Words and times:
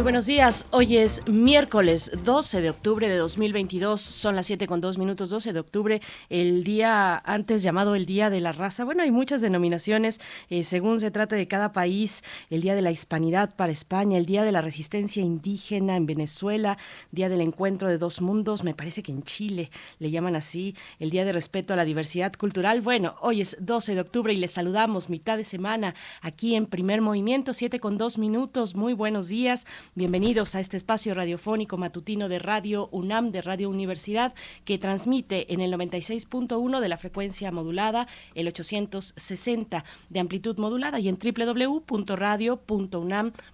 Muy 0.00 0.04
buenos 0.04 0.24
días. 0.24 0.66
Hoy 0.70 0.96
es 0.96 1.20
miércoles 1.28 2.10
12 2.24 2.62
de 2.62 2.70
octubre 2.70 3.06
de 3.06 3.18
2022. 3.18 4.00
Son 4.00 4.34
las 4.34 4.46
7 4.46 4.66
con 4.66 4.80
2 4.80 4.96
minutos, 4.96 5.28
12 5.28 5.52
de 5.52 5.60
octubre, 5.60 6.00
el 6.30 6.64
día 6.64 7.18
antes 7.18 7.62
llamado 7.62 7.94
el 7.94 8.06
Día 8.06 8.30
de 8.30 8.40
la 8.40 8.52
Raza. 8.52 8.86
Bueno, 8.86 9.02
hay 9.02 9.10
muchas 9.10 9.42
denominaciones 9.42 10.18
eh, 10.48 10.64
según 10.64 11.00
se 11.00 11.10
trate 11.10 11.36
de 11.36 11.46
cada 11.46 11.72
país. 11.72 12.24
El 12.48 12.62
Día 12.62 12.74
de 12.74 12.80
la 12.80 12.90
Hispanidad 12.90 13.54
para 13.54 13.72
España, 13.72 14.16
el 14.16 14.24
Día 14.24 14.42
de 14.42 14.52
la 14.52 14.62
Resistencia 14.62 15.22
Indígena 15.22 15.96
en 15.96 16.06
Venezuela, 16.06 16.78
Día 17.12 17.28
del 17.28 17.42
Encuentro 17.42 17.86
de 17.86 17.98
Dos 17.98 18.22
Mundos, 18.22 18.64
me 18.64 18.72
parece 18.72 19.02
que 19.02 19.12
en 19.12 19.22
Chile 19.22 19.70
le 19.98 20.10
llaman 20.10 20.34
así, 20.34 20.76
el 20.98 21.10
Día 21.10 21.26
de 21.26 21.32
Respeto 21.32 21.74
a 21.74 21.76
la 21.76 21.84
Diversidad 21.84 22.32
Cultural. 22.32 22.80
Bueno, 22.80 23.16
hoy 23.20 23.42
es 23.42 23.58
12 23.60 23.96
de 23.96 24.00
octubre 24.00 24.32
y 24.32 24.36
les 24.36 24.52
saludamos 24.52 25.10
mitad 25.10 25.36
de 25.36 25.44
semana 25.44 25.94
aquí 26.22 26.54
en 26.54 26.64
Primer 26.64 27.02
Movimiento, 27.02 27.52
7 27.52 27.80
con 27.80 27.98
2 27.98 28.16
minutos. 28.16 28.74
Muy 28.74 28.94
buenos 28.94 29.28
días. 29.28 29.66
Bienvenidos 29.96 30.54
a 30.54 30.60
este 30.60 30.76
espacio 30.76 31.14
radiofónico 31.14 31.76
matutino 31.76 32.28
de 32.28 32.38
Radio 32.38 32.88
UNAM, 32.92 33.32
de 33.32 33.42
Radio 33.42 33.68
Universidad, 33.68 34.32
que 34.64 34.78
transmite 34.78 35.52
en 35.52 35.60
el 35.60 35.72
96.1 35.72 36.78
de 36.78 36.88
la 36.88 36.96
frecuencia 36.96 37.50
modulada, 37.50 38.06
el 38.36 38.46
860 38.46 39.84
de 40.08 40.20
amplitud 40.20 40.56
modulada 40.58 41.00
y 41.00 41.08
en 41.08 41.16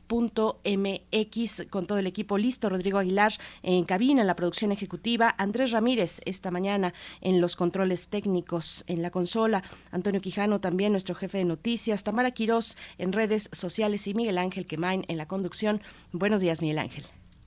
www.radio.unam.mx 0.08 1.66
con 1.70 1.86
todo 1.86 1.98
el 1.98 2.06
equipo 2.06 2.38
listo. 2.38 2.68
Rodrigo 2.68 2.98
Aguilar 2.98 3.32
en 3.62 3.84
cabina, 3.84 4.20
en 4.22 4.26
la 4.26 4.36
producción 4.36 4.72
ejecutiva. 4.72 5.34
Andrés 5.38 5.70
Ramírez 5.70 6.20
esta 6.24 6.50
mañana 6.50 6.94
en 7.20 7.40
los 7.40 7.56
controles 7.56 8.08
técnicos 8.08 8.84
en 8.86 9.02
la 9.02 9.10
consola. 9.10 9.62
Antonio 9.90 10.20
Quijano 10.20 10.60
también, 10.60 10.92
nuestro 10.92 11.14
jefe 11.14 11.38
de 11.38 11.44
noticias. 11.44 12.04
Tamara 12.04 12.30
Quirós 12.30 12.76
en 12.98 13.12
redes 13.12 13.48
sociales 13.52 14.06
y 14.06 14.14
Miguel 14.14 14.38
Ángel 14.38 14.66
Quemain 14.66 15.04
en 15.08 15.18
la 15.18 15.26
conducción. 15.26 15.82
Buenos 16.12 16.40
días, 16.40 16.60
Miguel 16.62 16.78
Ángel. 16.78 17.04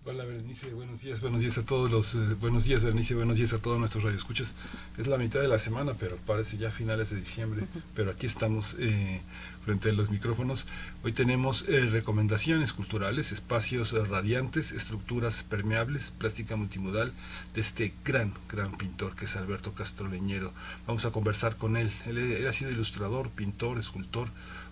Hola 0.10 0.26
Berenice, 0.26 0.74
buenos 0.74 1.02
días, 1.02 1.22
buenos 1.22 1.42
días 1.42 1.60
a 1.60 1.64
todos 1.64 1.92
los, 1.92 2.16
eh, 2.16 2.34
buenos 2.42 2.64
días 2.64 2.84
Berenice, 2.84 3.14
buenos 3.14 3.38
días 3.38 3.54
a 3.54 3.60
todos 3.60 3.78
nuestros 3.78 4.04
radioescuchas. 4.04 4.56
Es 4.98 5.06
la 5.06 5.20
mitad 5.20 5.40
de 5.40 5.48
la 5.48 5.60
semana, 5.60 5.94
pero 6.00 6.18
parece 6.26 6.58
ya 6.58 6.72
finales 6.72 7.12
de 7.12 7.18
diciembre, 7.18 7.68
pero 7.94 8.10
aquí 8.10 8.26
estamos 8.26 8.76
eh, 8.80 9.22
frente 9.64 9.92
a 9.92 9.94
los 9.94 10.10
micrófonos. 10.10 10.66
Hoy 11.04 11.12
tenemos 11.12 11.64
eh, 11.70 11.82
recomendaciones 11.82 12.74
culturales, 12.74 13.32
espacios 13.32 13.92
radiantes, 14.10 14.72
estructuras 14.72 15.44
permeables, 15.44 16.10
plástica 16.10 16.56
multimodal 16.56 17.14
de 17.54 17.62
este 17.62 17.94
gran, 18.04 18.34
gran 18.52 18.76
pintor 18.80 19.16
que 19.16 19.26
es 19.26 19.36
Alberto 19.36 19.74
Castro 19.76 20.08
Leñero. 20.08 20.52
Vamos 20.88 21.06
a 21.06 21.12
conversar 21.12 21.56
con 21.56 21.78
él. 21.78 21.92
Él, 22.08 22.18
él 22.18 22.48
ha 22.48 22.54
sido 22.54 22.72
ilustrador, 22.72 23.30
pintor, 23.30 23.78
escultor, 23.78 24.30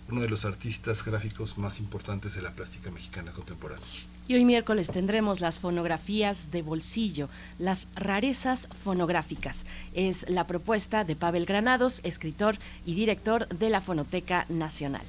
uno 0.08 0.20
de 0.20 0.28
los 0.28 0.44
artistas 0.44 1.04
gráficos 1.04 1.58
más 1.58 1.78
importantes 1.78 2.34
de 2.34 2.42
la 2.42 2.50
plástica 2.50 2.90
mexicana 2.90 3.30
contemporánea. 3.30 3.86
Y 4.28 4.34
hoy 4.34 4.44
miércoles 4.44 4.90
tendremos 4.90 5.40
las 5.40 5.58
fonografías 5.58 6.50
de 6.50 6.60
bolsillo, 6.60 7.30
las 7.58 7.88
rarezas 7.94 8.68
fonográficas. 8.84 9.64
Es 9.94 10.28
la 10.28 10.46
propuesta 10.46 11.02
de 11.04 11.16
Pavel 11.16 11.46
Granados, 11.46 12.00
escritor 12.04 12.58
y 12.84 12.94
director 12.94 13.48
de 13.48 13.70
la 13.70 13.80
Fonoteca 13.80 14.44
Nacional. 14.50 15.06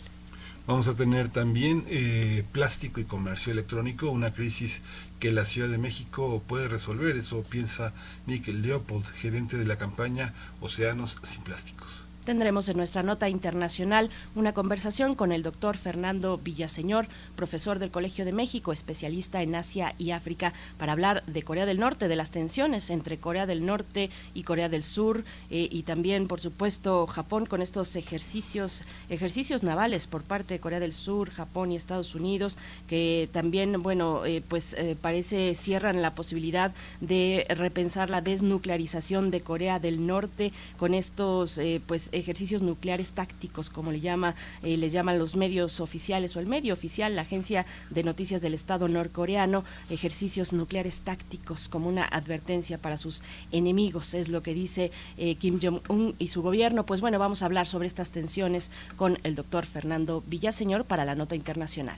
Vamos 0.67 0.87
a 0.87 0.95
tener 0.95 1.27
también 1.27 1.83
eh, 1.89 2.45
plástico 2.53 3.01
y 3.01 3.03
comercio 3.03 3.51
electrónico, 3.51 4.09
una 4.09 4.31
crisis 4.31 4.81
que 5.19 5.33
la 5.33 5.43
Ciudad 5.43 5.67
de 5.67 5.77
México 5.77 6.41
puede 6.47 6.69
resolver. 6.69 7.17
Eso 7.17 7.43
piensa 7.43 7.91
Nick 8.25 8.47
Leopold, 8.47 9.05
gerente 9.05 9.57
de 9.57 9.65
la 9.65 9.77
campaña 9.77 10.33
Océanos 10.61 11.17
sin 11.23 11.41
Plásticos. 11.41 11.98
Tendremos 12.29 12.69
en 12.69 12.77
nuestra 12.77 13.01
nota 13.01 13.27
internacional 13.27 14.11
una 14.35 14.53
conversación 14.53 15.15
con 15.15 15.31
el 15.31 15.41
doctor 15.41 15.77
Fernando 15.77 16.37
Villaseñor, 16.37 17.07
profesor 17.35 17.79
del 17.79 17.89
Colegio 17.89 18.23
de 18.23 18.31
México, 18.31 18.71
especialista 18.71 19.41
en 19.41 19.55
Asia 19.55 19.95
y 19.97 20.11
África, 20.11 20.53
para 20.77 20.91
hablar 20.91 21.23
de 21.25 21.41
Corea 21.41 21.65
del 21.65 21.79
Norte, 21.79 22.07
de 22.07 22.15
las 22.15 22.29
tensiones 22.29 22.91
entre 22.91 23.17
Corea 23.17 23.47
del 23.47 23.65
Norte 23.65 24.11
y 24.35 24.43
Corea 24.43 24.69
del 24.69 24.83
Sur, 24.83 25.23
eh, 25.49 25.69
y 25.71 25.81
también, 25.81 26.27
por 26.27 26.39
supuesto, 26.39 27.07
Japón 27.07 27.47
con 27.47 27.63
estos 27.63 27.95
ejercicios, 27.95 28.83
ejercicios 29.09 29.63
navales 29.63 30.05
por 30.05 30.21
parte 30.21 30.53
de 30.53 30.59
Corea 30.59 30.79
del 30.79 30.93
Sur, 30.93 31.31
Japón 31.31 31.71
y 31.71 31.77
Estados 31.77 32.13
Unidos, 32.13 32.59
que 32.87 33.27
también, 33.33 33.81
bueno, 33.81 34.23
eh, 34.27 34.43
pues 34.47 34.73
eh, 34.73 34.95
parece 35.01 35.55
cierran 35.55 36.03
la 36.03 36.13
posibilidad 36.13 36.73
de 37.01 37.47
repensar 37.49 38.11
la 38.11 38.21
desnuclearización 38.21 39.31
de 39.31 39.41
Corea 39.41 39.79
del 39.79 40.05
Norte 40.05 40.53
con 40.77 40.93
estos, 40.93 41.59
pues, 41.87 42.11
ejercicios 42.19 42.61
nucleares 42.61 43.11
tácticos, 43.11 43.69
como 43.69 43.91
le 43.91 43.99
llama, 43.99 44.35
eh, 44.63 44.77
le 44.77 44.89
llaman 44.89 45.19
los 45.19 45.35
medios 45.35 45.79
oficiales 45.79 46.35
o 46.35 46.39
el 46.39 46.45
medio 46.45 46.73
oficial, 46.73 47.15
la 47.15 47.23
agencia 47.23 47.65
de 47.89 48.03
noticias 48.03 48.41
del 48.41 48.53
Estado 48.53 48.87
norcoreano, 48.87 49.63
ejercicios 49.89 50.53
nucleares 50.53 51.01
tácticos 51.01 51.69
como 51.69 51.89
una 51.89 52.05
advertencia 52.05 52.77
para 52.77 52.97
sus 52.97 53.23
enemigos, 53.51 54.13
es 54.13 54.29
lo 54.29 54.43
que 54.43 54.53
dice 54.53 54.91
eh, 55.17 55.35
Kim 55.35 55.59
Jong-un 55.61 56.15
y 56.19 56.27
su 56.27 56.41
gobierno. 56.41 56.85
Pues 56.85 57.01
bueno, 57.01 57.19
vamos 57.19 57.41
a 57.41 57.45
hablar 57.45 57.67
sobre 57.67 57.87
estas 57.87 58.11
tensiones 58.11 58.71
con 58.95 59.19
el 59.23 59.35
doctor 59.35 59.65
Fernando 59.65 60.23
Villaseñor 60.27 60.85
para 60.85 61.05
la 61.05 61.15
nota 61.15 61.35
internacional. 61.35 61.97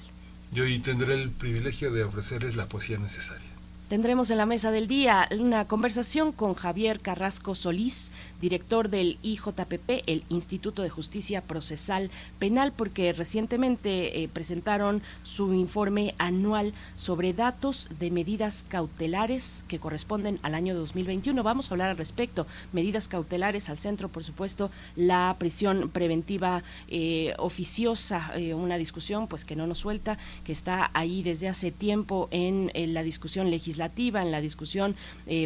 Yo 0.53 0.63
hoy 0.63 0.79
tendré 0.79 1.21
el 1.21 1.29
privilegio 1.29 1.91
de 1.91 2.03
ofrecerles 2.03 2.55
la 2.55 2.67
poesía 2.67 2.97
necesaria. 2.97 3.51
Tendremos 3.91 4.29
en 4.29 4.37
la 4.37 4.45
mesa 4.45 4.71
del 4.71 4.87
día 4.87 5.27
una 5.37 5.65
conversación 5.65 6.31
con 6.31 6.53
Javier 6.53 7.01
Carrasco 7.01 7.55
Solís, 7.55 8.11
director 8.41 8.89
del 8.89 9.17
IJPP, 9.23 10.03
el 10.07 10.23
Instituto 10.29 10.81
de 10.81 10.89
Justicia 10.89 11.41
Procesal 11.41 12.09
Penal, 12.39 12.73
porque 12.75 13.13
recientemente 13.13 14.23
eh, 14.23 14.27
presentaron 14.27 15.01
su 15.23 15.53
informe 15.53 16.15
anual 16.17 16.73
sobre 16.95 17.33
datos 17.33 17.89
de 17.99 18.11
medidas 18.11 18.65
cautelares 18.67 19.63
que 19.67 19.79
corresponden 19.79 20.39
al 20.41 20.55
año 20.55 20.75
2021. 20.75 21.43
Vamos 21.43 21.69
a 21.69 21.73
hablar 21.73 21.89
al 21.89 21.97
respecto. 21.97 22.47
Medidas 22.73 23.07
cautelares 23.07 23.69
al 23.69 23.77
centro, 23.77 24.09
por 24.09 24.23
supuesto, 24.23 24.71
la 24.95 25.35
prisión 25.39 25.89
preventiva 25.89 26.63
eh, 26.89 27.33
oficiosa, 27.37 28.31
eh, 28.35 28.53
una 28.53 28.77
discusión 28.77 29.27
pues 29.27 29.45
que 29.45 29.55
no 29.55 29.67
nos 29.67 29.79
suelta, 29.79 30.17
que 30.43 30.51
está 30.51 30.89
ahí 30.93 31.23
desde 31.23 31.47
hace 31.47 31.71
tiempo 31.71 32.27
en 32.31 32.71
la 32.93 33.03
discusión 33.03 33.51
legislativa 33.51 34.21
en 34.21 34.31
la 34.31 34.41
discusión 34.41 34.95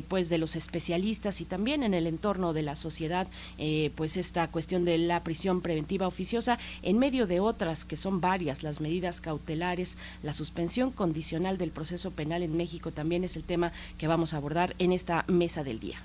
pues 0.08 0.30
de 0.30 0.38
los 0.38 0.56
especialistas 0.56 1.42
y 1.42 1.46
también 1.46 1.84
en 1.84 1.94
el 1.94 2.08
entorno 2.08 2.54
de 2.54 2.62
la 2.62 2.76
sociedad, 2.76 2.85
eh, 3.58 3.92
pues 3.96 4.18
esta 4.18 4.48
cuestión 4.48 4.86
de 4.86 4.98
la 4.98 5.24
prisión 5.24 5.62
preventiva 5.62 6.08
oficiosa, 6.08 6.60
en 6.82 7.00
medio 7.00 7.28
de 7.28 7.40
otras 7.40 7.86
que 7.86 7.98
son 7.98 8.22
varias, 8.22 8.64
las 8.64 8.82
medidas 8.82 9.22
cautelares, 9.22 9.98
la 10.24 10.34
suspensión 10.34 10.92
condicional 10.92 11.58
del 11.58 11.72
proceso 11.72 12.12
penal 12.12 12.44
en 12.44 12.58
México 12.58 12.92
también 12.92 13.24
es 13.24 13.36
el 13.36 13.44
tema 13.44 13.72
que 13.98 14.08
vamos 14.08 14.34
a 14.34 14.38
abordar 14.38 14.76
en 14.80 14.92
esta 14.92 15.26
mesa 15.28 15.64
del 15.64 15.80
día. 15.80 16.02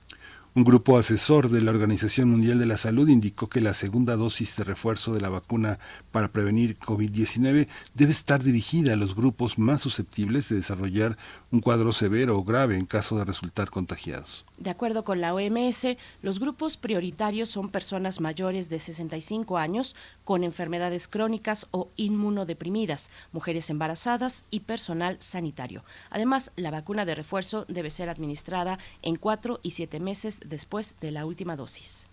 Un 0.57 0.63
grupo 0.63 0.97
asesor 0.97 1.49
de 1.49 1.59
la 1.59 1.71
Organización 1.71 2.29
Mundial 2.29 2.59
de 2.59 2.65
la 2.65 2.77
Salud 2.77 3.09
indicó 3.09 3.49
que 3.49 3.59
la 3.59 3.73
segunda 3.73 4.15
dosis 4.15 4.55
de 4.55 4.63
refuerzo 4.63 5.13
de 5.13 5.19
la 5.19 5.27
vacuna 5.27 5.79
para 6.13 6.29
prevenir 6.29 6.79
COVID-19 6.79 7.67
debe 7.93 8.11
estar 8.11 8.41
dirigida 8.41 8.93
a 8.93 8.95
los 8.95 9.15
grupos 9.15 9.59
más 9.59 9.81
susceptibles 9.81 10.47
de 10.47 10.55
desarrollar 10.55 11.17
un 11.51 11.59
cuadro 11.59 11.91
severo 11.91 12.37
o 12.37 12.45
grave 12.45 12.77
en 12.77 12.85
caso 12.85 13.17
de 13.17 13.25
resultar 13.25 13.69
contagiados. 13.69 14.45
De 14.57 14.69
acuerdo 14.69 15.03
con 15.03 15.19
la 15.19 15.33
OMS, 15.33 15.97
los 16.21 16.39
grupos 16.39 16.77
prioritarios 16.77 17.49
son 17.49 17.67
personas 17.67 18.21
mayores 18.21 18.69
de 18.69 18.79
65 18.79 19.57
años 19.57 19.93
con 20.23 20.45
enfermedades 20.45 21.09
crónicas 21.09 21.67
o 21.71 21.89
inmunodeprimidas, 21.97 23.11
mujeres 23.33 23.69
embarazadas 23.69 24.45
y 24.51 24.61
personal 24.61 25.17
sanitario. 25.19 25.83
Además, 26.09 26.53
la 26.55 26.71
vacuna 26.71 27.03
de 27.03 27.15
refuerzo 27.15 27.65
debe 27.67 27.89
ser 27.89 28.07
administrada 28.07 28.79
en 29.01 29.17
cuatro 29.17 29.59
y 29.61 29.71
siete 29.71 29.99
meses 29.99 30.39
después 30.45 30.95
de 31.01 31.11
la 31.11 31.25
última 31.25 31.55
dosis. 31.55 32.07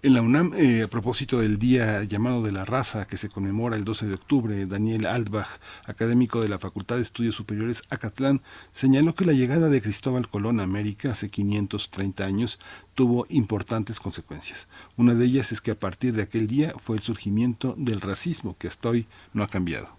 En 0.00 0.14
la 0.14 0.22
UNAM, 0.22 0.52
eh, 0.54 0.84
a 0.84 0.86
propósito 0.86 1.40
del 1.40 1.58
Día 1.58 2.04
llamado 2.04 2.44
de 2.44 2.52
la 2.52 2.64
Raza 2.64 3.08
que 3.08 3.16
se 3.16 3.28
conmemora 3.28 3.74
el 3.74 3.82
12 3.82 4.06
de 4.06 4.14
octubre, 4.14 4.64
Daniel 4.66 5.06
Altbach, 5.06 5.48
académico 5.86 6.40
de 6.40 6.48
la 6.48 6.60
Facultad 6.60 6.94
de 6.94 7.02
Estudios 7.02 7.34
Superiores 7.34 7.82
Acatlán, 7.90 8.40
señaló 8.70 9.16
que 9.16 9.24
la 9.24 9.32
llegada 9.32 9.68
de 9.68 9.82
Cristóbal 9.82 10.28
Colón 10.28 10.60
a 10.60 10.62
América 10.62 11.10
hace 11.10 11.30
530 11.30 12.24
años 12.24 12.60
tuvo 12.94 13.26
importantes 13.28 13.98
consecuencias. 13.98 14.68
Una 14.96 15.16
de 15.16 15.24
ellas 15.24 15.50
es 15.50 15.60
que 15.60 15.72
a 15.72 15.80
partir 15.80 16.14
de 16.14 16.22
aquel 16.22 16.46
día 16.46 16.74
fue 16.80 16.94
el 16.94 17.02
surgimiento 17.02 17.74
del 17.76 18.00
racismo, 18.00 18.54
que 18.56 18.68
hasta 18.68 18.90
hoy 18.90 19.08
no 19.32 19.42
ha 19.42 19.48
cambiado. 19.48 19.97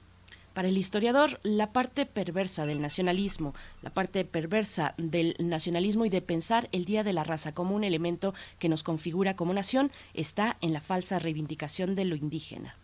Para 0.60 0.68
el 0.68 0.78
historiador, 0.78 1.40
la 1.44 1.72
parte 1.72 2.06
perversa 2.06 2.66
del 2.66 2.82
nacionalismo, 2.82 3.54
la 3.82 3.92
parte 3.92 4.26
perversa 4.26 4.94
del 4.98 5.38
nacionalismo 5.40 6.04
y 6.04 6.10
de 6.10 6.22
pensar 6.22 6.68
el 6.74 6.84
Día 6.84 7.06
de 7.06 7.14
la 7.14 7.24
Raza 7.24 7.54
como 7.54 7.78
un 7.78 7.86
elemento 7.86 8.34
que 8.60 8.68
nos 8.68 8.84
configura 8.84 9.38
como 9.38 9.54
nación 9.54 9.90
está 10.14 10.58
en 10.60 10.74
la 10.74 10.82
falsa 10.82 11.18
reivindicación 11.18 11.96
de 11.96 12.04
lo 12.04 12.18
indígena. 12.18 12.76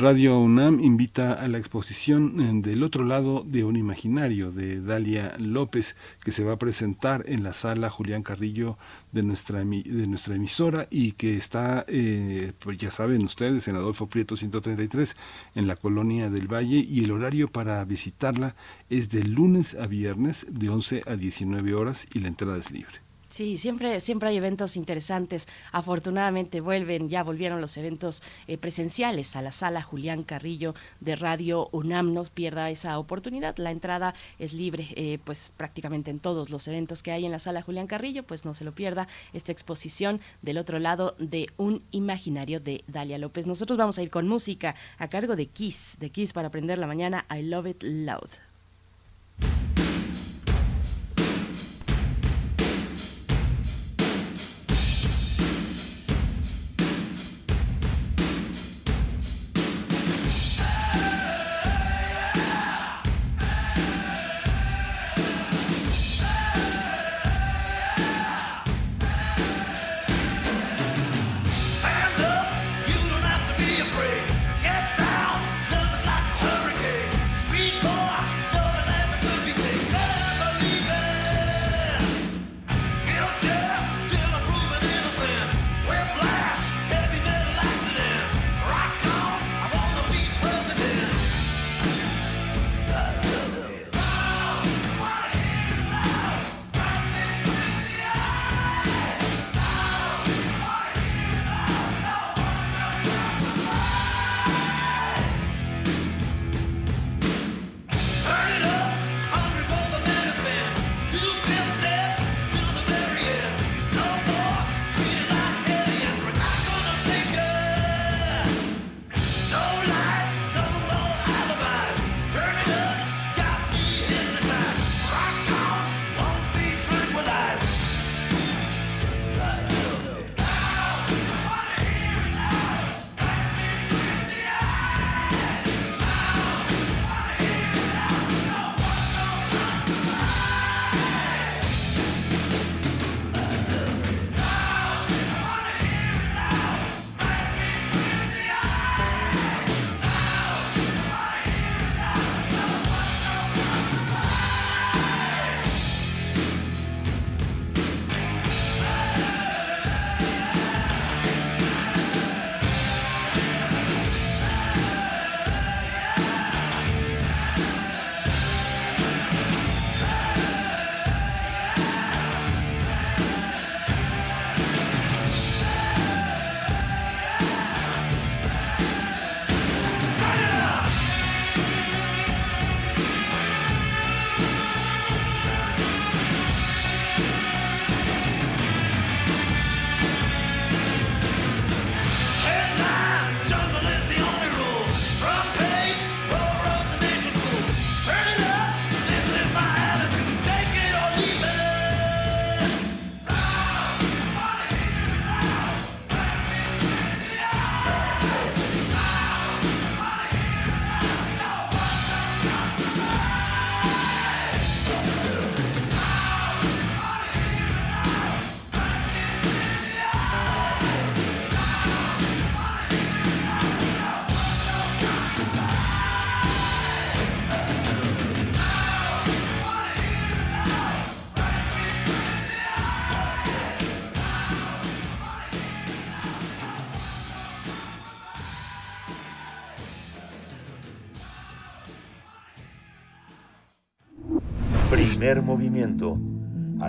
Radio 0.00 0.38
UNAM 0.38 0.80
invita 0.80 1.34
a 1.34 1.46
la 1.46 1.58
exposición 1.58 2.40
eh, 2.40 2.50
del 2.66 2.84
otro 2.84 3.04
lado 3.04 3.44
de 3.46 3.64
un 3.64 3.76
imaginario 3.76 4.50
de 4.50 4.80
Dalia 4.80 5.36
López 5.38 5.94
que 6.24 6.32
se 6.32 6.42
va 6.42 6.54
a 6.54 6.58
presentar 6.58 7.22
en 7.26 7.42
la 7.42 7.52
sala 7.52 7.90
Julián 7.90 8.22
Carrillo 8.22 8.78
de 9.12 9.22
nuestra, 9.22 9.58
de 9.58 10.06
nuestra 10.06 10.36
emisora 10.36 10.88
y 10.90 11.12
que 11.12 11.36
está, 11.36 11.84
eh, 11.86 12.54
pues 12.60 12.78
ya 12.78 12.90
saben 12.90 13.22
ustedes, 13.22 13.68
en 13.68 13.76
Adolfo 13.76 14.06
Prieto 14.06 14.38
133 14.38 15.16
en 15.54 15.66
la 15.66 15.76
colonia 15.76 16.30
del 16.30 16.50
Valle 16.50 16.78
y 16.78 17.04
el 17.04 17.12
horario 17.12 17.48
para 17.48 17.84
visitarla 17.84 18.56
es 18.88 19.10
de 19.10 19.22
lunes 19.24 19.74
a 19.74 19.86
viernes 19.86 20.46
de 20.48 20.70
11 20.70 21.02
a 21.08 21.16
19 21.16 21.74
horas 21.74 22.06
y 22.14 22.20
la 22.20 22.28
entrada 22.28 22.56
es 22.56 22.70
libre. 22.70 23.09
Sí, 23.30 23.58
siempre, 23.58 24.00
siempre 24.00 24.28
hay 24.28 24.36
eventos 24.36 24.76
interesantes. 24.76 25.46
Afortunadamente 25.70 26.60
vuelven, 26.60 27.08
ya 27.08 27.22
volvieron 27.22 27.60
los 27.60 27.76
eventos 27.76 28.24
eh, 28.48 28.58
presenciales 28.58 29.36
a 29.36 29.42
la 29.42 29.52
sala 29.52 29.82
Julián 29.82 30.24
Carrillo 30.24 30.74
de 30.98 31.14
Radio 31.14 31.68
UNAM. 31.70 32.12
No 32.12 32.24
pierda 32.24 32.70
esa 32.70 32.98
oportunidad. 32.98 33.56
La 33.58 33.70
entrada 33.70 34.16
es 34.40 34.52
libre, 34.52 34.88
eh, 34.96 35.20
pues 35.24 35.52
prácticamente 35.56 36.10
en 36.10 36.18
todos 36.18 36.50
los 36.50 36.66
eventos 36.66 37.04
que 37.04 37.12
hay 37.12 37.24
en 37.24 37.30
la 37.30 37.38
sala 37.38 37.62
Julián 37.62 37.86
Carrillo, 37.86 38.24
pues 38.24 38.44
no 38.44 38.52
se 38.52 38.64
lo 38.64 38.72
pierda 38.72 39.06
esta 39.32 39.52
exposición 39.52 40.20
del 40.42 40.58
otro 40.58 40.80
lado 40.80 41.14
de 41.20 41.50
un 41.56 41.84
imaginario 41.92 42.58
de 42.58 42.82
Dalia 42.88 43.18
López. 43.18 43.46
Nosotros 43.46 43.78
vamos 43.78 43.96
a 43.98 44.02
ir 44.02 44.10
con 44.10 44.26
música 44.26 44.74
a 44.98 45.06
cargo 45.06 45.36
de 45.36 45.46
Kiss, 45.46 45.98
de 46.00 46.10
Kiss 46.10 46.32
para 46.32 46.48
aprender 46.48 46.78
la 46.78 46.88
mañana. 46.88 47.26
I 47.32 47.42
love 47.42 47.68
it 47.68 47.80
loud. 47.80 48.28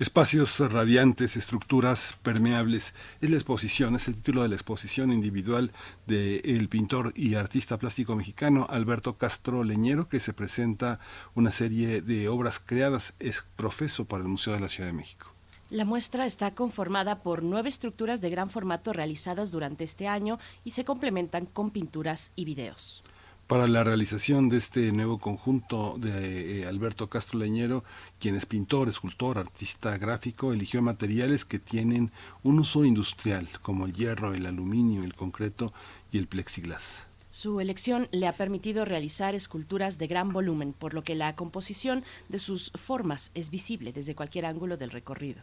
Espacios 0.00 0.58
radiantes, 0.60 1.36
estructuras 1.36 2.14
permeables. 2.22 2.94
Es 3.20 3.28
la 3.28 3.36
exposición, 3.36 3.96
es 3.96 4.08
el 4.08 4.14
título 4.14 4.42
de 4.42 4.48
la 4.48 4.54
exposición 4.54 5.12
individual 5.12 5.72
del 6.06 6.70
pintor 6.70 7.12
y 7.14 7.34
artista 7.34 7.76
plástico 7.76 8.16
mexicano 8.16 8.66
Alberto 8.70 9.18
Castro 9.18 9.62
Leñero, 9.62 10.08
que 10.08 10.18
se 10.18 10.32
presenta 10.32 11.00
una 11.34 11.50
serie 11.50 12.00
de 12.00 12.30
obras 12.30 12.58
creadas, 12.58 13.12
es 13.18 13.44
profeso 13.56 14.06
para 14.06 14.22
el 14.22 14.30
Museo 14.30 14.54
de 14.54 14.60
la 14.60 14.70
Ciudad 14.70 14.88
de 14.88 14.96
México. 14.96 15.34
La 15.68 15.84
muestra 15.84 16.24
está 16.24 16.54
conformada 16.54 17.22
por 17.22 17.42
nueve 17.42 17.68
estructuras 17.68 18.22
de 18.22 18.30
gran 18.30 18.48
formato 18.48 18.94
realizadas 18.94 19.50
durante 19.50 19.84
este 19.84 20.08
año 20.08 20.38
y 20.64 20.70
se 20.70 20.86
complementan 20.86 21.44
con 21.44 21.72
pinturas 21.72 22.32
y 22.36 22.46
videos. 22.46 23.02
Para 23.50 23.66
la 23.66 23.82
realización 23.82 24.48
de 24.48 24.58
este 24.58 24.92
nuevo 24.92 25.18
conjunto 25.18 25.96
de 25.98 26.60
eh, 26.60 26.66
Alberto 26.66 27.08
Castro 27.08 27.40
Leñero, 27.40 27.82
quien 28.20 28.36
es 28.36 28.46
pintor, 28.46 28.88
escultor, 28.88 29.38
artista 29.38 29.98
gráfico, 29.98 30.52
eligió 30.52 30.80
materiales 30.82 31.44
que 31.44 31.58
tienen 31.58 32.12
un 32.44 32.60
uso 32.60 32.84
industrial, 32.84 33.48
como 33.60 33.86
el 33.86 33.92
hierro, 33.92 34.34
el 34.34 34.46
aluminio, 34.46 35.02
el 35.02 35.14
concreto 35.14 35.72
y 36.12 36.18
el 36.18 36.28
plexiglas. 36.28 37.02
Su 37.30 37.58
elección 37.58 38.06
le 38.12 38.28
ha 38.28 38.32
permitido 38.32 38.84
realizar 38.84 39.34
esculturas 39.34 39.98
de 39.98 40.06
gran 40.06 40.28
volumen, 40.28 40.72
por 40.72 40.94
lo 40.94 41.02
que 41.02 41.16
la 41.16 41.34
composición 41.34 42.04
de 42.28 42.38
sus 42.38 42.70
formas 42.76 43.32
es 43.34 43.50
visible 43.50 43.92
desde 43.92 44.14
cualquier 44.14 44.46
ángulo 44.46 44.76
del 44.76 44.92
recorrido. 44.92 45.42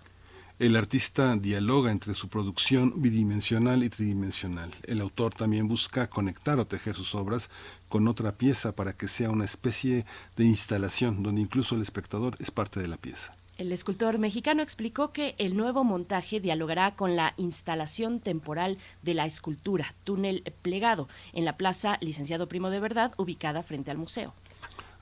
El 0.60 0.76
artista 0.76 1.36
dialoga 1.36 1.92
entre 1.92 2.16
su 2.16 2.30
producción 2.30 3.00
bidimensional 3.00 3.84
y 3.84 3.90
tridimensional. 3.90 4.74
El 4.88 5.02
autor 5.02 5.36
también 5.36 5.68
busca 5.68 6.10
conectar 6.10 6.58
o 6.58 6.66
tejer 6.66 6.96
sus 6.96 7.14
obras 7.14 7.52
con 7.89 8.08
otra 8.08 8.38
pieza 8.38 8.75
para 8.75 8.94
que 8.94 9.08
sea 9.08 9.29
una 9.29 9.46
especie 9.46 10.06
de 10.36 10.46
instalación 10.46 11.24
donde 11.24 11.41
incluso 11.41 11.75
el 11.75 11.82
espectador 11.82 12.36
es 12.39 12.51
parte 12.51 12.79
de 12.79 12.88
la 12.88 12.98
pieza. 12.98 13.36
El 13.58 13.72
escultor 13.72 14.20
mexicano 14.20 14.62
explicó 14.62 15.12
que 15.12 15.34
el 15.39 15.58
nuevo 15.58 15.84
montaje 15.84 16.39
dialogará 16.39 16.96
con 16.96 17.15
la 17.15 17.34
instalación 17.38 18.20
temporal 18.20 18.77
de 19.01 19.15
la 19.15 19.25
escultura 19.25 19.96
Túnel 20.03 20.44
Plegado 20.62 21.08
en 21.34 21.44
la 21.44 21.58
Plaza 21.58 21.98
Licenciado 22.00 22.48
Primo 22.48 22.70
de 22.70 22.79
Verdad, 22.79 23.13
ubicada 23.17 23.63
frente 23.63 23.89
al 23.89 23.98
museo. 23.98 24.36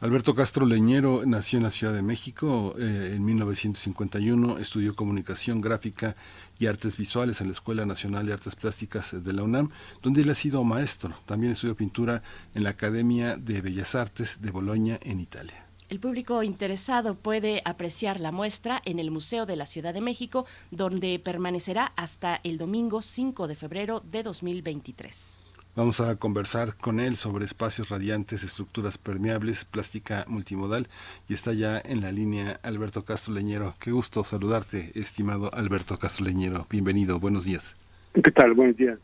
Alberto 0.06 0.36
Castro 0.36 0.68
Leñero 0.68 1.24
nació 1.26 1.58
en 1.58 1.64
la 1.64 1.72
Ciudad 1.72 1.92
de 1.92 2.04
México 2.04 2.76
eh, 2.78 3.14
en 3.16 3.26
1951, 3.26 4.60
estudió 4.60 4.96
comunicación 4.96 5.62
gráfica 5.62 6.16
y 6.60 6.68
artes 6.68 6.96
visuales 6.96 7.42
en 7.42 7.48
la 7.48 7.54
Escuela 7.54 7.88
Nacional 7.88 8.28
de 8.28 8.34
Artes 8.34 8.56
Plásticas 8.56 9.24
de 9.24 9.34
la 9.34 9.42
UNAM, 9.42 9.72
donde 10.04 10.22
él 10.22 10.30
ha 10.30 10.36
sido 10.36 10.64
maestro. 10.64 11.16
También 11.26 11.54
estudió 11.54 11.76
pintura 11.76 12.22
en 12.54 12.62
la 12.62 12.70
Academia 12.70 13.36
de 13.36 13.62
Bellas 13.62 13.96
Artes 13.96 14.44
de 14.44 14.52
Bolonia 14.52 15.00
en 15.02 15.20
Italia. 15.20 15.66
El 15.90 16.00
público 16.00 16.44
interesado 16.44 17.16
puede 17.16 17.64
apreciar 17.66 18.20
la 18.20 18.32
muestra 18.32 18.84
en 18.86 19.00
el 19.00 19.10
Museo 19.10 19.48
de 19.48 19.56
la 19.56 19.66
Ciudad 19.66 19.96
de 19.96 20.02
México, 20.02 20.46
donde 20.70 21.18
permanecerá 21.18 21.94
hasta 21.96 22.42
el 22.44 22.60
domingo 22.60 23.02
5 23.02 23.48
de 23.48 23.56
febrero 23.56 24.04
de 24.06 24.22
2023. 24.22 25.40
Vamos 25.76 26.00
a 26.00 26.16
conversar 26.16 26.78
con 26.78 27.02
él 27.02 27.18
sobre 27.18 27.44
espacios 27.44 27.90
radiantes, 27.90 28.46
estructuras 28.46 28.98
permeables, 28.98 29.66
plástica 29.66 30.24
multimodal 30.30 30.88
y 31.28 31.34
está 31.34 31.52
ya 31.52 31.82
en 31.84 32.00
la 32.00 32.14
línea 32.14 32.62
Alberto 32.64 33.04
Castro 33.04 33.34
Leñero. 33.34 33.76
Qué 33.82 33.92
gusto 33.92 34.24
saludarte, 34.24 34.92
estimado 34.96 35.54
Alberto 35.54 36.00
Castro 36.00 36.28
Leñero. 36.28 36.66
Bienvenido, 36.70 37.20
buenos 37.20 37.44
días. 37.44 37.76
¿Qué 38.14 38.32
tal? 38.32 38.54
Buenos 38.54 38.78
días. 38.78 38.98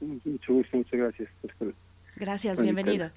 Mucho, 0.00 0.52
gusto, 0.52 0.76
muchas 0.76 1.00
gracias. 1.00 1.30
Gracias, 2.16 2.60
bienvenido. 2.60 3.10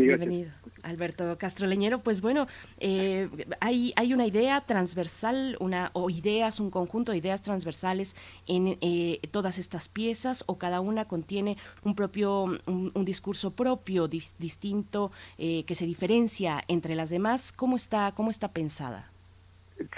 Bienvenido, 0.00 0.50
Alberto 0.82 1.36
Castro 1.38 1.66
Leñero. 1.66 2.00
Pues 2.00 2.20
bueno, 2.20 2.46
eh, 2.78 3.28
hay, 3.60 3.92
hay 3.96 4.12
una 4.12 4.26
idea 4.26 4.60
transversal, 4.60 5.56
una 5.60 5.90
o 5.94 6.10
ideas, 6.10 6.60
un 6.60 6.70
conjunto 6.70 7.12
de 7.12 7.18
ideas 7.18 7.42
transversales 7.42 8.14
en 8.46 8.78
eh, 8.80 9.20
todas 9.30 9.58
estas 9.58 9.88
piezas, 9.88 10.44
o 10.46 10.58
cada 10.58 10.80
una 10.80 11.06
contiene 11.06 11.56
un 11.82 11.94
propio, 11.94 12.44
un, 12.66 13.04
discurso 13.04 13.52
propio, 13.52 14.08
distinto, 14.08 15.12
eh, 15.38 15.64
que 15.64 15.74
se 15.74 15.86
diferencia 15.86 16.62
entre 16.68 16.94
las 16.94 17.10
demás. 17.10 17.52
¿Cómo 17.52 17.76
está, 17.76 18.12
cómo 18.14 18.30
está 18.30 18.48
pensada? 18.48 19.10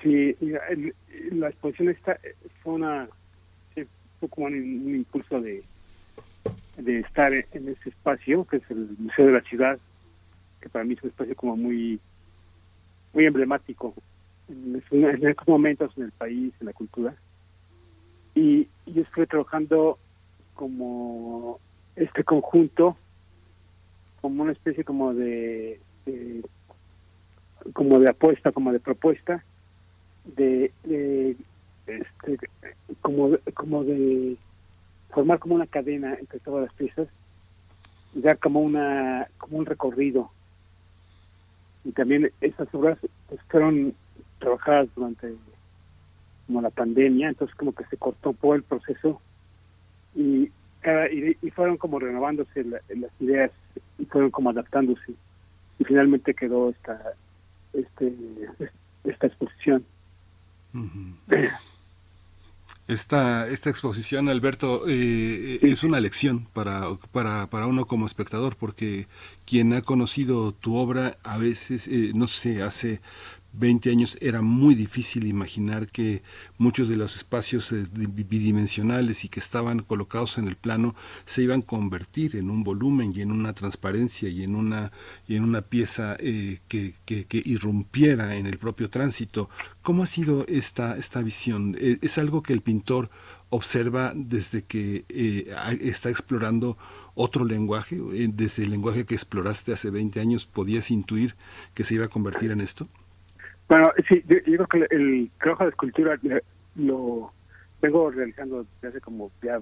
Sí, 0.02 0.36
la 1.32 1.48
exposición 1.48 1.88
está, 1.88 2.18
fue 2.62 2.74
una, 2.74 3.08
fue 3.74 4.28
como 4.28 4.46
un, 4.46 4.54
un 4.54 4.94
impulso 4.96 5.40
de, 5.40 5.62
de 6.78 7.00
estar 7.00 7.32
en 7.32 7.68
ese 7.68 7.88
espacio, 7.88 8.44
que 8.44 8.58
es 8.58 8.70
el 8.70 8.88
Museo 8.98 9.26
de 9.26 9.32
la 9.32 9.40
Ciudad, 9.42 9.78
que 10.60 10.68
para 10.68 10.84
mí 10.84 10.94
es 10.94 11.02
un 11.02 11.10
espacio 11.10 11.36
como 11.36 11.56
muy 11.56 12.00
muy 13.12 13.26
emblemático 13.26 13.94
en, 14.48 14.82
estos 15.22 15.48
momentos 15.48 15.92
en 15.96 16.04
el 16.04 16.12
país, 16.12 16.52
en 16.60 16.66
la 16.66 16.72
cultura. 16.72 17.14
Y 18.34 18.68
yo 18.86 19.02
estoy 19.02 19.26
trabajando 19.26 19.98
como 20.54 21.58
este 21.96 22.24
conjunto, 22.24 22.96
como 24.20 24.42
una 24.42 24.52
especie 24.52 24.84
como 24.84 25.14
de, 25.14 25.80
como 27.72 27.98
de 27.98 28.10
apuesta, 28.10 28.52
como 28.52 28.72
de 28.72 28.80
propuesta, 28.80 29.44
de, 30.36 30.72
este, 31.86 32.38
como, 33.00 33.30
como 33.54 33.84
de 33.84 34.36
formar 35.10 35.38
como 35.38 35.54
una 35.54 35.66
cadena 35.66 36.14
entre 36.14 36.38
todas 36.40 36.66
las 36.66 36.74
piezas 36.74 37.08
y 38.14 38.20
dar 38.20 38.38
como 38.38 38.60
una 38.60 39.28
como 39.38 39.58
un 39.58 39.66
recorrido 39.66 40.30
y 41.84 41.92
también 41.92 42.30
esas 42.40 42.72
obras 42.74 42.98
pues, 43.28 43.40
fueron 43.48 43.94
trabajadas 44.38 44.88
durante 44.94 45.34
como 46.46 46.62
la 46.62 46.70
pandemia 46.70 47.28
entonces 47.28 47.54
como 47.56 47.74
que 47.74 47.84
se 47.84 47.96
cortó 47.96 48.32
todo 48.32 48.54
el 48.54 48.62
proceso 48.62 49.20
y, 50.14 50.50
y, 51.42 51.50
fueron 51.50 51.76
como 51.76 51.98
renovándose 51.98 52.64
las 52.64 53.12
ideas 53.20 53.50
y 53.98 54.06
fueron 54.06 54.30
como 54.30 54.50
adaptándose 54.50 55.12
y 55.78 55.84
finalmente 55.84 56.34
quedó 56.34 56.70
esta 56.70 57.12
este 57.72 58.12
esta 59.04 59.26
exposición 59.26 59.84
Esta, 62.88 63.46
esta 63.48 63.68
exposición, 63.68 64.30
Alberto, 64.30 64.84
eh, 64.88 65.58
es 65.60 65.84
una 65.84 66.00
lección 66.00 66.46
para, 66.54 66.86
para, 67.12 67.50
para 67.50 67.66
uno 67.66 67.86
como 67.86 68.06
espectador, 68.06 68.56
porque 68.56 69.08
quien 69.44 69.74
ha 69.74 69.82
conocido 69.82 70.52
tu 70.52 70.74
obra 70.74 71.18
a 71.22 71.36
veces, 71.36 71.86
eh, 71.86 72.12
no 72.14 72.26
sé, 72.28 72.62
hace 72.62 73.02
20 73.58 73.90
años 73.90 74.16
era 74.20 74.40
muy 74.40 74.74
difícil 74.74 75.26
imaginar 75.26 75.88
que 75.88 76.22
muchos 76.58 76.88
de 76.88 76.96
los 76.96 77.16
espacios 77.16 77.72
eh, 77.72 77.86
bidimensionales 77.92 79.24
y 79.24 79.28
que 79.28 79.40
estaban 79.40 79.80
colocados 79.80 80.38
en 80.38 80.46
el 80.46 80.56
plano 80.56 80.94
se 81.24 81.42
iban 81.42 81.60
a 81.60 81.66
convertir 81.66 82.36
en 82.36 82.50
un 82.50 82.62
volumen 82.62 83.12
y 83.14 83.20
en 83.20 83.32
una 83.32 83.52
transparencia 83.54 84.28
y 84.28 84.44
en 84.44 84.54
una, 84.54 84.92
y 85.26 85.34
en 85.34 85.42
una 85.42 85.62
pieza 85.62 86.16
eh, 86.20 86.60
que, 86.68 86.94
que, 87.04 87.42
irrumpiera 87.44 88.36
en 88.36 88.46
el 88.46 88.58
propio 88.58 88.88
tránsito. 88.90 89.50
¿Cómo 89.82 90.04
ha 90.04 90.06
sido 90.06 90.46
esta, 90.46 90.96
esta 90.96 91.22
visión? 91.22 91.76
Eh, 91.80 91.98
¿Es 92.00 92.18
algo 92.18 92.42
que 92.42 92.52
el 92.52 92.60
pintor 92.60 93.10
observa 93.50 94.12
desde 94.14 94.62
que 94.62 95.04
está 95.80 96.10
explorando 96.10 96.76
otro 97.14 97.44
lenguaje? 97.44 97.98
¿Desde 98.28 98.64
el 98.64 98.70
lenguaje 98.70 99.06
que 99.06 99.14
exploraste 99.14 99.72
hace 99.72 99.90
20 99.90 100.20
años 100.20 100.46
podías 100.46 100.90
intuir 100.90 101.34
que 101.74 101.82
se 101.82 101.94
iba 101.94 102.04
a 102.04 102.08
convertir 102.08 102.50
en 102.50 102.60
esto? 102.60 102.86
Bueno, 103.68 103.92
sí, 104.08 104.24
yo, 104.26 104.66
creo 104.66 104.66
que 104.66 104.94
el 104.94 105.30
trabajo 105.40 105.64
de 105.64 105.70
escultura 105.70 106.18
lo 106.76 107.32
vengo 107.82 108.10
realizando 108.10 108.64
desde 108.64 108.88
hace 108.88 109.00
como 109.00 109.30
ya 109.42 109.60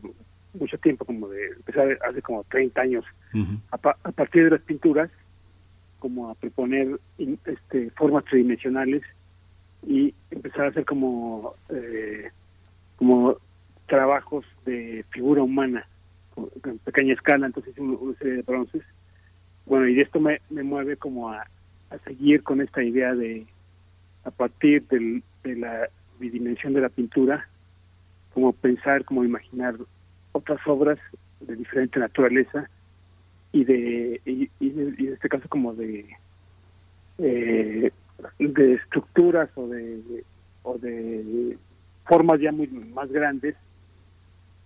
mucho 0.54 0.78
tiempo, 0.78 1.04
como 1.04 1.28
de 1.28 1.48
empezar 1.48 1.98
hace 2.08 2.22
como 2.22 2.44
30 2.44 2.80
años, 2.80 3.04
a, 3.72 3.78
partir 3.78 4.44
de 4.44 4.50
las 4.50 4.62
pinturas, 4.62 5.10
como 5.98 6.30
a 6.30 6.34
proponer 6.36 7.00
este, 7.18 7.90
formas 7.90 8.25
tridimensionales 8.26 9.02
y 9.84 10.14
empezar 10.30 10.66
a 10.66 10.68
hacer 10.68 10.84
como 10.84 11.54
eh, 11.68 12.30
como 12.96 13.36
trabajos 13.86 14.44
de 14.64 15.04
figura 15.10 15.42
humana 15.42 15.86
en 16.64 16.78
pequeña 16.78 17.14
escala, 17.14 17.46
entonces 17.46 17.72
hice 17.72 17.82
una, 17.82 18.16
serie 18.18 18.34
de 18.34 18.42
bronces. 18.42 18.82
Bueno, 19.64 19.88
y 19.88 19.94
de 19.96 20.02
esto 20.02 20.20
me, 20.20 20.40
me 20.48 20.62
mueve 20.62 20.96
como 20.96 21.30
a 21.30 21.44
seguir 22.04 22.42
con 22.42 22.60
esta 22.60 22.82
idea 22.82 23.14
de 23.14 23.46
a 24.26 24.30
partir 24.33 24.87
de 24.88 25.23
la 25.56 25.88
bidimensión 26.18 26.75
de 26.75 26.80
la 26.80 26.88
pintura, 26.88 27.49
como 28.35 28.52
pensar, 28.52 29.04
como 29.04 29.25
imaginar 29.25 29.76
otras 30.33 30.59
obras 30.66 30.99
de 31.40 31.54
diferente 31.54 32.00
naturaleza 32.00 32.68
y 33.52 33.64
de 33.64 34.21
y, 34.25 34.50
en 34.61 35.12
este 35.12 35.28
caso 35.28 35.49
como 35.49 35.75
de 35.75 36.06
eh, 37.18 37.90
de 38.38 38.75
estructuras 38.75 39.49
o 39.54 39.68
de 39.68 40.25
o 40.64 40.76
de 40.78 41.56
formas 42.04 42.40
ya 42.40 42.50
muy 42.50 42.66
más 42.66 43.11
grandes 43.11 43.54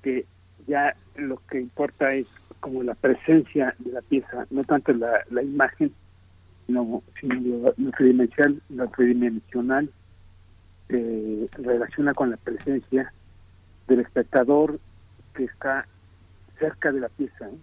que 0.03 0.25
ya 0.67 0.97
lo 1.17 1.41
que 1.51 1.61
importa 1.61 2.09
es 2.09 2.27
como 2.61 2.83
la 2.83 2.95
presencia 2.95 3.75
de 3.79 3.93
la 3.93 4.03
pieza, 4.03 4.47
no 4.51 4.65
tanto 4.65 4.93
la 4.93 5.43
imagen, 5.43 5.93
sino, 6.71 7.03
sino 7.21 7.73
lo, 7.77 7.91
tridimensional, 7.93 8.63
lo 8.69 8.89
tridimensional 8.89 9.91
eh, 10.89 11.49
relaciona 11.59 12.15
con 12.15 12.31
la 12.31 12.37
presencia 12.37 13.13
del 13.89 14.01
espectador 14.01 14.79
que 15.35 15.45
está 15.45 15.87
cerca 16.59 16.93
de 16.93 17.01
la 17.01 17.09
pieza. 17.09 17.49
¿eh? 17.49 17.59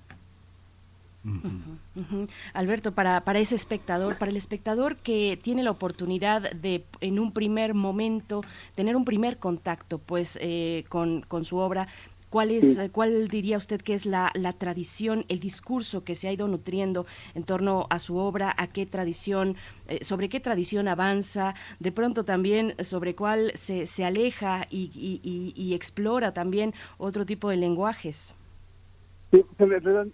Alberto, 2.53 2.93
para, 2.93 3.21
para 3.21 3.39
ese 3.39 3.55
espectador, 3.55 4.17
para 4.17 4.31
el 4.31 4.37
espectador 4.37 4.95
que 4.97 5.39
tiene 5.41 5.63
la 5.63 5.71
oportunidad 5.71 6.51
de 6.51 6.85
en 7.01 7.19
un 7.19 7.33
primer 7.33 7.73
momento 7.73 8.41
tener 8.75 8.95
un 8.95 9.03
primer 9.05 9.37
contacto 9.37 9.99
pues 9.99 10.37
eh, 10.41 10.85
con, 10.89 11.21
con 11.21 11.43
su 11.43 11.57
obra, 11.57 11.87
¿Cuál, 12.29 12.51
es, 12.51 12.79
¿Cuál 12.91 13.29
diría 13.29 13.57
usted 13.57 13.81
que 13.81 13.93
es 13.93 14.05
la, 14.05 14.31
la, 14.33 14.51
tradición, 14.51 15.23
el 15.29 15.39
discurso 15.39 16.03
que 16.03 16.15
se 16.15 16.27
ha 16.27 16.33
ido 16.33 16.49
nutriendo 16.49 17.05
en 17.35 17.43
torno 17.43 17.87
a 17.89 17.99
su 17.99 18.17
obra? 18.17 18.53
¿A 18.57 18.67
qué 18.67 18.85
tradición, 18.85 19.55
eh, 19.87 20.03
sobre 20.03 20.27
qué 20.27 20.41
tradición 20.41 20.89
avanza? 20.89 21.55
De 21.79 21.93
pronto 21.93 22.25
también 22.25 22.73
sobre 22.79 23.15
cuál 23.15 23.51
se, 23.55 23.87
se 23.87 24.03
aleja 24.03 24.67
y, 24.69 24.91
y, 25.55 25.73
explora 25.73 26.33
también 26.33 26.73
otro 26.97 27.25
tipo 27.25 27.49
de 27.49 27.57
lenguajes. 27.57 28.35
Sí, 29.31 29.45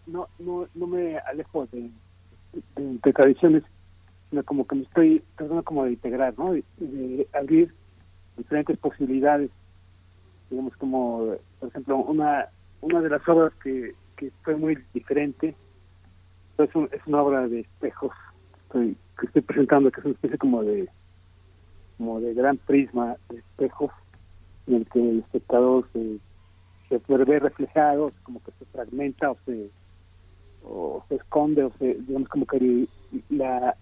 no, 0.05 0.27
no, 0.37 0.67
no 0.73 0.87
me 0.87 1.17
alejo 1.17 1.67
de, 1.71 1.89
de, 2.75 3.13
tradiciones, 3.13 3.63
sino 4.29 4.43
como 4.43 4.67
que 4.67 4.75
me 4.75 4.83
estoy 4.83 5.23
tratando 5.35 5.63
como 5.63 5.85
de 5.85 5.91
integrar, 5.91 6.37
¿no? 6.37 6.53
de 6.53 7.27
abrir 7.33 7.73
diferentes 8.37 8.77
posibilidades 8.77 9.49
digamos 10.53 10.75
como 10.77 11.35
por 11.59 11.69
ejemplo 11.69 11.97
una 11.97 12.47
una 12.81 13.01
de 13.01 13.09
las 13.09 13.27
obras 13.27 13.51
que, 13.63 13.95
que 14.15 14.31
fue 14.43 14.55
muy 14.55 14.77
diferente 14.93 15.55
es, 16.59 16.69
es 16.69 17.07
una 17.07 17.23
obra 17.23 17.47
de 17.47 17.61
espejos 17.61 18.11
que 18.71 18.95
estoy 19.25 19.41
presentando 19.41 19.91
que 19.91 19.99
es 19.99 20.05
una 20.05 20.13
especie 20.13 20.37
como 20.37 20.63
de 20.63 20.87
como 21.97 22.19
de 22.19 22.33
gran 22.35 22.57
prisma 22.57 23.15
de 23.29 23.39
espejos 23.39 23.91
en 24.67 24.75
el 24.75 24.89
que 24.89 24.99
el 24.99 25.19
espectador 25.19 25.87
se, 25.91 26.19
se 26.89 27.01
ve 27.07 27.39
reflejado 27.39 28.11
como 28.21 28.41
que 28.43 28.51
se 28.59 28.65
fragmenta 28.65 29.31
o 29.31 29.37
se 29.45 29.71
o 30.63 31.03
se 31.09 31.15
esconde 31.15 31.63
o 31.63 31.71
se 31.79 31.95
digamos 31.95 32.29
como 32.29 32.45
que 32.45 32.87
la 33.29 33.75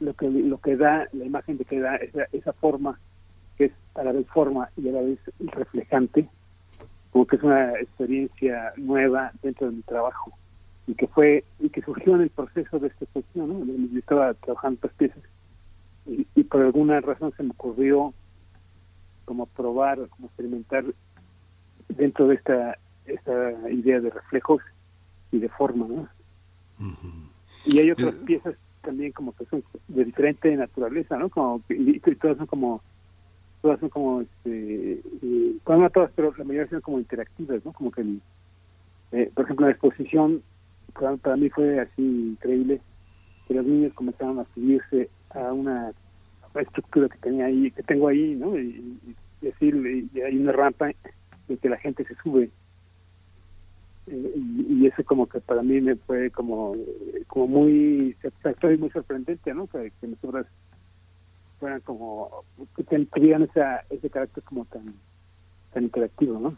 lo 0.00 0.14
que 0.14 0.30
lo 0.30 0.58
que 0.58 0.76
da 0.76 1.06
la 1.12 1.24
imagen 1.26 1.58
de 1.58 1.66
que 1.66 1.80
da 1.80 1.96
esa, 1.96 2.24
esa 2.32 2.54
forma 2.54 2.98
que 3.58 3.66
es 3.66 3.72
a 3.96 4.04
la 4.04 4.12
vez 4.12 4.26
forma 4.28 4.70
y 4.76 4.88
a 4.88 4.92
la 4.92 5.02
vez 5.02 5.18
reflejante, 5.40 6.28
como 7.10 7.26
que 7.26 7.36
es 7.36 7.42
una 7.42 7.72
experiencia 7.80 8.72
nueva 8.76 9.32
dentro 9.42 9.66
de 9.68 9.76
mi 9.76 9.82
trabajo 9.82 10.32
y 10.86 10.94
que 10.94 11.08
fue 11.08 11.44
y 11.58 11.68
que 11.68 11.82
surgió 11.82 12.14
en 12.14 12.22
el 12.22 12.30
proceso 12.30 12.78
de 12.78 12.88
esta 12.88 13.04
exposición, 13.04 13.48
¿no? 13.48 13.64
Yo 13.92 13.98
estaba 13.98 14.32
trabajando 14.34 14.76
estas 14.76 14.92
piezas 14.92 15.22
y, 16.06 16.44
por 16.44 16.62
alguna 16.62 17.00
razón 17.00 17.32
se 17.36 17.42
me 17.42 17.50
ocurrió 17.50 18.14
como 19.26 19.44
probar, 19.44 20.08
como 20.08 20.28
experimentar 20.28 20.84
dentro 21.88 22.28
de 22.28 22.36
esta 22.36 22.78
esta 23.04 23.70
idea 23.70 24.00
de 24.00 24.10
reflejos 24.10 24.62
y 25.32 25.38
de 25.38 25.48
forma, 25.48 25.86
¿no? 25.88 26.08
Y 27.66 27.78
hay 27.80 27.90
otras 27.90 28.14
eh, 28.14 28.20
piezas 28.24 28.54
también 28.82 29.12
como 29.12 29.34
que 29.34 29.44
son 29.46 29.64
de 29.88 30.04
diferente 30.04 30.54
naturaleza, 30.56 31.18
¿no? 31.18 31.28
Como 31.28 31.60
y 31.68 31.98
todas 32.14 32.38
son 32.38 32.46
como 32.46 32.82
todas 33.60 33.80
son 33.80 33.88
como, 33.88 34.20
este, 34.20 35.02
no 35.66 35.90
todas, 35.90 36.10
pero 36.14 36.32
la 36.36 36.44
mayoría 36.44 36.70
son 36.70 36.80
como 36.80 36.98
interactivas, 36.98 37.64
¿no? 37.64 37.72
Como 37.72 37.90
que, 37.90 38.02
eh, 39.12 39.30
por 39.34 39.44
ejemplo, 39.44 39.66
la 39.66 39.72
exposición 39.72 40.42
para, 41.22 41.36
mí 41.36 41.48
fue 41.50 41.80
así 41.80 42.02
increíble 42.02 42.80
que 43.46 43.54
los 43.54 43.64
niños 43.64 43.92
comenzaron 43.94 44.40
a 44.40 44.46
subirse 44.54 45.08
a 45.30 45.52
una, 45.52 45.92
estructura 46.54 47.08
que 47.08 47.18
tenía 47.18 47.46
ahí, 47.46 47.70
que 47.70 47.82
tengo 47.84 48.08
ahí, 48.08 48.34
¿no? 48.34 48.58
Y, 48.58 48.98
decir, 49.40 49.76
y 50.12 50.20
hay 50.20 50.36
una 50.36 50.50
rampa 50.50 50.90
en 50.90 51.56
que 51.56 51.68
la 51.68 51.76
gente 51.76 52.04
se 52.04 52.16
sube. 52.16 52.50
Eh, 54.08 54.34
y, 54.36 54.86
eso 54.86 55.04
como 55.04 55.26
que 55.28 55.40
para 55.40 55.62
mí 55.62 55.80
me 55.80 55.94
fue 55.94 56.30
como 56.30 56.74
como 57.28 57.46
muy 57.46 58.16
satisfactorio 58.20 58.76
y 58.76 58.80
muy 58.80 58.90
sorprendente, 58.90 59.54
¿no? 59.54 59.68
Que, 59.68 59.92
que 60.00 60.08
nosotros 60.08 60.46
fueran 61.58 61.80
como, 61.80 62.44
que 62.76 62.84
tuvieran 62.84 63.42
esa, 63.42 63.84
ese 63.90 64.10
carácter 64.10 64.42
como 64.44 64.64
tan, 64.66 64.94
tan 65.72 65.84
interactivo, 65.84 66.38
¿no? 66.38 66.56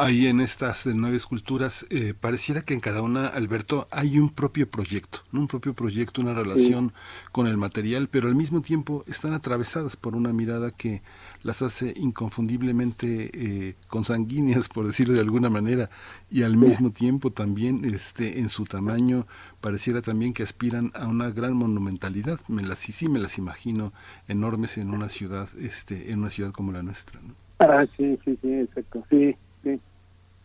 Ahí 0.00 0.28
en 0.28 0.38
estas 0.38 0.86
nueve 0.86 1.16
esculturas 1.16 1.84
eh, 1.90 2.14
pareciera 2.14 2.62
que 2.62 2.72
en 2.72 2.78
cada 2.78 3.02
una, 3.02 3.26
Alberto, 3.26 3.88
hay 3.90 4.20
un 4.20 4.30
propio 4.30 4.70
proyecto, 4.70 5.22
un 5.32 5.48
propio 5.48 5.74
proyecto, 5.74 6.20
una 6.20 6.34
relación 6.34 6.92
con 7.32 7.48
el 7.48 7.56
material, 7.56 8.06
pero 8.08 8.28
al 8.28 8.36
mismo 8.36 8.62
tiempo 8.62 9.02
están 9.08 9.32
atravesadas 9.32 9.96
por 9.96 10.14
una 10.14 10.32
mirada 10.32 10.70
que 10.70 11.02
las 11.42 11.62
hace 11.62 11.94
inconfundiblemente 11.96 13.30
eh, 13.34 13.74
consanguíneas, 13.88 14.68
por 14.68 14.86
decirlo 14.86 15.14
de 15.14 15.20
alguna 15.20 15.50
manera, 15.50 15.90
y 16.30 16.44
al 16.44 16.56
mismo 16.56 16.92
tiempo 16.92 17.32
también 17.32 17.84
este, 17.84 18.38
en 18.38 18.50
su 18.50 18.66
tamaño 18.66 19.26
pareciera 19.60 20.00
también 20.00 20.32
que 20.32 20.44
aspiran 20.44 20.92
a 20.94 21.08
una 21.08 21.30
gran 21.30 21.54
monumentalidad. 21.54 22.38
Me 22.46 22.62
las, 22.62 22.78
sí, 22.78 22.92
sí 22.92 23.08
me 23.08 23.18
las 23.18 23.36
imagino 23.36 23.92
enormes 24.28 24.78
en 24.78 24.90
una 24.90 25.08
ciudad, 25.08 25.48
este, 25.58 26.12
en 26.12 26.20
una 26.20 26.30
ciudad 26.30 26.52
como 26.52 26.70
la 26.70 26.84
nuestra. 26.84 27.20
¿no? 27.20 27.34
Ah, 27.58 27.84
sí, 27.96 28.16
sí, 28.24 28.38
sí, 28.40 28.52
exacto, 28.52 29.04
sí. 29.10 29.34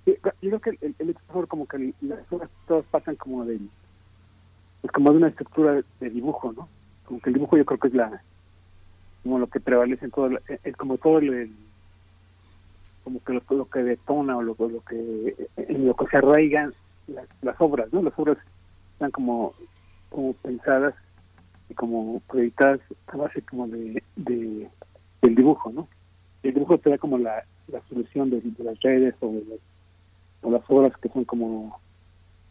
Yo 0.05 0.15
creo 0.41 0.59
que 0.59 0.69
el, 0.81 0.95
el, 0.99 1.15
como 1.47 1.65
que 1.65 1.93
las 2.01 2.31
obras 2.31 2.49
todas 2.67 2.85
pasan 2.91 3.15
como 3.15 3.45
de 3.45 3.59
pues 4.81 4.91
como 4.91 5.11
de 5.11 5.17
una 5.17 5.29
estructura 5.29 5.81
de 6.01 6.09
dibujo, 6.09 6.51
¿no? 6.51 6.67
Como 7.05 7.21
que 7.21 7.29
el 7.29 7.35
dibujo 7.35 7.55
yo 7.55 7.65
creo 7.65 7.79
que 7.79 7.87
es 7.87 7.93
la 7.93 8.21
como 9.23 9.39
lo 9.39 9.47
que 9.47 9.61
prevalece 9.61 10.03
en 10.03 10.11
todo 10.11 10.29
es 10.47 10.75
como 10.75 10.97
todo 10.97 11.19
el, 11.19 11.55
como 13.05 13.23
que 13.23 13.33
lo, 13.33 13.69
que 13.69 13.83
detona 13.83 14.35
o 14.35 14.41
lo, 14.41 14.57
lo 14.59 14.81
que 14.81 15.49
en 15.55 15.87
lo 15.87 15.95
que 15.95 16.07
se 16.07 16.17
arraigan 16.17 16.73
las, 17.07 17.27
las 17.41 17.55
obras, 17.59 17.91
¿no? 17.93 18.01
Las 18.01 18.17
obras 18.19 18.37
están 18.93 19.11
como 19.11 19.53
como 20.09 20.33
pensadas 20.33 20.93
y 21.69 21.73
como 21.73 22.19
proyectadas 22.27 22.81
a 23.07 23.15
base 23.15 23.41
como 23.43 23.67
de, 23.67 24.03
de 24.17 24.69
del 25.21 25.35
dibujo, 25.35 25.71
¿no? 25.71 25.87
El 26.43 26.53
dibujo 26.53 26.77
te 26.77 26.89
da 26.89 26.97
como 26.97 27.17
la 27.17 27.45
la 27.69 27.81
solución 27.87 28.29
de, 28.29 28.41
las 28.59 28.79
redes 28.81 29.15
o, 29.21 29.33
las 30.51 30.63
obras 30.67 30.95
que 30.97 31.10
son 31.10 31.25
como 31.25 31.79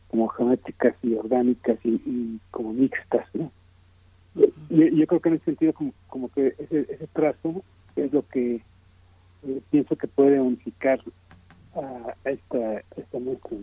como 0.09 0.29
geométricas 0.29 0.95
y 1.03 1.15
orgánicas 1.15 1.79
y, 1.85 2.39
como 2.51 2.75
mixtas 2.75 3.27
¿no? 3.33 3.51
y, 4.69 4.95
yo 4.97 5.07
creo 5.07 5.21
que 5.21 5.29
en 5.31 5.35
ese 5.37 5.45
sentido 5.47 5.73
como, 5.73 5.93
como 6.09 6.29
que 6.29 6.55
ese, 6.59 6.87
ese 6.91 7.07
trazo 7.15 7.63
es 7.97 8.13
lo 8.13 8.27
que 8.29 8.61
eh, 9.45 9.61
pienso 9.71 9.97
que 9.97 10.07
puede 10.07 10.39
unificar 10.41 11.01
a, 11.75 12.15
esta, 12.29 12.83
esta 12.97 13.19
muestra 13.19 13.57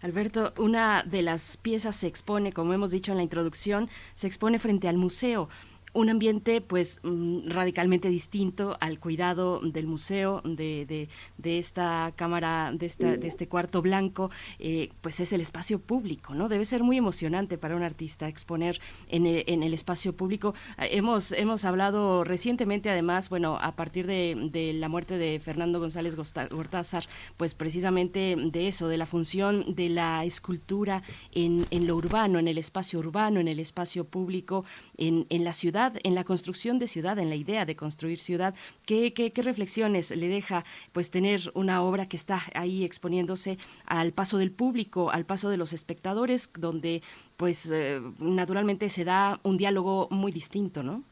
Alberto, 0.00 0.52
una 0.58 1.02
de 1.02 1.22
las 1.22 1.56
piezas 1.56 1.96
se 1.96 2.06
expone, 2.06 2.52
como 2.52 2.72
hemos 2.72 2.90
dicho 2.90 3.10
en 3.10 3.18
la 3.18 3.24
introducción, 3.24 3.88
se 4.14 4.26
expone 4.26 4.58
frente 4.58 4.88
al 4.88 4.96
museo 4.96 5.48
un 5.94 6.10
ambiente 6.10 6.60
pues 6.60 7.00
mm, 7.02 7.48
radicalmente 7.48 8.08
distinto 8.08 8.76
al 8.80 8.98
cuidado 8.98 9.60
del 9.60 9.86
museo, 9.86 10.42
de, 10.44 11.08
de, 11.38 11.58
esta 11.58 12.12
cámara, 12.16 12.72
de, 12.74 12.86
esta, 12.86 13.16
de 13.16 13.26
este 13.26 13.48
cuarto 13.48 13.80
blanco, 13.80 14.30
eh, 14.58 14.90
pues 15.00 15.20
es 15.20 15.32
el 15.32 15.40
espacio 15.40 15.78
público, 15.78 16.34
¿no? 16.34 16.48
Debe 16.48 16.64
ser 16.64 16.82
muy 16.82 16.98
emocionante 16.98 17.58
para 17.58 17.76
un 17.76 17.82
artista 17.82 18.28
exponer 18.28 18.80
en 19.08 19.26
el, 19.26 19.44
en 19.46 19.62
el 19.62 19.72
espacio 19.72 20.14
público. 20.14 20.54
Hemos, 20.78 21.32
hemos 21.32 21.64
hablado 21.64 22.24
recientemente, 22.24 22.90
además, 22.90 23.28
bueno, 23.28 23.56
a 23.60 23.76
partir 23.76 24.06
de, 24.06 24.50
de 24.50 24.72
la 24.72 24.88
muerte 24.88 25.16
de 25.16 25.38
Fernando 25.38 25.78
González 25.78 26.16
Gortázar, 26.16 27.04
pues 27.36 27.54
precisamente 27.54 28.36
de 28.36 28.68
eso, 28.68 28.88
de 28.88 28.98
la 28.98 29.06
función 29.06 29.74
de 29.76 29.88
la 29.88 30.24
escultura 30.24 31.02
en, 31.32 31.66
en 31.70 31.86
lo 31.86 31.94
urbano, 31.94 32.40
en 32.40 32.48
el 32.48 32.58
espacio 32.58 32.98
urbano, 32.98 33.38
en 33.38 33.46
el 33.46 33.60
espacio 33.60 34.04
público, 34.04 34.64
en, 34.96 35.26
en 35.30 35.44
la 35.44 35.52
ciudad 35.52 35.83
en 36.02 36.14
la 36.14 36.24
construcción 36.24 36.78
de 36.78 36.86
ciudad, 36.86 37.18
en 37.18 37.28
la 37.28 37.36
idea 37.36 37.64
de 37.64 37.76
construir 37.76 38.18
ciudad. 38.18 38.54
¿Qué, 38.86 39.32
reflexiones 39.36 40.10
le 40.16 40.28
deja 40.28 40.64
pues 40.92 41.10
tener 41.10 41.40
una 41.54 41.82
obra 41.82 42.06
que 42.06 42.16
está 42.16 42.40
ahí 42.54 42.84
exponiéndose 42.84 43.58
al 43.86 44.12
paso 44.12 44.38
del 44.38 44.50
público, 44.50 45.10
al 45.10 45.24
paso 45.24 45.50
de 45.50 45.56
los 45.56 45.72
espectadores, 45.72 46.50
donde 46.58 47.02
pues 47.36 47.70
eh, 47.70 48.00
naturalmente 48.18 48.88
se 48.88 49.04
da 49.04 49.40
un 49.42 49.56
diálogo 49.56 50.08
muy 50.10 50.32
distinto, 50.32 50.82
¿no? 50.82 51.02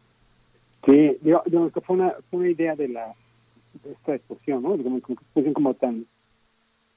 Sí, 0.87 1.17
yo, 1.23 1.43
una, 1.89 2.15
fue 2.31 2.41
una 2.41 2.51
idea 2.51 2.75
de 2.75 2.89
la 2.89 3.15
de 3.83 3.93
esta 3.93 4.15
exposición, 4.15 4.63
¿no? 4.63 4.77
Como 4.83 4.99
exposición 4.99 5.55
como 5.55 5.75
tan, 5.75 6.07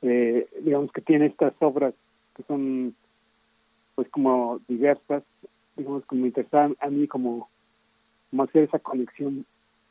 eh, 0.02 0.48
digamos 0.62 0.92
que 0.92 1.02
tiene 1.02 1.28
estas 1.28 1.54
obras 1.60 1.94
que 2.36 2.44
son, 2.44 2.96
pues 3.96 4.10
como 4.10 4.60
diversas, 4.68 5.24
digamos, 5.76 6.06
como 6.06 6.26
interesaban 6.26 6.76
a 6.80 6.90
mí 6.90 7.08
como, 7.08 7.50
como 8.30 8.44
hacer 8.44 8.64
esa 8.64 8.80
conexión 8.80 9.46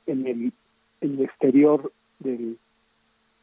en 0.07 0.27
el, 0.27 0.53
en 1.01 1.15
el 1.19 1.23
exterior 1.23 1.93
del 2.19 2.59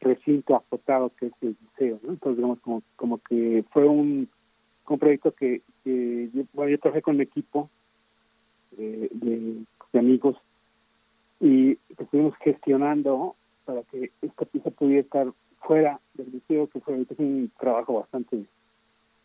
recinto 0.00 0.56
afotado 0.56 1.10
que 1.18 1.26
es 1.26 1.32
el 1.40 1.56
museo. 1.62 2.00
Entonces, 2.08 2.36
digamos, 2.36 2.60
como, 2.60 2.82
como 2.96 3.18
que 3.18 3.64
fue 3.72 3.86
un, 3.86 4.28
un 4.88 4.98
proyecto 4.98 5.32
que, 5.32 5.62
que 5.84 6.28
yo, 6.32 6.42
bueno, 6.52 6.70
yo 6.70 6.78
trabajé 6.78 7.02
con 7.02 7.16
un 7.16 7.22
equipo 7.22 7.70
de, 8.76 9.64
amigos 9.94 10.36
y 11.38 11.76
que 11.76 12.04
estuvimos 12.04 12.34
gestionando 12.38 13.36
para 13.64 13.82
que 13.84 14.10
esta 14.22 14.44
pieza 14.46 14.70
pudiera 14.70 15.02
estar 15.02 15.26
fuera 15.60 16.00
del 16.14 16.28
museo, 16.28 16.66
que 16.68 16.80
fue 16.80 16.94
un 16.94 17.52
trabajo 17.58 18.00
bastante 18.00 18.44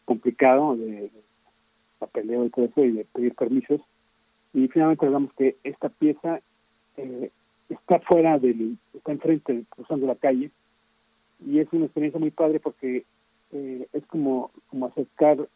complicado 0.06 0.76
de 0.76 1.10
papeleo 2.00 2.46
y 2.46 2.50
todo 2.50 2.66
eso 2.66 2.84
y 2.84 2.92
de 2.92 3.06
pedir 3.06 3.34
permisos. 3.34 3.82
Y 4.54 4.68
finalmente 4.68 5.06
logramos 5.06 5.34
que 5.34 5.58
esta 5.64 5.90
pieza 5.90 6.42
eh, 6.98 7.32
está 7.70 8.00
fuera 8.00 8.40
del, 8.40 8.78
está 8.94 9.12
enfrente, 9.12 9.64
cruzando 9.70 10.08
la 10.08 10.16
calle, 10.16 10.52
y 11.46 11.60
es 11.60 11.68
una 11.72 11.86
experiencia 11.86 12.20
muy 12.20 12.32
padre 12.32 12.60
porque 12.60 13.06
eh, 13.52 13.88
es 13.94 14.06
como, 14.08 14.52
como 14.70 14.88
acercar 14.88 15.48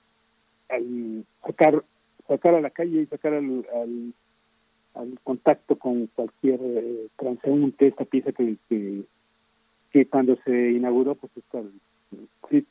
al, 0.69 1.25
sacar, 1.45 1.83
sacar 2.27 2.55
a 2.55 2.61
la 2.61 2.69
calle 2.69 3.01
y 3.01 3.05
sacar 3.07 3.33
al, 3.33 3.65
al 3.73 4.13
al 4.93 5.19
contacto 5.23 5.77
con 5.77 6.07
cualquier 6.07 6.59
eh, 6.61 7.07
transeúnte, 7.17 7.87
esta 7.87 8.05
pieza 8.05 8.31
que, 8.31 8.57
que, 8.69 10.05
cuando 10.07 10.37
se 10.43 10.71
inauguró, 10.71 11.15
pues 11.15 11.31
esta, 11.37 11.61
sí, 12.49 12.65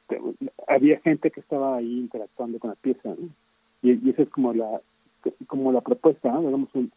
había 0.67 1.01
gente 1.01 1.31
que 1.31 1.41
estaba 1.41 1.77
ahí 1.77 2.01
interactuando 2.01 2.59
con 2.59 2.71
la 2.71 2.77
pieza, 2.77 3.15
y, 3.83 4.07
y 4.07 4.11
esa 4.11 4.23
es 4.23 4.31
como 4.31 4.53
la 4.53 4.81
como 5.47 5.73
la 5.73 5.81
propuesta, 5.81 6.31
¿no? 6.31 6.41
digamos 6.43 6.69
un 6.75 6.93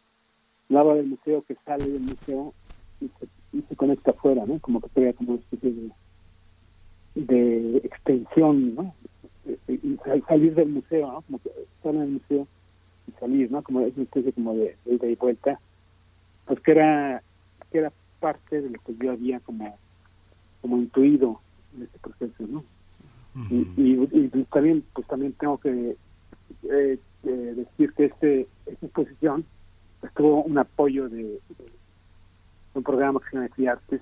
lava 0.68 0.94
del 0.94 1.06
museo 1.06 1.42
que 1.42 1.56
sale 1.64 1.88
del 1.88 2.02
museo 2.02 2.54
y 3.00 3.08
se, 3.18 3.28
y 3.52 3.62
se 3.62 3.76
conecta 3.76 4.12
afuera, 4.12 4.44
¿no? 4.46 4.58
como 4.60 4.80
que 4.80 4.88
crea 4.88 5.12
como 5.12 5.32
una 5.32 5.40
especie 5.40 5.72
de, 7.14 7.22
de 7.22 7.76
extensión, 7.78 8.74
¿no? 8.74 8.94
y 9.68 9.98
salir 10.26 10.54
del 10.54 10.68
museo, 10.68 11.12
¿no? 11.12 11.22
como 11.22 11.38
que 11.38 11.48
estar 11.48 11.94
en 11.94 12.02
el 12.02 12.08
museo 12.08 12.46
y 13.06 13.12
salir, 13.20 13.50
¿no? 13.50 13.62
Como 13.62 13.80
es 13.80 13.94
una 13.94 14.04
especie 14.04 14.32
como 14.32 14.54
de, 14.54 14.76
de 14.84 14.94
ida 14.94 15.06
y 15.06 15.16
vuelta, 15.16 15.60
pues 16.46 16.60
que 16.60 16.70
era, 16.72 17.22
que 17.70 17.78
era 17.78 17.92
parte 18.20 18.62
de 18.62 18.70
lo 18.70 18.78
que 18.80 18.96
yo 18.96 19.12
había 19.12 19.40
como, 19.40 19.76
como 20.62 20.78
intuido 20.78 21.40
en 21.76 21.82
este 21.82 21.98
proceso, 21.98 22.46
¿no? 22.48 22.64
Uh 23.34 23.38
-huh. 23.38 23.74
y, 23.76 24.16
y, 24.16 24.30
y, 24.40 24.44
también, 24.44 24.84
pues 24.94 25.06
también 25.08 25.32
tengo 25.32 25.58
que 25.58 25.96
eh, 26.64 26.98
eh, 27.24 27.54
decir 27.56 27.92
que 27.94 28.06
este, 28.06 28.46
esta 28.66 28.86
exposición 28.86 29.44
pues, 30.00 30.12
tuvo 30.14 30.42
un 30.42 30.58
apoyo 30.58 31.08
de, 31.08 31.40
un 32.74 32.82
programa 32.82 33.20
que 33.20 33.30
se 33.30 33.36
llama 33.36 33.48
Criartes, 33.48 34.00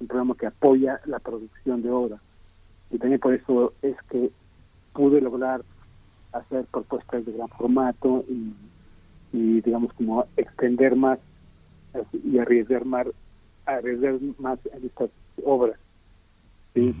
un 0.00 0.06
programa 0.06 0.34
que 0.34 0.46
apoya 0.46 1.00
la 1.06 1.18
producción 1.18 1.82
de 1.82 1.90
obras. 1.90 2.20
Y 2.90 2.98
también 2.98 3.20
por 3.20 3.34
eso 3.34 3.72
es 3.82 3.96
que 4.10 4.30
pude 4.92 5.20
lograr 5.20 5.62
hacer 6.32 6.64
propuestas 6.66 7.24
de 7.26 7.32
gran 7.32 7.48
formato 7.48 8.24
y, 8.28 9.60
digamos 9.60 9.92
como 9.92 10.26
extender 10.36 10.96
más 10.96 11.18
y 12.24 12.38
arriesgar 12.38 12.84
más 12.84 13.06
arriesgar 13.66 14.18
más 14.38 14.58
en 14.72 14.86
estas 14.86 15.10
obras 15.44 15.78
sí. 16.74 16.94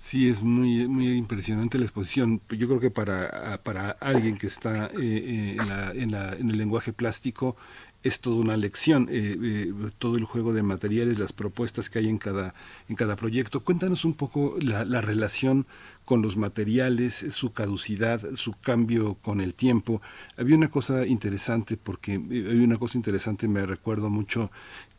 Sí 0.00 0.30
es 0.30 0.42
muy 0.42 0.88
muy 0.88 1.12
impresionante 1.12 1.78
la 1.78 1.84
exposición 1.84 2.40
yo 2.48 2.66
creo 2.68 2.80
que 2.80 2.90
para 2.90 3.60
para 3.62 3.90
alguien 3.90 4.38
que 4.38 4.46
está 4.46 4.86
eh, 4.86 4.90
eh, 4.98 5.56
en, 5.60 5.68
la, 5.68 5.92
en, 5.92 6.10
la, 6.10 6.32
en 6.32 6.50
el 6.50 6.56
lenguaje 6.56 6.94
plástico 6.94 7.56
es 8.02 8.20
toda 8.20 8.36
una 8.36 8.56
lección, 8.56 9.08
eh, 9.10 9.36
eh, 9.42 9.72
todo 9.98 10.16
el 10.16 10.24
juego 10.24 10.52
de 10.52 10.62
materiales, 10.62 11.18
las 11.18 11.32
propuestas 11.32 11.90
que 11.90 11.98
hay 11.98 12.08
en 12.08 12.18
cada, 12.18 12.54
en 12.88 12.96
cada 12.96 13.14
proyecto. 13.16 13.60
Cuéntanos 13.60 14.04
un 14.04 14.14
poco 14.14 14.56
la, 14.60 14.84
la, 14.84 15.02
relación 15.02 15.66
con 16.06 16.22
los 16.22 16.36
materiales, 16.38 17.26
su 17.30 17.52
caducidad, 17.52 18.22
su 18.36 18.52
cambio 18.54 19.16
con 19.16 19.40
el 19.40 19.54
tiempo. 19.54 20.00
Había 20.38 20.56
una 20.56 20.68
cosa 20.68 21.06
interesante, 21.06 21.76
porque 21.76 22.14
había 22.14 22.64
una 22.64 22.78
cosa 22.78 22.96
interesante, 22.96 23.48
me 23.48 23.66
recuerdo 23.66 24.08
mucho 24.08 24.50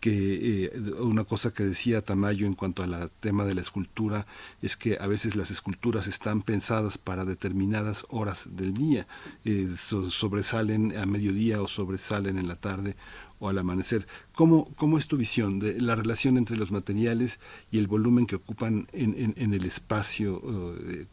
que 0.01 0.65
eh, 0.65 0.71
una 0.99 1.23
cosa 1.25 1.53
que 1.53 1.63
decía 1.63 2.01
Tamayo 2.01 2.47
en 2.47 2.55
cuanto 2.55 2.81
al 2.81 3.11
tema 3.19 3.45
de 3.45 3.53
la 3.53 3.61
escultura 3.61 4.25
es 4.61 4.75
que 4.75 4.97
a 4.99 5.05
veces 5.05 5.35
las 5.35 5.51
esculturas 5.51 6.07
están 6.07 6.41
pensadas 6.41 6.97
para 6.97 7.23
determinadas 7.23 8.05
horas 8.09 8.49
del 8.51 8.73
día, 8.73 9.05
eh, 9.45 9.67
so, 9.77 10.09
sobresalen 10.09 10.97
a 10.97 11.05
mediodía 11.05 11.61
o 11.61 11.67
sobresalen 11.67 12.39
en 12.39 12.47
la 12.47 12.55
tarde 12.55 12.95
o 13.39 13.47
al 13.47 13.59
amanecer. 13.59 14.07
¿Cómo, 14.33 14.73
¿Cómo 14.75 14.97
es 14.97 15.07
tu 15.07 15.17
visión 15.17 15.59
de 15.59 15.79
la 15.79 15.95
relación 15.95 16.37
entre 16.37 16.57
los 16.57 16.71
materiales 16.71 17.39
y 17.71 17.77
el 17.77 17.85
volumen 17.85 18.25
que 18.25 18.37
ocupan 18.37 18.87
en, 18.93 19.13
en, 19.15 19.33
en 19.37 19.53
el 19.53 19.65
espacio? 19.65 20.41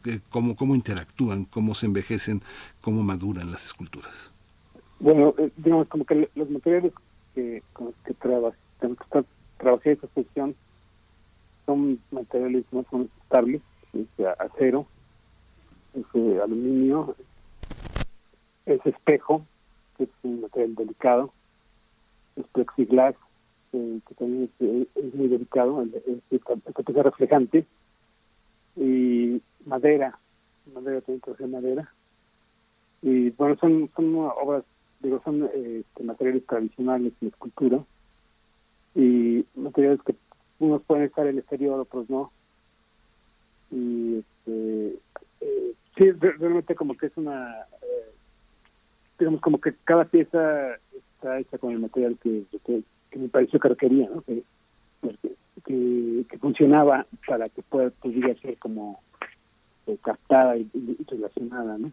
Eh, 0.07 0.20
cómo, 0.31 0.57
¿Cómo 0.57 0.74
interactúan? 0.74 1.44
¿Cómo 1.44 1.74
se 1.74 1.85
envejecen? 1.85 2.40
¿Cómo 2.81 3.03
maduran 3.03 3.51
las 3.51 3.66
esculturas? 3.66 4.31
Bueno, 4.98 5.35
eh, 5.38 5.51
digamos 5.59 5.88
como 5.88 6.07
que 6.07 6.31
los 6.35 6.51
materiales 6.51 6.92
que, 7.35 7.62
que 8.05 8.14
trabajas 8.14 8.59
trabajé 9.59 9.93
esta 9.93 10.07
exposición 10.07 10.55
son 11.69 12.01
materiales 12.11 12.64
no 12.73 12.83
son 12.91 13.11
estables, 13.23 13.61
es 13.93 14.27
acero, 14.38 14.87
es 15.93 16.05
eh, 16.14 16.41
aluminio, 16.43 17.14
es 18.64 18.85
espejo, 18.87 19.45
que 19.99 20.05
es 20.05 20.11
un 20.23 20.41
material 20.41 20.75
delicado, 20.77 21.33
es 22.37 22.47
plexiglas, 22.49 23.14
eh, 23.75 24.01
que 24.09 24.14
también 24.14 24.45
es, 24.45 24.51
eh, 24.67 25.11
muy 25.12 25.29
delicado, 25.29 25.83
es, 25.83 25.93
esta, 26.31 26.57
pieza 26.57 27.03
reflejante, 27.03 27.67
y 28.77 29.43
madera, 29.67 30.19
madera 30.73 31.03
también 31.03 31.21
trabajé 31.21 31.47
madera, 31.49 31.93
y 33.03 33.29
bueno, 33.31 33.57
son, 33.61 33.91
son 33.95 34.14
obras, 34.17 34.64
digo, 35.01 35.21
son 35.23 35.51
este, 35.55 36.03
materiales 36.03 36.47
tradicionales 36.47 37.12
de 37.21 37.29
escultura, 37.29 37.85
y 38.94 39.44
materiales 39.55 40.01
que 40.03 40.14
unos 40.59 40.83
pueden 40.83 41.05
estar 41.05 41.27
en 41.27 41.35
el 41.35 41.38
exterior, 41.38 41.81
otros 41.81 42.09
no. 42.11 42.33
Y 43.70 44.18
este, 44.18 44.98
eh, 45.40 45.74
sí, 45.96 46.11
realmente 46.12 46.74
como 46.74 46.96
que 46.96 47.07
es 47.07 47.16
una, 47.16 47.66
eh, 47.83 48.11
digamos 49.18 49.40
como 49.40 49.61
que 49.61 49.74
cada 49.85 50.05
pieza 50.05 50.74
está 51.14 51.38
hecha 51.38 51.59
con 51.59 51.72
el 51.72 51.81
material 51.81 52.16
que, 52.22 52.44
que, 52.64 52.83
me 53.16 53.29
pareció 53.29 53.61
que 53.61 53.68
requería, 53.68 54.09
¿no? 54.09 54.22
Que, 54.22 54.42
que, 55.64 56.38
funcionaba 56.38 57.07
para 57.27 57.48
que 57.48 57.62
pueda, 57.62 57.90
pudiera 57.90 58.35
ser 58.40 58.57
como 58.59 59.01
eh, 59.87 59.98
captada 60.03 60.57
y, 60.57 60.68
y, 60.72 61.05
relacionada, 61.09 61.79
¿no? 61.79 61.92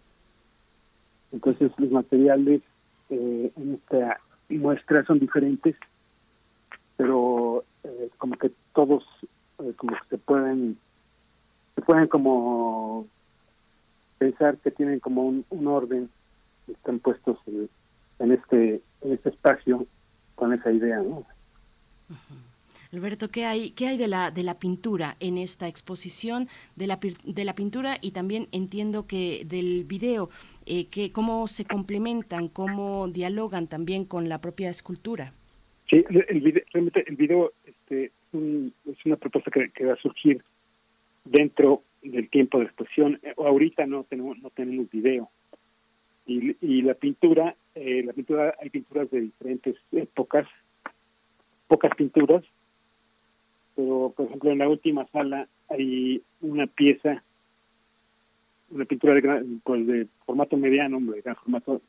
Entonces 1.32 1.72
los 1.78 1.92
materiales 1.92 2.62
en 3.10 3.74
esta 3.76 4.20
muestra 4.50 5.04
son 5.06 5.20
diferentes 5.20 5.76
pero 6.98 7.64
eh, 7.84 8.10
como 8.18 8.38
que 8.38 8.52
todos 8.74 9.04
eh, 9.60 9.74
como 9.78 9.94
que 9.94 10.10
se 10.10 10.18
pueden 10.18 10.78
se 11.76 11.82
pueden 11.82 12.08
como 12.08 13.08
pensar 14.18 14.58
que 14.58 14.72
tienen 14.72 15.00
como 15.00 15.24
un, 15.24 15.46
un 15.50 15.68
orden 15.68 16.10
están 16.68 17.00
puestos 17.00 17.38
en, 18.20 18.32
este 18.32 18.82
en 19.02 19.14
este 19.14 19.30
espacio 19.30 19.86
con 20.36 20.54
esa 20.54 20.72
idea 20.72 20.98
no. 20.98 21.26
Alberto, 22.92 23.30
¿qué 23.30 23.46
hay, 23.46 23.72
qué 23.72 23.88
hay 23.88 23.98
de, 23.98 24.08
la, 24.08 24.32
de 24.32 24.44
la 24.44 24.58
pintura 24.58 25.18
en 25.20 25.38
esta 25.38 25.68
exposición, 25.68 26.48
de 26.76 26.88
la, 26.88 27.00
de 27.26 27.44
la 27.44 27.54
pintura 27.54 27.98
y 28.00 28.12
también 28.12 28.48
entiendo 28.52 29.06
que 29.06 29.44
del 29.46 29.84
video, 29.84 30.30
eh, 30.66 30.88
que 30.88 31.12
cómo 31.12 31.48
se 31.48 31.66
complementan, 31.66 32.48
cómo 32.48 33.08
dialogan 33.10 33.68
también 33.68 34.06
con 34.06 34.30
la 34.30 34.40
propia 34.40 34.70
escultura? 34.70 35.34
Sí, 35.90 36.04
el 36.10 36.42
video, 36.42 36.64
realmente 36.74 37.04
el 37.08 37.16
video 37.16 37.54
este, 37.64 38.12
un, 38.32 38.74
es 38.86 39.06
una 39.06 39.18
propuesta 39.18 39.52
que, 39.52 39.86
va 39.86 39.94
a 39.94 39.98
surgir 39.98 40.44
dentro 41.26 41.84
del 42.02 42.28
tiempo 42.30 42.58
de 42.58 42.66
exposición. 42.66 43.20
Ahorita 43.38 43.86
no 43.86 44.04
tenemos 44.04 44.40
no 44.40 44.50
tenemos 44.50 44.90
video. 44.90 45.30
Y, 46.26 46.58
y 46.60 46.82
la 46.82 46.96
pintura, 46.96 47.56
eh, 47.76 48.02
la 48.04 48.14
pintura 48.14 48.56
hay 48.60 48.72
pinturas 48.72 49.12
de 49.12 49.22
diferentes 49.22 49.76
épocas, 49.92 50.48
pocas 51.68 51.96
pinturas, 51.96 52.44
pero 53.76 54.12
por 54.16 54.26
ejemplo 54.26 54.52
en 54.52 54.58
la 54.58 54.70
última 54.70 55.06
sala 55.12 55.48
hay 55.70 56.24
una 56.42 56.66
pieza, 56.66 57.24
una 58.72 58.86
pintura 58.86 59.14
de, 59.14 59.22
gran, 59.22 59.62
pues 59.64 59.86
de 59.86 60.08
formato 60.26 60.58
mediano, 60.58 61.00
de 61.00 61.22
gran 61.22 61.36
formato, 61.36 61.80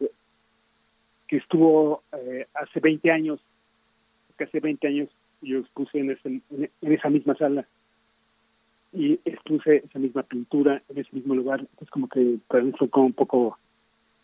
que 1.29 1.37
estuvo 1.39 2.03
eh, 2.13 2.47
hace 2.53 2.81
20 2.81 3.11
años 3.11 3.41
que 4.37 4.45
hace 4.45 4.61
20 4.61 4.87
años 4.87 5.09
yo 5.43 5.59
expuse 5.59 5.99
en, 5.99 6.17
en 6.51 6.93
esa 6.93 7.09
misma 7.11 7.35
sala 7.37 7.67
y 8.93 9.21
expuse 9.25 9.83
esa 9.85 9.99
misma 9.99 10.23
pintura 10.23 10.83
en 10.89 10.99
ese 10.99 11.11
mismo 11.13 11.35
lugar. 11.35 11.67
Es 11.81 11.91
como 11.91 12.09
que 12.09 12.39
para 12.49 12.65
mí 12.65 12.73
fue 12.79 12.89
como 12.89 13.07
un 13.07 13.13
poco 13.13 13.59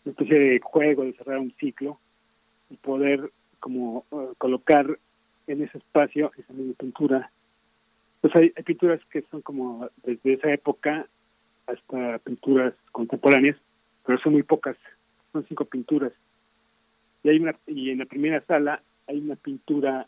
una 0.05 0.11
especie 0.11 0.37
de 0.37 0.59
juego 0.59 1.03
de 1.03 1.13
cerrar 1.13 1.37
un 1.37 1.53
ciclo 1.59 1.99
y 2.69 2.77
poder 2.77 3.31
como 3.59 4.05
eh, 4.11 4.33
colocar 4.37 4.97
en 5.47 5.63
ese 5.63 5.77
espacio 5.77 6.31
esa 6.37 6.53
misma 6.53 6.73
pintura. 6.73 7.31
Pues 8.21 8.35
hay, 8.35 8.51
hay, 8.55 8.63
pinturas 8.63 8.99
que 9.11 9.21
son 9.29 9.41
como 9.41 9.89
desde 10.03 10.33
esa 10.33 10.51
época 10.51 11.07
hasta 11.67 12.19
pinturas 12.19 12.73
contemporáneas, 12.91 13.57
pero 14.05 14.17
son 14.19 14.33
muy 14.33 14.43
pocas, 14.43 14.75
son 15.31 15.45
cinco 15.47 15.65
pinturas. 15.65 16.13
Y 17.23 17.29
hay 17.29 17.39
una 17.39 17.55
y 17.67 17.91
en 17.91 17.99
la 17.99 18.05
primera 18.05 18.41
sala 18.45 18.81
hay 19.07 19.19
una 19.19 19.35
pintura 19.35 20.07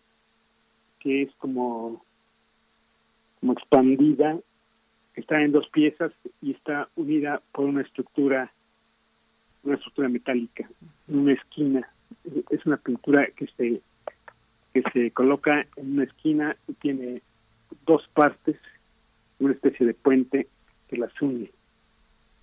que 0.99 1.23
es 1.23 1.33
como 1.35 2.03
como 3.39 3.53
expandida, 3.53 4.39
está 5.13 5.41
en 5.41 5.51
dos 5.51 5.67
piezas 5.69 6.11
y 6.41 6.51
está 6.51 6.89
unida 6.95 7.41
por 7.51 7.65
una 7.65 7.81
estructura 7.81 8.51
una 9.65 9.75
estructura 9.75 10.09
metálica, 10.09 10.69
una 11.07 11.33
esquina. 11.33 11.89
Es 12.49 12.65
una 12.65 12.77
pintura 12.77 13.27
que 13.35 13.47
se 13.57 13.81
que 14.73 14.83
se 14.91 15.11
coloca 15.11 15.65
en 15.77 15.93
una 15.93 16.03
esquina 16.03 16.55
y 16.67 16.73
tiene 16.73 17.21
dos 17.85 18.05
partes, 18.13 18.57
una 19.39 19.53
especie 19.53 19.85
de 19.85 19.93
puente 19.93 20.47
que 20.89 20.97
las 20.97 21.11
une. 21.21 21.51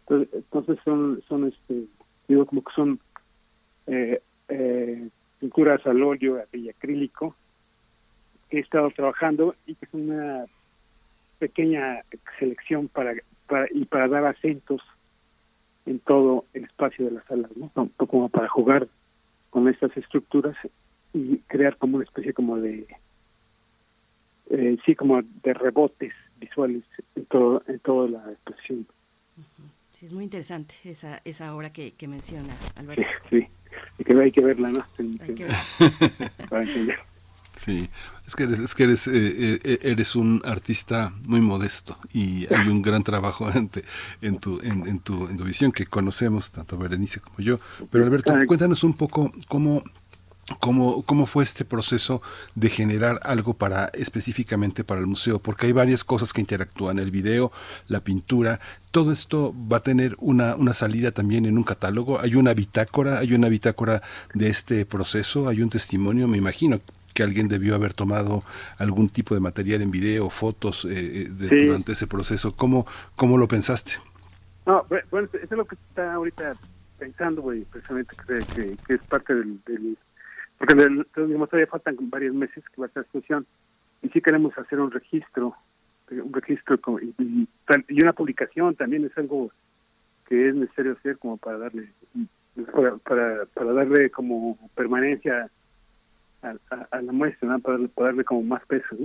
Entonces, 0.09 0.79
son 0.85 1.23
son 1.29 1.49
este 1.49 1.85
digo 2.29 2.47
como 2.47 2.63
que 2.65 2.73
son 2.75 3.01
eh, 3.87 4.21
eh, 4.49 5.09
pinturas 5.43 5.85
al 5.89 6.01
óleo 6.01 6.41
y 6.53 6.69
acrílico 6.69 7.35
que 8.49 8.59
he 8.59 8.61
estado 8.61 8.89
trabajando 8.93 9.57
y 9.67 9.75
que 9.75 9.87
es 9.87 9.93
una 9.93 10.47
pequeña 11.41 12.05
selección 12.39 12.87
para, 12.87 13.15
para 13.49 13.67
y 13.73 13.85
para 13.87 14.07
dar 14.07 14.25
acentos 14.25 14.81
en 15.85 15.99
todo 15.99 16.45
el 16.55 16.63
espacio 16.63 17.07
de 17.07 17.11
la 17.11 17.25
sala, 17.25 17.49
¿no? 17.57 17.91
Como 17.97 18.29
para 18.29 18.49
jugar 18.49 18.87
con 19.51 19.67
estas 19.69 19.97
estructuras 19.97 20.57
y 21.13 21.39
crear 21.49 21.77
como 21.77 21.97
una 21.97 22.05
especie 22.05 22.33
como 22.33 22.59
de 22.59 22.87
eh, 24.49 24.77
sí 24.87 24.95
como 24.95 25.23
de 25.23 25.55
rebotes 25.55 26.13
visuales 26.39 26.85
en 27.17 27.27
todo 27.27 27.65
en 27.67 27.81
toda 27.81 28.09
la 28.09 28.31
exposición. 28.31 28.87
Sí, 29.91 30.07
es 30.07 30.13
muy 30.13 30.23
interesante 30.23 30.77
esa 30.85 31.21
esa 31.25 31.53
obra 31.53 31.73
que, 31.73 31.95
que 31.95 32.07
menciona 32.07 32.55
Alberto. 32.77 33.03
Sí, 33.29 33.41
sí. 33.41 33.49
Que, 34.05 34.19
hay 34.21 34.33
que 34.33 34.41
verla, 34.41 34.71
¿no? 34.71 34.85
Hay 34.99 35.35
que 35.35 35.47
para 36.51 36.63
entender. 36.63 36.99
Sí, 37.55 37.89
es 38.27 38.35
que 38.35 38.45
eres, 38.45 38.59
es 38.59 38.75
que 38.75 38.85
eres, 38.85 39.07
eh, 39.07 39.61
eh, 39.63 39.79
eres 39.83 40.17
un 40.17 40.41
artista 40.45 41.13
muy 41.25 41.41
modesto 41.41 41.97
y 42.13 42.53
hay 42.53 42.67
un 42.67 42.81
gran 42.81 43.05
trabajo 43.05 43.51
en, 43.53 43.69
tu, 44.39 44.59
en, 44.63 44.87
en, 44.89 45.01
tu, 45.01 45.29
en 45.29 45.37
tu 45.37 45.45
visión 45.45 45.71
que 45.71 45.87
conocemos, 45.87 46.51
tanto 46.51 46.79
Berenice 46.79 47.21
como 47.21 47.39
yo. 47.39 47.61
Pero 47.91 48.05
Alberto, 48.05 48.35
cuéntanos 48.47 48.83
un 48.85 48.95
poco 48.95 49.33
cómo, 49.49 49.85
¿Cómo, 50.61 51.03
¿Cómo 51.03 51.27
fue 51.27 51.45
este 51.45 51.65
proceso 51.65 52.23
de 52.55 52.69
generar 52.71 53.21
algo 53.23 53.55
para 53.55 53.87
específicamente 53.95 54.85
para 54.85 55.01
el 55.01 55.07
museo? 55.07 55.39
Porque 55.39 55.67
hay 55.67 55.73
varias 55.73 56.05
cosas 56.05 56.33
que 56.33 56.41
interactúan, 56.41 56.99
el 56.99 57.11
video, 57.11 57.53
la 57.89 58.01
pintura, 58.01 58.61
todo 58.91 59.13
esto 59.13 59.55
va 59.71 59.79
a 59.79 59.83
tener 59.83 60.15
una, 60.19 60.57
una 60.57 60.73
salida 60.73 61.13
también 61.13 61.47
en 61.47 61.57
un 61.57 61.65
catálogo, 61.65 62.21
hay 62.21 62.35
una 62.35 62.55
bitácora, 62.55 63.19
hay 63.19 63.35
una 63.35 63.49
bitácora 63.49 64.03
de 64.35 64.49
este 64.49 64.85
proceso, 64.85 65.49
hay 65.49 65.63
un 65.63 65.71
testimonio, 65.71 66.29
me 66.29 66.39
imagino, 66.39 66.81
que 67.13 67.23
alguien 67.23 67.49
debió 67.49 67.75
haber 67.75 67.95
tomado 67.95 68.43
algún 68.79 69.09
tipo 69.09 69.35
de 69.35 69.41
material 69.41 69.83
en 69.83 69.91
video, 69.91 70.31
fotos 70.31 70.85
eh, 70.85 71.29
de, 71.31 71.67
durante 71.67 71.93
ese 71.93 72.07
proceso. 72.07 72.53
¿Cómo, 72.53 72.87
¿Cómo 73.17 73.39
lo 73.39 73.49
pensaste? 73.49 73.93
No, 74.67 74.87
bueno, 75.11 75.29
eso 75.33 75.43
es 75.43 75.51
lo 75.51 75.65
que 75.65 75.75
está 75.75 76.15
ahorita 76.15 76.55
pensando, 76.99 77.43
güey, 77.43 77.65
precisamente 77.65 78.15
que, 78.27 78.77
que, 78.87 78.95
es 78.95 79.01
parte 79.09 79.35
del... 79.35 79.99
porque 80.63 80.77
del, 80.77 81.05
todavía 81.13 81.67
faltan 81.67 81.97
varios 82.03 82.37
meses 82.37 82.63
que 82.69 82.81
va 82.81 82.87
a 82.87 82.91
ser 82.91 83.03
exposición 83.03 83.45
y 84.01 84.09
sí 84.11 84.21
queremos 84.21 84.57
hacer 84.57 84.79
un 84.79 84.93
registro, 84.93 85.57
un 86.09 86.33
registro 86.33 86.79
y, 87.01 87.13
y, 87.19 87.49
una 88.01 88.13
publicación 88.13 88.77
también 88.77 89.05
es 89.05 89.19
algo 89.19 89.51
que 90.29 90.51
es 90.51 90.55
necesario 90.55 90.93
hacer 90.93 91.19
como 91.19 91.37
para 91.37 91.59
darle 91.59 91.89
para, 92.73 92.97
para, 92.99 93.47
para 93.47 93.73
darle 93.73 94.11
como 94.11 94.57
permanencia 94.77 95.51
a, 96.43 97.01
la 97.01 97.13
muestra, 97.13 97.59
para, 97.59 97.79
darle 97.97 98.23
como 98.23 98.43
más 98.43 98.65
peso. 98.67 98.97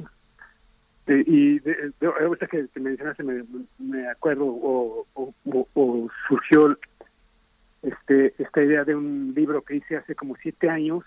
Eh, 1.07 1.23
y 1.25 1.59
de, 1.59 1.91
ahorita 2.03 2.45
que, 2.45 2.67
mencionaste 2.75 3.23
me, 3.23 4.07
acuerdo 4.09 4.45
o, 4.45 5.07
o, 5.15 6.09
surgió 6.27 6.77
este 7.81 8.35
esta 8.37 8.61
idea 8.61 8.83
de 8.83 8.93
un 8.93 9.33
libro 9.35 9.63
que 9.63 9.77
hice 9.77 9.97
hace 9.97 10.13
como 10.13 10.35
siete 10.35 10.69
años 10.69 11.03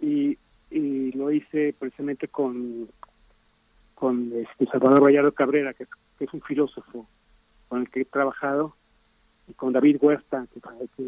y, 0.00 0.38
y 0.70 1.12
lo 1.12 1.30
hice 1.30 1.74
precisamente 1.78 2.28
con 2.28 2.88
con 3.94 4.32
este 4.32 4.64
Salvador 4.66 5.04
Vallardo 5.04 5.32
Cabrera 5.32 5.74
que 5.74 5.86
es, 6.20 6.32
un 6.32 6.40
filósofo 6.40 7.06
con 7.68 7.82
el 7.82 7.90
que 7.90 8.00
he 8.00 8.04
trabajado 8.06 8.74
y 9.46 9.52
con 9.52 9.74
David 9.74 9.98
Huerta 10.00 10.46
que, 10.54 10.60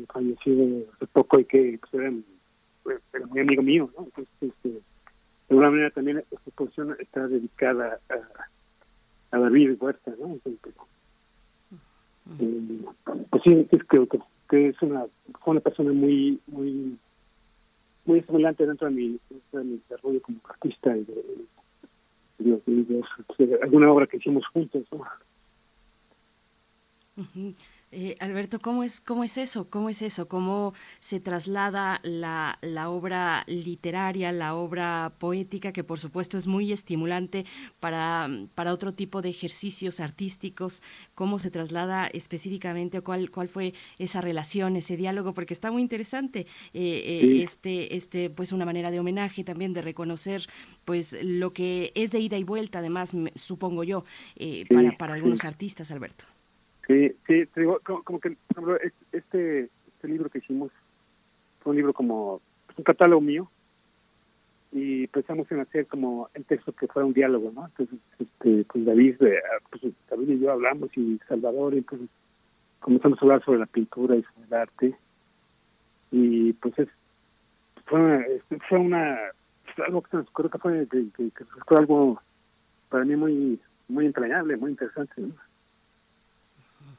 falleció 0.06 0.84
hace 0.94 1.06
poco 1.06 1.40
y 1.40 1.44
que 1.46 1.80
pues, 2.82 3.00
pero 3.10 3.26
muy 3.28 3.40
amigo 3.40 3.62
mío, 3.62 3.90
¿no? 3.96 4.04
Entonces, 4.04 4.34
este, 4.40 4.68
de 4.68 4.80
alguna 5.50 5.70
manera 5.70 5.90
también 5.90 6.18
esta 6.18 6.34
exposición 6.34 6.96
está 6.98 7.28
dedicada 7.28 8.00
a, 8.10 9.36
a 9.36 9.38
David 9.38 9.76
Huerta, 9.80 10.12
¿no? 10.18 10.26
Entonces, 10.26 10.74
eh, 12.40 12.84
pues 13.30 13.42
sí, 13.44 13.68
es, 13.70 13.84
que, 13.84 14.08
que, 14.48 14.68
es 14.68 14.82
una, 14.82 15.06
fue 15.40 15.52
una 15.52 15.60
persona 15.60 15.92
muy, 15.92 16.40
muy, 16.46 16.98
muy 18.04 18.18
estimulante 18.18 18.66
dentro 18.66 18.88
de 18.88 18.94
mi, 18.94 19.18
dentro 19.30 19.58
de 19.60 19.64
mi 19.64 19.76
desarrollo 19.78 20.20
como 20.22 20.40
artista 20.48 20.96
y 20.96 21.04
de, 21.04 21.24
de, 22.38 23.58
alguna 23.62 23.92
obra 23.92 24.06
que 24.06 24.16
hicimos 24.16 24.46
juntos, 24.48 24.84
¿no? 24.90 25.04
Eh, 27.94 28.16
Alberto, 28.20 28.58
¿cómo 28.58 28.84
es, 28.84 29.02
¿cómo 29.02 29.22
es 29.22 29.36
eso? 29.36 29.68
¿Cómo 29.68 29.90
es 29.90 30.00
eso? 30.00 30.26
¿Cómo 30.26 30.72
se 30.98 31.20
traslada 31.20 32.00
la, 32.02 32.58
la, 32.62 32.88
obra 32.88 33.44
literaria, 33.46 34.32
la 34.32 34.54
obra 34.54 35.12
poética, 35.18 35.72
que 35.74 35.84
por 35.84 35.98
supuesto 35.98 36.38
es 36.38 36.46
muy 36.46 36.72
estimulante 36.72 37.44
para, 37.80 38.30
para 38.54 38.72
otro 38.72 38.94
tipo 38.94 39.20
de 39.20 39.28
ejercicios 39.28 40.00
artísticos? 40.00 40.82
¿Cómo 41.14 41.38
se 41.38 41.50
traslada 41.50 42.06
específicamente 42.06 42.96
o 42.96 43.04
cuál, 43.04 43.30
cuál 43.30 43.48
fue 43.48 43.74
esa 43.98 44.22
relación, 44.22 44.76
ese 44.76 44.96
diálogo? 44.96 45.34
Porque 45.34 45.52
está 45.52 45.70
muy 45.70 45.82
interesante 45.82 46.46
eh, 46.72 47.02
eh, 47.04 47.42
este, 47.42 47.94
este, 47.94 48.30
pues 48.30 48.52
una 48.52 48.64
manera 48.64 48.90
de 48.90 49.00
homenaje 49.00 49.44
también, 49.44 49.74
de 49.74 49.82
reconocer 49.82 50.46
pues 50.86 51.14
lo 51.22 51.52
que 51.52 51.92
es 51.94 52.10
de 52.10 52.20
ida 52.20 52.38
y 52.38 52.44
vuelta, 52.44 52.78
además, 52.78 53.12
supongo 53.34 53.84
yo, 53.84 54.04
para, 54.70 54.96
para 54.96 55.12
algunos 55.12 55.44
artistas, 55.44 55.90
Alberto. 55.90 56.31
Sí, 56.92 57.16
sí, 57.26 57.46
te 57.46 57.60
digo, 57.60 57.80
como, 58.04 58.20
que 58.20 58.36
este, 59.12 59.62
este 59.62 60.08
libro 60.08 60.28
que 60.28 60.38
hicimos 60.38 60.70
fue 61.60 61.70
un 61.70 61.76
libro 61.76 61.94
como 61.94 62.42
pues, 62.66 62.76
un 62.76 62.84
catálogo 62.84 63.22
mío 63.22 63.50
y 64.72 65.06
pensamos 65.06 65.50
en 65.50 65.60
hacer 65.60 65.86
como 65.86 66.28
el 66.34 66.44
texto 66.44 66.72
que 66.72 66.88
fuera 66.88 67.06
un 67.06 67.14
diálogo, 67.14 67.50
¿no? 67.54 67.64
Entonces, 67.64 67.98
este, 68.18 68.64
pues 68.70 68.84
David, 68.84 69.22
eh, 69.22 69.40
pues 69.70 69.94
David 70.10 70.28
y 70.28 70.40
yo 70.40 70.52
hablamos 70.52 70.90
y 70.94 71.18
Salvador, 71.26 71.72
y 71.72 71.80
pues 71.80 72.02
comenzamos 72.80 73.18
a 73.18 73.22
hablar 73.22 73.44
sobre 73.44 73.60
la 73.60 73.66
pintura 73.66 74.16
y 74.16 74.22
sobre 74.22 74.46
el 74.46 74.54
arte 74.54 74.96
y 76.10 76.52
pues 76.54 76.78
es 76.78 76.88
fue, 77.86 78.42
fue 78.68 78.78
una 78.78 79.18
algo 79.86 80.02
que 80.02 80.18
creo 80.34 80.50
que 80.50 80.58
fue 80.58 80.86
que, 80.90 81.06
que, 81.16 81.30
que 81.30 81.44
fue 81.66 81.78
algo 81.78 82.20
para 82.90 83.06
mí 83.06 83.16
muy 83.16 83.58
muy 83.88 84.04
entrañable, 84.04 84.58
muy 84.58 84.72
interesante, 84.72 85.14
¿no? 85.22 85.34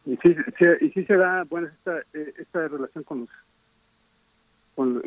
Y 0.05 0.17
sí, 0.17 0.35
y 0.81 0.89
sí 0.89 1.05
se 1.05 1.15
da 1.15 1.43
bueno 1.45 1.67
esta 1.67 1.99
eh, 2.13 2.33
esta 2.37 2.67
relación 2.67 3.03
con 3.03 3.21
los 3.21 3.29
con, 4.75 5.01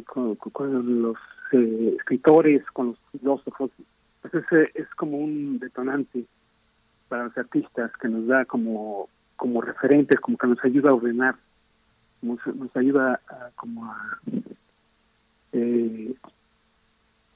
con, 0.53 1.03
los 1.03 1.17
eh, 1.53 1.95
escritores 1.99 2.65
con 2.73 2.89
los 2.89 2.99
filósofos. 3.13 3.71
Pues 4.23 4.35
es, 4.35 4.71
es 4.75 4.89
como 4.95 5.19
un 5.19 5.59
detonante 5.59 6.25
para 7.09 7.25
los 7.25 7.39
artistas 7.39 7.91
que 8.01 8.09
nos 8.09 8.27
da 8.27 8.45
como 8.45 9.09
como 9.37 9.61
referentes 9.61 10.19
como 10.21 10.39
que 10.39 10.47
nos 10.47 10.65
ayuda 10.65 10.91
a 10.91 10.95
ordenar 10.95 11.37
nos, 12.23 12.45
nos 12.47 12.75
ayuda 12.77 13.21
a, 13.29 13.51
como 13.55 13.85
a, 13.85 14.19
eh, 15.53 16.15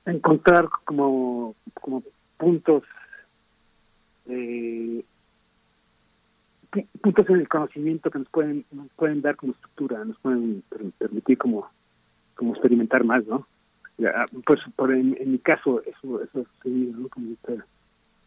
encontrar 0.07 0.69
como 0.85 1.55
como 1.75 2.03
puntos 2.39 2.85
eh, 4.27 5.05
puntos 7.01 7.29
en 7.29 7.37
el 7.37 7.49
conocimiento 7.49 8.11
que 8.11 8.19
nos 8.19 8.29
pueden 8.29 8.65
nos 8.71 8.89
pueden 8.93 9.23
dar 9.23 9.37
como 9.37 9.53
estructura, 9.53 10.05
nos 10.05 10.19
pueden 10.19 10.63
permitir 10.99 11.39
como 11.39 11.69
como 12.35 12.53
experimentar 12.53 13.05
más, 13.05 13.27
¿no? 13.27 13.47
pues 14.47 14.61
por 14.77 14.93
en, 14.93 15.17
mi 15.31 15.39
caso 15.39 15.83
eso 15.83 16.23
eso 16.23 16.47
sí, 16.63 16.93
¿no? 16.97 17.09
como 17.09 17.33
esta, 17.33 17.67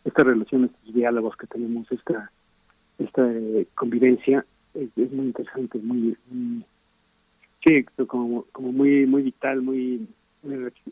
esta 0.06 0.24
relación 0.24 0.66
estos 0.66 0.94
diálogos 0.94 1.36
que 1.36 1.48
tenemos 1.48 1.92
esta 1.92 2.32
esta 3.00 3.32
eh, 3.32 3.68
convivencia 3.74 4.46
es, 4.76 4.90
muy 5.12 5.28
interesante 5.28 5.80
muy, 5.80 6.16
sí 7.66 7.84
como 8.08 8.44
como 8.52 8.72
muy 8.72 9.06
muy 9.08 9.24
vital 9.24 9.62
muy, 9.62 10.08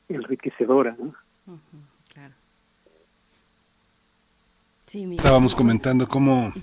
enriquecedora 0.10 0.96
no 1.00 1.14
claro 2.14 2.34
sí, 4.88 5.08
estábamos 5.16 5.56
comentando 5.56 6.08
cómo 6.08 6.54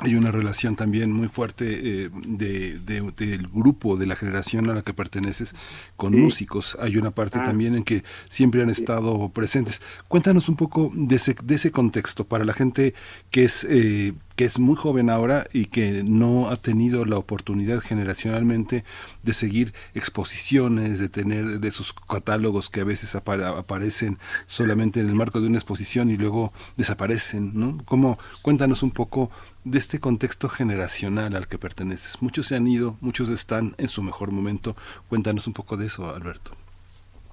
hay 0.00 0.16
una 0.16 0.32
relación 0.32 0.74
también 0.74 1.12
muy 1.12 1.28
fuerte 1.28 2.04
eh, 2.04 2.10
de, 2.26 2.80
del 2.80 3.46
grupo, 3.46 3.96
de 3.96 4.06
la 4.06 4.16
generación 4.16 4.68
a 4.68 4.74
la 4.74 4.82
que 4.82 4.92
perteneces 4.92 5.54
con 5.96 6.18
músicos. 6.18 6.76
Hay 6.80 6.96
una 6.96 7.12
parte 7.12 7.38
ah. 7.38 7.44
también 7.44 7.76
en 7.76 7.84
que 7.84 8.02
siempre 8.28 8.62
han 8.62 8.70
estado 8.70 9.28
presentes. 9.28 9.80
Cuéntanos 10.08 10.48
un 10.48 10.56
poco 10.56 10.90
de 10.94 11.14
ese, 11.14 11.36
de 11.44 11.54
ese 11.54 11.70
contexto 11.70 12.24
para 12.24 12.44
la 12.44 12.54
gente 12.54 12.92
que 13.30 13.44
es, 13.44 13.64
eh, 13.70 14.14
que 14.36 14.44
es 14.44 14.58
muy 14.58 14.76
joven 14.76 15.10
ahora 15.10 15.44
y 15.52 15.66
que 15.66 16.02
no 16.04 16.48
ha 16.48 16.56
tenido 16.56 17.04
la 17.04 17.16
oportunidad 17.16 17.80
generacionalmente 17.80 18.84
de 19.22 19.32
seguir 19.32 19.72
exposiciones, 19.94 20.98
de 20.98 21.08
tener 21.08 21.60
de 21.60 21.68
esos 21.68 21.92
catálogos 21.92 22.70
que 22.70 22.80
a 22.80 22.84
veces 22.84 23.14
aparecen 23.14 24.18
solamente 24.46 25.00
en 25.00 25.08
el 25.08 25.14
marco 25.14 25.40
de 25.40 25.46
una 25.46 25.58
exposición 25.58 26.10
y 26.10 26.16
luego 26.16 26.52
desaparecen, 26.76 27.52
¿no? 27.54 27.78
¿Cómo, 27.84 28.18
cuéntanos 28.42 28.82
un 28.82 28.90
poco 28.90 29.30
de 29.64 29.78
este 29.78 29.98
contexto 29.98 30.48
generacional 30.48 31.34
al 31.34 31.48
que 31.48 31.58
perteneces. 31.58 32.20
Muchos 32.20 32.46
se 32.46 32.56
han 32.56 32.66
ido, 32.66 32.96
muchos 33.00 33.30
están 33.30 33.72
en 33.78 33.88
su 33.88 34.02
mejor 34.02 34.30
momento. 34.30 34.76
Cuéntanos 35.08 35.46
un 35.46 35.54
poco 35.54 35.76
de 35.76 35.86
eso, 35.86 36.14
Alberto. 36.14 36.52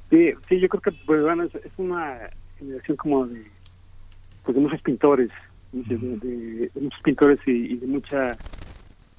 Sí, 0.10 0.32
sí, 0.48 0.60
yo 0.60 0.70
creo 0.70 0.82
que 0.82 0.92
pues, 1.06 1.22
bueno, 1.22 1.44
es, 1.44 1.52
una 1.78 2.30
generación 2.58 2.98
como 2.98 3.28
de, 3.28 3.46
pues, 4.44 4.56
de 4.56 4.62
muchos 4.62 4.82
pintores, 4.82 5.30
de, 5.72 6.72
muchos 6.76 7.02
pintores 7.02 7.40
y, 7.46 7.78
de 7.78 7.88
mucha 7.88 8.32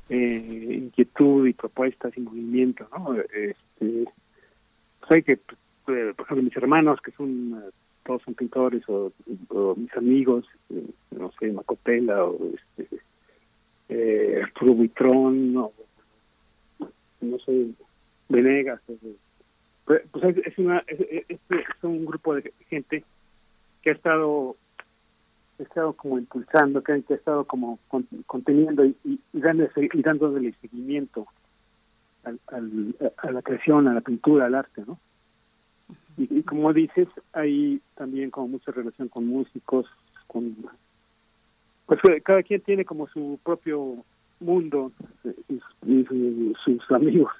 eh, 0.08 0.78
inquietud 0.82 1.46
y 1.46 1.52
propuestas 1.52 2.16
y 2.16 2.20
movimiento, 2.20 2.86
¿no? 2.96 3.14
Este, 3.14 4.04
pues 5.00 5.10
hay 5.10 5.22
que, 5.22 5.36
pues, 5.84 6.14
por 6.14 6.26
ejemplo, 6.26 6.44
mis 6.44 6.56
hermanos 6.56 7.00
que 7.02 7.12
son 7.12 7.62
todos 8.04 8.22
son 8.22 8.34
pintores 8.34 8.82
o, 8.88 9.12
mis 9.76 9.96
amigos, 9.96 10.44
eh, 10.70 10.84
no 11.12 11.30
sé, 11.38 11.52
Macopela 11.52 12.24
o 12.24 12.38
este, 12.78 12.96
eh, 13.88 14.40
Arturo 14.42 14.74
Buitrón, 14.74 15.56
o, 15.56 15.72
no 17.20 17.38
sé, 17.40 17.68
Venegas. 18.28 18.80
Pues, 19.84 20.02
pues 20.10 20.36
es, 20.44 20.58
una, 20.58 20.82
es, 20.86 21.00
es, 21.28 21.38
un 21.82 22.04
grupo 22.04 22.34
de 22.34 22.52
gente 22.68 23.04
que 23.82 23.90
ha 23.90 23.94
estado 23.94 24.56
estado 25.58 25.92
como 25.92 26.18
impulsando, 26.18 26.82
que, 26.82 26.92
ha 26.92 26.96
estado 26.96 27.44
como 27.44 27.78
conteniendo 28.26 28.84
y, 28.84 28.96
y, 29.04 29.20
y 29.32 29.40
dándole 30.02 30.52
seguimiento 30.60 31.26
al, 32.24 32.96
a 33.16 33.30
la 33.30 33.42
creación, 33.42 33.88
a 33.88 33.94
la 33.94 34.00
pintura, 34.00 34.46
al 34.46 34.54
arte, 34.54 34.82
¿no? 34.86 34.98
Y, 36.16 36.42
como 36.42 36.72
dices, 36.72 37.08
hay 37.32 37.80
también 37.94 38.30
como 38.30 38.48
mucha 38.48 38.70
relación 38.70 39.08
con 39.08 39.26
músicos, 39.26 39.86
con 40.26 40.54
pues 41.86 42.00
cada 42.22 42.42
quien 42.42 42.60
tiene 42.60 42.84
como 42.84 43.08
su 43.08 43.38
propio 43.42 44.04
mundo 44.40 44.92
y, 45.48 46.04
sus 46.64 46.90
amigos, 46.90 47.32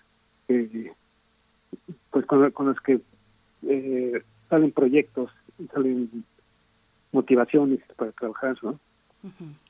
pues 2.10 2.26
con, 2.26 2.66
los 2.66 2.80
que 2.80 3.00
eh, 3.66 4.22
salen 4.48 4.72
proyectos 4.72 5.30
y 5.58 5.66
salen 5.68 6.24
motivaciones 7.12 7.80
para 7.96 8.12
trabajar, 8.12 8.56
¿no? 8.62 8.78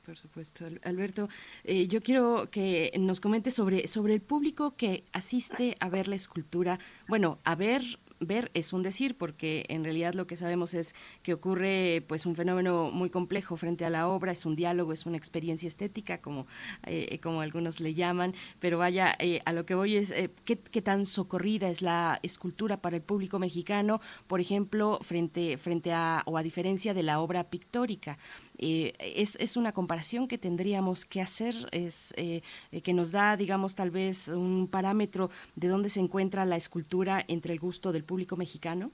por 0.06 0.16
supuesto, 0.16 0.64
Alberto. 0.82 1.28
Eh, 1.64 1.86
yo 1.86 2.00
quiero 2.00 2.48
que 2.50 2.90
nos 2.98 3.20
comentes 3.20 3.54
sobre 3.54 3.86
sobre 3.86 4.14
el 4.14 4.22
público 4.22 4.76
que 4.76 5.04
asiste 5.12 5.76
a 5.78 5.90
ver 5.90 6.08
la 6.08 6.16
escultura, 6.16 6.78
bueno, 7.06 7.38
a 7.44 7.54
ver 7.54 7.82
ver 8.26 8.50
es 8.54 8.72
un 8.72 8.82
decir, 8.82 9.16
porque 9.16 9.64
en 9.68 9.84
realidad 9.84 10.14
lo 10.14 10.26
que 10.26 10.36
sabemos 10.36 10.74
es 10.74 10.94
que 11.22 11.34
ocurre 11.34 12.04
pues 12.08 12.26
un 12.26 12.36
fenómeno 12.36 12.90
muy 12.90 13.10
complejo 13.10 13.56
frente 13.56 13.84
a 13.84 13.90
la 13.90 14.08
obra, 14.08 14.32
es 14.32 14.46
un 14.46 14.56
diálogo, 14.56 14.92
es 14.92 15.06
una 15.06 15.16
experiencia 15.16 15.66
estética, 15.66 16.20
como, 16.20 16.46
eh, 16.86 17.18
como 17.22 17.40
algunos 17.40 17.80
le 17.80 17.94
llaman, 17.94 18.34
pero 18.60 18.78
vaya, 18.78 19.14
eh, 19.18 19.40
a 19.44 19.52
lo 19.52 19.66
que 19.66 19.74
voy 19.74 19.96
es 19.96 20.10
eh, 20.10 20.30
¿qué, 20.44 20.58
¿qué, 20.58 20.82
tan 20.82 21.06
socorrida 21.06 21.68
es 21.68 21.82
la 21.82 22.18
escultura 22.22 22.80
para 22.80 22.96
el 22.96 23.02
público 23.02 23.38
mexicano, 23.38 24.00
por 24.26 24.40
ejemplo, 24.40 24.98
frente, 25.02 25.56
frente 25.56 25.92
a 25.92 26.22
o 26.26 26.36
a 26.36 26.42
diferencia 26.42 26.94
de 26.94 27.02
la 27.02 27.20
obra 27.20 27.44
pictórica. 27.44 28.18
Eh, 28.58 28.92
es, 28.98 29.36
es, 29.36 29.56
una 29.56 29.72
comparación 29.72 30.28
que 30.28 30.38
tendríamos 30.38 31.04
que 31.04 31.20
hacer, 31.20 31.54
es 31.72 32.14
eh, 32.16 32.42
que 32.82 32.92
nos 32.92 33.10
da, 33.10 33.36
digamos, 33.36 33.74
tal 33.74 33.90
vez 33.90 34.28
un 34.28 34.68
parámetro 34.68 35.30
de 35.56 35.68
dónde 35.68 35.88
se 35.88 36.00
encuentra 36.00 36.44
la 36.44 36.56
escultura 36.56 37.24
entre 37.28 37.54
el 37.54 37.60
gusto 37.60 37.92
del 37.92 38.04
público 38.04 38.36
mexicano. 38.36 38.90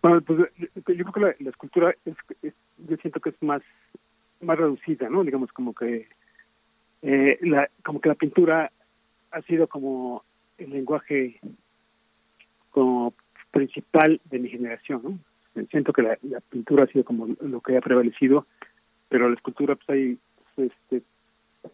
Bueno, 0.00 0.20
pues 0.20 0.38
yo 0.38 1.04
creo 1.04 1.12
que 1.12 1.42
la, 1.42 1.50
escultura 1.50 1.94
es, 2.04 2.16
yo 2.78 2.96
siento 2.98 3.20
que 3.20 3.30
es 3.30 3.42
más 3.42 3.62
más 4.40 4.58
reducida, 4.58 5.08
¿no? 5.08 5.24
Digamos 5.24 5.52
como 5.52 5.74
que 5.74 6.08
eh, 7.02 7.38
la 7.42 7.68
como 7.84 8.00
que 8.00 8.08
la 8.08 8.14
pintura 8.14 8.70
ha 9.30 9.42
sido 9.42 9.66
como 9.66 10.24
el 10.58 10.70
lenguaje 10.70 11.40
como 12.70 13.14
principal 13.50 14.20
de 14.24 14.38
mi 14.38 14.48
generación, 14.48 15.00
¿no? 15.02 15.18
Siento 15.70 15.92
que 15.92 16.02
la, 16.02 16.18
pintura 16.50 16.84
ha 16.84 16.86
sido 16.88 17.04
como 17.04 17.28
lo 17.40 17.60
que 17.60 17.76
ha 17.76 17.80
prevalecido, 17.80 18.46
pero 19.08 19.28
la 19.28 19.34
escultura 19.34 19.76
pues 19.76 19.88
hay 19.90 20.18
este 20.56 21.02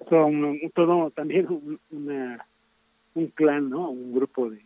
todo, 0.08 0.30
todo 0.74 1.10
también 1.10 1.46
un, 1.48 1.78
una, 1.90 2.46
un 3.14 3.26
clan, 3.28 3.70
¿no? 3.70 3.90
Un 3.90 4.14
grupo 4.14 4.48
de, 4.48 4.60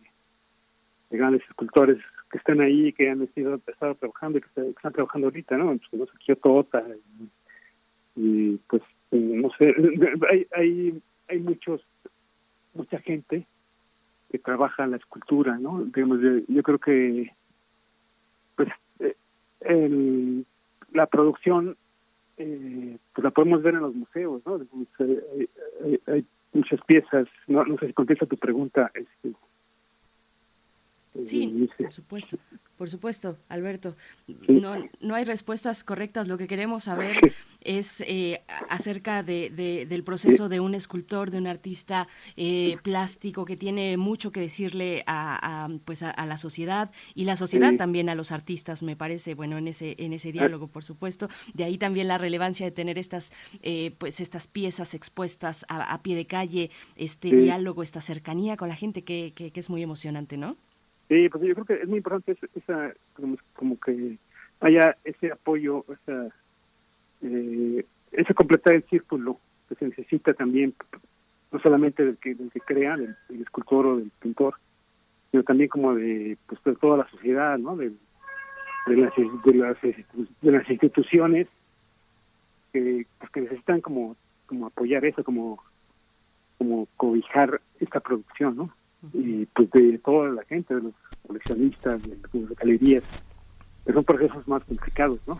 grandes 1.09 1.41
escultores 1.49 1.97
que 2.31 2.37
están 2.37 2.61
ahí, 2.61 2.93
que 2.93 3.09
han 3.09 3.21
estado, 3.23 3.95
trabajando 3.95 4.37
y 4.37 4.41
que, 4.41 4.69
están 4.69 4.93
trabajando 4.93 5.27
ahorita, 5.27 5.57
¿no? 5.57 5.77
Pues, 5.77 5.93
no 5.93 6.05
sé, 6.05 6.11
Kyoto 6.19 6.67
y, 8.15 8.21
y, 8.21 8.57
pues 8.69 8.81
no 9.11 9.49
sé, 9.57 9.73
hay, 10.29 10.47
hay 10.53 11.01
hay 11.27 11.39
muchos 11.39 11.81
mucha 12.73 12.99
gente 12.99 13.45
que 14.31 14.39
trabaja 14.39 14.83
en 14.83 14.91
la 14.91 14.97
escultura, 14.97 15.57
¿no? 15.57 15.83
Digamos, 15.85 16.19
yo 16.47 16.63
creo 16.63 16.79
que 16.79 17.33
pues 18.55 18.69
el, 19.61 20.45
la 20.91 21.05
producción 21.07 21.77
eh, 22.37 22.97
pues 23.13 23.23
la 23.23 23.31
podemos 23.31 23.63
ver 23.63 23.75
en 23.75 23.81
los 23.81 23.95
museos, 23.95 24.41
¿no? 24.45 24.59
Hay, 26.07 26.25
muchas 26.53 26.79
piezas, 26.85 27.27
no, 27.47 27.63
no 27.65 27.77
sé 27.77 27.87
si 27.87 27.93
contesta 27.93 28.25
tu 28.25 28.37
pregunta. 28.37 28.91
Este, 28.93 29.33
Sí, 31.25 31.69
por 31.77 31.91
supuesto, 31.91 32.37
por 32.77 32.89
supuesto, 32.89 33.37
Alberto. 33.49 33.95
No, 34.47 34.75
no 35.01 35.15
hay 35.15 35.23
respuestas 35.25 35.83
correctas. 35.83 36.27
Lo 36.27 36.37
que 36.37 36.47
queremos 36.47 36.83
saber 36.83 37.17
es 37.61 38.01
eh, 38.01 38.43
acerca 38.69 39.23
de, 39.23 39.49
del 39.89 40.03
proceso 40.03 40.47
de 40.47 40.59
un 40.59 40.75
escultor, 40.75 41.31
de 41.31 41.39
un 41.39 41.47
artista 41.47 42.07
eh, 42.35 42.77
plástico 42.83 43.45
que 43.45 43.57
tiene 43.57 43.97
mucho 43.97 44.31
que 44.31 44.39
decirle 44.39 45.03
a, 45.07 45.69
pues 45.85 46.03
a, 46.03 46.25
la 46.25 46.37
sociedad 46.37 46.91
y 47.15 47.25
la 47.25 47.35
sociedad 47.35 47.75
también 47.77 48.09
a 48.09 48.15
los 48.15 48.31
artistas, 48.31 48.83
me 48.83 48.95
parece, 48.95 49.33
bueno, 49.33 49.57
en 49.57 49.67
ese, 49.67 49.95
en 49.97 50.13
ese 50.13 50.31
diálogo, 50.31 50.67
por 50.67 50.83
supuesto. 50.83 51.29
De 51.53 51.63
ahí 51.63 51.77
también 51.77 52.07
la 52.07 52.17
relevancia 52.17 52.65
de 52.65 52.71
tener 52.71 52.97
estas, 52.99 53.31
eh, 53.63 53.95
pues 53.97 54.19
estas 54.19 54.47
piezas 54.47 54.93
expuestas 54.93 55.65
a, 55.67 56.01
pie 56.03 56.15
de 56.15 56.27
calle, 56.27 56.69
este 56.95 57.35
diálogo, 57.35 57.81
esta 57.81 58.01
cercanía 58.01 58.55
con 58.55 58.69
la 58.69 58.75
gente 58.75 59.03
que, 59.03 59.33
que 59.33 59.51
es 59.59 59.69
muy 59.69 59.81
emocionante, 59.81 60.37
¿no? 60.37 60.57
Sí, 61.07 61.29
pues 61.29 61.43
yo 61.43 61.53
creo 61.53 61.65
que 61.65 61.73
es 61.83 61.87
muy 61.87 61.97
importante 61.97 62.37
esa, 62.55 62.93
como, 63.53 63.79
que 63.79 64.17
haya 64.59 64.97
ese 65.05 65.31
apoyo, 65.31 65.85
esa, 65.89 66.27
eh, 67.21 67.85
ese 68.11 68.33
completar 68.33 68.75
el 68.75 68.83
círculo 68.83 69.39
que 69.69 69.75
se 69.75 69.85
necesita 69.85 70.33
también, 70.33 70.73
no 71.51 71.59
solamente 71.59 72.03
del 72.03 72.17
que, 72.17 72.35
del 72.35 72.51
que 72.51 72.59
crea, 72.59 72.97
del, 72.97 73.15
escultor 73.41 73.85
o 73.85 73.97
del 73.97 74.11
pintor, 74.19 74.55
sino 75.31 75.43
también 75.43 75.69
como 75.69 75.95
de, 75.95 76.37
pues, 76.45 76.61
de 76.63 76.75
toda 76.75 76.97
la 76.97 77.09
sociedad, 77.09 77.57
¿no? 77.57 77.77
De, 77.77 77.91
de, 78.87 78.97
las, 78.97 79.13
de, 79.15 79.53
las, 79.53 79.81
de 79.81 80.51
las 80.51 80.69
instituciones 80.69 81.47
que, 82.73 83.05
pues, 83.17 83.31
que 83.31 83.41
necesitan 83.41 83.79
como, 83.79 84.17
como 84.45 84.67
apoyar 84.67 85.05
eso, 85.05 85.23
como, 85.23 85.63
como 86.57 86.87
cobijar 86.97 87.61
esta 87.79 88.01
producción, 88.01 88.57
¿no? 88.57 88.73
Y 89.13 89.45
pues 89.47 89.69
de 89.71 89.97
toda 89.99 90.29
la 90.29 90.43
gente, 90.43 90.75
de 90.75 90.81
los 90.81 90.93
coleccionistas, 91.25 92.01
de 92.03 92.17
las 92.33 92.57
galerías, 92.57 93.03
que 93.85 93.93
son 93.93 94.03
procesos 94.03 94.47
más 94.47 94.63
complicados, 94.63 95.19
¿no? 95.27 95.39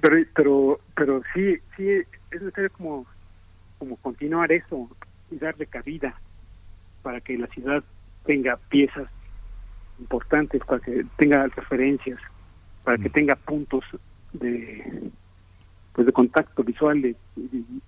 Pero, 0.00 0.16
pero, 0.34 0.80
pero 0.94 1.22
sí, 1.34 1.56
sí 1.76 1.88
es 1.90 2.06
necesario 2.30 2.70
como, 2.72 3.06
como 3.78 3.96
continuar 3.96 4.52
eso 4.52 4.88
y 5.30 5.36
darle 5.36 5.66
cabida 5.66 6.20
para 7.02 7.20
que 7.20 7.38
la 7.38 7.46
ciudad 7.48 7.82
tenga 8.24 8.56
piezas 8.68 9.08
importantes 9.98 10.62
para 10.64 10.80
que 10.80 11.04
tenga 11.16 11.46
referencias, 11.48 12.20
para 12.84 12.98
que 12.98 13.10
tenga 13.10 13.34
puntos 13.36 13.84
de 14.32 15.10
pues 15.92 16.06
de 16.06 16.12
contacto 16.12 16.62
visual 16.62 17.04
y, 17.04 17.16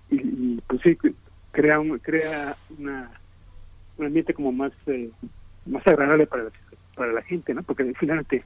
y, 0.09 0.61
pues 0.67 0.81
sí 0.81 0.97
crea 1.51 1.79
un, 1.79 1.97
crea 1.99 2.57
una 2.77 3.09
un 4.01 4.07
ambiente 4.07 4.33
como 4.33 4.51
más 4.51 4.71
eh, 4.87 5.09
más 5.65 5.85
agradable 5.87 6.27
para 6.27 6.43
la, 6.43 6.51
para 6.95 7.13
la 7.13 7.21
gente 7.21 7.53
no 7.53 7.63
porque 7.63 7.93
finalmente 7.99 8.43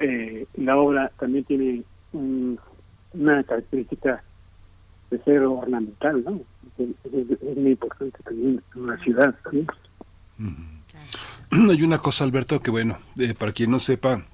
eh, 0.00 0.46
la 0.54 0.76
obra 0.76 1.10
también 1.18 1.44
tiene 1.44 1.82
una 2.12 3.42
característica 3.44 4.22
de 5.10 5.18
ser 5.24 5.42
ornamental 5.42 6.24
no 6.24 6.40
es, 6.78 7.56
muy 7.56 7.72
importante 7.72 8.18
también 8.22 8.62
en 8.74 8.82
una 8.82 8.98
ciudad 9.02 9.34
hay 11.50 11.82
una 11.82 11.98
cosa 11.98 12.24
Alberto 12.24 12.60
que 12.60 12.70
bueno 12.70 12.98
eh, 13.18 13.34
para 13.34 13.52
quien 13.52 13.70
no 13.70 13.80
sepa 13.80 14.24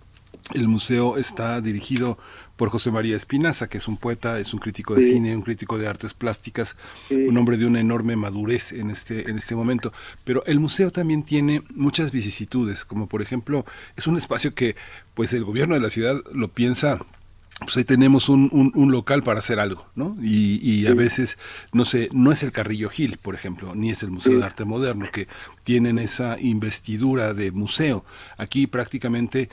el 0.55 0.69
museo 0.69 1.17
está 1.17 1.61
dirigido 1.63 2.19
por 2.57 2.69
José 2.69 2.91
María 2.91 3.17
Espinaza, 3.17 3.69
que 3.69 3.79
es 3.79 3.89
un 3.89 3.97
poeta, 3.97 4.39
es 4.39 4.55
un 4.55 4.61
crítico 4.61 4.95
de 4.95 5.03
cine, 5.03 5.35
un 5.35 5.43
crítico 5.43 5.79
de 5.79 5.89
artes 5.89 6.15
plásticas, 6.15 6.77
un 7.11 7.37
hombre 7.37 7.57
de 7.57 7.67
una 7.67 7.81
enorme 7.81 8.17
madurez 8.17 8.73
en 8.73 8.91
este, 8.91 9.29
en 9.29 9.37
este 9.37 9.55
momento. 9.55 9.93
Pero 10.25 10.45
el 10.47 10.61
museo 10.61 10.91
también 10.91 11.23
tiene 11.23 11.63
muchas 11.75 12.13
vicisitudes, 12.13 12.85
como 12.85 13.09
por 13.09 13.23
ejemplo, 13.23 13.65
es 13.97 14.07
un 14.07 14.17
espacio 14.17 14.55
que 14.55 14.77
pues 15.15 15.33
el 15.33 15.45
gobierno 15.45 15.75
de 15.75 15.81
la 15.81 15.91
ciudad 15.91 16.17
lo 16.33 16.49
piensa 16.49 17.01
pues 17.61 17.77
ahí 17.77 17.85
tenemos 17.85 18.29
un, 18.29 18.73
un, 18.75 18.93
local 18.93 19.23
para 19.23 19.39
hacer 19.39 19.61
algo, 19.61 19.87
¿no? 19.95 20.17
Y, 20.21 20.59
y, 20.61 20.87
a 20.87 20.95
veces, 20.95 21.39
no 21.73 21.85
sé, 21.85 22.09
no 22.13 22.33
es 22.33 22.43
el 22.43 22.51
Carrillo 22.51 22.91
Gil, 22.91 23.17
por 23.17 23.37
ejemplo, 23.37 23.75
ni 23.77 23.91
es 23.91 24.03
el 24.03 24.11
Museo 24.11 24.37
de 24.37 24.45
Arte 24.45 24.65
Moderno, 24.65 25.07
que 25.13 25.29
tienen 25.63 25.99
esa 26.01 26.39
investidura 26.41 27.33
de 27.33 27.53
museo. 27.53 28.05
Aquí 28.37 28.67
prácticamente 28.67 29.51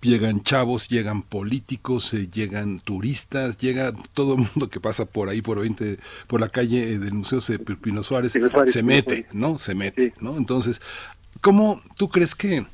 llegan 0.00 0.42
chavos, 0.42 0.88
llegan 0.88 1.22
políticos, 1.22 2.12
eh, 2.14 2.28
llegan 2.32 2.80
turistas, 2.80 3.58
llega 3.58 3.92
todo 4.14 4.34
el 4.34 4.40
mundo 4.40 4.68
que 4.68 4.80
pasa 4.80 5.04
por 5.04 5.28
ahí, 5.28 5.42
por 5.42 5.60
20, 5.60 5.98
por 6.26 6.40
la 6.40 6.48
calle 6.48 6.94
eh, 6.94 6.98
del 6.98 7.14
Museo 7.14 7.40
de 7.40 7.58
Pino 7.76 8.02
Suárez, 8.02 8.32
se 8.66 8.82
mete, 8.82 9.26
¿no? 9.32 9.58
Se 9.58 9.74
mete, 9.74 10.14
¿no? 10.20 10.36
Entonces, 10.36 10.80
¿cómo 11.40 11.82
tú 11.96 12.08
crees 12.08 12.34
que 12.34 12.66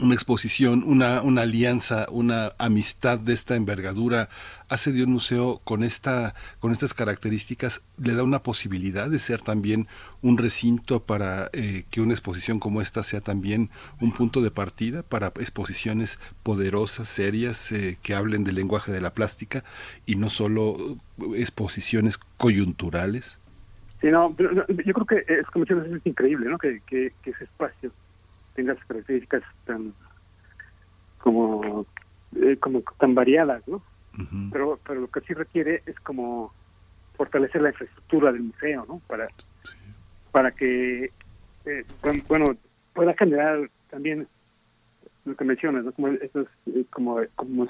una 0.00 0.14
exposición, 0.14 0.84
una, 0.86 1.20
una 1.22 1.42
alianza, 1.42 2.06
una 2.10 2.52
amistad 2.58 3.18
de 3.18 3.32
esta 3.32 3.56
envergadura 3.56 4.28
hace 4.68 4.92
de 4.92 5.02
un 5.02 5.10
museo 5.10 5.60
con 5.64 5.82
esta 5.82 6.34
con 6.60 6.70
estas 6.70 6.94
características 6.94 7.82
le 8.00 8.14
da 8.14 8.22
una 8.22 8.42
posibilidad 8.42 9.10
de 9.10 9.18
ser 9.18 9.40
también 9.40 9.88
un 10.22 10.38
recinto 10.38 11.02
para 11.02 11.50
eh, 11.52 11.84
que 11.90 12.00
una 12.00 12.12
exposición 12.12 12.60
como 12.60 12.80
esta 12.80 13.02
sea 13.02 13.20
también 13.20 13.68
un 14.00 14.12
punto 14.12 14.42
de 14.42 14.52
partida 14.52 15.02
para 15.02 15.28
exposiciones 15.28 16.20
poderosas 16.44 17.08
serias 17.08 17.72
eh, 17.72 17.98
que 18.00 18.14
hablen 18.14 18.44
del 18.44 18.54
lenguaje 18.54 18.92
de 18.92 19.00
la 19.00 19.12
plástica 19.12 19.64
y 20.06 20.14
no 20.14 20.28
solo 20.28 20.76
exposiciones 21.34 22.16
coyunturales. 22.36 23.40
Sí 24.00 24.06
no 24.06 24.36
yo 24.38 24.94
creo 24.94 25.06
que 25.06 25.24
es 25.26 26.06
increíble 26.06 26.48
no 26.48 26.58
que, 26.58 26.80
que 26.86 27.12
ese 27.24 27.44
espacio 27.44 27.90
tenga 28.60 28.74
características 28.86 29.42
tan 29.64 29.94
como 31.18 31.86
eh, 32.36 32.56
como 32.58 32.82
tan 32.98 33.14
variadas, 33.14 33.66
¿no? 33.66 33.82
Pero 34.52 34.78
pero 34.86 35.00
lo 35.00 35.08
que 35.08 35.20
sí 35.20 35.32
requiere 35.32 35.82
es 35.86 35.98
como 36.00 36.52
fortalecer 37.14 37.62
la 37.62 37.70
infraestructura 37.70 38.32
del 38.32 38.42
museo, 38.42 38.84
¿no? 38.86 39.00
Para 39.06 39.28
para 40.30 40.50
que 40.50 41.10
eh, 41.64 41.84
bueno 42.28 42.56
pueda 42.92 43.14
generar 43.14 43.70
también 43.88 44.28
lo 45.24 45.34
que 45.36 45.44
mencionas, 45.44 45.84
¿no? 45.84 45.92
Como 45.92 46.08
esas 46.08 46.46
eh, 46.66 46.84
como 46.90 47.18
como 47.36 47.66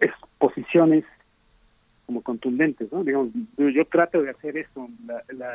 exposiciones 0.00 1.04
como 2.06 2.22
contundentes, 2.22 2.92
¿no? 2.92 3.04
Digamos, 3.04 3.28
yo, 3.56 3.84
trato 3.84 4.20
de 4.20 4.30
hacer 4.30 4.56
eso, 4.56 4.88
la, 5.06 5.22
la, 5.28 5.48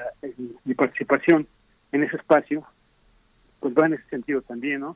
mi 0.63 0.73
participación 0.73 1.47
en 1.91 2.03
ese 2.03 2.15
espacio 2.15 2.65
pues 3.65 3.73
va 3.75 3.87
en 3.87 3.93
ese 3.93 4.07
sentido 4.11 4.43
también, 4.43 4.81
¿no? 4.81 4.95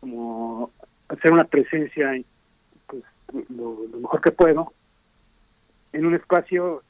Como 0.00 0.70
hacer 1.08 1.34
una 1.34 1.44
presencia, 1.44 2.18
pues 2.86 3.02
lo, 3.50 3.76
mejor 4.00 4.22
que 4.22 4.32
puedo, 4.32 4.72
en 5.92 6.06
un 6.06 6.14
espacio 6.14 6.82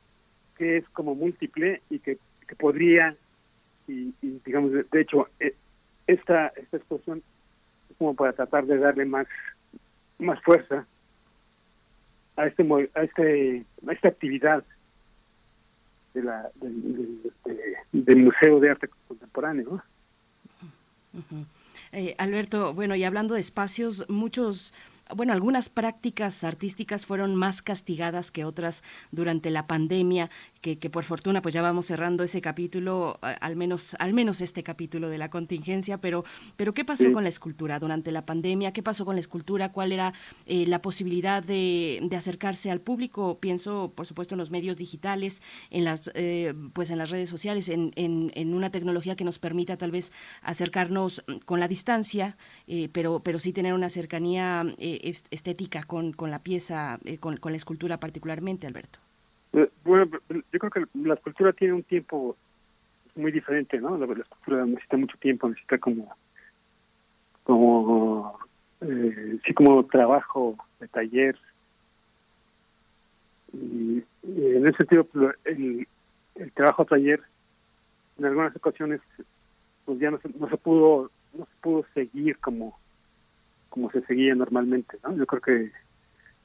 que 0.56 0.76
es 0.76 0.88
como 0.90 1.16
múltiple 1.16 1.82
y 1.90 1.98
que, 1.98 2.16
podría, 2.60 3.16
y, 3.88 4.14
digamos, 4.22 4.70
de, 4.70 5.00
hecho, 5.00 5.26
eh, 5.40 5.56
esta, 6.06 6.52
esta 6.54 6.76
exposición 6.76 7.24
es 7.90 7.96
como 7.96 8.14
para 8.14 8.32
tratar 8.32 8.64
de 8.66 8.78
darle 8.78 9.04
más, 9.04 9.26
más 10.20 10.40
fuerza 10.44 10.86
a 12.36 12.46
este 12.46 12.64
a 12.94 13.02
este 13.02 13.64
a 13.84 13.92
esta 13.92 14.08
actividad 14.10 14.62
de 16.14 16.22
la 16.22 16.50
del 16.60 18.16
museo 18.16 18.60
de 18.60 18.70
arte 18.70 18.88
contemporáneo 19.08 19.70
¿no? 19.72 19.93
Eh, 21.92 22.14
Alberto, 22.18 22.74
bueno, 22.74 22.94
y 22.94 23.04
hablando 23.04 23.34
de 23.34 23.40
espacios, 23.40 24.04
muchos 24.08 24.72
bueno, 25.14 25.32
algunas 25.32 25.68
prácticas 25.68 26.44
artísticas 26.44 27.04
fueron 27.04 27.34
más 27.34 27.60
castigadas 27.60 28.30
que 28.30 28.44
otras 28.44 28.82
durante 29.12 29.50
la 29.50 29.66
pandemia, 29.66 30.30
que, 30.64 30.90
por 30.90 31.04
fortuna 31.04 31.42
pues 31.42 31.52
ya 31.52 31.60
vamos 31.60 31.86
cerrando 31.86 32.24
ese 32.24 32.40
capítulo, 32.40 33.18
al 33.20 33.56
menos, 33.56 33.94
al 33.98 34.14
menos 34.14 34.40
este 34.40 34.62
capítulo 34.62 35.10
de 35.10 35.18
la 35.18 35.28
contingencia, 35.28 35.98
pero, 35.98 36.24
pero 36.56 36.72
¿qué 36.72 36.84
pasó 36.84 37.12
con 37.12 37.24
la 37.24 37.28
escultura 37.28 37.78
durante 37.78 38.10
la 38.12 38.24
pandemia? 38.24 38.72
¿Qué 38.72 38.82
pasó 38.82 39.04
con 39.04 39.16
la 39.16 39.20
escultura? 39.20 39.72
¿Cuál 39.72 39.92
era 39.92 40.14
eh, 40.46 40.66
la 40.66 40.80
posibilidad 40.80 41.42
de, 41.42 42.00
de, 42.02 42.16
acercarse 42.16 42.70
al 42.70 42.80
público? 42.80 43.38
Pienso, 43.38 43.92
por 43.94 44.06
supuesto, 44.06 44.34
en 44.34 44.38
los 44.38 44.50
medios 44.50 44.78
digitales, 44.78 45.42
en 45.70 45.84
las, 45.84 46.10
eh, 46.14 46.54
pues 46.72 46.90
en 46.90 46.98
las 46.98 47.10
redes 47.10 47.28
sociales, 47.28 47.68
en, 47.68 47.92
en, 47.94 48.54
una 48.54 48.70
tecnología 48.70 49.16
que 49.16 49.24
nos 49.24 49.38
permita 49.38 49.76
tal 49.76 49.90
vez 49.90 50.12
acercarnos 50.42 51.24
con 51.44 51.60
la 51.60 51.68
distancia, 51.68 52.36
eh, 52.66 52.88
pero, 52.92 53.20
pero 53.20 53.38
sí 53.38 53.52
tener 53.52 53.74
una 53.74 53.90
cercanía 53.90 54.64
estética 54.78 55.82
con, 55.82 56.12
con 56.12 56.30
la 56.30 56.42
pieza, 56.42 56.98
eh, 57.04 57.18
con, 57.18 57.36
con, 57.36 57.52
la 57.52 57.56
escultura 57.56 58.00
particularmente, 58.00 58.66
Alberto? 58.66 59.00
Eh, 59.54 59.70
bueno, 59.84 60.10
yo 60.28 60.58
creo 60.58 60.70
que 60.70 60.84
la 60.94 61.14
escultura 61.14 61.52
tiene 61.52 61.74
un 61.74 61.84
tiempo 61.84 62.36
muy 63.14 63.30
diferente, 63.30 63.80
¿no? 63.80 63.96
La, 63.96 64.04
escultura 64.12 64.66
necesita 64.66 64.96
mucho 64.96 65.16
tiempo, 65.18 65.48
necesita 65.48 65.78
como, 65.78 66.14
como, 67.44 68.38
eh, 68.80 69.38
sí, 69.46 69.54
como 69.54 69.86
trabajo 69.86 70.56
de 70.80 70.88
taller. 70.88 71.38
Y, 73.52 74.02
en 74.24 74.66
ese 74.66 74.78
sentido, 74.78 75.06
el, 75.44 75.86
el 76.34 76.52
trabajo 76.52 76.84
taller, 76.84 77.22
en 78.18 78.24
algunas 78.24 78.56
ocasiones, 78.56 79.00
pues 79.84 80.00
ya 80.00 80.10
no 80.10 80.18
se, 80.18 80.28
no 80.30 80.48
se 80.48 80.56
pudo, 80.56 81.10
no 81.32 81.44
se 81.44 81.56
pudo 81.60 81.86
seguir 81.94 82.38
como 82.38 82.76
como 83.74 83.90
se 83.90 84.02
seguía 84.02 84.36
normalmente. 84.36 84.96
¿no? 85.02 85.16
Yo 85.16 85.26
creo 85.26 85.42
que 85.42 85.72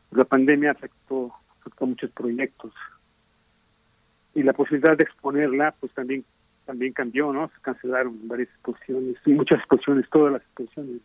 la 0.10 0.26
pandemia 0.26 0.72
afectó, 0.72 1.32
afectó 1.60 1.86
muchos 1.86 2.10
proyectos 2.10 2.74
y 4.36 4.43
la 4.43 4.53
posibilidad 4.53 4.97
de 4.97 5.03
exponerla 5.03 5.73
pues 5.80 5.91
también 5.93 6.23
también 6.65 6.93
cambió, 6.93 7.34
¿no? 7.34 7.47
Se 7.47 7.61
cancelaron 7.61 8.27
varias 8.27 8.49
exposiciones, 8.49 9.15
muchas 9.25 9.59
exposiciones, 9.59 10.07
todas 10.11 10.34
las 10.34 10.41
exposiciones. 10.43 11.01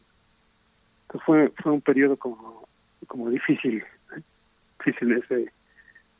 Entonces 1.02 1.24
fue 1.24 1.52
fue 1.62 1.72
un 1.72 1.80
periodo 1.80 2.16
como 2.16 2.68
como 3.06 3.30
difícil, 3.30 3.82
¿eh? 4.16 4.20
difícil 4.78 5.12
ese 5.12 5.52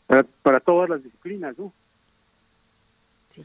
para, 0.07 0.23
para 0.43 0.61
todas 0.61 0.89
las 0.91 1.03
disciplinas, 1.03 1.59
¿no? 1.59 1.73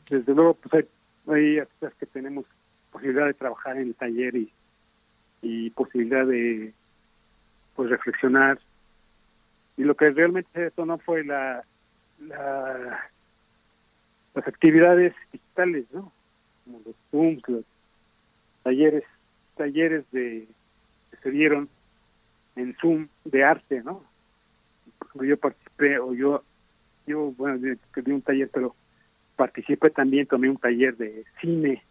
Desde 0.10 0.36
luego 0.36 0.54
pues 0.54 0.86
hay, 1.28 1.34
hay 1.34 1.60
artistas 1.60 1.94
que 2.00 2.06
tenemos 2.06 2.46
posibilidad 2.92 3.26
de 3.26 3.34
trabajar 3.34 3.78
en 3.78 3.88
el 3.88 3.96
taller 3.96 4.36
y 4.36 4.52
y 5.42 5.70
posibilidad 5.72 6.26
de 6.26 6.74
pues 7.76 7.90
reflexionar 7.90 8.60
y 9.78 9.84
lo 9.84 9.96
que 9.96 10.10
realmente 10.10 10.72
no 10.78 10.98
fue 10.98 11.24
la, 11.24 11.64
la 12.20 13.10
las 14.40 14.48
actividades 14.48 15.14
digitales 15.32 15.86
no 15.92 16.12
como 16.64 16.82
los 16.86 16.96
zooms 17.12 17.44
los 17.48 17.66
talleres 18.64 19.04
talleres 19.58 20.06
de 20.12 20.48
que 21.12 21.18
se 21.18 21.32
dieron 21.32 21.68
en 22.56 22.76
zoom 22.80 23.08
de 23.26 23.44
arte 23.44 23.82
no 23.84 24.04
yo 25.22 25.38
participé 25.38 26.00
o 26.00 26.14
yo 26.14 26.44
yo 27.06 27.34
bueno 27.38 27.58
di 27.58 28.12
un 28.12 28.22
taller 28.22 28.50
pero 28.54 28.76
participé 29.36 29.90
también 29.90 30.26
tomé 30.26 30.50
un 30.50 30.58
taller 30.58 30.96
de 30.96 31.26
cine 31.42 31.84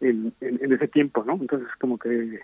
en, 0.00 0.34
en, 0.40 0.72
ese 0.72 0.88
tiempo, 0.88 1.24
¿no? 1.24 1.34
Entonces, 1.34 1.68
como 1.80 1.96
que 1.96 2.40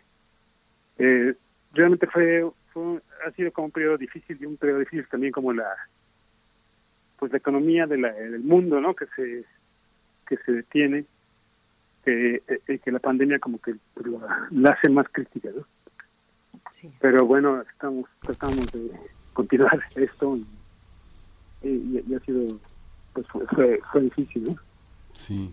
eh, 0.98 1.34
realmente 1.74 2.06
fue, 2.06 2.48
fue, 2.72 3.00
ha 3.26 3.30
sido 3.32 3.52
como 3.52 3.66
un 3.66 3.72
periodo 3.72 3.98
difícil 3.98 4.38
y 4.40 4.46
un 4.46 4.56
periodo 4.56 4.80
difícil 4.80 5.06
también 5.08 5.32
como 5.32 5.52
la, 5.52 5.68
pues 7.18 7.32
la 7.32 7.38
economía 7.38 7.86
de 7.86 7.98
la, 7.98 8.12
del 8.12 8.40
mundo, 8.40 8.80
¿no? 8.80 8.94
Que 8.94 9.06
se, 9.16 9.44
que 10.26 10.36
se 10.44 10.52
detiene 10.52 11.04
que, 12.04 12.42
eh, 12.46 12.78
que 12.78 12.92
la 12.92 13.00
pandemia 13.00 13.38
como 13.38 13.60
que 13.60 13.74
la, 14.52 14.70
hace 14.70 14.88
más 14.88 15.06
crítica, 15.10 15.50
¿no? 15.54 15.64
Pero 17.00 17.26
bueno, 17.26 17.60
estamos 17.62 18.08
tratamos 18.20 18.70
de 18.72 18.92
continuar 19.32 19.82
esto 19.96 20.38
y, 21.62 21.68
y, 21.68 22.14
ha 22.14 22.20
sido, 22.20 22.58
pues 23.12 23.26
fue, 23.28 23.80
fue 23.90 24.02
difícil, 24.02 24.44
¿no? 24.44 24.56
Sí. 25.12 25.52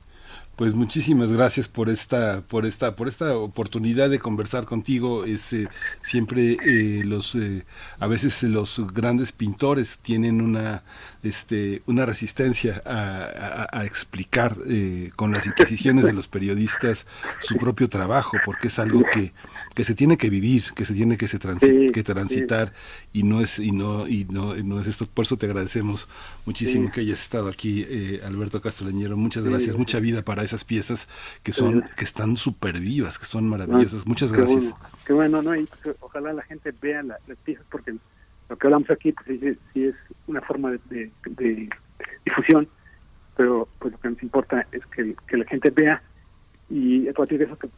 Pues 0.55 0.73
muchísimas 0.73 1.29
gracias 1.33 1.67
por 1.67 1.89
esta, 1.89 2.41
por 2.41 2.65
esta, 2.65 2.95
por 2.95 3.09
esta 3.09 3.37
oportunidad 3.37 4.09
de 4.09 4.19
conversar 4.19 4.65
contigo. 4.65 5.25
Es 5.25 5.51
eh, 5.51 5.67
siempre 6.01 6.57
eh, 6.63 7.03
los, 7.03 7.35
eh, 7.35 7.65
a 7.99 8.07
veces 8.07 8.41
los 8.43 8.81
grandes 8.93 9.33
pintores 9.33 9.97
tienen 9.97 10.39
una, 10.39 10.83
este, 11.27 11.81
una 11.85 12.05
resistencia 12.05 12.81
a, 12.85 13.83
explicar 13.85 14.55
con 15.15 15.31
las 15.31 15.45
inquisiciones 15.45 16.05
de 16.05 16.13
los 16.13 16.27
periodistas 16.27 17.05
su 17.39 17.57
propio 17.57 17.89
trabajo, 17.89 18.37
porque 18.45 18.67
es 18.67 18.79
algo 18.79 19.03
que, 19.11 19.33
que 19.75 19.83
se 19.83 19.95
tiene 19.95 20.17
que 20.17 20.29
vivir, 20.29 20.63
que 20.75 20.85
se 20.85 20.93
tiene 20.93 21.17
que, 21.17 21.27
se 21.27 21.39
que 21.39 22.03
transitar 22.03 22.73
y 23.13 23.23
no 23.23 23.41
es 23.41 23.59
y 23.59 23.71
no 23.71 24.07
y 24.07 24.25
no, 24.25 24.55
no 24.55 24.79
es 24.79 24.87
esto. 24.87 25.07
Por 25.07 25.25
eso 25.25 25.37
te 25.37 25.45
agradecemos 25.45 26.07
muchísimo 26.45 26.91
que 26.91 27.01
hayas 27.01 27.21
estado 27.21 27.49
aquí, 27.49 27.85
Alberto 28.23 28.61
Castelleñero. 28.61 29.17
Muchas 29.17 29.43
gracias, 29.43 29.77
mucha 29.77 29.99
vida 29.99 30.23
para 30.23 30.43
esas 30.43 30.63
piezas 30.63 31.07
que 31.43 31.51
son 31.51 31.83
que 31.95 32.03
están 32.03 32.37
súper 32.37 32.79
vivas, 32.79 33.19
que 33.19 33.25
son 33.25 33.47
maravillosas. 33.47 34.01
Ah, 34.01 34.05
Muchas 34.05 34.31
gracias. 34.31 34.73
qué 35.05 35.13
bueno, 35.13 35.41
¿no? 35.41 35.55
Y 35.55 35.67
ojalá 35.99 36.33
la 36.33 36.43
gente 36.43 36.73
vea 36.81 37.03
las 37.03 37.19
piezas 37.43 37.65
porque 37.69 37.95
lo 38.49 38.57
que 38.57 38.67
hablamos 38.67 38.89
aquí 38.89 39.11
pues, 39.11 39.57
sí, 39.73 39.85
es 39.85 39.95
una 40.27 40.41
forma 40.41 40.71
de, 40.71 41.11
difusión, 42.25 42.67
pero 43.35 43.67
pues 43.79 43.93
lo 43.93 43.99
que 43.99 44.09
nos 44.09 44.23
importa 44.23 44.67
es 44.71 44.85
que, 44.87 45.15
la 45.37 45.45
gente 45.45 45.69
vea 45.69 46.01
y 46.69 47.07
a 47.07 47.13
partir 47.13 47.39
de 47.39 47.45
eso 47.45 47.57
que, 47.57 47.69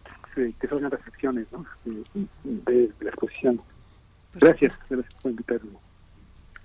que 0.60 0.68
son 0.68 0.90
reflexiones 0.90 1.48
¿no? 1.52 1.66
de, 2.44 2.92
la 3.00 3.10
exposición. 3.10 3.62
Gracias, 4.36 4.80
gracias 4.90 5.16
por 5.22 5.32
invitarme. 5.32 5.72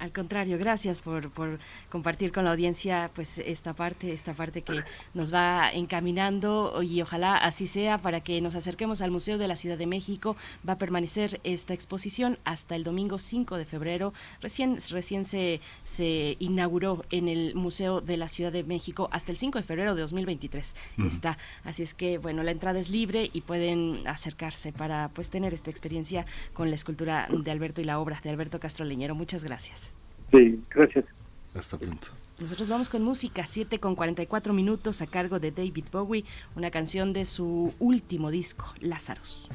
Al 0.02 0.10
contrario, 0.10 0.58
gracias 0.58 1.00
por, 1.00 1.30
por, 1.30 1.60
compartir 1.88 2.32
con 2.32 2.44
la 2.44 2.50
audiencia 2.50 3.12
pues 3.14 3.38
esta 3.38 3.72
parte, 3.72 4.12
esta 4.12 4.34
parte 4.34 4.62
que 4.62 4.82
nos 5.14 5.32
va 5.32 5.70
encaminando 5.70 6.82
y 6.82 7.00
ojalá 7.02 7.36
así 7.36 7.68
sea 7.68 7.98
para 7.98 8.20
que 8.20 8.40
nos 8.40 8.56
acerquemos 8.56 9.00
al 9.00 9.12
Museo 9.12 9.38
de 9.38 9.46
la 9.46 9.54
Ciudad 9.54 9.78
de 9.78 9.86
México. 9.86 10.34
Va 10.68 10.72
a 10.72 10.78
permanecer 10.78 11.40
esta 11.44 11.72
exposición 11.72 12.36
hasta 12.42 12.74
el 12.74 12.82
domingo 12.82 13.20
5 13.20 13.56
de 13.56 13.64
febrero. 13.64 14.12
Recién, 14.40 14.78
recién 14.90 15.24
se, 15.24 15.60
se 15.84 16.36
inauguró 16.40 17.04
en 17.10 17.28
el 17.28 17.54
Museo 17.54 18.00
de 18.00 18.16
la 18.16 18.26
Ciudad 18.26 18.50
de 18.50 18.64
México 18.64 19.08
hasta 19.12 19.30
el 19.30 19.38
5 19.38 19.58
de 19.58 19.64
febrero 19.64 19.94
de 19.94 20.00
2023. 20.00 20.74
Está. 21.06 21.38
Así 21.62 21.84
es 21.84 21.94
que, 21.94 22.18
bueno, 22.18 22.42
la 22.42 22.50
entrada 22.50 22.80
es 22.80 22.90
libre 22.90 23.30
y 23.32 23.42
pueden 23.42 24.04
acercarse 24.08 24.72
para 24.72 25.10
pues 25.10 25.30
tener 25.30 25.54
esta 25.54 25.70
experiencia 25.70 26.26
con 26.54 26.70
la 26.70 26.74
escultura 26.74 27.28
de 27.30 27.50
Alberto 27.52 27.80
y 27.80 27.84
la 27.84 28.00
obra 28.00 28.20
de 28.20 28.30
Alberto 28.30 28.58
Castro 28.58 28.84
Leñero. 28.84 29.14
Muchas 29.14 29.44
gracias. 29.44 29.91
Sí, 30.32 30.60
gracias. 30.70 31.04
Hasta 31.54 31.78
pronto. 31.78 32.06
Nosotros 32.40 32.68
vamos 32.68 32.88
con 32.88 33.02
música, 33.02 33.46
7 33.46 33.78
con 33.78 33.94
44 33.94 34.52
minutos 34.52 35.02
a 35.02 35.06
cargo 35.06 35.38
de 35.38 35.52
David 35.52 35.84
Bowie, 35.92 36.24
una 36.56 36.70
canción 36.70 37.12
de 37.12 37.24
su 37.24 37.72
último 37.78 38.30
disco, 38.30 38.72
Lazarus. 38.80 39.48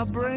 my 0.00 0.06
brain. 0.06 0.29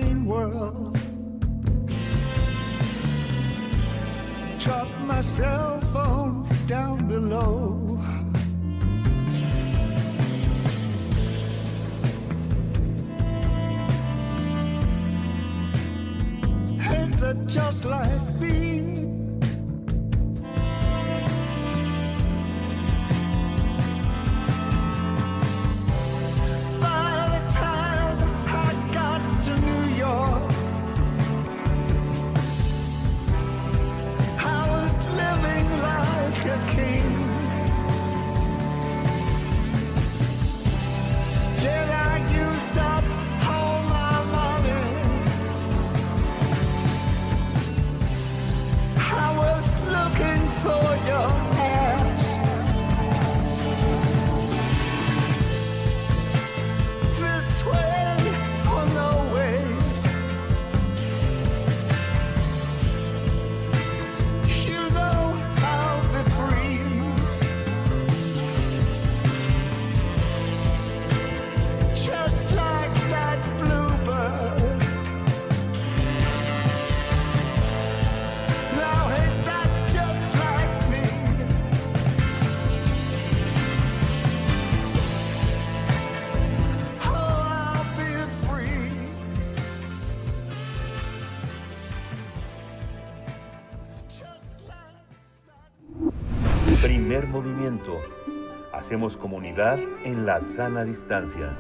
Hacemos 98.84 99.16
comunidad 99.16 99.80
en 100.04 100.26
la 100.26 100.42
sana 100.42 100.84
distancia. 100.84 101.58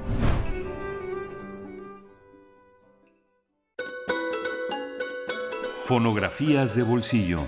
Fonografías 5.85 6.75
de 6.75 6.83
bolsillo. 6.83 7.47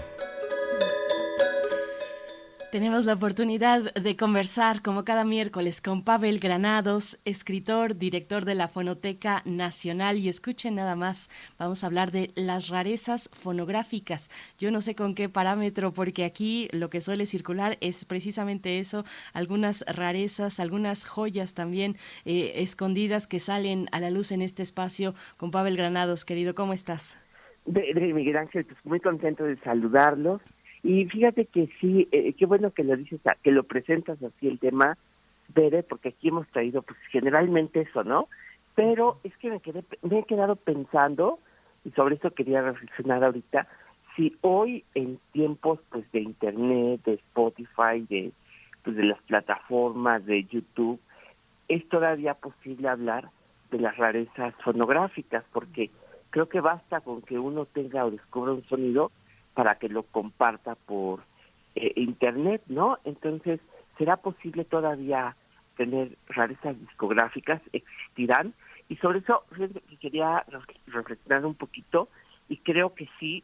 Tenemos 2.75 3.05
la 3.05 3.13
oportunidad 3.13 3.93
de 3.93 4.17
conversar 4.17 4.81
como 4.81 5.05
cada 5.05 5.23
miércoles 5.23 5.79
con 5.79 6.03
Pavel 6.03 6.39
Granados, 6.39 7.17
escritor, 7.23 7.95
director 7.95 8.43
de 8.43 8.53
la 8.53 8.67
Fonoteca 8.67 9.43
Nacional. 9.45 10.17
Y 10.17 10.27
escuchen 10.27 10.75
nada 10.75 10.97
más, 10.97 11.29
vamos 11.57 11.81
a 11.81 11.87
hablar 11.87 12.11
de 12.11 12.31
las 12.35 12.67
rarezas 12.67 13.29
fonográficas. 13.31 14.29
Yo 14.59 14.71
no 14.71 14.81
sé 14.81 14.93
con 14.93 15.15
qué 15.15 15.29
parámetro, 15.29 15.93
porque 15.93 16.25
aquí 16.25 16.67
lo 16.73 16.89
que 16.89 16.99
suele 16.99 17.25
circular 17.25 17.77
es 17.79 18.03
precisamente 18.03 18.79
eso, 18.79 19.05
algunas 19.31 19.85
rarezas, 19.87 20.59
algunas 20.59 21.07
joyas 21.07 21.53
también 21.53 21.95
eh, 22.25 22.55
escondidas 22.55 23.25
que 23.25 23.39
salen 23.39 23.87
a 23.93 24.01
la 24.01 24.09
luz 24.09 24.33
en 24.33 24.41
este 24.41 24.63
espacio 24.63 25.13
con 25.37 25.49
Pavel 25.49 25.77
Granados. 25.77 26.25
Querido, 26.25 26.55
¿cómo 26.55 26.73
estás? 26.73 27.17
Miguel 27.67 28.35
Ángel, 28.35 28.65
pues 28.65 28.77
muy 28.83 28.99
contento 28.99 29.45
de 29.45 29.55
saludarlos 29.61 30.41
y 30.85 31.05
fíjate 31.05 31.45
que 31.45 31.67
sí, 31.81 32.07
eh, 32.11 32.33
qué 32.33 32.45
bueno 32.45 32.69
que 32.69 32.83
lo 32.83 32.95
dices, 32.95 33.19
que 33.41 33.51
lo 33.51 33.63
presentas 33.63 34.21
así 34.21 34.47
el 34.47 34.59
tema, 34.59 34.99
Bere, 35.47 35.81
porque 35.81 36.09
aquí 36.09 36.27
hemos 36.27 36.47
traído 36.49 36.83
pues 36.83 36.99
generalmente 37.09 37.81
eso, 37.81 38.03
¿no? 38.03 38.27
Pero 38.75 39.19
es 39.23 39.35
que 39.37 39.49
me, 39.49 39.61
quedé, 39.61 39.83
me 40.03 40.19
he 40.19 40.23
quedado 40.25 40.55
pensando, 40.55 41.39
y 41.83 41.89
sobre 41.91 42.15
eso 42.15 42.29
quería 42.29 42.61
reflexionar 42.61 43.23
ahorita, 43.23 43.67
si 44.15 44.37
hoy 44.41 44.83
en 44.93 45.19
tiempos 45.31 45.79
pues 45.89 46.09
de 46.11 46.19
internet, 46.19 47.01
de 47.03 47.13
Spotify, 47.13 48.05
de 48.07 48.31
pues 48.83 48.95
de 48.95 49.05
las 49.05 49.21
plataformas 49.23 50.23
de 50.27 50.43
YouTube, 50.43 50.99
es 51.67 51.89
todavía 51.89 52.35
posible 52.35 52.89
hablar 52.89 53.31
de 53.71 53.79
las 53.79 53.97
rarezas 53.97 54.53
fonográficas, 54.63 55.43
porque 55.51 55.89
creo 56.29 56.47
que 56.47 56.59
basta 56.59 57.01
con 57.01 57.23
que 57.23 57.39
uno 57.39 57.65
tenga 57.65 58.05
o 58.05 58.11
descubra 58.11 58.53
un 58.53 58.63
sonido 58.65 59.11
para 59.55 59.75
que 59.75 59.89
lo 59.89 60.03
comparta 60.03 60.75
por 60.75 61.21
eh, 61.73 61.93
internet, 61.95 62.61
¿no? 62.67 62.99
Entonces, 63.05 63.59
¿será 63.97 64.17
posible 64.17 64.65
todavía 64.65 65.35
tener 65.77 66.17
rarezas 66.27 66.79
discográficas? 66.79 67.61
¿Existirán? 67.73 68.53
Y 68.89 68.97
sobre 68.97 69.19
eso 69.19 69.43
quería 69.99 70.45
reflexionar 70.87 71.45
un 71.45 71.55
poquito 71.55 72.09
y 72.49 72.57
creo 72.57 72.93
que 72.93 73.09
sí, 73.19 73.43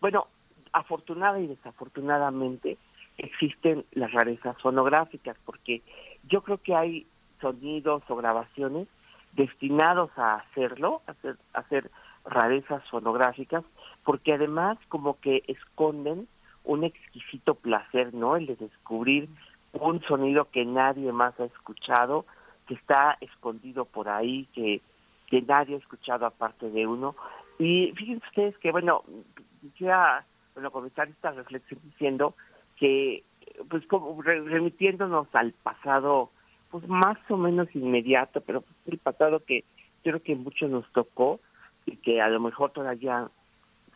bueno, 0.00 0.26
afortunada 0.72 1.40
y 1.40 1.46
desafortunadamente 1.46 2.76
existen 3.16 3.86
las 3.92 4.12
rarezas 4.12 4.60
fonográficas 4.60 5.36
porque 5.46 5.80
yo 6.28 6.42
creo 6.42 6.58
que 6.58 6.74
hay 6.74 7.06
sonidos 7.40 8.02
o 8.08 8.16
grabaciones 8.16 8.88
destinados 9.32 10.10
a 10.16 10.34
hacerlo, 10.34 11.00
hacer, 11.06 11.36
a 11.54 11.60
hacer 11.60 11.90
rarezas 12.24 12.86
fonográficas 12.90 13.64
porque 14.06 14.32
además 14.32 14.78
como 14.88 15.18
que 15.18 15.42
esconden 15.48 16.28
un 16.62 16.84
exquisito 16.84 17.56
placer, 17.56 18.14
¿no? 18.14 18.36
El 18.36 18.46
de 18.46 18.54
descubrir 18.54 19.28
un 19.72 20.00
sonido 20.04 20.48
que 20.50 20.64
nadie 20.64 21.10
más 21.10 21.38
ha 21.40 21.44
escuchado, 21.46 22.24
que 22.68 22.74
está 22.74 23.18
escondido 23.20 23.84
por 23.84 24.08
ahí, 24.08 24.46
que, 24.54 24.80
que 25.26 25.42
nadie 25.42 25.74
ha 25.74 25.78
escuchado 25.78 26.24
aparte 26.24 26.70
de 26.70 26.86
uno. 26.86 27.16
Y 27.58 27.92
fíjense 27.96 28.24
ustedes 28.28 28.56
que, 28.58 28.70
bueno, 28.70 29.02
quisiera 29.60 30.24
bueno, 30.54 30.70
comenzar 30.70 31.08
esta 31.08 31.32
reflexión 31.32 31.80
diciendo 31.82 32.34
que, 32.76 33.24
pues 33.68 33.84
como 33.88 34.22
remitiéndonos 34.22 35.26
al 35.32 35.50
pasado, 35.50 36.30
pues 36.70 36.86
más 36.86 37.18
o 37.28 37.36
menos 37.36 37.74
inmediato, 37.74 38.40
pero 38.40 38.60
pues, 38.60 38.76
el 38.86 38.98
pasado 38.98 39.40
que 39.44 39.64
creo 40.04 40.22
que 40.22 40.36
mucho 40.36 40.68
nos 40.68 40.88
tocó 40.92 41.40
y 41.86 41.96
que 41.96 42.20
a 42.20 42.28
lo 42.28 42.38
mejor 42.38 42.70
todavía 42.70 43.28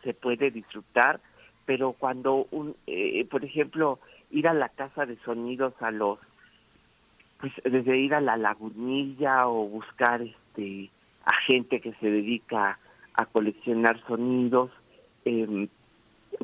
se 0.03 0.13
puede 0.13 0.51
disfrutar, 0.51 1.19
pero 1.65 1.93
cuando, 1.93 2.47
un, 2.51 2.75
eh, 2.87 3.25
por 3.29 3.45
ejemplo, 3.45 3.99
ir 4.31 4.47
a 4.47 4.53
la 4.53 4.69
casa 4.69 5.05
de 5.05 5.17
sonidos 5.17 5.73
a 5.81 5.91
los, 5.91 6.19
pues 7.39 7.53
desde 7.63 7.97
ir 7.97 8.13
a 8.13 8.21
la 8.21 8.37
lagunilla 8.37 9.47
o 9.47 9.67
buscar 9.67 10.21
este 10.21 10.89
a 11.25 11.35
gente 11.45 11.81
que 11.81 11.93
se 11.93 12.09
dedica 12.09 12.79
a 13.13 13.25
coleccionar 13.25 14.01
sonidos, 14.07 14.71
eh, 15.25 15.67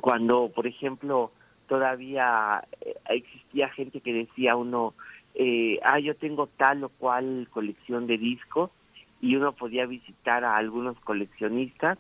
cuando, 0.02 0.52
por 0.54 0.68
ejemplo, 0.68 1.32
todavía 1.68 2.64
eh, 2.82 2.96
existía 3.10 3.70
gente 3.70 4.02
que 4.02 4.14
decía 4.14 4.56
uno, 4.56 4.94
eh, 5.36 5.80
ah, 5.84 6.00
yo 6.00 6.16
tengo 6.16 6.48
tal 6.58 6.84
o 6.84 6.90
cual 6.90 7.48
colección 7.52 8.08
de 8.08 8.18
discos, 8.18 8.72
y 9.20 9.36
uno 9.36 9.54
podía 9.54 9.88
visitar 9.88 10.44
a 10.44 10.58
algunos 10.58 11.00
coleccionistas 11.00 11.98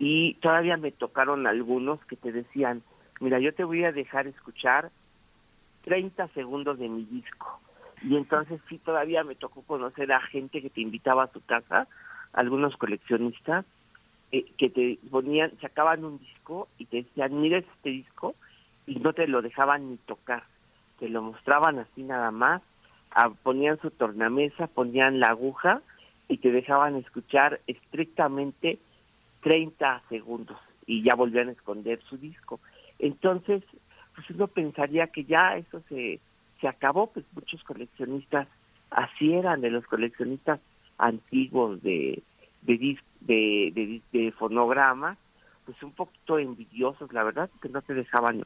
y 0.00 0.32
todavía 0.36 0.78
me 0.78 0.92
tocaron 0.92 1.46
algunos 1.46 2.02
que 2.06 2.16
te 2.16 2.32
decían, 2.32 2.82
mira, 3.20 3.38
yo 3.38 3.52
te 3.52 3.64
voy 3.64 3.84
a 3.84 3.92
dejar 3.92 4.26
escuchar 4.26 4.90
30 5.84 6.26
segundos 6.28 6.78
de 6.78 6.88
mi 6.88 7.04
disco. 7.04 7.60
Y 8.02 8.16
entonces 8.16 8.62
sí, 8.70 8.78
todavía 8.78 9.24
me 9.24 9.34
tocó 9.34 9.60
conocer 9.60 10.10
a 10.10 10.22
gente 10.22 10.62
que 10.62 10.70
te 10.70 10.80
invitaba 10.80 11.24
a 11.24 11.32
su 11.32 11.44
casa, 11.44 11.86
algunos 12.32 12.78
coleccionistas, 12.78 13.66
eh, 14.32 14.46
que 14.56 14.70
te 14.70 14.98
ponían, 15.10 15.52
sacaban 15.60 16.02
un 16.02 16.18
disco 16.18 16.68
y 16.78 16.86
te 16.86 17.02
decían, 17.02 17.38
mira 17.38 17.58
este 17.58 17.90
disco, 17.90 18.34
y 18.86 18.94
no 19.00 19.12
te 19.12 19.28
lo 19.28 19.42
dejaban 19.42 19.90
ni 19.90 19.96
tocar, 19.98 20.44
te 20.98 21.10
lo 21.10 21.20
mostraban 21.20 21.78
así 21.78 22.04
nada 22.04 22.30
más, 22.30 22.62
ponían 23.42 23.78
su 23.82 23.90
tornamesa, 23.90 24.66
ponían 24.66 25.20
la 25.20 25.28
aguja 25.28 25.82
y 26.26 26.38
te 26.38 26.50
dejaban 26.50 26.96
escuchar 26.96 27.60
estrictamente 27.66 28.78
30 29.42 30.02
segundos 30.08 30.58
y 30.86 31.02
ya 31.02 31.14
volvían 31.14 31.48
a 31.48 31.52
esconder 31.52 32.00
su 32.08 32.16
disco. 32.18 32.60
Entonces, 32.98 33.62
pues 34.14 34.28
uno 34.30 34.48
pensaría 34.48 35.06
que 35.06 35.24
ya 35.24 35.56
eso 35.56 35.82
se, 35.88 36.20
se 36.60 36.68
acabó, 36.68 37.08
pues 37.08 37.24
muchos 37.34 37.62
coleccionistas 37.64 38.48
así 38.90 39.32
eran, 39.32 39.60
de 39.60 39.70
los 39.70 39.86
coleccionistas 39.86 40.60
antiguos 40.98 41.82
de, 41.82 42.22
de, 42.62 42.98
de, 43.20 44.02
de, 44.12 44.32
fonogramas, 44.32 45.16
pues 45.64 45.82
un 45.82 45.92
poquito 45.92 46.38
envidiosos, 46.38 47.12
la 47.12 47.22
verdad, 47.22 47.50
que 47.62 47.68
no 47.68 47.80
te 47.82 47.94
dejaban 47.94 48.44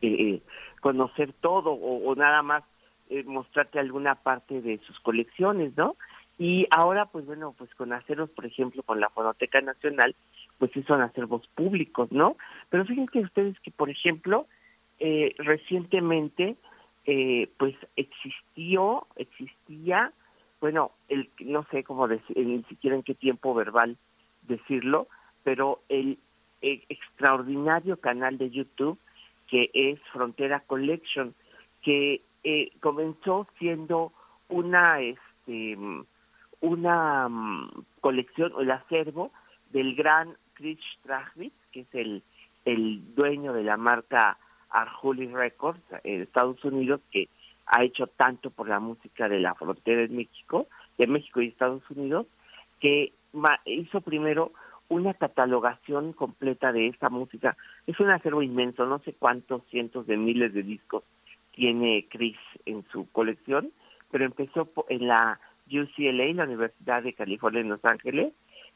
eh, 0.00 0.40
conocer 0.80 1.32
todo 1.40 1.72
o, 1.72 2.14
nada 2.14 2.42
más 2.42 2.64
eh, 3.10 3.22
mostrarte 3.24 3.78
alguna 3.78 4.14
parte 4.16 4.60
de 4.60 4.78
sus 4.78 4.98
colecciones, 5.00 5.76
¿no? 5.76 5.96
Y 6.38 6.68
ahora, 6.70 7.06
pues 7.06 7.26
bueno, 7.26 7.54
pues 7.58 7.74
con 7.74 7.92
acervos, 7.92 8.30
por 8.30 8.46
ejemplo, 8.46 8.84
con 8.84 9.00
la 9.00 9.10
Fonoteca 9.10 9.60
Nacional, 9.60 10.14
pues 10.58 10.70
sí 10.72 10.84
son 10.84 11.02
acervos 11.02 11.46
públicos, 11.54 12.12
¿no? 12.12 12.36
Pero 12.70 12.84
fíjense 12.84 13.20
ustedes 13.20 13.58
que, 13.60 13.72
por 13.72 13.90
ejemplo, 13.90 14.46
eh, 15.00 15.34
recientemente, 15.38 16.56
eh, 17.06 17.48
pues 17.56 17.74
existió, 17.96 19.06
existía, 19.16 20.12
bueno, 20.60 20.92
el 21.08 21.28
no 21.40 21.66
sé 21.72 21.82
cómo 21.82 22.06
decir, 22.06 22.36
ni 22.36 22.62
siquiera 22.64 22.94
en 22.94 23.02
qué 23.02 23.14
tiempo 23.14 23.52
verbal 23.54 23.96
decirlo, 24.42 25.08
pero 25.42 25.80
el, 25.88 26.18
extraordinario 26.60 27.98
canal 27.98 28.36
de 28.36 28.50
YouTube 28.50 28.98
que 29.46 29.70
es 29.72 30.00
Frontera 30.12 30.60
Collection, 30.66 31.34
que 31.82 32.20
eh, 32.42 32.72
comenzó 32.80 33.46
siendo 33.58 34.12
una, 34.48 35.00
este, 35.00 35.78
una 36.60 37.28
mm, 37.28 37.84
colección 38.00 38.52
el 38.58 38.70
acervo 38.70 39.30
del 39.70 39.94
gran 39.94 40.36
Chris 40.54 40.78
Strachwitz, 40.98 41.54
que 41.72 41.80
es 41.80 41.94
el, 41.94 42.22
el 42.64 43.14
dueño 43.14 43.52
de 43.52 43.64
la 43.64 43.76
marca 43.76 44.38
Arjuli 44.70 45.28
Records 45.28 45.80
en 46.04 46.22
Estados 46.22 46.62
Unidos, 46.64 47.00
que 47.10 47.28
ha 47.66 47.84
hecho 47.84 48.06
tanto 48.06 48.50
por 48.50 48.68
la 48.68 48.80
música 48.80 49.28
de 49.28 49.40
la 49.40 49.54
frontera 49.54 50.02
de 50.02 50.08
México, 50.08 50.66
de 50.96 51.06
México 51.06 51.40
y 51.40 51.48
Estados 51.48 51.82
Unidos, 51.90 52.26
que 52.80 53.12
hizo 53.66 54.00
primero 54.00 54.52
una 54.88 55.14
catalogación 55.14 56.12
completa 56.12 56.72
de 56.72 56.88
esta 56.88 57.10
música. 57.10 57.56
Es 57.86 58.00
un 58.00 58.10
acervo 58.10 58.42
inmenso, 58.42 58.86
no 58.86 59.00
sé 59.00 59.12
cuántos 59.12 59.62
cientos 59.70 60.06
de 60.06 60.16
miles 60.16 60.54
de 60.54 60.62
discos 60.62 61.04
tiene 61.52 62.06
Chris 62.08 62.38
en 62.66 62.84
su 62.90 63.10
colección, 63.10 63.70
pero 64.10 64.24
empezó 64.24 64.68
en 64.88 65.08
la 65.08 65.38
UCLA, 65.70 66.32
la 66.34 66.44
Universidad 66.44 67.02
de 67.02 67.12
California 67.12 67.60
en 67.60 67.68
Los 67.68 67.84
Ángeles, 67.84 68.32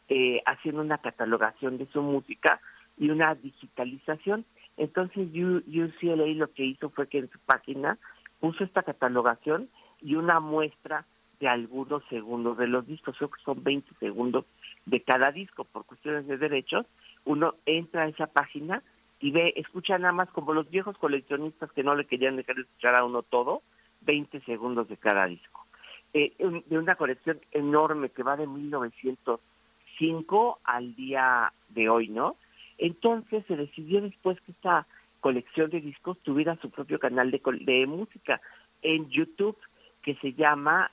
eh, 0.08 0.42
haciendo 0.46 0.82
una 0.82 0.98
catalogación 0.98 1.78
de 1.78 1.86
su 1.86 2.02
música 2.02 2.60
y 2.98 3.10
una 3.10 3.34
digitalización. 3.34 4.44
Entonces 4.76 5.28
UCLA 5.28 6.26
lo 6.34 6.52
que 6.52 6.64
hizo 6.64 6.90
fue 6.90 7.08
que 7.08 7.18
en 7.18 7.30
su 7.30 7.38
página 7.40 7.98
puso 8.40 8.64
esta 8.64 8.82
catalogación 8.82 9.68
y 10.00 10.16
una 10.16 10.40
muestra 10.40 11.06
de 11.40 11.48
algunos 11.48 12.04
segundos 12.08 12.56
de 12.56 12.68
los 12.68 12.86
discos, 12.86 13.16
creo 13.16 13.30
que 13.30 13.42
son 13.42 13.64
20 13.64 13.94
segundos 13.98 14.44
de 14.86 15.00
cada 15.00 15.32
disco 15.32 15.64
por 15.64 15.84
cuestiones 15.84 16.26
de 16.26 16.38
derechos, 16.38 16.86
uno 17.24 17.56
entra 17.66 18.02
a 18.02 18.08
esa 18.08 18.26
página 18.28 18.82
y 19.18 19.30
ve, 19.30 19.52
escucha 19.56 19.98
nada 19.98 20.12
más 20.12 20.28
como 20.30 20.52
los 20.52 20.70
viejos 20.70 20.96
coleccionistas 20.98 21.70
que 21.72 21.82
no 21.82 21.94
le 21.94 22.06
querían 22.06 22.36
dejar 22.36 22.56
de 22.56 22.62
escuchar 22.62 22.94
a 22.94 23.04
uno 23.04 23.22
todo, 23.22 23.62
20 24.02 24.40
segundos 24.40 24.88
de 24.88 24.96
cada 24.96 25.26
disco. 25.26 25.66
Eh, 26.14 26.34
de 26.66 26.78
una 26.78 26.96
colección 26.96 27.40
enorme 27.52 28.10
que 28.10 28.22
va 28.22 28.36
de 28.36 28.46
1905 28.46 30.58
al 30.62 30.94
día 30.94 31.50
de 31.70 31.88
hoy, 31.88 32.08
¿no? 32.08 32.36
Entonces 32.76 33.46
se 33.46 33.56
decidió 33.56 34.02
después 34.02 34.38
que 34.42 34.52
esta 34.52 34.86
colección 35.20 35.70
de 35.70 35.80
discos 35.80 36.18
tuviera 36.18 36.56
su 36.56 36.68
propio 36.68 36.98
canal 36.98 37.30
de, 37.30 37.40
de 37.62 37.86
música 37.86 38.42
en 38.82 39.08
YouTube 39.08 39.56
que 40.02 40.14
se 40.16 40.34
llama 40.34 40.90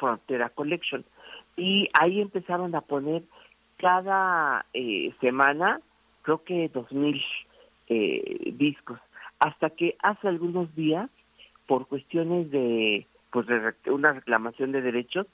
Frontera 0.00 0.48
Collection. 0.48 1.04
Y 1.56 1.88
ahí 1.92 2.20
empezaron 2.20 2.74
a 2.74 2.80
poner 2.80 3.22
cada 3.76 4.66
eh, 4.74 5.14
semana, 5.20 5.80
creo 6.22 6.42
que 6.42 6.68
dos 6.70 6.90
mil 6.90 7.22
eh, 7.88 8.52
discos, 8.56 8.98
hasta 9.38 9.70
que 9.70 9.94
hace 10.02 10.26
algunos 10.26 10.74
días, 10.74 11.08
por 11.68 11.86
cuestiones 11.86 12.50
de, 12.50 13.06
pues 13.30 13.46
de 13.46 13.74
una 13.90 14.12
reclamación 14.12 14.72
de 14.72 14.82
derechos, 14.82 15.26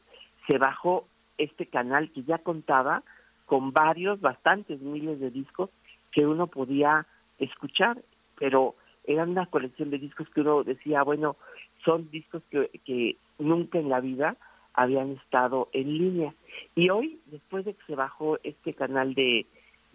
se 0.46 0.58
bajó 0.58 1.06
este 1.38 1.66
canal 1.66 2.10
que 2.12 2.22
ya 2.22 2.38
contaba 2.38 3.02
con 3.46 3.72
varios, 3.72 4.20
bastantes 4.20 4.80
miles 4.80 5.20
de 5.20 5.30
discos 5.30 5.70
que 6.12 6.26
uno 6.26 6.46
podía 6.46 7.06
escuchar, 7.38 8.02
pero 8.38 8.74
eran 9.04 9.30
una 9.30 9.46
colección 9.46 9.90
de 9.90 9.98
discos 9.98 10.28
que 10.30 10.40
uno 10.40 10.64
decía, 10.64 11.02
bueno, 11.02 11.36
son 11.84 12.10
discos 12.10 12.42
que, 12.50 12.68
que 12.84 13.16
nunca 13.38 13.78
en 13.78 13.88
la 13.88 14.00
vida 14.00 14.36
habían 14.74 15.12
estado 15.12 15.68
en 15.72 15.96
línea. 15.96 16.34
Y 16.74 16.90
hoy, 16.90 17.20
después 17.26 17.64
de 17.64 17.74
que 17.74 17.84
se 17.86 17.94
bajó 17.94 18.38
este 18.42 18.74
canal 18.74 19.14
de, 19.14 19.46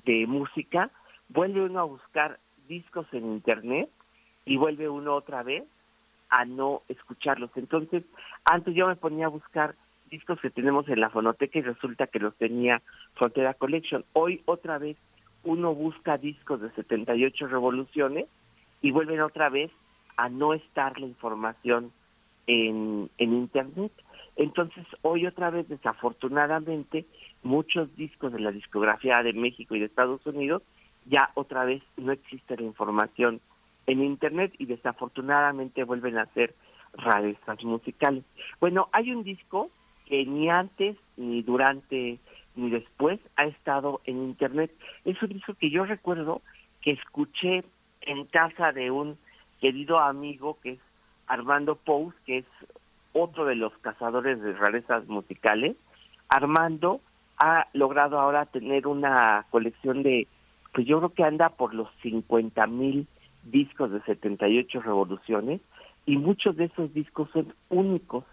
de 0.05 0.25
música, 0.27 0.89
vuelve 1.29 1.61
uno 1.61 1.79
a 1.79 1.83
buscar 1.83 2.39
discos 2.67 3.05
en 3.11 3.25
internet 3.25 3.89
y 4.45 4.57
vuelve 4.57 4.89
uno 4.89 5.15
otra 5.15 5.43
vez 5.43 5.63
a 6.31 6.45
no 6.45 6.81
escucharlos. 6.87 7.51
Entonces, 7.55 8.03
antes 8.45 8.73
yo 8.73 8.87
me 8.87 8.95
ponía 8.95 9.27
a 9.27 9.29
buscar 9.29 9.75
discos 10.09 10.39
que 10.41 10.49
tenemos 10.49 10.87
en 10.89 10.99
la 10.99 11.09
fonoteca 11.09 11.59
y 11.59 11.61
resulta 11.61 12.07
que 12.07 12.19
los 12.19 12.35
tenía 12.35 12.81
Frontera 13.13 13.53
Collection. 13.53 14.03
Hoy 14.13 14.41
otra 14.45 14.77
vez 14.77 14.97
uno 15.43 15.75
busca 15.75 16.17
discos 16.17 16.61
de 16.61 16.71
78 16.71 17.47
revoluciones 17.47 18.25
y 18.81 18.91
vuelven 18.91 19.21
otra 19.21 19.49
vez 19.49 19.71
a 20.17 20.29
no 20.29 20.53
estar 20.53 20.99
la 20.99 21.05
información 21.05 21.91
en, 22.47 23.09
en 23.17 23.33
Internet. 23.33 23.91
Entonces, 24.35 24.85
hoy 25.01 25.27
otra 25.27 25.49
vez, 25.49 25.67
desafortunadamente, 25.67 27.05
muchos 27.43 27.93
discos 27.95 28.31
de 28.31 28.39
la 28.39 28.51
discografía 28.51 29.21
de 29.23 29.33
México 29.33 29.75
y 29.75 29.79
de 29.79 29.85
Estados 29.85 30.25
Unidos, 30.25 30.63
ya 31.05 31.31
otra 31.35 31.65
vez 31.65 31.81
no 31.97 32.11
existe 32.11 32.55
la 32.55 32.63
información 32.63 33.41
en 33.87 34.03
Internet 34.03 34.53
y 34.57 34.65
desafortunadamente 34.65 35.83
vuelven 35.83 36.17
a 36.17 36.25
ser 36.27 36.53
rarezas 36.93 37.63
musicales. 37.63 38.23
Bueno, 38.59 38.89
hay 38.91 39.11
un 39.11 39.23
disco 39.23 39.69
que 40.05 40.25
ni 40.25 40.49
antes, 40.49 40.97
ni 41.17 41.41
durante, 41.41 42.19
ni 42.55 42.69
después 42.69 43.19
ha 43.37 43.45
estado 43.45 44.01
en 44.05 44.23
Internet. 44.23 44.71
Es 45.05 45.21
un 45.21 45.29
disco 45.29 45.53
que 45.53 45.69
yo 45.69 45.85
recuerdo 45.85 46.41
que 46.81 46.91
escuché 46.91 47.63
en 48.01 48.25
casa 48.25 48.71
de 48.71 48.91
un 48.91 49.17
querido 49.59 49.99
amigo 49.99 50.57
que 50.61 50.71
es 50.71 50.79
Armando 51.27 51.75
Pous, 51.75 52.13
que 52.25 52.39
es 52.39 52.45
otro 53.13 53.45
de 53.45 53.55
los 53.55 53.71
cazadores 53.79 54.41
de 54.41 54.53
rarezas 54.53 55.07
musicales. 55.07 55.75
Armando 56.27 57.01
ha 57.37 57.67
logrado 57.73 58.19
ahora 58.19 58.45
tener 58.45 58.87
una 58.87 59.45
colección 59.49 60.03
de, 60.03 60.27
pues 60.73 60.85
yo 60.85 60.97
creo 60.99 61.13
que 61.13 61.23
anda 61.23 61.49
por 61.49 61.73
los 61.73 61.89
50 62.01 62.67
mil 62.67 63.07
discos 63.43 63.91
de 63.91 64.01
78 64.01 64.81
revoluciones 64.81 65.61
y 66.05 66.17
muchos 66.17 66.55
de 66.55 66.65
esos 66.65 66.93
discos 66.93 67.29
son 67.31 67.53
únicos. 67.69 68.25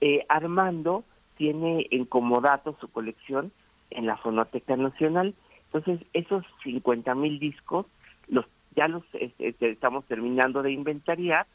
Eh, 0.00 0.24
Armando 0.28 1.04
tiene 1.36 1.86
en 1.90 2.04
comodato 2.04 2.76
su 2.80 2.88
colección 2.88 3.52
en 3.90 4.06
la 4.06 4.16
Fonoteca 4.16 4.76
Nacional. 4.76 5.34
Entonces, 5.72 6.06
esos 6.12 6.44
50 6.62 7.14
mil 7.14 7.38
discos 7.38 7.86
los 8.28 8.46
ya 8.76 8.86
los 8.86 9.02
este, 9.14 9.70
estamos 9.70 10.04
terminando 10.04 10.62
de 10.62 10.70
inventariar 10.70 11.46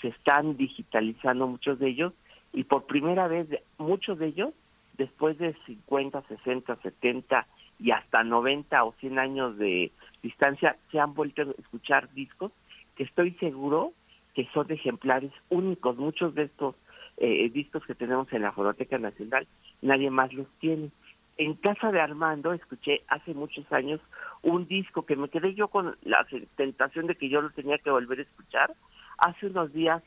se 0.00 0.08
están 0.08 0.56
digitalizando 0.56 1.46
muchos 1.46 1.78
de 1.78 1.88
ellos 1.88 2.12
y 2.52 2.64
por 2.64 2.84
primera 2.84 3.28
vez 3.28 3.48
muchos 3.78 4.18
de 4.18 4.26
ellos 4.26 4.52
después 4.98 5.38
de 5.38 5.54
50, 5.66 6.22
60, 6.22 6.76
70 6.76 7.46
y 7.78 7.90
hasta 7.90 8.24
90 8.24 8.84
o 8.84 8.92
100 8.92 9.18
años 9.18 9.58
de 9.58 9.92
distancia 10.22 10.76
se 10.90 10.98
han 10.98 11.14
vuelto 11.14 11.42
a 11.42 11.60
escuchar 11.60 12.12
discos 12.14 12.52
que 12.96 13.04
estoy 13.04 13.32
seguro 13.32 13.92
que 14.34 14.48
son 14.52 14.70
ejemplares 14.70 15.32
únicos. 15.48 15.96
Muchos 15.96 16.34
de 16.34 16.44
estos 16.44 16.74
eh, 17.18 17.48
discos 17.50 17.84
que 17.86 17.94
tenemos 17.94 18.32
en 18.32 18.42
la 18.42 18.52
Fonoteca 18.52 18.98
Nacional, 18.98 19.46
nadie 19.82 20.10
más 20.10 20.32
los 20.32 20.46
tiene. 20.58 20.90
En 21.38 21.54
casa 21.54 21.92
de 21.92 22.00
Armando 22.00 22.52
escuché 22.52 23.02
hace 23.08 23.34
muchos 23.34 23.70
años 23.70 24.00
un 24.42 24.66
disco 24.66 25.04
que 25.04 25.16
me 25.16 25.28
quedé 25.28 25.54
yo 25.54 25.68
con 25.68 25.96
la 26.02 26.26
tentación 26.56 27.06
de 27.06 27.14
que 27.14 27.28
yo 27.28 27.42
lo 27.42 27.50
tenía 27.50 27.78
que 27.78 27.90
volver 27.90 28.20
a 28.20 28.22
escuchar 28.22 28.74
Hace 29.18 29.46
unos 29.46 29.72
días 29.72 30.02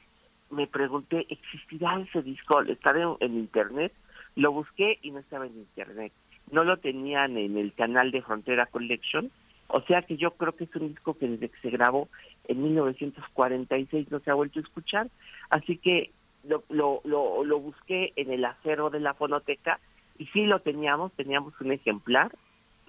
me 0.51 0.67
pregunté, 0.67 1.25
¿existirá 1.29 1.99
ese 1.99 2.21
disco? 2.21 2.61
¿Estará 2.61 3.15
en, 3.19 3.37
internet? 3.37 3.93
Lo 4.35 4.51
busqué 4.51 4.99
y 5.01 5.11
no 5.11 5.19
estaba 5.19 5.45
en 5.45 5.57
internet. 5.57 6.11
No 6.51 6.63
lo 6.63 6.77
tenían 6.77 7.37
en 7.37 7.57
el 7.57 7.73
canal 7.73 8.11
de 8.11 8.21
Frontera 8.21 8.65
Collection. 8.65 9.31
O 9.67 9.81
sea 9.81 10.01
que 10.01 10.17
yo 10.17 10.31
creo 10.31 10.55
que 10.55 10.63
es 10.63 10.75
un 10.75 10.89
disco 10.89 11.13
que 11.17 11.27
desde 11.27 11.49
que 11.49 11.59
se 11.59 11.69
grabó 11.69 12.09
en 12.47 12.63
1946 12.63 14.11
no 14.11 14.19
se 14.19 14.31
ha 14.31 14.33
vuelto 14.33 14.59
a 14.59 14.63
escuchar. 14.63 15.09
Así 15.49 15.77
que 15.77 16.11
lo, 16.43 16.63
lo, 16.69 17.01
lo, 17.03 17.43
lo 17.43 17.59
busqué 17.59 18.13
en 18.15 18.31
el 18.31 18.45
acero 18.45 18.89
de 18.89 18.99
la 18.99 19.13
fonoteca 19.13 19.79
y 20.17 20.25
sí 20.27 20.45
lo 20.45 20.59
teníamos, 20.61 21.13
teníamos 21.13 21.53
un 21.61 21.71
ejemplar, 21.71 22.31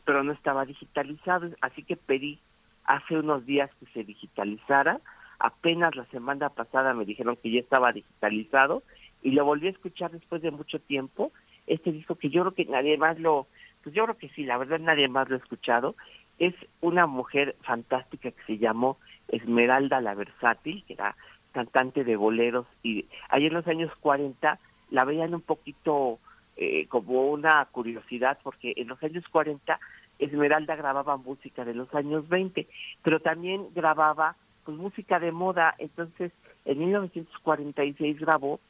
pero 0.05 0.25
no 0.25 0.33
estaba 0.33 0.65
digitalizado. 0.65 1.51
Así 1.61 1.83
que 1.83 1.97
pedí 1.97 2.39
hace 2.85 3.19
unos 3.19 3.45
días 3.45 3.71
que 3.79 3.87
se 3.93 4.05
digitalizara 4.05 5.01
Apenas 5.41 5.97
la 5.97 6.05
semana 6.07 6.51
pasada 6.51 6.93
me 6.93 7.07
dijeron 7.07 7.37
que 7.43 7.51
ya 7.51 7.61
estaba 7.61 7.93
digitalizado 7.93 8.83
y 9.23 9.31
lo 9.31 9.47
volví 9.47 9.69
a 9.69 9.71
escuchar 9.71 10.11
después 10.11 10.43
de 10.43 10.51
mucho 10.51 10.79
tiempo. 10.81 11.33
Este 11.71 11.93
disco 11.93 12.17
que 12.17 12.31
yo 12.31 12.43
creo 12.43 12.55
que 12.55 12.65
nadie 12.65 12.99
más 12.99 13.19
lo, 13.19 13.47
pues 13.83 13.95
yo 13.95 14.05
creo 14.05 14.19
que 14.19 14.29
sí, 14.31 14.45
la 14.45 14.59
verdad 14.59 14.81
nadie 14.81 15.09
más 15.09 15.29
lo 15.29 15.37
ha 15.37 15.39
escuchado. 15.39 15.95
Es 16.39 16.55
una 16.81 17.07
mujer 17.07 17.55
fantástica 17.63 18.31
que 18.33 18.43
se 18.47 18.59
llamó 18.59 18.99
Esmeralda 19.29 20.01
la 20.01 20.15
Versátil, 20.15 20.85
que 20.87 20.95
era 20.95 21.15
cantante 21.53 22.05
de 22.05 22.17
boleros 22.17 22.67
y 22.83 23.07
ahí 23.29 23.47
en 23.47 23.55
los 23.55 23.67
años 23.67 23.93
40 24.01 24.59
la 24.91 25.05
veían 25.05 25.35
un 25.35 25.41
poquito 25.41 26.19
eh, 26.57 26.87
como 26.89 27.31
una 27.31 27.67
curiosidad 27.71 28.39
porque 28.43 28.73
en 28.77 28.89
los 28.89 29.03
años 29.03 29.25
40 29.31 29.79
Esmeralda 30.19 30.77
grababa 30.77 31.17
música 31.17 31.65
de 31.65 31.75
los 31.75 31.93
años 31.95 32.29
20, 32.29 32.67
pero 33.03 33.21
también 33.21 33.69
grababa 33.75 34.37
pues 34.65 34.77
música 34.77 35.19
de 35.19 35.33
moda, 35.33 35.75
entonces 35.79 36.33
en 36.65 36.79
1946 36.79 38.21
grabó 38.21 38.61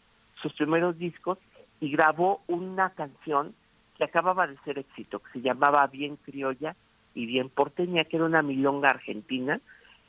sus 0.41 0.53
primeros 0.55 0.97
discos 0.99 1.39
y 1.81 1.91
grabó 1.91 2.43
una 2.47 2.91
canción 2.91 3.55
que 3.97 4.05
acababa 4.05 4.47
de 4.47 4.57
ser 4.65 4.79
éxito, 4.79 5.19
que 5.21 5.33
se 5.33 5.41
llamaba 5.41 5.87
Bien 5.87 6.17
Criolla 6.17 6.77
y 7.15 7.27
Bien 7.27 7.49
Porteña, 7.49 8.05
que 8.05 8.17
era 8.17 8.27
una 8.27 8.43
milonga 8.43 8.89
argentina 8.89 9.61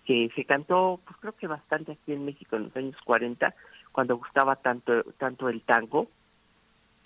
que 0.06 0.30
se 0.36 0.46
cantó, 0.46 1.00
pues 1.06 1.18
creo 1.20 1.34
que 1.34 1.48
bastante 1.48 1.94
aquí 1.94 2.14
en 2.14 2.26
México 2.26 2.56
en 2.56 2.64
los 2.64 2.76
años 2.76 2.96
40, 3.06 3.54
cuando 3.92 4.18
gustaba 4.18 4.56
tanto, 4.56 5.04
tanto 5.18 5.48
el 5.48 5.62
tango, 5.62 6.08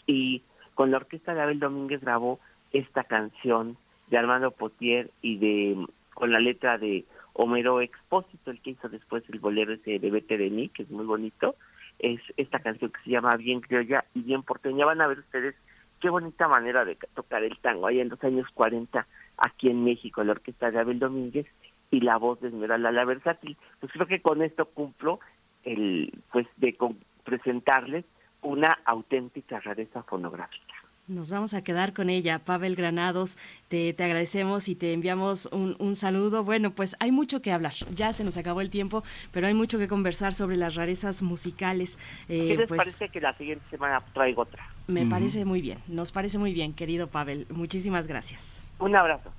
y 0.07 0.43
con 0.75 0.91
la 0.91 0.97
orquesta 0.97 1.33
de 1.33 1.41
Abel 1.41 1.59
Domínguez 1.59 2.01
grabó 2.01 2.39
esta 2.71 3.03
canción 3.03 3.77
de 4.07 4.17
Armando 4.17 4.51
Potier 4.51 5.09
y 5.21 5.37
de 5.37 5.87
con 6.13 6.31
la 6.31 6.39
letra 6.39 6.77
de 6.77 7.03
Homero 7.33 7.81
Expósito, 7.81 8.51
el 8.51 8.61
que 8.61 8.71
hizo 8.71 8.87
después 8.87 9.23
el 9.29 9.39
bolero 9.39 9.73
ese 9.73 9.99
de 9.99 10.09
Vete 10.09 10.37
de 10.37 10.49
mí, 10.49 10.69
que 10.69 10.83
es 10.83 10.89
muy 10.89 11.05
bonito, 11.05 11.55
es 11.99 12.21
esta 12.37 12.59
canción 12.59 12.91
que 12.91 13.01
se 13.03 13.11
llama 13.11 13.35
Bien 13.37 13.61
Criolla 13.61 14.05
y 14.13 14.21
Bien 14.21 14.43
Porteña. 14.43 14.85
Van 14.85 15.01
a 15.01 15.07
ver 15.07 15.19
ustedes 15.19 15.55
qué 15.99 16.09
bonita 16.09 16.47
manera 16.47 16.85
de 16.85 16.97
tocar 17.13 17.43
el 17.43 17.57
tango 17.59 17.87
ahí 17.87 17.99
en 17.99 18.09
los 18.09 18.23
años 18.23 18.47
40 18.53 19.07
aquí 19.37 19.69
en 19.69 19.83
México, 19.83 20.23
la 20.23 20.33
orquesta 20.33 20.71
de 20.71 20.79
Abel 20.79 20.99
Domínguez 20.99 21.47
y 21.91 22.01
la 22.01 22.17
voz 22.17 22.39
de 22.41 22.49
Esmeralda 22.49 22.91
la 22.91 23.05
Versátil. 23.05 23.57
Pues 23.79 23.91
creo 23.91 24.07
que 24.07 24.21
con 24.21 24.41
esto 24.41 24.65
cumplo 24.65 25.19
el 25.63 26.11
pues 26.31 26.47
de 26.57 26.77
presentarles 27.23 28.05
una 28.41 28.77
auténtica 28.85 29.59
rareza 29.59 30.03
fonográfica. 30.03 30.84
Nos 31.07 31.29
vamos 31.29 31.53
a 31.53 31.63
quedar 31.63 31.93
con 31.93 32.09
ella, 32.09 32.39
Pavel 32.39 32.75
Granados. 32.75 33.37
Te, 33.67 33.93
te 33.93 34.03
agradecemos 34.03 34.67
y 34.67 34.73
te 34.73 34.91
enviamos 34.91 35.47
un, 35.51 35.75
un, 35.77 35.95
saludo. 35.95 36.43
Bueno, 36.43 36.71
pues 36.71 36.95
hay 36.99 37.11
mucho 37.11 37.43
que 37.43 37.51
hablar. 37.51 37.73
Ya 37.93 38.11
se 38.11 38.23
nos 38.23 38.37
acabó 38.37 38.59
el 38.59 38.71
tiempo, 38.71 39.03
pero 39.31 39.45
hay 39.45 39.53
mucho 39.53 39.77
que 39.77 39.87
conversar 39.87 40.33
sobre 40.33 40.57
las 40.57 40.73
rarezas 40.73 41.21
musicales. 41.21 41.99
Eh, 42.27 42.47
¿Qué 42.47 42.57
les 42.57 42.67
pues, 42.67 42.79
parece 42.79 43.09
que 43.09 43.21
la 43.21 43.37
siguiente 43.37 43.63
semana 43.69 44.03
traigo 44.15 44.41
otra? 44.41 44.67
Me 44.87 45.05
parece 45.05 45.45
muy 45.45 45.61
bien. 45.61 45.77
Nos 45.87 46.11
parece 46.11 46.39
muy 46.39 46.53
bien, 46.53 46.73
querido 46.73 47.07
Pavel. 47.07 47.45
Muchísimas 47.51 48.07
gracias. 48.07 48.63
Un 48.79 48.95
abrazo. 48.95 49.31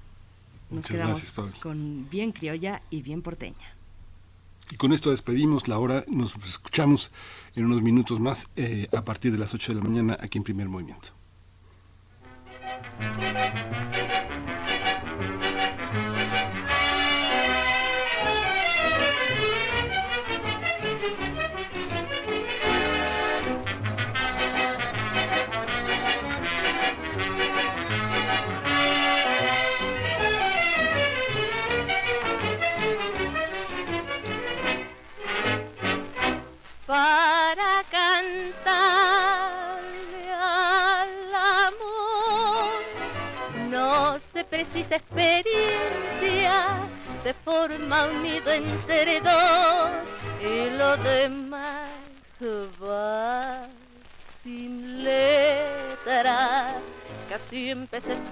Nos 0.70 0.86
quedamos 0.86 1.40
con 1.60 2.08
bien 2.10 2.30
criolla 2.30 2.80
y 2.90 3.02
bien 3.02 3.22
porteña. 3.22 3.74
Y 4.70 4.76
con 4.76 4.92
esto 4.92 5.10
despedimos 5.10 5.66
la 5.66 5.78
hora, 5.78 6.04
nos 6.08 6.36
escuchamos 6.44 7.10
en 7.56 7.64
unos 7.64 7.82
minutos 7.82 8.20
más 8.20 8.48
eh, 8.54 8.88
a 8.96 9.04
partir 9.04 9.32
de 9.32 9.38
las 9.38 9.52
8 9.52 9.74
de 9.74 9.80
la 9.80 9.84
mañana 9.84 10.16
aquí 10.20 10.38
en 10.38 10.44
Primer 10.44 10.68
Movimiento. 10.68 11.15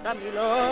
Camilo. 0.05 0.64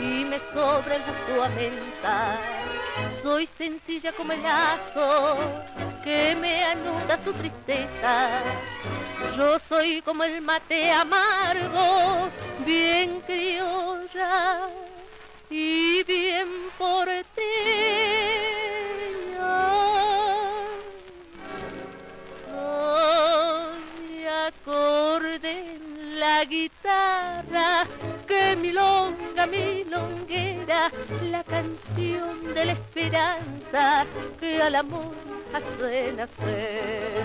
Y 0.00 0.24
me 0.24 0.38
sobra 0.38 0.96
el 0.96 1.02
gusto 1.02 1.44
a 1.44 1.48
mentar. 1.50 2.38
Soy 3.22 3.46
sencilla 3.46 4.12
como 4.12 4.32
el 4.32 4.42
lazo 4.42 5.36
que 6.02 6.34
me 6.40 6.64
anuda 6.64 7.18
su 7.22 7.32
tristeza. 7.32 8.42
Yo 9.36 9.58
soy 9.58 10.02
como 10.02 10.24
el 10.24 10.40
mate 10.40 10.90
amargo, 10.90 12.28
bien 12.64 13.20
criolla 13.26 14.68
y 15.48 16.02
bien 16.04 16.48
porteña. 16.78 17.24
Soy 22.50 24.26
acorde 24.26 25.78
la 26.18 26.44
guitarra 26.44 27.86
que 28.30 28.56
milonga, 28.56 29.46
milonguera, 29.46 30.90
la 31.30 31.42
canción 31.42 32.54
de 32.54 32.64
la 32.64 32.72
esperanza 32.72 34.06
que 34.38 34.62
al 34.62 34.76
amor 34.76 35.14
hace 35.52 36.12
nacer. 36.12 37.24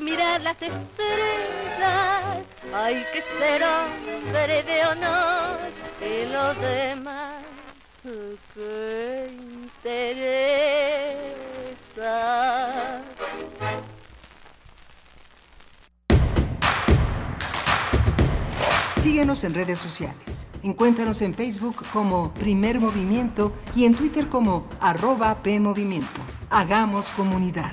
Mirar 0.00 0.40
las 0.42 0.56
estrellas, 0.60 2.44
hay 2.74 3.04
que 3.12 3.22
ser 3.38 3.62
hombre 3.62 4.62
de 4.62 4.86
honor 4.86 5.58
y 6.00 6.26
lo 6.32 6.54
demás 6.54 7.44
que 8.54 9.30
interesa. 9.64 10.52
Síguenos 18.96 19.44
en 19.44 19.54
redes 19.54 19.78
sociales. 19.78 20.46
Encuéntranos 20.62 21.22
en 21.22 21.32
Facebook 21.32 21.84
como 21.92 22.34
Primer 22.34 22.80
Movimiento 22.80 23.52
y 23.74 23.84
en 23.84 23.94
Twitter 23.94 24.28
como 24.28 24.66
arroba 24.80 25.42
PMovimiento. 25.42 26.20
Hagamos 26.50 27.12
comunidad. 27.12 27.72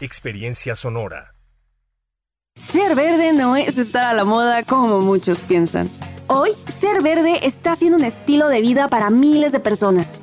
Experiencia 0.00 0.74
Sonora. 0.74 1.34
Ser 2.56 2.96
verde 2.96 3.32
no 3.32 3.54
es 3.56 3.78
estar 3.78 4.04
a 4.06 4.12
la 4.12 4.24
moda 4.24 4.64
como 4.64 5.00
muchos 5.00 5.40
piensan. 5.40 5.88
Hoy, 6.26 6.50
ser 6.66 7.00
verde 7.00 7.46
está 7.46 7.76
siendo 7.76 7.98
un 7.98 8.04
estilo 8.04 8.48
de 8.48 8.60
vida 8.60 8.88
para 8.88 9.10
miles 9.10 9.52
de 9.52 9.60
personas. 9.60 10.22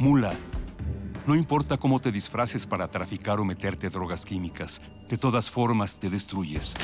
mula 0.00 0.32
No 1.26 1.36
importa 1.36 1.76
cómo 1.76 2.00
te 2.00 2.10
disfraces 2.10 2.66
para 2.66 2.88
traficar 2.88 3.38
o 3.38 3.44
meterte 3.44 3.90
drogas 3.90 4.24
químicas, 4.24 4.80
de 5.08 5.18
todas 5.18 5.50
formas 5.50 6.00
te 6.00 6.08
destruyes. 6.08 6.74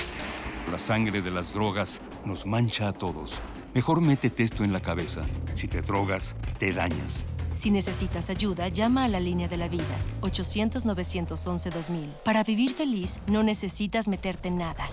La 0.70 0.78
sangre 0.78 1.22
de 1.22 1.30
las 1.30 1.54
drogas 1.54 2.02
nos 2.24 2.44
mancha 2.44 2.88
a 2.88 2.92
todos. 2.92 3.40
Mejor 3.74 4.00
métete 4.02 4.42
esto 4.42 4.62
en 4.62 4.72
la 4.72 4.80
cabeza. 4.80 5.22
Si 5.54 5.66
te 5.66 5.80
drogas, 5.80 6.36
te 6.58 6.72
dañas. 6.72 7.26
Si 7.56 7.70
necesitas 7.70 8.28
ayuda, 8.28 8.68
llama 8.68 9.04
a 9.04 9.08
la 9.08 9.18
línea 9.18 9.48
de 9.48 9.56
la 9.56 9.68
vida, 9.68 9.84
800-911-2000. 10.20 12.12
Para 12.24 12.44
vivir 12.44 12.74
feliz, 12.74 13.20
no 13.28 13.42
necesitas 13.42 14.08
meterte 14.08 14.48
en 14.48 14.58
nada. 14.58 14.90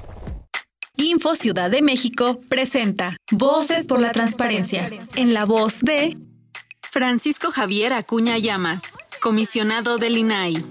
Info 0.96 1.36
Ciudad 1.36 1.70
de 1.70 1.82
México 1.82 2.40
presenta 2.48 3.18
Voces 3.32 3.86
por 3.88 4.00
la 4.00 4.12
Transparencia, 4.12 4.90
en 5.16 5.34
la 5.34 5.44
voz 5.46 5.82
de 5.82 6.16
Francisco 6.94 7.50
Javier 7.50 7.92
Acuña 7.92 8.38
Llamas, 8.38 8.84
comisionado 9.20 9.98
del 9.98 10.16
INAI. 10.16 10.62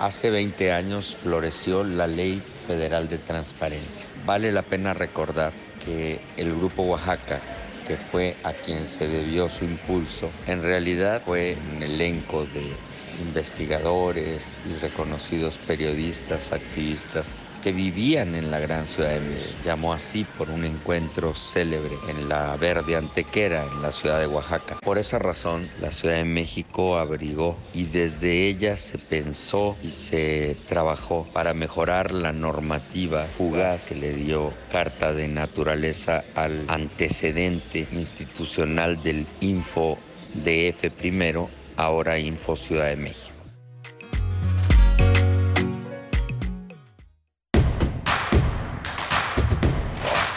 Hace 0.00 0.30
20 0.30 0.72
años 0.72 1.16
floreció 1.22 1.84
la 1.84 2.08
Ley 2.08 2.42
Federal 2.66 3.08
de 3.08 3.18
Transparencia. 3.18 4.08
Vale 4.26 4.50
la 4.50 4.62
pena 4.62 4.94
recordar 4.94 5.52
que 5.84 6.20
el 6.36 6.56
Grupo 6.56 6.82
Oaxaca 6.82 7.40
que 7.86 7.96
fue 7.96 8.36
a 8.42 8.52
quien 8.52 8.84
se 8.88 9.06
debió 9.06 9.48
su 9.48 9.64
impulso, 9.64 10.28
en 10.48 10.62
realidad 10.62 11.22
fue 11.24 11.56
un 11.76 11.80
elenco 11.80 12.46
de 12.46 12.72
investigadores 13.20 14.62
y 14.68 14.74
reconocidos 14.80 15.58
periodistas, 15.58 16.52
activistas 16.52 17.36
que 17.64 17.72
vivían 17.72 18.34
en 18.34 18.50
la 18.50 18.60
gran 18.60 18.86
ciudad 18.86 19.14
de 19.14 19.20
México. 19.20 19.58
Llamó 19.64 19.94
así 19.94 20.26
por 20.36 20.50
un 20.50 20.66
encuentro 20.66 21.34
célebre 21.34 21.96
en 22.10 22.28
la 22.28 22.54
Verde 22.58 22.94
Antequera, 22.94 23.64
en 23.64 23.80
la 23.80 23.90
ciudad 23.90 24.20
de 24.20 24.26
Oaxaca. 24.26 24.76
Por 24.82 24.98
esa 24.98 25.18
razón, 25.18 25.66
la 25.80 25.90
Ciudad 25.90 26.16
de 26.16 26.24
México 26.24 26.98
abrigó 26.98 27.56
y 27.72 27.84
desde 27.84 28.48
ella 28.48 28.76
se 28.76 28.98
pensó 28.98 29.78
y 29.82 29.92
se 29.92 30.58
trabajó 30.66 31.26
para 31.32 31.54
mejorar 31.54 32.12
la 32.12 32.34
normativa 32.34 33.24
fugaz 33.24 33.86
que 33.86 33.94
le 33.94 34.12
dio 34.12 34.52
carta 34.70 35.14
de 35.14 35.28
naturaleza 35.28 36.22
al 36.34 36.66
antecedente 36.68 37.88
institucional 37.92 39.02
del 39.02 39.26
Info 39.40 39.98
DF 40.34 40.90
primero, 40.90 41.48
ahora 41.76 42.18
Info 42.18 42.56
Ciudad 42.56 42.88
de 42.88 42.96
México. 42.96 43.34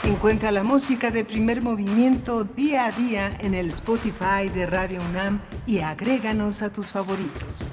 Encuentra 0.04 0.52
la 0.52 0.64
música 0.64 1.12
de 1.12 1.26
primer 1.26 1.62
movimiento 1.62 2.44
día 2.44 2.86
a 2.86 2.92
día 2.92 3.38
en 3.40 3.54
el 3.54 3.68
Spotify 3.68 4.50
de 4.54 4.66
Radio 4.66 5.02
UNAM 5.02 5.42
y 5.66 5.80
agréganos 5.80 6.62
a 6.62 6.72
tus 6.72 6.88
favoritos. 6.88 7.70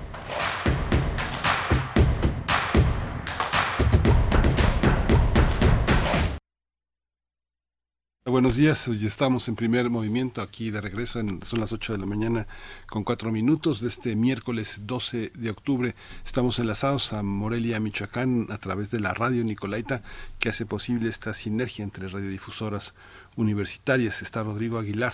Buenos 8.26 8.56
días, 8.56 8.88
hoy 8.88 9.04
estamos 9.04 9.48
en 9.48 9.54
primer 9.54 9.90
movimiento 9.90 10.40
aquí 10.40 10.70
de 10.70 10.80
regreso, 10.80 11.20
son 11.42 11.60
las 11.60 11.72
8 11.74 11.92
de 11.92 11.98
la 11.98 12.06
mañana 12.06 12.46
con 12.88 13.04
4 13.04 13.30
minutos 13.30 13.82
de 13.82 13.88
este 13.88 14.16
miércoles 14.16 14.78
12 14.86 15.32
de 15.34 15.50
octubre. 15.50 15.94
Estamos 16.24 16.58
enlazados 16.58 17.12
a 17.12 17.22
Morelia, 17.22 17.80
Michoacán, 17.80 18.46
a 18.48 18.56
través 18.56 18.90
de 18.90 19.00
la 19.00 19.12
radio 19.12 19.44
Nicolaita, 19.44 20.02
que 20.38 20.48
hace 20.48 20.64
posible 20.64 21.10
esta 21.10 21.34
sinergia 21.34 21.82
entre 21.82 22.08
radiodifusoras 22.08 22.94
universitarias. 23.36 24.22
Está 24.22 24.42
Rodrigo 24.42 24.78
Aguilar 24.78 25.12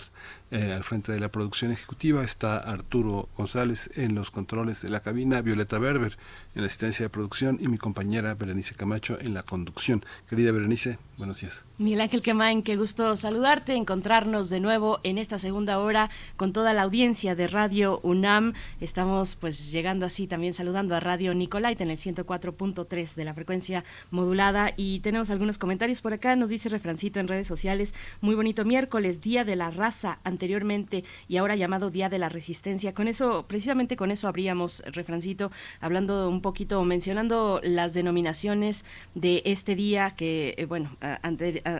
eh, 0.50 0.72
al 0.72 0.82
frente 0.84 1.12
de 1.12 1.20
la 1.20 1.30
producción 1.30 1.70
ejecutiva, 1.70 2.24
está 2.24 2.58
Arturo 2.58 3.28
González 3.36 3.90
en 3.94 4.14
los 4.14 4.30
controles 4.30 4.82
de 4.82 4.88
la 4.88 5.00
cabina, 5.00 5.42
Violeta 5.42 5.78
Berber 5.78 6.16
en 6.54 6.62
la 6.62 6.66
asistencia 6.66 7.04
de 7.04 7.10
producción 7.10 7.58
y 7.60 7.68
mi 7.68 7.78
compañera 7.78 8.34
Berenice 8.34 8.74
Camacho 8.74 9.18
en 9.20 9.34
la 9.34 9.44
conducción. 9.44 10.04
Querida 10.28 10.50
Berenice, 10.50 10.98
buenos 11.16 11.40
días. 11.40 11.64
Miguel 11.78 12.00
Ángel 12.00 12.22
Quemain, 12.22 12.62
qué 12.62 12.76
gusto 12.76 13.14
saludarte, 13.14 13.74
encontrarnos 13.74 14.50
de 14.50 14.58
nuevo 14.58 14.98
en 15.04 15.18
esta 15.18 15.38
segunda 15.38 15.78
hora 15.78 16.10
con 16.36 16.52
toda 16.52 16.74
la 16.74 16.82
audiencia 16.82 17.36
de 17.36 17.46
Radio 17.46 18.00
UNAM. 18.02 18.54
Estamos 18.80 19.36
pues 19.36 19.70
llegando 19.70 20.04
así 20.06 20.26
también 20.26 20.52
saludando 20.52 20.96
a 20.96 21.00
Radio 21.00 21.32
Nicolaita 21.34 21.84
en 21.84 21.90
el 21.90 21.96
104.3 21.96 23.14
de 23.14 23.24
la 23.24 23.34
frecuencia 23.34 23.84
modulada 24.10 24.72
y 24.76 25.00
tenemos 25.00 25.30
algunos 25.30 25.56
comentarios 25.56 26.00
por 26.00 26.12
acá. 26.12 26.34
Nos 26.34 26.50
dice 26.50 26.68
Refrancito 26.68 27.20
en 27.20 27.28
redes 27.28 27.46
sociales, 27.46 27.94
muy 28.20 28.34
bonito 28.34 28.64
miércoles, 28.64 29.20
Día 29.20 29.44
de 29.44 29.54
la 29.54 29.70
Raza 29.70 30.18
anteriormente 30.40 31.04
y 31.28 31.36
ahora 31.36 31.54
llamado 31.54 31.90
Día 31.90 32.08
de 32.08 32.18
la 32.18 32.30
Resistencia. 32.30 32.94
Con 32.94 33.08
eso, 33.08 33.44
precisamente 33.46 33.94
con 33.94 34.10
eso 34.10 34.26
habríamos, 34.26 34.82
Refrancito, 34.86 35.50
hablando 35.80 36.30
un 36.30 36.40
poquito, 36.40 36.82
mencionando 36.82 37.60
las 37.62 37.92
denominaciones 37.92 38.86
de 39.14 39.42
este 39.44 39.74
día 39.74 40.12
que, 40.16 40.54
eh, 40.56 40.64
bueno, 40.64 40.96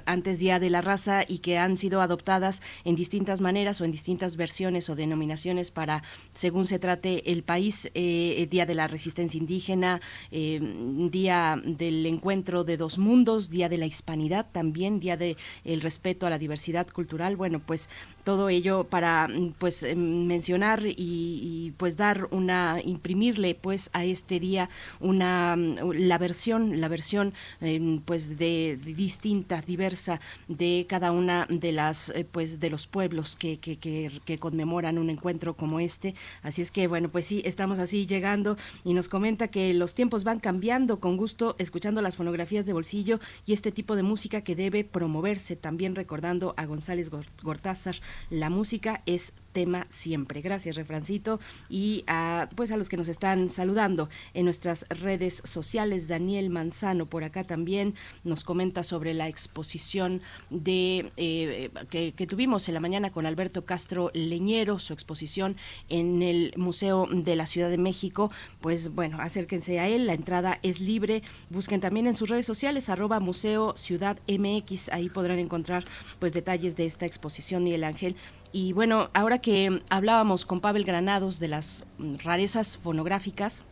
antes 0.05 0.39
Día 0.39 0.61
de 0.61 0.69
la 0.69 0.83
Raza 0.83 1.25
y 1.27 1.39
que 1.39 1.57
han 1.57 1.79
sido 1.79 2.03
adoptadas 2.03 2.61
en 2.85 2.97
distintas 2.97 3.41
maneras 3.41 3.81
o 3.81 3.87
en 3.87 3.93
distintas 3.93 4.37
versiones 4.37 4.91
o 4.91 4.95
denominaciones 4.95 5.71
para, 5.71 6.03
según 6.35 6.67
se 6.67 6.79
trate 6.79 7.33
el 7.33 7.43
país, 7.43 7.91
eh, 7.95 8.47
Día 8.51 8.67
de 8.67 8.75
la 8.75 8.89
Resistencia 8.89 9.39
Indígena, 9.39 10.03
eh, 10.31 10.61
Día 11.11 11.59
del 11.65 12.05
Encuentro 12.05 12.65
de 12.65 12.77
Dos 12.77 12.99
Mundos, 12.99 13.49
Día 13.49 13.71
de 13.71 13.79
la 13.79 13.87
Hispanidad 13.87 14.47
también, 14.53 15.01
Día 15.01 15.17
del 15.17 15.39
el 15.65 15.81
respeto 15.81 16.27
a 16.27 16.31
la 16.31 16.39
diversidad 16.39 16.87
cultural. 16.89 17.37
Bueno, 17.37 17.61
pues 17.61 17.89
todo 18.25 18.49
ello 18.49 18.85
para 18.85 19.29
pues 19.59 19.85
mencionar 19.97 20.83
y, 20.85 21.73
pues 21.77 21.97
dar 21.97 22.29
una 22.31 22.81
imprimirle 22.85 23.55
pues 23.55 23.91
a 23.93 24.05
este 24.05 24.41
día 24.41 24.69
una 25.01 25.57
la 25.57 26.19
versión 26.19 26.81
la 26.81 26.89
versión 26.89 27.33
em, 27.61 28.01
pues 28.01 28.39
de, 28.39 28.79
distinta 28.83 29.63
diversa 29.63 30.21
de 30.49 30.87
cada 30.89 31.13
una 31.13 31.47
de 31.49 31.73
las 31.73 32.11
eh, 32.11 32.27
pues 32.31 32.61
de 32.61 32.71
los 32.71 32.87
pueblos 32.87 33.37
que, 33.37 33.59
que, 33.59 33.79
que, 33.79 34.39
conmemoran 34.39 34.99
un 34.99 35.11
encuentro 35.11 35.55
como 35.55 35.81
este. 35.81 36.15
Así 36.43 36.63
es 36.63 36.71
que 36.71 36.87
bueno 36.87 37.09
pues 37.09 37.27
sí 37.27 37.43
estamos 37.45 37.79
así 37.79 38.07
llegando 38.07 38.57
y 38.85 38.95
nos 38.95 39.09
comenta 39.09 39.49
que 39.49 39.75
los 39.75 39.95
tiempos 39.95 40.25
van 40.25 40.41
cambiando 40.41 41.01
con 41.01 41.17
gusto 41.17 41.57
escuchando 41.59 42.03
las 42.03 42.17
fonografías 42.17 42.67
de 42.67 42.73
bolsillo 42.73 43.21
y 43.47 43.53
este 43.53 43.73
tipo 43.73 43.97
de 43.97 44.03
música 44.03 44.43
que 44.43 44.57
debe 44.57 44.85
promoverse 44.85 45.57
también 45.57 45.95
recordando 45.95 46.55
a 46.57 46.67
González 46.67 47.11
Gortázar 47.43 47.97
la 48.31 48.51
música 48.51 49.03
es 49.07 49.33
tema 49.53 49.87
siempre. 49.91 50.41
Gracias, 50.41 50.77
refrancito, 50.77 51.41
y 51.69 52.05
a, 52.07 52.49
pues 52.55 52.71
a 52.71 52.77
los 52.77 52.89
que 52.89 52.97
nos 52.97 53.09
están 53.09 53.51
saludando 53.51 54.09
en 54.35 54.45
nuestras 54.45 54.87
redes 54.89 55.43
sociales. 55.45 56.09
Daniel 56.09 56.51
Manzano 56.51 57.07
por 57.07 57.25
acá 57.25 57.45
también 57.45 57.95
nos 58.25 58.45
comenta 58.45 58.83
sobre 58.83 59.15
la 59.15 59.29
exposición 59.29 60.23
de 60.51 61.13
eh, 61.17 61.71
que, 61.91 62.13
que, 62.13 62.27
tuvimos 62.27 62.69
en 62.69 62.75
la 62.75 62.81
mañana 62.81 63.11
con 63.11 63.27
Alberto 63.27 63.65
Castro 63.65 64.11
Leñero, 64.15 64.79
su 64.79 64.93
exposición 64.93 65.57
en 65.89 66.23
el 66.23 66.53
Museo 66.57 67.07
de 67.11 67.37
la 67.37 67.47
Ciudad 67.47 67.71
de 67.71 67.79
México. 67.79 68.31
Pues 68.61 68.95
bueno, 68.95 69.19
acérquense 69.21 69.81
a 69.81 69.89
él, 69.89 70.07
la 70.07 70.15
entrada 70.15 70.59
es 70.63 70.81
libre. 70.81 71.23
Busquen 71.49 71.81
también 71.81 72.07
en 72.07 72.15
sus 72.15 72.29
redes 72.29 72.47
sociales 72.47 72.89
arroba 72.89 73.21
Museo 73.21 73.77
Ciudad 73.77 74.19
MX, 74.29 74.91
ahí 74.91 75.09
podrán 75.09 75.39
encontrar 75.39 75.85
pues 76.19 76.33
detalles 76.33 76.77
de 76.77 76.87
esta 76.87 77.07
exposición 77.07 77.65
Miguel 77.65 77.85
Ángel 77.85 78.17
y 78.53 78.73
bueno, 78.73 79.11
ahora 79.15 79.39
que 79.39 79.83
hablábamos 79.91 80.45
con 80.45 80.61
Pavel 80.61 80.85
Granados 80.85 81.39
de 81.39 81.49
las 81.49 81.85
mm, 81.99 82.17
rarezas 82.23 82.79
fonográficas, 82.79 83.65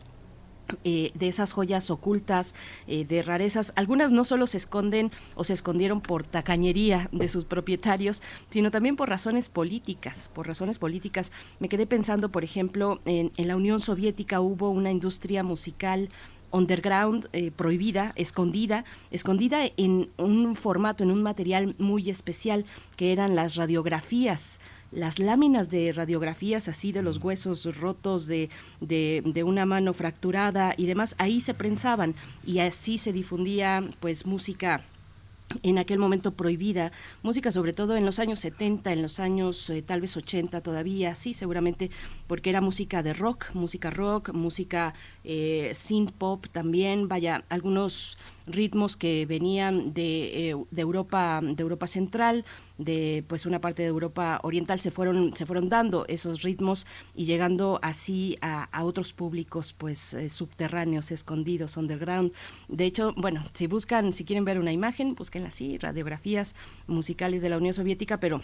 eh, 0.83 1.11
de 1.15 1.27
esas 1.27 1.51
joyas 1.51 1.89
ocultas, 1.89 2.53
eh, 2.87 3.05
de 3.05 3.23
rarezas. 3.23 3.73
Algunas 3.75 4.11
no 4.11 4.23
solo 4.23 4.47
se 4.47 4.57
esconden 4.57 5.11
o 5.35 5.43
se 5.43 5.53
escondieron 5.53 5.99
por 5.99 6.23
tacañería 6.23 7.09
de 7.11 7.27
sus 7.27 7.45
propietarios, 7.45 8.21
sino 8.49 8.69
también 8.69 8.95
por 8.95 9.09
razones 9.09 9.49
políticas. 9.49 10.29
Por 10.33 10.47
razones 10.47 10.77
políticas. 10.77 11.31
Me 11.59 11.69
quedé 11.69 11.87
pensando, 11.87 12.29
por 12.29 12.43
ejemplo, 12.43 13.01
en, 13.05 13.31
en 13.37 13.47
la 13.47 13.55
Unión 13.55 13.79
Soviética 13.81 14.41
hubo 14.41 14.69
una 14.69 14.91
industria 14.91 15.43
musical 15.43 16.09
underground, 16.51 17.27
eh, 17.33 17.51
prohibida, 17.51 18.13
escondida, 18.15 18.85
escondida 19.11 19.69
en 19.77 20.09
un 20.17 20.55
formato, 20.55 21.03
en 21.03 21.11
un 21.11 21.23
material 21.23 21.75
muy 21.77 22.09
especial 22.09 22.65
que 22.95 23.11
eran 23.11 23.35
las 23.35 23.55
radiografías 23.55 24.59
las 24.91 25.19
láminas 25.19 25.69
de 25.69 25.91
radiografías 25.91 26.67
así 26.67 26.91
de 26.91 27.03
los 27.03 27.17
huesos 27.17 27.65
rotos 27.77 28.25
de, 28.25 28.49
de, 28.81 29.21
de, 29.23 29.43
una 29.43 29.65
mano 29.67 29.93
fracturada 29.93 30.73
y 30.77 30.87
demás, 30.87 31.13
ahí 31.19 31.41
se 31.41 31.53
prensaban 31.53 32.15
y 32.43 32.57
así 32.57 32.97
se 32.97 33.13
difundía 33.13 33.87
pues 33.99 34.25
música 34.25 34.83
en 35.63 35.77
aquel 35.77 35.99
momento 35.99 36.33
prohibida, 36.33 36.91
música 37.23 37.51
sobre 37.51 37.73
todo 37.73 37.97
en 37.97 38.05
los 38.05 38.19
años 38.19 38.39
70, 38.39 38.93
en 38.93 39.01
los 39.01 39.19
años 39.19 39.69
eh, 39.69 39.81
tal 39.81 40.01
vez 40.01 40.15
80 40.15 40.61
todavía, 40.61 41.15
sí, 41.15 41.33
seguramente, 41.33 41.89
porque 42.27 42.49
era 42.49 42.61
música 42.61 43.03
de 43.03 43.13
rock, 43.13 43.47
música 43.53 43.89
rock, 43.89 44.31
música 44.33 44.93
eh, 45.23 45.71
synth 45.73 46.11
pop 46.11 46.45
también, 46.51 47.07
vaya, 47.07 47.43
algunos 47.49 48.17
ritmos 48.45 48.95
que 48.97 49.25
venían 49.25 49.93
de, 49.93 50.55
de 50.71 50.81
Europa, 50.81 51.39
de 51.43 51.61
Europa 51.61 51.87
Central, 51.87 52.45
de 52.79 53.25
pues 53.27 53.45
una 53.45 53.59
parte 53.59 53.83
de 53.83 53.89
Europa 53.89 54.39
Oriental 54.41 54.79
se 54.79 54.89
fueron 54.89 55.35
se 55.35 55.45
fueron 55.45 55.67
dando 55.69 56.05
esos 56.07 56.41
ritmos 56.41 56.87
y 57.13 57.25
llegando 57.25 57.77
así 57.83 58.37
a, 58.41 58.67
otros 58.83 59.13
públicos 59.13 59.75
pues 59.77 60.13
eh, 60.13 60.29
subterráneos 60.29 61.11
escondidos 61.11 61.77
underground. 61.77 62.31
De 62.69 62.85
hecho 62.85 63.13
bueno 63.17 63.43
si 63.53 63.67
buscan 63.67 64.13
si 64.13 64.23
quieren 64.23 64.45
ver 64.45 64.57
una 64.57 64.71
imagen 64.71 65.13
busquen 65.13 65.45
así 65.45 65.77
radiografías 65.77 66.55
musicales 66.87 67.41
de 67.41 67.49
la 67.49 67.57
Unión 67.57 67.73
Soviética 67.73 68.19
pero 68.19 68.41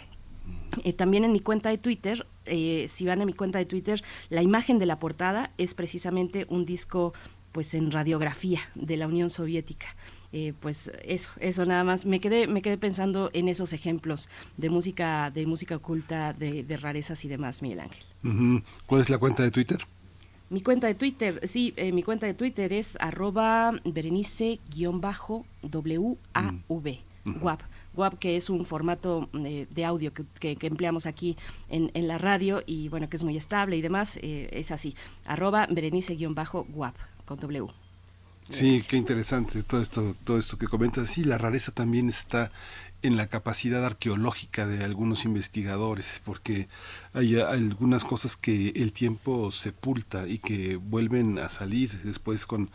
eh, 0.84 0.92
también 0.92 1.24
en 1.24 1.32
mi 1.32 1.40
cuenta 1.40 1.68
de 1.68 1.78
Twitter, 1.78 2.26
eh, 2.44 2.86
si 2.88 3.06
van 3.06 3.22
a 3.22 3.26
mi 3.26 3.32
cuenta 3.32 3.58
de 3.58 3.64
Twitter, 3.64 4.02
la 4.30 4.42
imagen 4.42 4.78
de 4.78 4.86
la 4.86 4.98
portada 4.98 5.52
es 5.58 5.74
precisamente 5.74 6.46
un 6.48 6.64
disco 6.66 7.12
pues 7.52 7.72
en 7.74 7.90
radiografía 7.90 8.60
de 8.74 8.96
la 8.96 9.06
Unión 9.06 9.30
Soviética. 9.30 9.86
Eh, 10.32 10.52
pues 10.60 10.90
eso, 11.04 11.30
eso 11.40 11.64
nada 11.64 11.84
más. 11.84 12.04
Me 12.04 12.20
quedé, 12.20 12.46
me 12.46 12.60
quedé 12.60 12.76
pensando 12.76 13.30
en 13.32 13.48
esos 13.48 13.72
ejemplos 13.72 14.28
de 14.58 14.68
música, 14.68 15.30
de 15.30 15.46
música 15.46 15.76
oculta, 15.76 16.34
de, 16.34 16.64
rarezas 16.78 17.24
y 17.24 17.28
demás, 17.28 17.62
Miguel 17.62 17.80
Ángel. 17.80 18.62
¿Cuál 18.84 19.00
es 19.00 19.08
la 19.08 19.16
cuenta 19.16 19.42
de 19.42 19.50
Twitter? 19.50 19.78
Mi 20.50 20.60
cuenta 20.60 20.86
de 20.86 20.94
Twitter, 20.94 21.40
sí, 21.48 21.72
eh, 21.76 21.90
mi 21.90 22.02
cuenta 22.02 22.26
de 22.26 22.34
Twitter 22.34 22.72
es 22.72 22.96
arroba 23.00 23.72
berenice-wav, 23.84 25.44
guap. 27.40 27.62
WAP, 27.96 28.18
que 28.18 28.36
es 28.36 28.50
un 28.50 28.64
formato 28.64 29.28
eh, 29.44 29.66
de 29.70 29.84
audio 29.84 30.12
que, 30.12 30.56
empleamos 30.60 31.06
aquí 31.06 31.36
en, 31.68 31.90
la 32.06 32.18
radio 32.18 32.62
y 32.66 32.88
bueno, 32.88 33.08
que 33.08 33.16
es 33.16 33.24
muy 33.24 33.36
estable 33.36 33.76
y 33.76 33.82
demás, 33.82 34.18
es 34.22 34.70
así, 34.70 34.94
arroba 35.24 35.66
berenice-wap 35.66 36.94
con 37.24 37.38
W. 37.38 37.66
Sí, 38.48 38.84
qué 38.86 38.96
interesante 38.96 39.64
todo 39.64 39.80
esto, 39.80 40.14
todo 40.22 40.38
esto 40.38 40.56
que 40.56 40.66
comentas. 40.66 41.10
Sí, 41.10 41.24
la 41.24 41.36
rareza 41.36 41.72
también 41.72 42.08
está 42.08 42.52
en 43.02 43.16
la 43.16 43.26
capacidad 43.26 43.84
arqueológica 43.84 44.66
de 44.66 44.84
algunos 44.84 45.24
investigadores, 45.24 46.22
porque 46.24 46.68
hay 47.12 47.38
algunas 47.40 48.04
cosas 48.04 48.36
que 48.36 48.68
el 48.76 48.92
tiempo 48.92 49.50
sepulta 49.50 50.28
y 50.28 50.38
que 50.38 50.76
vuelven 50.76 51.38
a 51.38 51.48
salir 51.48 51.90
después 52.02 52.46
con, 52.46 52.70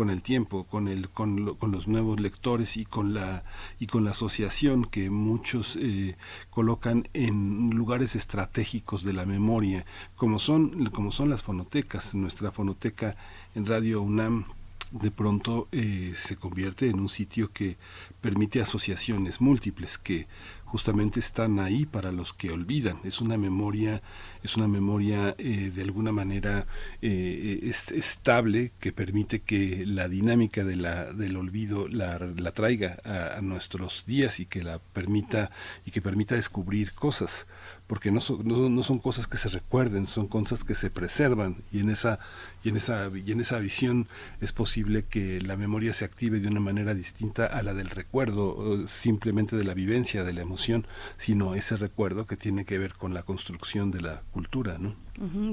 con 0.00 0.08
el 0.08 0.22
tiempo, 0.22 0.64
con 0.64 0.88
el, 0.88 1.10
con, 1.10 1.44
los 1.44 1.86
nuevos 1.86 2.20
lectores 2.20 2.78
y 2.78 2.86
con 2.86 3.12
la 3.12 3.44
y 3.78 3.86
con 3.86 4.02
la 4.02 4.12
asociación 4.12 4.86
que 4.86 5.10
muchos 5.10 5.76
eh, 5.76 6.16
colocan 6.48 7.06
en 7.12 7.68
lugares 7.76 8.16
estratégicos 8.16 9.04
de 9.04 9.12
la 9.12 9.26
memoria, 9.26 9.84
como 10.16 10.38
son 10.38 10.86
como 10.86 11.10
son 11.10 11.28
las 11.28 11.42
fonotecas. 11.42 12.14
Nuestra 12.14 12.50
fonoteca 12.50 13.14
en 13.54 13.66
Radio 13.66 14.00
UNAM 14.00 14.46
de 14.90 15.10
pronto 15.10 15.68
eh, 15.70 16.14
se 16.16 16.36
convierte 16.36 16.88
en 16.88 16.98
un 16.98 17.10
sitio 17.10 17.52
que 17.52 17.76
permite 18.22 18.62
asociaciones 18.62 19.42
múltiples 19.42 19.98
que 19.98 20.28
justamente 20.70 21.18
están 21.18 21.58
ahí 21.58 21.84
para 21.84 22.12
los 22.12 22.32
que 22.32 22.52
olvidan. 22.52 23.00
Es 23.02 23.20
una 23.20 23.36
memoria, 23.36 24.02
es 24.44 24.56
una 24.56 24.68
memoria 24.68 25.34
eh, 25.36 25.72
de 25.74 25.82
alguna 25.82 26.12
manera 26.12 26.68
eh, 27.02 27.60
estable 27.62 28.70
que 28.78 28.92
permite 28.92 29.40
que 29.40 29.84
la 29.84 30.08
dinámica 30.08 30.62
de 30.62 30.76
la, 30.76 31.12
del 31.12 31.36
olvido 31.36 31.88
la, 31.88 32.18
la 32.18 32.52
traiga 32.52 32.98
a, 33.04 33.40
nuestros 33.40 34.06
días 34.06 34.38
y 34.38 34.46
que 34.46 34.62
la 34.62 34.78
permita 34.78 35.50
y 35.84 35.90
que 35.90 36.00
permita 36.00 36.36
descubrir 36.36 36.92
cosas 36.92 37.48
porque 37.90 38.12
no 38.12 38.20
son, 38.20 38.46
no, 38.46 38.82
son 38.84 39.00
cosas 39.00 39.26
que 39.26 39.36
se 39.36 39.48
recuerden, 39.48 40.06
son 40.06 40.28
cosas 40.28 40.62
que 40.62 40.74
se 40.74 40.90
preservan 40.90 41.56
y 41.72 41.80
en 41.80 41.90
esa 41.90 42.20
y 42.62 42.68
en 42.68 42.76
esa 42.76 43.10
y 43.12 43.32
en 43.32 43.40
esa 43.40 43.58
visión 43.58 44.06
es 44.40 44.52
posible 44.52 45.06
que 45.06 45.40
la 45.40 45.56
memoria 45.56 45.92
se 45.92 46.04
active 46.04 46.38
de 46.38 46.46
una 46.46 46.60
manera 46.60 46.94
distinta 46.94 47.46
a 47.46 47.64
la 47.64 47.74
del 47.74 47.90
recuerdo 47.90 48.86
simplemente 48.86 49.56
de 49.56 49.64
la 49.64 49.74
vivencia 49.74 50.22
de 50.22 50.32
la 50.32 50.42
emoción 50.42 50.86
sino 51.16 51.56
ese 51.56 51.76
recuerdo 51.76 52.28
que 52.28 52.36
tiene 52.36 52.64
que 52.64 52.78
ver 52.78 52.94
con 52.94 53.12
la 53.12 53.24
construcción 53.24 53.90
de 53.90 54.02
la 54.02 54.22
cultura 54.30 54.78
no 54.78 54.94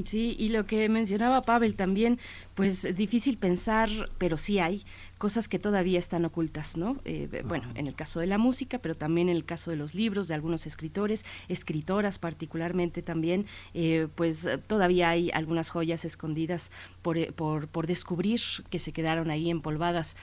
sí 0.06 0.36
y 0.38 0.50
lo 0.50 0.68
que 0.68 0.88
mencionaba 0.90 1.42
Pavel 1.42 1.74
también 1.74 2.20
pues 2.54 2.96
difícil 2.96 3.38
pensar 3.38 3.90
pero 4.20 4.38
sí 4.38 4.60
hay 4.60 4.86
cosas 5.18 5.48
que 5.48 5.60
todavía 5.60 6.00
están 6.00 6.26
ocultas, 6.26 6.78
¿no? 6.78 6.98
Eh, 7.06 7.44
bueno, 7.46 7.68
en 7.76 7.88
el 7.88 7.96
caso 7.96 8.20
de 8.20 8.28
la 8.28 8.38
música, 8.38 8.80
pero 8.80 8.96
también 8.96 9.30
en 9.30 9.36
el 9.36 9.46
caso 9.46 9.72
de 9.72 9.78
los 9.78 9.96
libros 9.96 10.28
de 10.28 10.36
algunos 10.36 10.68
escritores, 10.68 11.26
escritoras 11.50 12.20
particularmente 12.20 13.02
también, 13.02 13.46
eh, 13.74 14.08
pues 14.16 14.48
todavía 14.68 15.10
hay 15.10 15.32
algunas 15.34 15.70
joyas 15.70 16.06
escondidas 16.06 16.72
por, 17.02 17.18
eh, 17.18 17.32
por, 17.32 17.68
por 17.68 17.88
descubrir 17.88 18.42
que 18.70 18.80
se 18.80 18.92
quedaron 18.92 19.32
ahí 19.32 19.50
empolvadas 19.50 20.16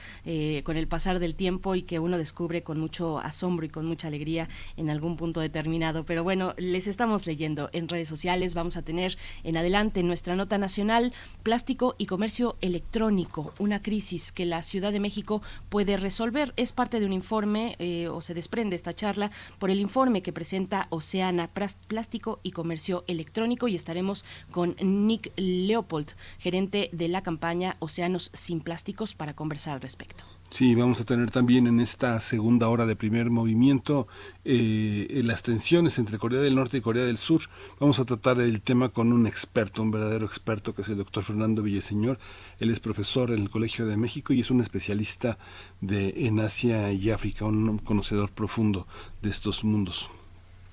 con 0.65 0.77
el 0.77 0.87
pasar 0.87 1.19
del 1.19 1.35
tiempo 1.35 1.75
y 1.75 1.83
que 1.83 1.99
uno 1.99 2.19
descubre 2.19 2.63
con 2.63 2.79
mucho 2.79 3.19
asombro 3.19 3.67
y 3.67 3.69
con 3.69 3.87
mucha 3.87 4.09
alegría 4.09 4.49
en 4.77 4.91
algún 4.91 5.17
punto 5.17 5.41
determinado. 5.41 6.05
Pero 6.05 6.23
bueno, 6.23 6.55
les 6.57 6.87
estamos 6.87 7.27
leyendo 7.27 7.71
en 7.73 7.89
redes 7.89 8.09
sociales, 8.09 8.55
vamos 8.55 8.77
a 8.77 8.83
tener 8.83 9.17
en 9.43 9.57
adelante 9.57 10.03
nuestra 10.03 10.37
nota 10.37 10.59
nacional, 10.59 11.13
plástico 11.43 11.95
y 11.99 12.07
comercio 12.07 12.57
electrónico, 12.61 13.55
una 13.59 13.83
crisis 13.83 14.33
que 14.33 14.45
la 14.45 14.63
ciudad 14.63 14.84
de 14.93 15.01
México 15.01 15.43
puede 15.69 15.97
resolver. 15.97 16.53
Es 16.57 16.73
parte 16.73 17.01
de 17.01 17.07
un 17.07 17.13
informe 17.13 17.77
eh, 17.79 18.09
o 18.09 18.21
se 18.21 18.35
desprende 18.35 18.77
esta 18.77 18.93
charla 18.93 19.31
por 19.59 19.71
el 19.71 19.81
informe 19.81 20.23
que 20.23 20.33
presenta 20.33 20.87
Oceana 20.91 21.51
Plástico 21.89 22.41
y 22.43 22.53
Comercio 22.53 23.05
Electrónico 23.07 23.69
y 23.69 23.75
estaremos 23.75 24.25
con 24.51 24.77
Nick 24.81 25.33
Leopold, 25.37 26.13
gerente 26.39 26.91
de 26.93 27.09
la 27.09 27.23
campaña 27.23 27.77
Océanos 27.79 28.31
sin 28.33 28.61
Plásticos, 28.61 29.15
para 29.15 29.35
conversar 29.35 29.75
al 29.75 29.81
respecto. 29.81 30.25
Sí, 30.55 30.77
vamos 30.77 31.01
a 31.01 31.05
tener 31.05 31.33
también 31.33 31.67
en 31.67 31.81
esta 31.81 32.21
segunda 32.21 32.69
hora 32.69 32.87
de 32.87 32.95
primer 32.95 33.29
movimiento 33.29 34.07
eh, 34.45 35.21
las 35.25 35.43
tensiones 35.43 35.99
entre 35.99 36.17
Corea 36.17 36.41
del 36.41 36.55
Norte 36.55 36.77
y 36.77 36.81
Corea 36.81 37.03
del 37.03 37.19
Sur. 37.19 37.41
Vamos 37.81 37.99
a 37.99 38.05
tratar 38.05 38.41
el 38.41 38.61
tema 38.61 38.91
con 38.91 39.13
un 39.13 39.27
experto, 39.27 39.83
un 39.83 39.91
verdadero 39.91 40.25
experto, 40.27 40.73
que 40.73 40.83
es 40.83 40.89
el 40.89 40.99
doctor 40.99 41.25
Fernando 41.25 41.61
Villaseñor. 41.61 42.21
Él 42.61 42.71
es 42.71 42.79
profesor 42.79 43.33
en 43.33 43.43
el 43.43 43.51
Colegio 43.51 43.85
de 43.85 43.97
México 43.97 44.33
y 44.33 44.43
es 44.43 44.53
un 44.53 44.61
especialista 44.61 45.39
de, 45.81 46.15
en 46.19 46.39
Asia 46.39 46.93
y 46.93 47.11
África, 47.11 47.47
un 47.47 47.79
conocedor 47.79 48.31
profundo 48.31 48.87
de 49.23 49.31
estos 49.31 49.65
mundos. 49.65 50.09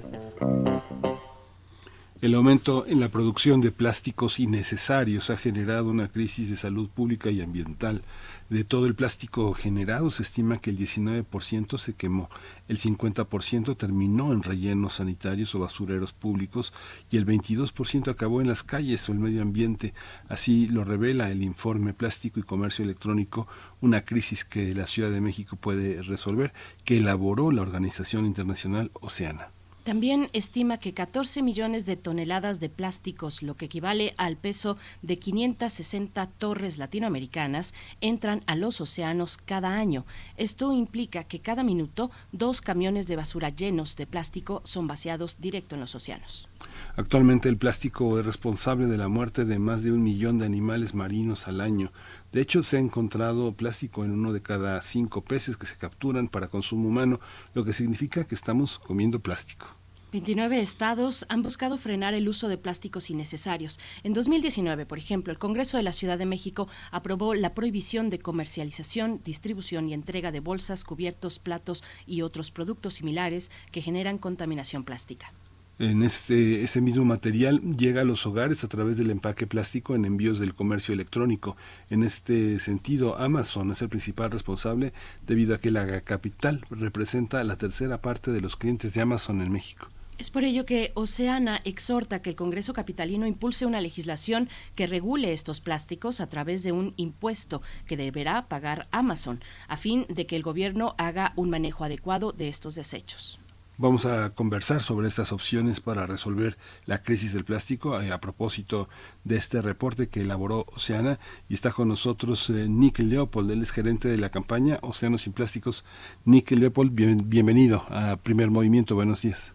el 2.21 2.35
aumento 2.35 2.85
en 2.85 2.99
la 2.99 3.07
producción 3.07 3.61
de 3.61 3.71
plásticos 3.71 4.41
innecesarios 4.41 5.29
ha 5.29 5.37
generado 5.37 5.89
una 5.89 6.09
crisis 6.09 6.49
de 6.49 6.57
salud 6.57 6.89
pública 6.89 7.31
y 7.31 7.39
ambiental. 7.39 8.01
De 8.49 8.63
todo 8.63 8.87
el 8.87 8.95
plástico 8.95 9.53
generado 9.53 10.09
se 10.09 10.23
estima 10.23 10.57
que 10.57 10.71
el 10.71 10.77
19% 10.79 11.77
se 11.77 11.93
quemó, 11.93 12.31
el 12.67 12.79
50% 12.79 13.77
terminó 13.77 14.33
en 14.33 14.41
rellenos 14.41 14.95
sanitarios 14.95 15.53
o 15.53 15.59
basureros 15.59 16.13
públicos 16.13 16.73
y 17.11 17.17
el 17.17 17.27
22% 17.27 18.09
acabó 18.09 18.41
en 18.41 18.47
las 18.47 18.63
calles 18.63 19.07
o 19.07 19.11
el 19.11 19.19
medio 19.19 19.43
ambiente. 19.43 19.93
Así 20.29 20.67
lo 20.67 20.83
revela 20.83 21.29
el 21.29 21.43
informe 21.43 21.93
Plástico 21.93 22.39
y 22.39 22.43
Comercio 22.43 22.83
Electrónico, 22.83 23.47
una 23.81 24.01
crisis 24.01 24.45
que 24.45 24.73
la 24.73 24.87
Ciudad 24.87 25.11
de 25.11 25.21
México 25.21 25.55
puede 25.55 26.01
resolver, 26.01 26.51
que 26.85 26.97
elaboró 26.97 27.51
la 27.51 27.61
Organización 27.61 28.25
Internacional 28.25 28.89
Oceana. 28.95 29.51
También 29.89 30.29
estima 30.33 30.77
que 30.77 30.93
14 30.93 31.41
millones 31.41 31.87
de 31.87 31.97
toneladas 31.97 32.59
de 32.59 32.69
plásticos, 32.69 33.41
lo 33.41 33.55
que 33.55 33.65
equivale 33.65 34.13
al 34.17 34.37
peso 34.37 34.77
de 35.01 35.17
560 35.17 36.27
torres 36.27 36.77
latinoamericanas, 36.77 37.73
entran 37.99 38.43
a 38.45 38.55
los 38.55 38.81
océanos 38.81 39.39
cada 39.43 39.73
año. 39.73 40.05
Esto 40.37 40.73
implica 40.73 41.23
que 41.23 41.39
cada 41.39 41.63
minuto 41.63 42.11
dos 42.31 42.61
camiones 42.61 43.07
de 43.07 43.15
basura 43.15 43.49
llenos 43.49 43.95
de 43.95 44.05
plástico 44.05 44.61
son 44.63 44.85
vaciados 44.85 45.41
directo 45.41 45.73
en 45.73 45.81
los 45.81 45.95
océanos. 45.95 46.47
Actualmente 46.95 47.49
el 47.49 47.57
plástico 47.57 48.19
es 48.19 48.25
responsable 48.27 48.85
de 48.85 48.97
la 48.97 49.07
muerte 49.07 49.43
de 49.43 49.57
más 49.57 49.81
de 49.81 49.91
un 49.91 50.03
millón 50.03 50.37
de 50.37 50.45
animales 50.45 50.93
marinos 50.93 51.47
al 51.47 51.61
año. 51.61 51.91
De 52.31 52.41
hecho, 52.41 52.61
se 52.61 52.77
ha 52.77 52.79
encontrado 52.79 53.53
plástico 53.53 54.05
en 54.05 54.11
uno 54.11 54.33
de 54.33 54.43
cada 54.43 54.79
cinco 54.83 55.23
peces 55.23 55.57
que 55.57 55.65
se 55.65 55.77
capturan 55.77 56.27
para 56.27 56.47
consumo 56.47 56.89
humano, 56.89 57.19
lo 57.55 57.65
que 57.65 57.73
significa 57.73 58.25
que 58.25 58.35
estamos 58.35 58.77
comiendo 58.77 59.19
plástico. 59.19 59.78
29 60.11 60.59
estados 60.59 61.23
han 61.29 61.43
buscado 61.43 61.77
frenar 61.77 62.15
el 62.15 62.27
uso 62.27 62.47
de 62.47 62.57
plásticos 62.57 63.11
innecesarios. 63.11 63.79
En 64.03 64.13
2019, 64.13 64.87
por 64.87 64.97
ejemplo, 64.97 65.31
el 65.31 65.37
Congreso 65.37 65.77
de 65.77 65.83
la 65.83 65.91
Ciudad 65.91 66.17
de 66.17 66.25
México 66.25 66.67
aprobó 66.89 67.35
la 67.35 67.53
prohibición 67.53 68.09
de 68.09 68.17
comercialización, 68.17 69.21
distribución 69.23 69.87
y 69.87 69.93
entrega 69.93 70.31
de 70.31 70.39
bolsas, 70.39 70.83
cubiertos, 70.83 71.37
platos 71.37 71.83
y 72.07 72.23
otros 72.23 72.49
productos 72.49 72.95
similares 72.95 73.51
que 73.71 73.83
generan 73.83 74.17
contaminación 74.17 74.83
plástica. 74.83 75.31
en 75.77 76.01
este 76.01 76.63
ese 76.63 76.81
mismo 76.81 77.05
material 77.05 77.61
llega 77.77 78.01
a 78.01 78.03
los 78.03 78.25
hogares 78.25 78.63
a 78.63 78.67
través 78.67 78.97
del 78.97 79.11
empaque 79.11 79.45
plástico 79.45 79.95
en 79.95 80.05
envíos 80.05 80.39
del 80.39 80.55
comercio 80.55 80.93
electrónico. 80.93 81.55
En 81.91 82.01
este 82.01 82.59
sentido, 82.59 83.15
Amazon 83.17 83.71
es 83.71 83.81
el 83.83 83.89
principal 83.89 84.31
responsable 84.31 84.91
debido 85.27 85.53
a 85.53 85.59
que 85.59 85.69
la 85.69 86.01
capital 86.01 86.65
representa 86.71 87.43
la 87.43 87.57
tercera 87.57 88.01
parte 88.01 88.31
de 88.31 88.41
los 88.41 88.55
clientes 88.55 88.95
de 88.95 89.01
Amazon 89.01 89.41
en 89.41 89.51
México. 89.51 89.87
Es 90.19 90.31
por 90.31 90.43
ello 90.43 90.65
que 90.65 90.91
Oceana 90.95 91.61
exhorta 91.63 92.21
que 92.21 92.29
el 92.29 92.35
Congreso 92.35 92.73
Capitalino 92.73 93.25
impulse 93.25 93.65
una 93.65 93.79
legislación 93.79 94.49
que 94.75 94.85
regule 94.85 95.31
estos 95.31 95.61
plásticos 95.61 96.19
a 96.19 96.27
través 96.27 96.61
de 96.61 96.73
un 96.73 96.93
impuesto 96.97 97.61
que 97.87 97.95
deberá 97.95 98.49
pagar 98.49 98.89
Amazon, 98.91 99.41
a 99.69 99.77
fin 99.77 100.05
de 100.09 100.27
que 100.27 100.35
el 100.35 100.43
gobierno 100.43 100.93
haga 100.97 101.31
un 101.37 101.49
manejo 101.49 101.85
adecuado 101.85 102.33
de 102.33 102.49
estos 102.49 102.75
desechos. 102.75 103.39
Vamos 103.77 104.05
a 104.05 104.31
conversar 104.31 104.81
sobre 104.81 105.07
estas 105.07 105.31
opciones 105.31 105.79
para 105.79 106.05
resolver 106.05 106.57
la 106.85 107.01
crisis 107.01 107.31
del 107.31 107.45
plástico 107.45 108.01
eh, 108.01 108.11
a 108.11 108.19
propósito 108.19 108.89
de 109.23 109.37
este 109.37 109.61
reporte 109.61 110.09
que 110.09 110.19
elaboró 110.19 110.65
Oceana 110.75 111.17
y 111.47 111.53
está 111.53 111.71
con 111.71 111.87
nosotros 111.87 112.49
eh, 112.49 112.67
Nick 112.67 112.99
Leopold, 112.99 113.51
él 113.51 113.61
es 113.61 113.71
gerente 113.71 114.09
de 114.09 114.17
la 114.17 114.31
campaña 114.31 114.79
Océanos 114.81 115.21
sin 115.21 115.31
Plásticos. 115.31 115.85
Nick 116.25 116.51
Leopold, 116.51 116.91
bienvenido 116.93 117.85
a 117.87 118.17
Primer 118.17 118.51
Movimiento, 118.51 118.95
buenos 118.95 119.21
días. 119.21 119.53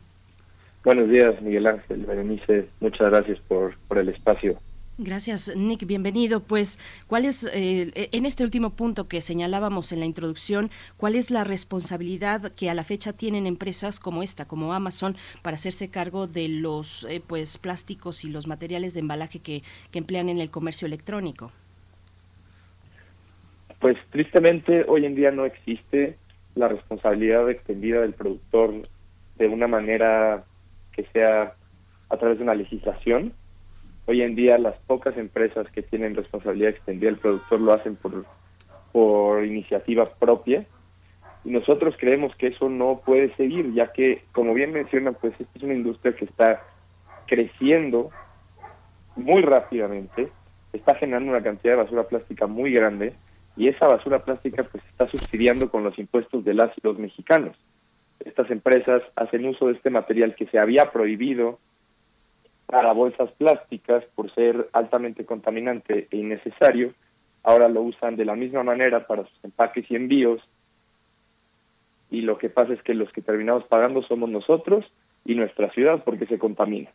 Buenos 0.85 1.09
días, 1.09 1.41
Miguel 1.41 1.67
Ángel, 1.67 2.05
Berenice. 2.05 2.69
Muchas 2.81 3.09
gracias 3.09 3.41
por, 3.49 3.75
por 3.89 3.97
el 3.97 4.11
espacio. 4.11 4.59
Gracias, 4.99 5.51
Nick. 5.57 5.87
Bienvenido. 5.87 6.41
Pues, 6.41 6.79
¿cuál 7.09 7.25
es, 7.25 7.43
eh, 7.53 7.91
en 8.13 8.27
este 8.27 8.45
último 8.45 8.77
punto 8.77 9.09
que 9.09 9.23
señalábamos 9.23 9.93
en 9.93 10.01
la 10.01 10.07
introducción, 10.07 10.71
cuál 10.99 11.17
es 11.17 11.31
la 11.31 11.43
responsabilidad 11.43 12.53
que 12.53 12.69
a 12.69 12.75
la 12.75 12.85
fecha 12.85 13.15
tienen 13.15 13.47
empresas 13.47 13.99
como 13.99 14.23
esta, 14.23 14.47
como 14.47 14.75
Amazon, 14.75 15.17
para 15.43 15.55
hacerse 15.55 15.91
cargo 15.91 16.27
de 16.27 16.49
los 16.49 17.07
eh, 17.09 17.23
pues 17.27 17.57
plásticos 17.57 18.23
y 18.25 18.29
los 18.29 18.47
materiales 18.47 18.93
de 18.93 19.01
embalaje 19.01 19.41
que, 19.41 19.63
que 19.91 19.99
emplean 19.99 20.29
en 20.29 20.39
el 20.39 20.51
comercio 20.51 20.87
electrónico? 20.87 21.51
Pues, 23.81 23.97
tristemente, 24.11 24.85
hoy 24.87 25.07
en 25.07 25.15
día 25.15 25.31
no 25.31 25.47
existe 25.47 26.19
la 26.55 26.69
responsabilidad 26.69 27.51
extendida 27.51 28.03
del 28.03 28.13
productor 28.13 28.83
de 29.39 29.49
una 29.49 29.67
manera 29.67 30.45
que 30.95 31.05
sea 31.13 31.55
a 32.09 32.17
través 32.17 32.39
de 32.39 32.45
una 32.45 32.55
legislación. 32.55 33.33
Hoy 34.07 34.23
en 34.23 34.35
día 34.35 34.59
las 34.59 34.77
pocas 34.87 35.17
empresas 35.17 35.67
que 35.71 35.83
tienen 35.83 36.15
responsabilidad 36.15 36.71
extendida 36.71 37.11
del 37.11 37.19
productor 37.19 37.61
lo 37.61 37.73
hacen 37.73 37.97
por, 37.97 38.25
por 38.93 39.45
iniciativa 39.45 40.05
propia 40.05 40.67
y 41.45 41.51
nosotros 41.51 41.95
creemos 41.99 42.35
que 42.37 42.49
eso 42.49 42.69
no 42.69 43.03
puede 43.05 43.35
seguir, 43.37 43.73
ya 43.75 43.93
que, 43.93 44.25
como 44.33 44.55
bien 44.55 44.73
mencionan, 44.73 45.15
pues 45.21 45.35
esta 45.39 45.51
es 45.55 45.63
una 45.63 45.75
industria 45.75 46.15
que 46.15 46.25
está 46.25 46.63
creciendo 47.27 48.11
muy 49.17 49.43
rápidamente, 49.43 50.31
está 50.73 50.95
generando 50.95 51.31
una 51.31 51.43
cantidad 51.43 51.75
de 51.75 51.83
basura 51.83 52.05
plástica 52.05 52.47
muy 52.47 52.73
grande 52.73 53.15
y 53.57 53.69
esa 53.69 53.87
basura 53.87 54.25
plástica 54.25 54.65
pues 54.65 54.83
está 54.87 55.09
subsidiando 55.09 55.71
con 55.71 55.85
los 55.85 55.99
impuestos 55.99 56.45
de 56.45 56.55
las 56.55 56.77
y 56.77 56.81
los 56.83 56.99
mexicanos 56.99 57.57
estas 58.21 58.51
empresas 58.51 59.03
hacen 59.17 59.47
uso 59.47 59.67
de 59.67 59.75
este 59.75 59.91
material 59.91 60.35
que 60.35 60.47
se 60.47 60.59
había 60.59 60.91
prohibido 60.93 61.59
para 62.67 62.93
bolsas 62.93 63.31
plásticas 63.33 64.05
por 64.15 64.33
ser 64.35 64.69
altamente 64.73 65.25
contaminante 65.25 66.09
e 66.11 66.17
innecesario, 66.17 66.95
ahora 67.43 67.69
lo 67.69 67.83
usan 67.83 68.17
de 68.17 68.25
la 68.25 68.35
misma 68.35 68.63
manera 68.63 69.07
para 69.07 69.25
sus 69.25 69.45
empaques 69.45 69.91
y 69.91 69.97
envíos 69.97 70.41
y 72.11 72.23
lo 72.23 72.39
que 72.39 72.49
pasa 72.49 72.73
es 72.73 72.83
que 72.83 72.95
los 72.95 73.11
que 73.13 73.23
terminamos 73.23 73.65
pagando 73.65 74.03
somos 74.03 74.31
nosotros 74.31 74.85
y 75.25 75.35
nuestra 75.35 75.71
ciudad 75.71 76.05
porque 76.05 76.27
se 76.27 76.39
contamina. 76.39 76.91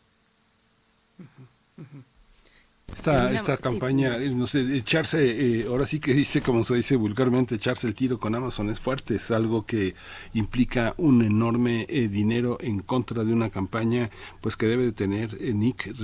Esta, 2.94 3.32
esta 3.32 3.56
campaña, 3.56 4.18
eh, 4.18 4.30
no 4.30 4.46
sé, 4.46 4.76
echarse, 4.76 5.60
eh, 5.60 5.66
ahora 5.68 5.86
sí 5.86 6.00
que 6.00 6.12
dice, 6.12 6.42
como 6.42 6.64
se 6.64 6.74
dice 6.74 6.96
vulgarmente, 6.96 7.54
echarse 7.54 7.86
el 7.86 7.94
tiro 7.94 8.18
con 8.18 8.34
Amazon 8.34 8.68
es 8.68 8.78
fuerte, 8.78 9.14
es 9.14 9.30
algo 9.30 9.64
que 9.64 9.94
implica 10.34 10.94
un 10.98 11.22
enorme 11.22 11.86
eh, 11.88 12.08
dinero 12.08 12.58
en 12.60 12.80
contra 12.80 13.24
de 13.24 13.32
una 13.32 13.48
campaña, 13.48 14.10
pues 14.40 14.56
que 14.56 14.66
debe 14.66 14.84
de 14.84 14.92
tener 14.92 15.40
NIC 15.40 15.94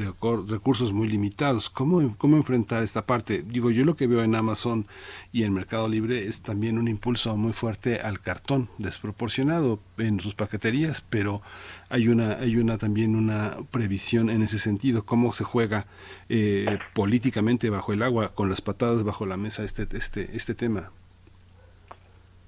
recursos 0.49 0.93
muy 0.93 1.09
limitados. 1.09 1.69
¿Cómo, 1.69 2.17
¿Cómo 2.17 2.37
enfrentar 2.37 2.83
esta 2.83 3.05
parte? 3.05 3.43
Digo, 3.47 3.71
yo 3.71 3.85
lo 3.85 3.97
que 3.97 4.07
veo 4.07 4.23
en 4.23 4.35
Amazon 4.35 4.87
y 5.33 5.43
en 5.43 5.53
Mercado 5.53 5.89
Libre 5.89 6.27
es 6.27 6.41
también 6.41 6.79
un 6.79 6.89
impulso 6.89 7.37
muy 7.37 7.53
fuerte 7.53 8.01
al 8.01 8.21
cartón, 8.21 8.71
desproporcionado 8.79 9.81
en 9.99 10.19
sus 10.21 10.35
paqueterías, 10.35 11.03
pero 11.03 11.43
hay 11.89 12.09
una, 12.09 12.33
hay 12.35 12.57
una 12.57 12.79
también 12.79 13.15
una 13.15 13.57
previsión 13.71 14.31
en 14.31 14.43
ese 14.43 14.59
sentido, 14.59 15.05
cómo 15.05 15.33
se 15.33 15.45
juega 15.45 15.87
eh, 16.29 16.76
políticamente 16.95 17.71
bajo 17.71 17.93
el 17.93 18.03
agua, 18.03 18.33
con 18.35 18.49
las 18.49 18.61
patadas 18.61 19.05
bajo 19.05 19.27
la 19.27 19.37
mesa 19.37 19.65
este, 19.65 19.85
este, 19.97 20.29
este 20.35 20.55
tema. 20.55 20.91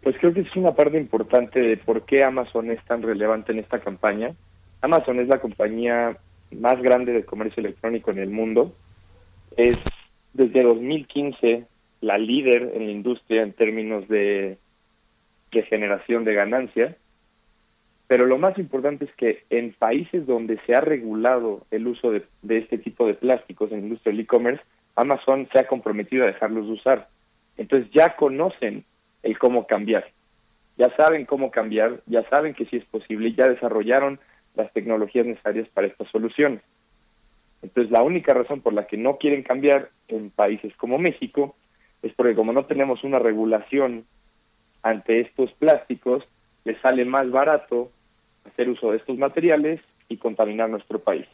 Pues 0.02 0.16
creo 0.18 0.32
que 0.32 0.40
es 0.40 0.56
una 0.56 0.72
parte 0.72 0.98
importante 0.98 1.60
de 1.60 1.76
por 1.76 2.02
qué 2.04 2.24
Amazon 2.24 2.70
es 2.70 2.82
tan 2.84 3.02
relevante 3.02 3.52
en 3.52 3.58
esta 3.58 3.80
campaña. 3.80 4.32
Amazon 4.80 5.20
es 5.20 5.28
la 5.28 5.40
compañía 5.40 6.16
más 6.50 6.80
grande 6.80 7.12
de 7.12 7.24
comercio 7.24 7.60
electrónico 7.60 8.10
en 8.10 8.18
el 8.18 8.30
mundo. 8.30 8.72
Es 9.56 9.78
desde 10.32 10.62
2015 10.62 11.66
la 12.00 12.16
líder 12.16 12.72
en 12.74 12.86
la 12.86 12.92
industria 12.92 13.42
en 13.42 13.52
términos 13.52 14.08
de, 14.08 14.56
de 15.52 15.62
generación 15.64 16.24
de 16.24 16.34
ganancias 16.34 16.96
pero 18.08 18.24
lo 18.24 18.38
más 18.38 18.58
importante 18.58 19.04
es 19.04 19.14
que 19.16 19.44
en 19.50 19.74
países 19.74 20.26
donde 20.26 20.58
se 20.64 20.74
ha 20.74 20.80
regulado 20.80 21.66
el 21.70 21.86
uso 21.86 22.10
de, 22.10 22.24
este 22.48 22.78
tipo 22.78 23.06
de 23.06 23.12
plásticos 23.12 23.70
en 23.70 23.80
la 23.80 23.84
industria 23.84 24.12
del 24.12 24.22
e-commerce, 24.22 24.62
Amazon 24.96 25.46
se 25.52 25.58
ha 25.58 25.68
comprometido 25.68 26.24
a 26.24 26.28
dejarlos 26.28 26.66
de 26.66 26.72
usar. 26.72 27.08
Entonces 27.58 27.90
ya 27.92 28.16
conocen 28.16 28.84
el 29.22 29.38
cómo 29.38 29.66
cambiar, 29.66 30.10
ya 30.78 30.88
saben 30.96 31.26
cómo 31.26 31.50
cambiar, 31.50 32.00
ya 32.06 32.26
saben 32.30 32.54
que 32.54 32.64
sí 32.64 32.76
es 32.76 32.84
posible, 32.86 33.34
ya 33.34 33.46
desarrollaron 33.46 34.18
las 34.54 34.72
tecnologías 34.72 35.26
necesarias 35.26 35.68
para 35.74 35.88
estas 35.88 36.08
soluciones. 36.08 36.62
Entonces 37.60 37.92
la 37.92 38.02
única 38.02 38.32
razón 38.32 38.62
por 38.62 38.72
la 38.72 38.86
que 38.86 38.96
no 38.96 39.18
quieren 39.18 39.42
cambiar 39.42 39.90
en 40.08 40.30
países 40.30 40.74
como 40.76 40.96
México 40.96 41.56
es 42.02 42.14
porque 42.14 42.34
como 42.34 42.54
no 42.54 42.64
tenemos 42.64 43.04
una 43.04 43.18
regulación 43.18 44.06
ante 44.82 45.20
estos 45.20 45.52
plásticos, 45.54 46.24
les 46.64 46.80
sale 46.80 47.04
más 47.04 47.30
barato 47.30 47.90
hacer 48.48 48.68
uso 48.68 48.90
de 48.90 48.98
estos 48.98 49.16
materiales 49.16 49.80
y 50.08 50.16
contaminar 50.16 50.68
nuestro 50.68 50.98
país. 50.98 51.26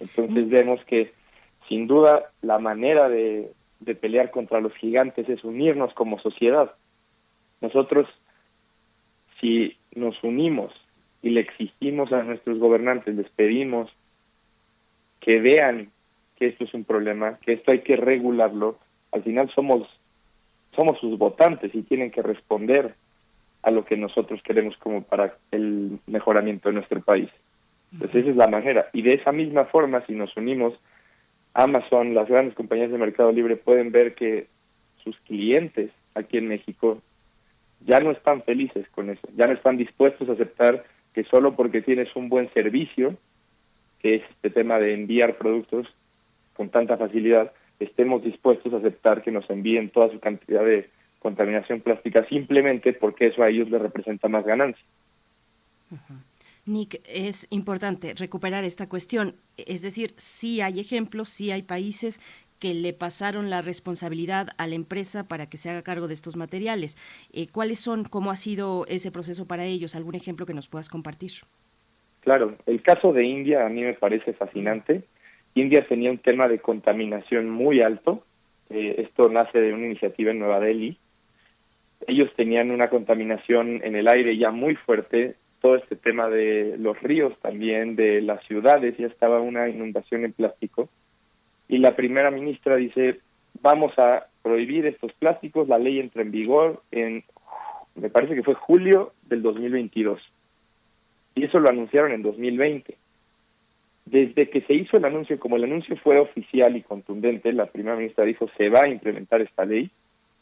Entonces 0.00 0.48
vemos 0.48 0.82
que 0.84 1.12
sin 1.68 1.86
duda 1.86 2.30
la 2.42 2.58
manera 2.58 3.08
de, 3.08 3.52
de 3.80 3.94
pelear 3.94 4.30
contra 4.30 4.60
los 4.60 4.72
gigantes 4.74 5.28
es 5.28 5.44
unirnos 5.44 5.92
como 5.94 6.18
sociedad. 6.20 6.72
Nosotros, 7.60 8.08
si 9.40 9.76
nos 9.94 10.22
unimos 10.22 10.72
y 11.22 11.30
le 11.30 11.40
exigimos 11.40 12.12
a 12.12 12.22
nuestros 12.22 12.58
gobernantes, 12.58 13.14
les 13.16 13.28
pedimos 13.30 13.90
que 15.20 15.40
vean 15.40 15.90
que 16.36 16.46
esto 16.46 16.64
es 16.64 16.74
un 16.74 16.84
problema, 16.84 17.38
que 17.44 17.54
esto 17.54 17.72
hay 17.72 17.80
que 17.80 17.96
regularlo, 17.96 18.78
al 19.12 19.22
final 19.22 19.50
somos 19.54 19.88
somos 20.76 20.98
sus 21.00 21.18
votantes 21.18 21.74
y 21.74 21.82
tienen 21.82 22.12
que 22.12 22.22
responder 22.22 22.94
a 23.62 23.70
lo 23.70 23.84
que 23.84 23.96
nosotros 23.96 24.40
queremos 24.42 24.76
como 24.78 25.02
para 25.02 25.36
el 25.50 25.98
mejoramiento 26.06 26.68
de 26.68 26.76
nuestro 26.76 27.00
país. 27.00 27.28
Entonces 27.92 28.22
esa 28.22 28.30
es 28.30 28.36
la 28.36 28.48
manera. 28.48 28.88
Y 28.92 29.02
de 29.02 29.14
esa 29.14 29.32
misma 29.32 29.64
forma, 29.66 30.04
si 30.06 30.12
nos 30.12 30.36
unimos, 30.36 30.74
Amazon, 31.54 32.14
las 32.14 32.28
grandes 32.28 32.54
compañías 32.54 32.90
de 32.90 32.98
Mercado 32.98 33.32
Libre 33.32 33.56
pueden 33.56 33.90
ver 33.90 34.14
que 34.14 34.46
sus 35.02 35.16
clientes 35.20 35.90
aquí 36.14 36.38
en 36.38 36.48
México 36.48 37.00
ya 37.86 38.00
no 38.00 38.10
están 38.10 38.42
felices 38.42 38.86
con 38.90 39.10
eso, 39.10 39.26
ya 39.36 39.46
no 39.46 39.54
están 39.54 39.76
dispuestos 39.76 40.28
a 40.28 40.32
aceptar 40.32 40.84
que 41.14 41.24
solo 41.24 41.54
porque 41.54 41.80
tienes 41.80 42.14
un 42.16 42.28
buen 42.28 42.52
servicio, 42.52 43.16
que 44.00 44.16
es 44.16 44.22
este 44.30 44.50
tema 44.50 44.78
de 44.78 44.94
enviar 44.94 45.36
productos 45.36 45.86
con 46.54 46.70
tanta 46.70 46.96
facilidad, 46.96 47.52
estemos 47.80 48.22
dispuestos 48.22 48.72
a 48.72 48.78
aceptar 48.78 49.22
que 49.22 49.30
nos 49.30 49.48
envíen 49.48 49.90
toda 49.90 50.10
su 50.10 50.18
cantidad 50.20 50.64
de 50.64 50.90
contaminación 51.18 51.80
plástica 51.80 52.26
simplemente 52.28 52.92
porque 52.92 53.28
eso 53.28 53.42
a 53.42 53.48
ellos 53.48 53.70
les 53.70 53.80
representa 53.80 54.28
más 54.28 54.44
ganancia. 54.44 54.84
Nick, 56.66 57.00
es 57.06 57.46
importante 57.50 58.14
recuperar 58.14 58.64
esta 58.64 58.88
cuestión. 58.88 59.34
Es 59.56 59.82
decir, 59.82 60.12
sí 60.16 60.60
hay 60.60 60.80
ejemplos, 60.80 61.30
sí 61.30 61.50
hay 61.50 61.62
países 61.62 62.20
que 62.60 62.74
le 62.74 62.92
pasaron 62.92 63.50
la 63.50 63.62
responsabilidad 63.62 64.48
a 64.58 64.66
la 64.66 64.74
empresa 64.74 65.28
para 65.28 65.48
que 65.48 65.56
se 65.56 65.70
haga 65.70 65.82
cargo 65.82 66.08
de 66.08 66.14
estos 66.14 66.36
materiales. 66.36 66.96
Eh, 67.32 67.46
¿Cuáles 67.50 67.78
son, 67.78 68.04
cómo 68.04 68.30
ha 68.30 68.36
sido 68.36 68.84
ese 68.88 69.10
proceso 69.10 69.46
para 69.46 69.64
ellos? 69.64 69.94
¿Algún 69.94 70.14
ejemplo 70.14 70.44
que 70.44 70.54
nos 70.54 70.68
puedas 70.68 70.88
compartir? 70.88 71.30
Claro, 72.20 72.56
el 72.66 72.82
caso 72.82 73.12
de 73.12 73.24
India 73.24 73.64
a 73.64 73.68
mí 73.68 73.82
me 73.82 73.94
parece 73.94 74.32
fascinante. 74.32 75.04
India 75.54 75.86
tenía 75.88 76.10
un 76.10 76.18
tema 76.18 76.48
de 76.48 76.58
contaminación 76.58 77.48
muy 77.48 77.80
alto. 77.80 78.24
Eh, 78.70 78.96
esto 78.98 79.28
nace 79.28 79.58
de 79.60 79.72
una 79.72 79.86
iniciativa 79.86 80.32
en 80.32 80.40
Nueva 80.40 80.60
Delhi 80.60 80.98
ellos 82.06 82.30
tenían 82.36 82.70
una 82.70 82.88
contaminación 82.88 83.80
en 83.82 83.96
el 83.96 84.08
aire 84.08 84.36
ya 84.36 84.50
muy 84.50 84.76
fuerte 84.76 85.36
todo 85.60 85.76
este 85.76 85.96
tema 85.96 86.28
de 86.28 86.76
los 86.78 87.00
ríos 87.02 87.34
también, 87.40 87.96
de 87.96 88.20
las 88.22 88.44
ciudades, 88.44 88.96
ya 88.96 89.06
estaba 89.06 89.40
una 89.40 89.68
inundación 89.68 90.24
en 90.24 90.32
plástico. 90.32 90.88
Y 91.68 91.78
la 91.78 91.96
primera 91.96 92.30
ministra 92.30 92.76
dice, 92.76 93.20
vamos 93.60 93.92
a 93.98 94.26
prohibir 94.42 94.86
estos 94.86 95.12
plásticos, 95.14 95.68
la 95.68 95.78
ley 95.78 95.98
entra 95.98 96.22
en 96.22 96.30
vigor 96.30 96.82
en, 96.90 97.24
me 97.96 98.08
parece 98.08 98.34
que 98.34 98.42
fue 98.42 98.54
julio 98.54 99.12
del 99.28 99.42
2022. 99.42 100.20
Y 101.34 101.44
eso 101.44 101.58
lo 101.58 101.68
anunciaron 101.68 102.12
en 102.12 102.22
2020. 102.22 102.96
Desde 104.06 104.48
que 104.48 104.62
se 104.62 104.74
hizo 104.74 104.96
el 104.96 105.04
anuncio, 105.04 105.38
como 105.38 105.56
el 105.56 105.64
anuncio 105.64 105.96
fue 105.98 106.18
oficial 106.18 106.76
y 106.76 106.82
contundente, 106.82 107.52
la 107.52 107.66
primera 107.66 107.96
ministra 107.96 108.24
dijo, 108.24 108.48
se 108.56 108.70
va 108.70 108.82
a 108.84 108.88
implementar 108.88 109.42
esta 109.42 109.64
ley. 109.64 109.90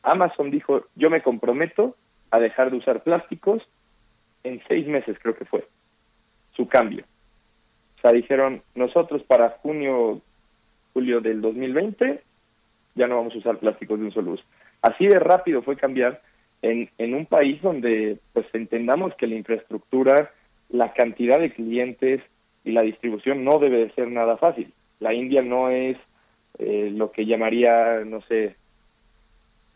Amazon 0.06 0.52
dijo, 0.52 0.86
yo 0.94 1.10
me 1.10 1.20
comprometo 1.20 1.96
a 2.30 2.38
dejar 2.38 2.70
de 2.70 2.76
usar 2.76 3.02
plásticos 3.02 3.62
en 4.44 4.62
seis 4.68 4.86
meses, 4.86 5.18
creo 5.20 5.34
que 5.34 5.44
fue, 5.44 5.66
su 6.54 6.68
cambio. 6.68 7.04
O 7.98 8.00
sea, 8.00 8.12
dijeron, 8.12 8.62
nosotros 8.76 9.24
para 9.24 9.50
junio, 9.62 10.20
julio 10.92 11.20
del 11.20 11.40
2020, 11.40 12.22
ya 12.94 13.06
no 13.08 13.16
vamos 13.16 13.34
a 13.34 13.38
usar 13.38 13.58
plásticos 13.58 13.98
de 13.98 14.06
un 14.06 14.12
solo 14.12 14.32
uso. 14.32 14.44
Así 14.80 15.06
de 15.06 15.18
rápido 15.18 15.62
fue 15.62 15.76
cambiar 15.76 16.22
en, 16.62 16.88
en 16.98 17.14
un 17.14 17.26
país 17.26 17.60
donde 17.60 18.18
pues 18.32 18.46
entendamos 18.52 19.12
que 19.16 19.26
la 19.26 19.34
infraestructura, 19.34 20.30
la 20.68 20.92
cantidad 20.92 21.40
de 21.40 21.52
clientes 21.52 22.22
y 22.64 22.70
la 22.70 22.82
distribución 22.82 23.42
no 23.42 23.58
debe 23.58 23.78
de 23.78 23.90
ser 23.90 24.08
nada 24.08 24.36
fácil. 24.36 24.72
La 25.00 25.12
India 25.12 25.42
no 25.42 25.68
es 25.70 25.96
eh, 26.58 26.92
lo 26.94 27.10
que 27.10 27.26
llamaría, 27.26 28.04
no 28.04 28.20
sé, 28.22 28.54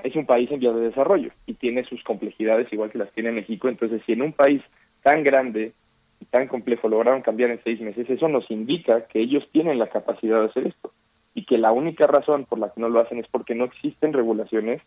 es 0.05 0.17
un 0.17 0.27
país 0.27 0.51
en 0.51 0.61
vías 0.61 0.75
de 0.75 0.83
desarrollo 0.83 1.31
y 1.47 1.55
tiene 1.55 1.85
sus 1.85 2.03
complejidades 2.05 2.73
igual 2.73 2.91
que 2.91 2.99
las 2.99 3.13
tiene 3.13 3.33
México. 3.33 3.69
Entonces, 3.69 4.03
si 4.07 4.13
en 4.13 4.23
un 4.23 4.33
país 4.33 4.63
tan 5.03 5.23
grande 5.25 5.73
y 6.21 6.25
tan 6.27 6.49
complejo 6.49 6.89
lograron 6.89 7.23
cambiar 7.23 7.51
en 7.51 7.63
seis 7.65 7.81
meses, 7.81 8.09
eso 8.09 8.29
nos 8.29 8.51
indica 8.51 9.07
que 9.07 9.21
ellos 9.21 9.49
tienen 9.53 9.79
la 9.79 9.89
capacidad 9.89 10.41
de 10.41 10.47
hacer 10.47 10.67
esto 10.67 10.93
y 11.35 11.45
que 11.45 11.59
la 11.59 11.73
única 11.73 12.07
razón 12.07 12.45
por 12.45 12.59
la 12.59 12.71
que 12.73 12.81
no 12.81 12.89
lo 12.89 13.01
hacen 13.01 13.19
es 13.19 13.27
porque 13.31 13.55
no 13.55 13.65
existen 13.65 14.13
regulaciones 14.13 14.83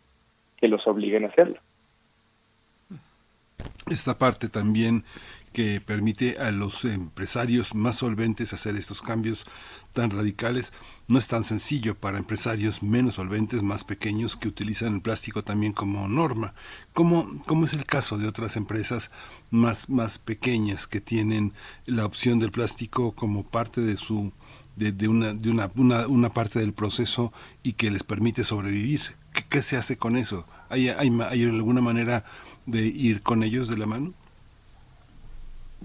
que 0.58 0.68
los 0.68 0.86
obliguen 0.88 1.26
a 1.26 1.30
hacerlo. 1.30 1.60
Esta 3.90 4.18
parte 4.18 4.50
también 4.50 5.04
que 5.52 5.82
permite 5.86 6.38
a 6.40 6.52
los 6.52 6.84
empresarios 6.84 7.76
más 7.76 7.98
solventes 7.98 8.54
hacer 8.54 8.76
estos 8.76 9.02
cambios 9.02 9.46
tan 9.94 10.10
radicales 10.10 10.74
no 11.08 11.18
es 11.18 11.28
tan 11.28 11.44
sencillo 11.44 11.96
para 11.96 12.18
empresarios 12.18 12.84
menos 12.84 13.16
solventes, 13.16 13.62
más 13.62 13.84
pequeños, 13.84 14.36
que 14.36 14.48
utilizan 14.48 14.96
el 14.96 15.02
plástico 15.02 15.44
también 15.44 15.74
como 15.74 16.08
norma. 16.08 16.54
¿Cómo, 16.94 17.42
cómo 17.46 17.66
es 17.66 17.74
el 17.74 17.86
caso 17.86 18.18
de 18.18 18.28
otras 18.28 18.58
empresas 18.58 19.12
más, 19.52 19.90
más 19.90 20.20
pequeñas 20.20 20.88
que 20.88 21.02
tienen 21.02 21.54
la 21.86 22.06
opción 22.06 22.40
del 22.40 22.52
plástico 22.52 23.14
como 23.14 23.44
parte 23.44 23.82
de 23.82 23.96
su 23.98 24.32
de, 24.76 25.08
una, 25.08 25.34
de 25.34 25.52
una, 25.52 25.72
una, 25.76 26.08
una, 26.08 26.34
parte 26.34 26.58
del 26.60 26.74
proceso 26.74 27.32
y 27.62 27.74
que 27.74 27.92
les 27.92 28.04
permite 28.04 28.44
sobrevivir? 28.44 29.02
¿Qué, 29.34 29.44
qué 29.48 29.62
se 29.62 29.78
hace 29.78 29.98
con 29.98 30.18
eso? 30.18 30.48
¿Hay, 30.70 30.90
hay, 30.90 31.10
¿Hay 31.30 31.44
alguna 31.44 31.82
manera 31.82 32.26
de 32.66 32.82
ir 32.82 33.22
con 33.22 33.44
ellos 33.44 33.68
de 33.68 33.78
la 33.78 33.86
mano? 33.86 34.14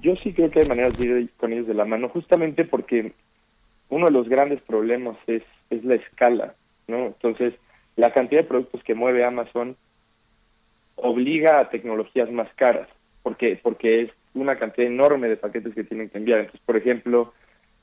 Yo 0.01 0.15
sí 0.23 0.33
creo 0.33 0.51
que 0.51 0.61
hay 0.61 0.69
maneras 0.69 0.97
de 0.97 1.07
ir 1.07 1.31
con 1.37 1.53
ellos 1.53 1.67
de 1.67 1.75
la 1.75 1.85
mano, 1.85 2.09
justamente 2.09 2.65
porque 2.65 3.13
uno 3.89 4.07
de 4.07 4.13
los 4.13 4.29
grandes 4.29 4.61
problemas 4.63 5.17
es, 5.27 5.43
es 5.71 5.85
la 5.85 5.95
escala, 5.95 6.55
¿no? 6.87 7.07
Entonces, 7.07 7.55
la 7.97 8.13
cantidad 8.13 8.43
de 8.43 8.49
productos 8.49 8.83
que 8.85 8.95
mueve 8.95 9.25
Amazon 9.25 9.77
obliga 10.97 11.61
a 11.61 11.71
tecnologías 11.71 12.31
más 12.31 12.49
caras, 12.55 12.89
porque 13.23 13.59
porque 13.63 14.03
es 14.03 14.11
una 14.35 14.57
cantidad 14.59 14.87
enorme 14.87 15.29
de 15.29 15.37
paquetes 15.37 15.75
que 15.75 15.85
tienen 15.85 16.09
que 16.09 16.19
enviar. 16.19 16.41
Entonces, 16.41 16.61
por 16.65 16.77
ejemplo, 16.77 17.33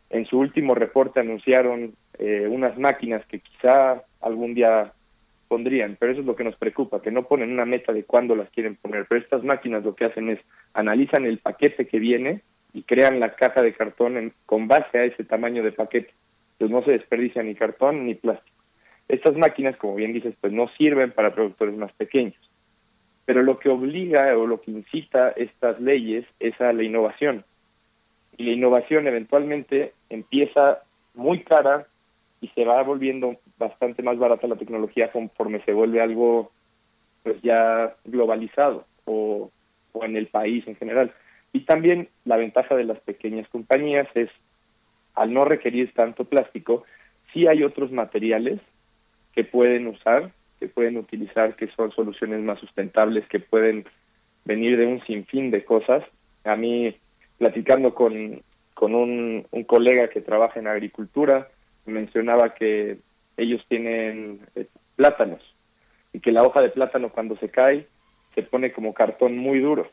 en 0.09 0.25
su 0.25 0.39
último 0.39 0.75
reporte 0.75 1.19
anunciaron 1.19 1.95
eh, 2.19 2.47
unas 2.49 2.77
máquinas 2.77 3.25
que 3.25 3.39
quizá 3.39 4.03
algún 4.21 4.53
día 4.53 4.93
pondrían, 5.47 5.95
pero 5.99 6.11
eso 6.11 6.21
es 6.21 6.27
lo 6.27 6.35
que 6.35 6.43
nos 6.43 6.55
preocupa, 6.55 7.01
que 7.01 7.11
no 7.11 7.23
ponen 7.23 7.51
una 7.51 7.65
meta 7.65 7.93
de 7.93 8.03
cuándo 8.03 8.35
las 8.35 8.49
quieren 8.49 8.75
poner, 8.75 9.05
pero 9.07 9.21
estas 9.21 9.43
máquinas 9.43 9.83
lo 9.83 9.95
que 9.95 10.05
hacen 10.05 10.29
es 10.29 10.39
analizan 10.73 11.25
el 11.25 11.37
paquete 11.39 11.87
que 11.87 11.99
viene 11.99 12.41
y 12.75 12.83
crean 12.83 13.21
la 13.21 13.33
caja 13.35 13.61
de 13.61 13.73
cartón 13.73 14.17
en, 14.17 14.33
con 14.45 14.67
base 14.67 14.97
a 14.97 15.05
ese 15.05 15.23
tamaño 15.23 15.63
de 15.63 15.71
paquete. 15.71 16.13
Entonces 16.51 16.75
no 16.75 16.83
se 16.83 16.91
desperdicia 16.91 17.41
ni 17.41 17.55
cartón 17.55 18.05
ni 18.05 18.15
plástico. 18.15 18.57
Estas 19.07 19.37
máquinas, 19.37 19.77
como 19.77 19.95
bien 19.95 20.11
dices, 20.11 20.35
pues 20.41 20.51
no 20.51 20.67
sirven 20.77 21.11
para 21.11 21.33
productores 21.33 21.75
más 21.77 21.93
pequeños. 21.93 22.35
Pero 23.23 23.43
lo 23.43 23.59
que 23.59 23.69
obliga 23.69 24.37
o 24.37 24.45
lo 24.45 24.59
que 24.59 24.71
incita 24.71 25.29
estas 25.29 25.79
leyes 25.79 26.25
es 26.41 26.59
a 26.59 26.73
la 26.73 26.83
innovación. 26.83 27.45
Y 28.37 28.43
la 28.43 28.51
innovación 28.51 29.07
eventualmente 29.07 29.93
empieza 30.09 30.79
muy 31.13 31.43
cara 31.43 31.87
y 32.41 32.49
se 32.49 32.65
va 32.65 32.83
volviendo 32.83 33.37
bastante 33.57 34.03
más 34.03 34.17
barata 34.17 34.47
la 34.47 34.57
tecnología 34.57 35.13
conforme 35.13 35.63
se 35.63 35.71
vuelve 35.71 36.01
algo 36.01 36.51
pues 37.23 37.41
ya 37.41 37.95
globalizado 38.03 38.85
o, 39.05 39.49
o 39.93 40.03
en 40.03 40.17
el 40.17 40.27
país 40.27 40.67
en 40.67 40.75
general. 40.75 41.13
Y 41.55 41.61
también 41.61 42.09
la 42.25 42.35
ventaja 42.35 42.75
de 42.75 42.83
las 42.83 42.99
pequeñas 42.99 43.47
compañías 43.47 44.09
es, 44.13 44.29
al 45.13 45.33
no 45.33 45.45
requerir 45.45 45.93
tanto 45.93 46.25
plástico, 46.25 46.83
sí 47.31 47.47
hay 47.47 47.63
otros 47.63 47.93
materiales 47.93 48.59
que 49.31 49.45
pueden 49.45 49.87
usar, 49.87 50.33
que 50.59 50.67
pueden 50.67 50.97
utilizar, 50.97 51.55
que 51.55 51.69
son 51.69 51.93
soluciones 51.93 52.41
más 52.41 52.59
sustentables, 52.59 53.25
que 53.29 53.39
pueden 53.39 53.85
venir 54.43 54.77
de 54.77 54.85
un 54.85 55.01
sinfín 55.05 55.49
de 55.49 55.63
cosas. 55.63 56.03
A 56.43 56.57
mí, 56.57 56.93
platicando 57.37 57.95
con, 57.95 58.41
con 58.73 58.93
un, 58.93 59.47
colega 59.65 60.09
que 60.09 60.19
trabaja 60.19 60.59
en 60.59 60.67
agricultura, 60.67 61.47
mencionaba 61.85 62.53
que 62.53 62.97
ellos 63.37 63.63
tienen 63.69 64.41
eh, 64.55 64.67
plátanos 64.97 65.39
y 66.11 66.19
que 66.19 66.33
la 66.33 66.43
hoja 66.43 66.61
de 66.61 66.71
plátano 66.71 67.13
cuando 67.13 67.37
se 67.37 67.47
cae 67.47 67.87
se 68.33 68.43
pone 68.43 68.73
como 68.73 68.93
cartón 68.93 69.37
muy 69.37 69.61
duro, 69.61 69.89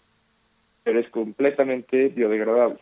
pero 0.84 0.98
es 0.98 1.08
completamente 1.10 2.08
biodegradable. 2.08 2.78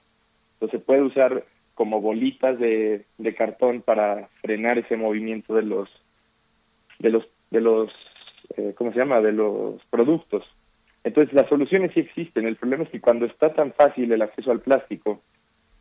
Entonces 0.54 0.80
se 0.80 0.84
puede 0.84 1.02
usar 1.02 1.44
como 1.74 2.00
bolitas 2.00 2.58
de, 2.58 3.04
de 3.18 3.34
cartón 3.34 3.82
para 3.82 4.28
frenar 4.42 4.78
ese 4.78 4.96
movimiento 4.96 5.54
de 5.54 5.62
los 5.62 5.88
de 6.98 7.10
los 7.10 7.24
de 7.50 7.60
los 7.60 7.90
eh, 8.56 8.74
¿cómo 8.76 8.92
se 8.92 8.98
llama? 8.98 9.20
de 9.20 9.32
los 9.32 9.82
productos. 9.90 10.44
Entonces 11.04 11.32
las 11.32 11.48
soluciones 11.48 11.92
sí 11.94 12.00
existen. 12.00 12.46
El 12.46 12.56
problema 12.56 12.84
es 12.84 12.90
que 12.90 13.00
cuando 13.00 13.26
está 13.26 13.52
tan 13.54 13.72
fácil 13.72 14.12
el 14.12 14.22
acceso 14.22 14.50
al 14.50 14.60
plástico 14.60 15.22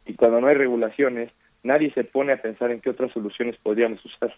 y 0.05 0.13
cuando 0.13 0.39
no 0.39 0.47
hay 0.47 0.55
regulaciones, 0.55 1.31
nadie 1.63 1.91
se 1.93 2.03
pone 2.03 2.33
a 2.33 2.41
pensar 2.41 2.71
en 2.71 2.79
qué 2.79 2.89
otras 2.89 3.11
soluciones 3.11 3.57
podríamos 3.57 4.03
usar. 4.05 4.33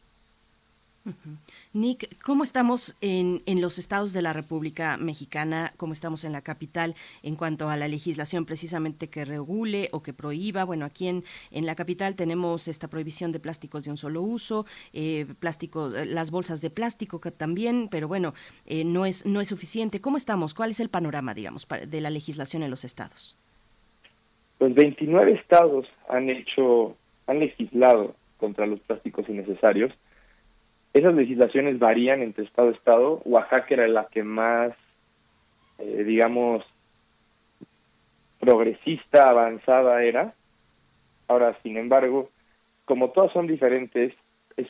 Nick, 1.73 2.21
¿cómo 2.23 2.43
estamos 2.43 2.95
en, 3.01 3.41
en, 3.45 3.61
los 3.61 3.79
estados 3.79 4.13
de 4.13 4.21
la 4.21 4.33
República 4.33 4.97
Mexicana? 4.97 5.73
¿Cómo 5.77 5.93
estamos 5.93 6.23
en 6.23 6.31
la 6.31 6.41
capital 6.41 6.95
en 7.23 7.35
cuanto 7.35 7.69
a 7.69 7.77
la 7.77 7.87
legislación 7.87 8.45
precisamente 8.45 9.09
que 9.09 9.25
regule 9.25 9.89
o 9.93 10.03
que 10.03 10.13
prohíba? 10.13 10.63
Bueno, 10.63 10.85
aquí 10.85 11.07
en, 11.07 11.23
en 11.51 11.65
la 11.65 11.75
capital 11.75 12.15
tenemos 12.15 12.67
esta 12.67 12.87
prohibición 12.87 13.31
de 13.31 13.39
plásticos 13.39 13.83
de 13.83 13.91
un 13.91 13.97
solo 13.97 14.21
uso, 14.21 14.65
eh, 14.93 15.25
plástico, 15.39 15.89
las 15.89 16.29
bolsas 16.29 16.61
de 16.61 16.69
plástico 16.69 17.19
que 17.19 17.31
también, 17.31 17.87
pero 17.89 18.07
bueno, 18.07 18.33
eh, 18.67 18.83
no, 18.83 19.05
es, 19.05 19.25
no 19.25 19.41
es 19.41 19.47
suficiente. 19.47 20.01
¿Cómo 20.01 20.17
estamos? 20.17 20.53
¿Cuál 20.53 20.71
es 20.71 20.79
el 20.79 20.89
panorama, 20.89 21.33
digamos, 21.33 21.67
de 21.87 22.01
la 22.01 22.09
legislación 22.09 22.63
en 22.63 22.69
los 22.69 22.83
estados? 22.83 23.35
Pues 24.59 24.75
29 24.75 25.33
estados 25.33 25.87
han 26.07 26.29
hecho, 26.29 26.95
han 27.25 27.39
legislado 27.39 28.15
contra 28.37 28.67
los 28.67 28.79
plásticos 28.81 29.27
innecesarios 29.27 29.91
esas 30.93 31.13
legislaciones 31.13 31.79
varían 31.79 32.21
entre 32.21 32.43
estado 32.43 32.69
a 32.69 32.73
estado. 32.73 33.21
Oaxaca 33.25 33.73
era 33.73 33.87
la 33.87 34.07
que 34.07 34.23
más, 34.23 34.73
eh, 35.79 36.03
digamos, 36.03 36.65
progresista, 38.39 39.29
avanzada 39.29 40.03
era. 40.03 40.33
Ahora, 41.27 41.57
sin 41.63 41.77
embargo, 41.77 42.29
como 42.85 43.11
todas 43.11 43.31
son 43.31 43.47
diferentes, 43.47 44.13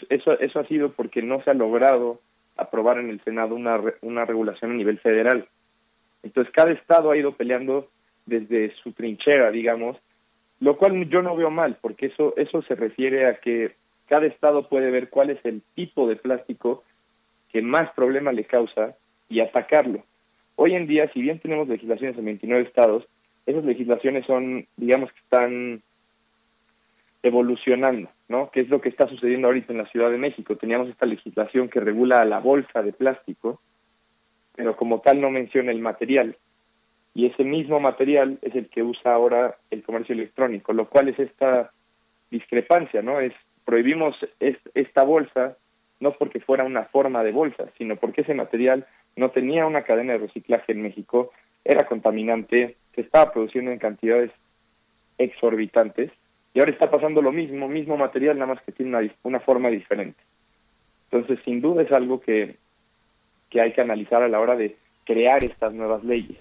eso, 0.10 0.40
eso 0.40 0.60
ha 0.60 0.68
sido 0.68 0.92
porque 0.92 1.24
no 1.24 1.42
se 1.44 1.50
ha 1.50 1.56
logrado 1.56 2.20
aprobar 2.56 3.00
en 3.00 3.10
el 3.10 3.24
Senado 3.24 3.56
una, 3.56 3.82
una 4.02 4.26
regulación 4.26 4.72
a 4.72 4.76
nivel 4.76 5.00
federal. 5.00 5.48
Entonces, 6.22 6.54
cada 6.54 6.72
estado 6.72 7.10
ha 7.10 7.18
ido 7.18 7.32
peleando 7.34 7.90
desde 8.28 8.76
su 8.76 8.92
trinchera, 8.92 9.50
digamos, 9.50 9.98
lo 10.60 10.78
cual 10.78 11.10
yo 11.10 11.24
no 11.24 11.36
veo 11.36 11.50
mal, 11.50 11.78
porque 11.82 12.08
eso, 12.08 12.36
eso 12.38 12.62
se 12.62 12.76
refiere 12.76 13.26
a 13.26 13.40
que 13.40 13.74
cada 14.12 14.28
estado 14.28 14.68
puede 14.68 14.92
ver 14.92 15.10
cuál 15.10 15.30
es 15.30 15.40
el 15.46 15.62
tipo 15.74 16.06
de 16.06 16.18
plástico 16.18 16.84
que 17.50 17.62
más 17.62 17.90
problema 17.94 18.34
le 18.34 18.44
causa 18.44 18.98
y 19.30 19.40
atacarlo. 19.40 20.04
Hoy 20.58 20.76
en 20.76 20.86
día, 20.86 21.10
si 21.14 21.22
bien 21.22 21.40
tenemos 21.40 21.70
legislaciones 21.70 22.18
en 22.18 22.26
29 22.26 22.64
estados, 22.64 23.08
esas 23.46 23.64
legislaciones 23.64 24.26
son, 24.26 24.68
digamos 24.76 25.14
que 25.14 25.20
están 25.20 25.82
evolucionando, 27.24 28.10
¿no? 28.28 28.52
¿Qué 28.52 28.60
es 28.60 28.68
lo 28.68 28.82
que 28.82 28.90
está 28.90 29.08
sucediendo 29.08 29.48
ahorita 29.48 29.72
en 29.72 29.78
la 29.78 29.86
Ciudad 29.86 30.12
de 30.12 30.18
México? 30.18 30.58
Teníamos 30.58 30.90
esta 30.90 31.06
legislación 31.06 31.70
que 31.70 31.80
regula 31.80 32.26
la 32.26 32.40
bolsa 32.40 32.84
de 32.84 32.92
plástico, 32.92 33.62
pero 34.58 34.76
como 34.76 35.00
tal 35.00 35.22
no 35.22 35.30
menciona 35.30 35.72
el 35.72 35.80
material. 35.80 36.36
y 37.14 37.28
ese 37.28 37.46
mismo 37.46 37.80
material 37.80 38.40
es 38.42 38.56
el 38.56 38.68
que 38.68 38.84
usa 38.84 39.14
ahora 39.14 39.56
el 39.70 39.84
comercio 39.84 40.14
electrónico, 40.16 40.74
lo 40.74 40.90
cual 40.90 41.08
es 41.08 41.20
esta 41.20 41.72
discrepancia, 42.30 43.02
¿no? 43.02 43.22
Es 43.22 43.34
prohibimos 43.72 44.18
esta 44.76 45.04
bolsa 45.04 45.56
no 46.02 46.12
porque 46.12 46.42
fuera 46.42 46.66
una 46.66 46.84
forma 46.84 47.24
de 47.24 47.32
bolsa, 47.32 47.68
sino 47.78 47.96
porque 47.96 48.20
ese 48.20 48.34
material 48.34 48.86
no 49.16 49.32
tenía 49.32 49.66
una 49.66 49.84
cadena 49.84 50.12
de 50.12 50.20
reciclaje 50.28 50.74
en 50.74 50.82
México, 50.82 51.32
era 51.64 51.86
contaminante, 51.88 52.76
se 52.94 53.00
estaba 53.00 53.32
produciendo 53.32 53.72
en 53.72 53.80
cantidades 53.80 54.30
exorbitantes 55.18 56.12
y 56.54 56.60
ahora 56.60 56.74
está 56.74 56.92
pasando 56.92 57.22
lo 57.22 57.32
mismo, 57.32 57.70
mismo 57.70 57.96
material, 57.96 58.38
nada 58.38 58.56
más 58.56 58.64
que 58.64 58.74
tiene 58.74 58.98
una, 58.98 59.10
una 59.24 59.40
forma 59.40 59.70
diferente. 59.70 60.20
Entonces, 61.10 61.40
sin 61.46 61.62
duda 61.62 61.84
es 61.84 61.94
algo 61.94 62.20
que, 62.20 62.58
que 63.50 63.62
hay 63.62 63.72
que 63.72 63.80
analizar 63.80 64.22
a 64.22 64.28
la 64.28 64.42
hora 64.42 64.58
de 64.58 64.76
crear 65.06 65.46
estas 65.46 65.72
nuevas 65.74 66.04
leyes. 66.04 66.38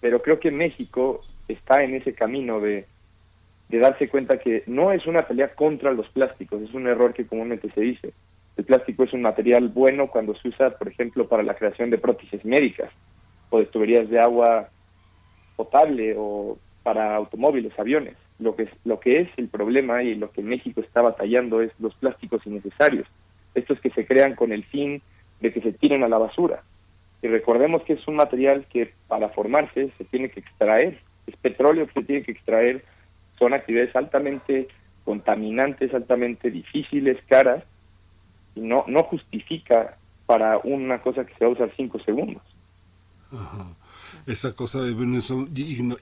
Pero 0.00 0.20
creo 0.20 0.40
que 0.40 0.50
México 0.50 1.20
está 1.46 1.84
en 1.84 1.94
ese 1.94 2.12
camino 2.12 2.58
de, 2.58 2.86
de 3.72 3.78
darse 3.78 4.08
cuenta 4.10 4.38
que 4.38 4.62
no 4.66 4.92
es 4.92 5.06
una 5.06 5.20
pelea 5.20 5.54
contra 5.54 5.92
los 5.92 6.06
plásticos, 6.10 6.60
es 6.60 6.74
un 6.74 6.86
error 6.86 7.14
que 7.14 7.26
comúnmente 7.26 7.70
se 7.72 7.80
dice. 7.80 8.12
El 8.58 8.66
plástico 8.66 9.04
es 9.04 9.14
un 9.14 9.22
material 9.22 9.68
bueno 9.68 10.08
cuando 10.08 10.34
se 10.36 10.48
usa, 10.48 10.76
por 10.76 10.88
ejemplo, 10.88 11.26
para 11.26 11.42
la 11.42 11.54
creación 11.54 11.88
de 11.88 11.96
prótesis 11.96 12.44
médicas 12.44 12.90
o 13.48 13.58
de 13.58 13.64
tuberías 13.64 14.10
de 14.10 14.20
agua 14.20 14.68
potable 15.56 16.14
o 16.18 16.58
para 16.82 17.16
automóviles, 17.16 17.72
aviones. 17.78 18.14
Lo 18.38 18.54
que, 18.56 18.64
es, 18.64 18.70
lo 18.84 19.00
que 19.00 19.20
es 19.20 19.30
el 19.38 19.48
problema 19.48 20.02
y 20.02 20.16
lo 20.16 20.30
que 20.32 20.42
México 20.42 20.82
está 20.82 21.00
batallando 21.00 21.62
es 21.62 21.72
los 21.78 21.94
plásticos 21.94 22.46
innecesarios. 22.46 23.06
Estos 23.54 23.80
que 23.80 23.88
se 23.90 24.04
crean 24.04 24.34
con 24.34 24.52
el 24.52 24.64
fin 24.64 25.00
de 25.40 25.50
que 25.50 25.62
se 25.62 25.72
tiren 25.72 26.02
a 26.02 26.08
la 26.08 26.18
basura. 26.18 26.62
Y 27.22 27.28
recordemos 27.28 27.84
que 27.84 27.94
es 27.94 28.06
un 28.06 28.16
material 28.16 28.66
que 28.68 28.92
para 29.08 29.30
formarse 29.30 29.92
se 29.96 30.04
tiene 30.04 30.28
que 30.28 30.40
extraer. 30.40 30.98
Es 31.26 31.36
petróleo 31.36 31.86
que 31.86 32.00
se 32.00 32.04
tiene 32.04 32.22
que 32.22 32.32
extraer. 32.32 32.84
Son 33.42 33.54
actividades 33.54 33.96
altamente 33.96 34.68
contaminantes, 35.04 35.92
altamente 35.92 36.48
difíciles, 36.48 37.18
caras, 37.26 37.64
y 38.54 38.60
no, 38.60 38.84
no 38.86 39.02
justifica 39.02 39.96
para 40.26 40.58
una 40.58 41.02
cosa 41.02 41.26
que 41.26 41.34
se 41.34 41.44
va 41.44 41.50
a 41.50 41.54
usar 41.54 41.72
cinco 41.76 41.98
segundos. 42.04 42.40
Esa 44.28 44.52
cosa 44.52 44.80
de 44.82 44.94
Venezuela 44.94 45.48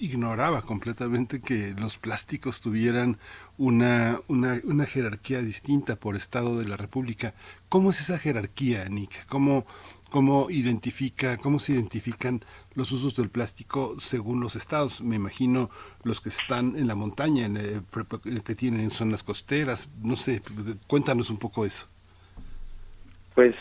ignoraba 0.01 0.61
completamente 0.61 1.41
que 1.41 1.73
los 1.79 1.97
plásticos 1.97 2.61
tuvieran 2.61 3.17
una, 3.57 4.21
una, 4.29 4.61
una, 4.65 4.85
jerarquía 4.85 5.41
distinta 5.41 5.97
por 5.97 6.17
estado 6.17 6.59
de 6.59 6.69
la 6.69 6.77
República. 6.77 7.33
¿Cómo 7.71 7.89
es 7.89 8.01
esa 8.01 8.19
jerarquía, 8.19 8.87
Nick? 8.91 9.25
¿Cómo, 9.29 9.65
cómo 10.11 10.51
identifica, 10.51 11.39
cómo 11.39 11.59
se 11.59 11.73
identifican 11.73 12.45
los 12.75 12.93
usos 12.93 13.17
del 13.17 13.31
plástico 13.31 13.97
según 13.99 14.41
los 14.41 14.57
estados? 14.57 15.01
Me 15.01 15.17
imagino 15.17 15.71
los 16.05 16.21
que 16.21 16.29
están 16.29 16.77
en 16.77 16.87
la 16.87 16.95
montaña, 16.95 17.47
en 17.47 17.57
el, 17.57 17.83
que 18.45 18.55
tienen 18.55 18.91
zonas 18.91 19.23
costeras, 19.23 19.89
no 20.03 20.17
sé, 20.17 20.43
cuéntanos 20.87 21.31
un 21.31 21.39
poco 21.39 21.65
eso. 21.65 21.89
Pues 23.35 23.55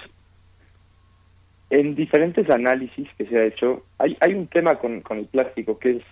en 1.70 1.96
diferentes 1.96 2.50
análisis 2.50 3.08
que 3.18 3.26
se 3.26 3.38
ha 3.38 3.46
hecho, 3.46 3.84
hay, 3.98 4.18
hay 4.20 4.34
un 4.34 4.48
tema 4.48 4.76
con, 4.76 5.02
con 5.02 5.20
el 5.20 5.26
plástico 5.26 5.78
que 5.78 5.98
es, 5.98 6.04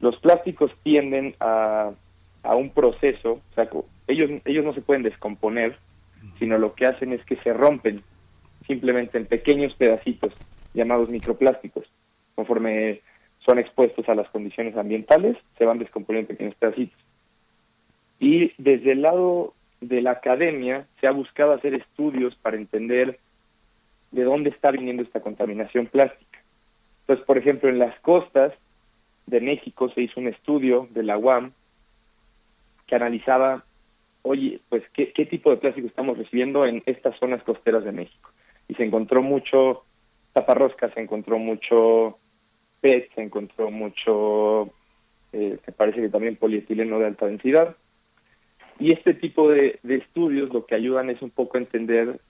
los 0.00 0.16
plásticos 0.16 0.72
tienden 0.82 1.34
a, 1.40 1.90
a 2.42 2.54
un 2.56 2.70
proceso, 2.70 3.32
o 3.32 3.54
sea, 3.54 3.68
ellos, 4.08 4.30
ellos 4.44 4.64
no 4.64 4.74
se 4.74 4.80
pueden 4.80 5.02
descomponer, 5.02 5.76
sino 6.38 6.58
lo 6.58 6.74
que 6.74 6.86
hacen 6.86 7.12
es 7.12 7.24
que 7.24 7.36
se 7.36 7.52
rompen 7.52 8.02
simplemente 8.66 9.18
en 9.18 9.26
pequeños 9.26 9.74
pedacitos 9.74 10.32
llamados 10.74 11.10
microplásticos. 11.10 11.84
Conforme 12.40 13.02
son 13.44 13.58
expuestos 13.58 14.08
a 14.08 14.14
las 14.14 14.26
condiciones 14.30 14.74
ambientales, 14.74 15.36
se 15.58 15.66
van 15.66 15.78
descomponiendo 15.78 16.30
en 16.30 16.38
pequeños 16.38 16.54
pedacitos. 16.54 16.98
Y 18.18 18.54
desde 18.56 18.92
el 18.92 19.02
lado 19.02 19.52
de 19.82 20.00
la 20.00 20.12
academia 20.12 20.86
se 20.98 21.06
ha 21.06 21.10
buscado 21.10 21.52
hacer 21.52 21.74
estudios 21.74 22.34
para 22.36 22.56
entender 22.56 23.18
de 24.10 24.24
dónde 24.24 24.48
está 24.48 24.70
viniendo 24.70 25.02
esta 25.02 25.20
contaminación 25.20 25.88
plástica. 25.88 26.38
Entonces, 27.02 27.26
por 27.26 27.36
ejemplo, 27.36 27.68
en 27.68 27.78
las 27.78 28.00
costas 28.00 28.54
de 29.26 29.40
México 29.42 29.90
se 29.90 30.00
hizo 30.00 30.18
un 30.18 30.28
estudio 30.28 30.88
de 30.92 31.02
la 31.02 31.18
UAM 31.18 31.52
que 32.86 32.94
analizaba, 32.94 33.66
oye, 34.22 34.62
pues, 34.70 34.82
¿qué, 34.94 35.12
qué 35.12 35.26
tipo 35.26 35.50
de 35.50 35.58
plástico 35.58 35.88
estamos 35.88 36.16
recibiendo 36.16 36.64
en 36.64 36.82
estas 36.86 37.18
zonas 37.18 37.42
costeras 37.42 37.84
de 37.84 37.92
México? 37.92 38.30
Y 38.66 38.76
se 38.76 38.84
encontró 38.84 39.20
mucho 39.20 39.84
taparrosca, 40.32 40.90
se 40.94 41.00
encontró 41.00 41.38
mucho 41.38 42.16
PET, 42.80 43.10
se 43.14 43.22
encontró 43.22 43.70
mucho, 43.70 44.70
eh, 45.32 45.58
me 45.66 45.72
parece 45.72 46.00
que 46.00 46.08
también 46.08 46.36
polietileno 46.36 46.98
de 46.98 47.06
alta 47.06 47.26
densidad. 47.26 47.76
Y 48.78 48.92
este 48.92 49.14
tipo 49.14 49.50
de, 49.50 49.78
de 49.82 49.96
estudios 49.96 50.52
lo 50.52 50.66
que 50.66 50.74
ayudan 50.74 51.10
es 51.10 51.20
un 51.22 51.30
poco 51.30 51.56
a 51.56 51.60
entender 51.60 52.20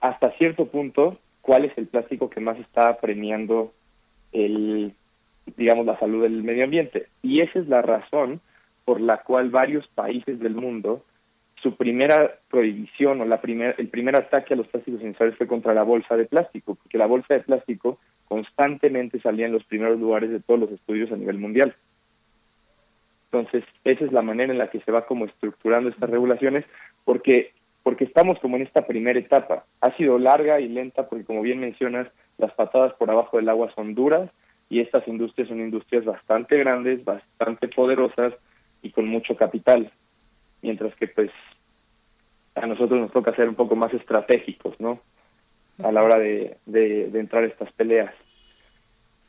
hasta 0.00 0.32
cierto 0.32 0.66
punto 0.66 1.18
cuál 1.40 1.64
es 1.64 1.76
el 1.78 1.86
plástico 1.86 2.28
que 2.28 2.40
más 2.40 2.58
está 2.58 2.98
premiando 2.98 3.72
el 4.32 4.94
digamos 5.56 5.86
la 5.86 5.98
salud 5.98 6.22
del 6.22 6.42
medio 6.42 6.64
ambiente 6.64 7.08
y 7.20 7.40
esa 7.40 7.58
es 7.58 7.68
la 7.68 7.82
razón 7.82 8.40
por 8.84 9.00
la 9.00 9.18
cual 9.18 9.50
varios 9.50 9.86
países 9.88 10.40
del 10.40 10.54
mundo 10.54 11.04
su 11.62 11.76
primera 11.76 12.38
prohibición 12.50 13.20
o 13.20 13.24
la 13.24 13.40
primer, 13.40 13.76
el 13.78 13.88
primer 13.88 14.16
ataque 14.16 14.54
a 14.54 14.56
los 14.56 14.66
plásticos 14.66 15.00
innecesarios 15.00 15.38
fue 15.38 15.46
contra 15.46 15.72
la 15.72 15.84
bolsa 15.84 16.16
de 16.16 16.24
plástico, 16.24 16.74
porque 16.74 16.98
la 16.98 17.06
bolsa 17.06 17.34
de 17.34 17.40
plástico 17.40 17.98
constantemente 18.32 19.20
salía 19.20 19.44
en 19.44 19.52
los 19.52 19.64
primeros 19.64 20.00
lugares 20.00 20.30
de 20.30 20.40
todos 20.40 20.58
los 20.58 20.70
estudios 20.70 21.12
a 21.12 21.16
nivel 21.16 21.36
mundial. 21.36 21.76
Entonces, 23.26 23.62
esa 23.84 24.06
es 24.06 24.12
la 24.12 24.22
manera 24.22 24.50
en 24.50 24.58
la 24.58 24.70
que 24.70 24.80
se 24.80 24.90
va 24.90 25.04
como 25.04 25.26
estructurando 25.26 25.90
estas 25.90 26.08
regulaciones, 26.08 26.64
porque 27.04 27.52
porque 27.82 28.04
estamos 28.04 28.38
como 28.38 28.56
en 28.56 28.62
esta 28.62 28.86
primera 28.86 29.18
etapa. 29.18 29.66
Ha 29.82 29.94
sido 29.96 30.18
larga 30.18 30.60
y 30.60 30.68
lenta 30.68 31.08
porque, 31.08 31.26
como 31.26 31.42
bien 31.42 31.60
mencionas, 31.60 32.08
las 32.38 32.52
patadas 32.54 32.94
por 32.94 33.10
abajo 33.10 33.36
del 33.36 33.50
agua 33.50 33.70
son 33.74 33.94
duras 33.94 34.30
y 34.70 34.80
estas 34.80 35.06
industrias 35.06 35.48
son 35.48 35.60
industrias 35.60 36.06
bastante 36.06 36.56
grandes, 36.56 37.04
bastante 37.04 37.68
poderosas 37.68 38.32
y 38.80 38.92
con 38.92 39.08
mucho 39.08 39.36
capital. 39.36 39.92
Mientras 40.62 40.94
que, 40.94 41.06
pues, 41.08 41.30
a 42.54 42.66
nosotros 42.66 42.98
nos 42.98 43.12
toca 43.12 43.36
ser 43.36 43.46
un 43.46 43.56
poco 43.56 43.76
más 43.76 43.92
estratégicos, 43.92 44.78
¿no? 44.80 45.00
A 45.82 45.90
la 45.90 46.02
hora 46.02 46.18
de, 46.18 46.56
entrar 47.12 47.42
a 47.42 47.48
estas 47.48 47.72
peleas. 47.72 48.14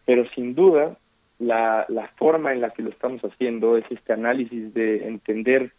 Pero 0.05 0.27
sin 0.35 0.55
duda, 0.55 0.97
la, 1.39 1.85
la 1.89 2.07
forma 2.17 2.53
en 2.53 2.61
la 2.61 2.71
que 2.71 2.83
lo 2.83 2.89
estamos 2.89 3.21
haciendo 3.21 3.77
es 3.77 3.85
este 3.89 4.13
análisis 4.13 4.73
de 4.73 5.07
entender 5.07 5.71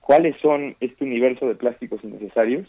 cuáles 0.00 0.36
son 0.40 0.76
este 0.80 1.04
universo 1.04 1.46
de 1.46 1.54
plásticos 1.54 2.02
innecesarios, 2.02 2.68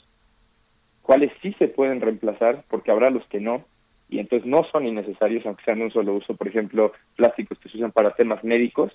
cuáles 1.02 1.32
sí 1.42 1.56
se 1.58 1.68
pueden 1.68 2.02
reemplazar, 2.02 2.64
porque 2.70 2.92
habrá 2.92 3.10
los 3.10 3.26
que 3.28 3.40
no, 3.40 3.66
y 4.10 4.20
entonces 4.20 4.46
no 4.46 4.64
son 4.72 4.86
innecesarios, 4.86 5.46
aunque 5.46 5.64
sean 5.64 5.80
de 5.80 5.86
un 5.86 5.92
solo 5.92 6.14
uso. 6.14 6.36
Por 6.36 6.48
ejemplo, 6.48 6.92
plásticos 7.16 7.58
que 7.60 7.70
se 7.70 7.78
usan 7.78 7.94
para 7.94 8.12
temas 8.12 8.44
médicos, 8.44 8.92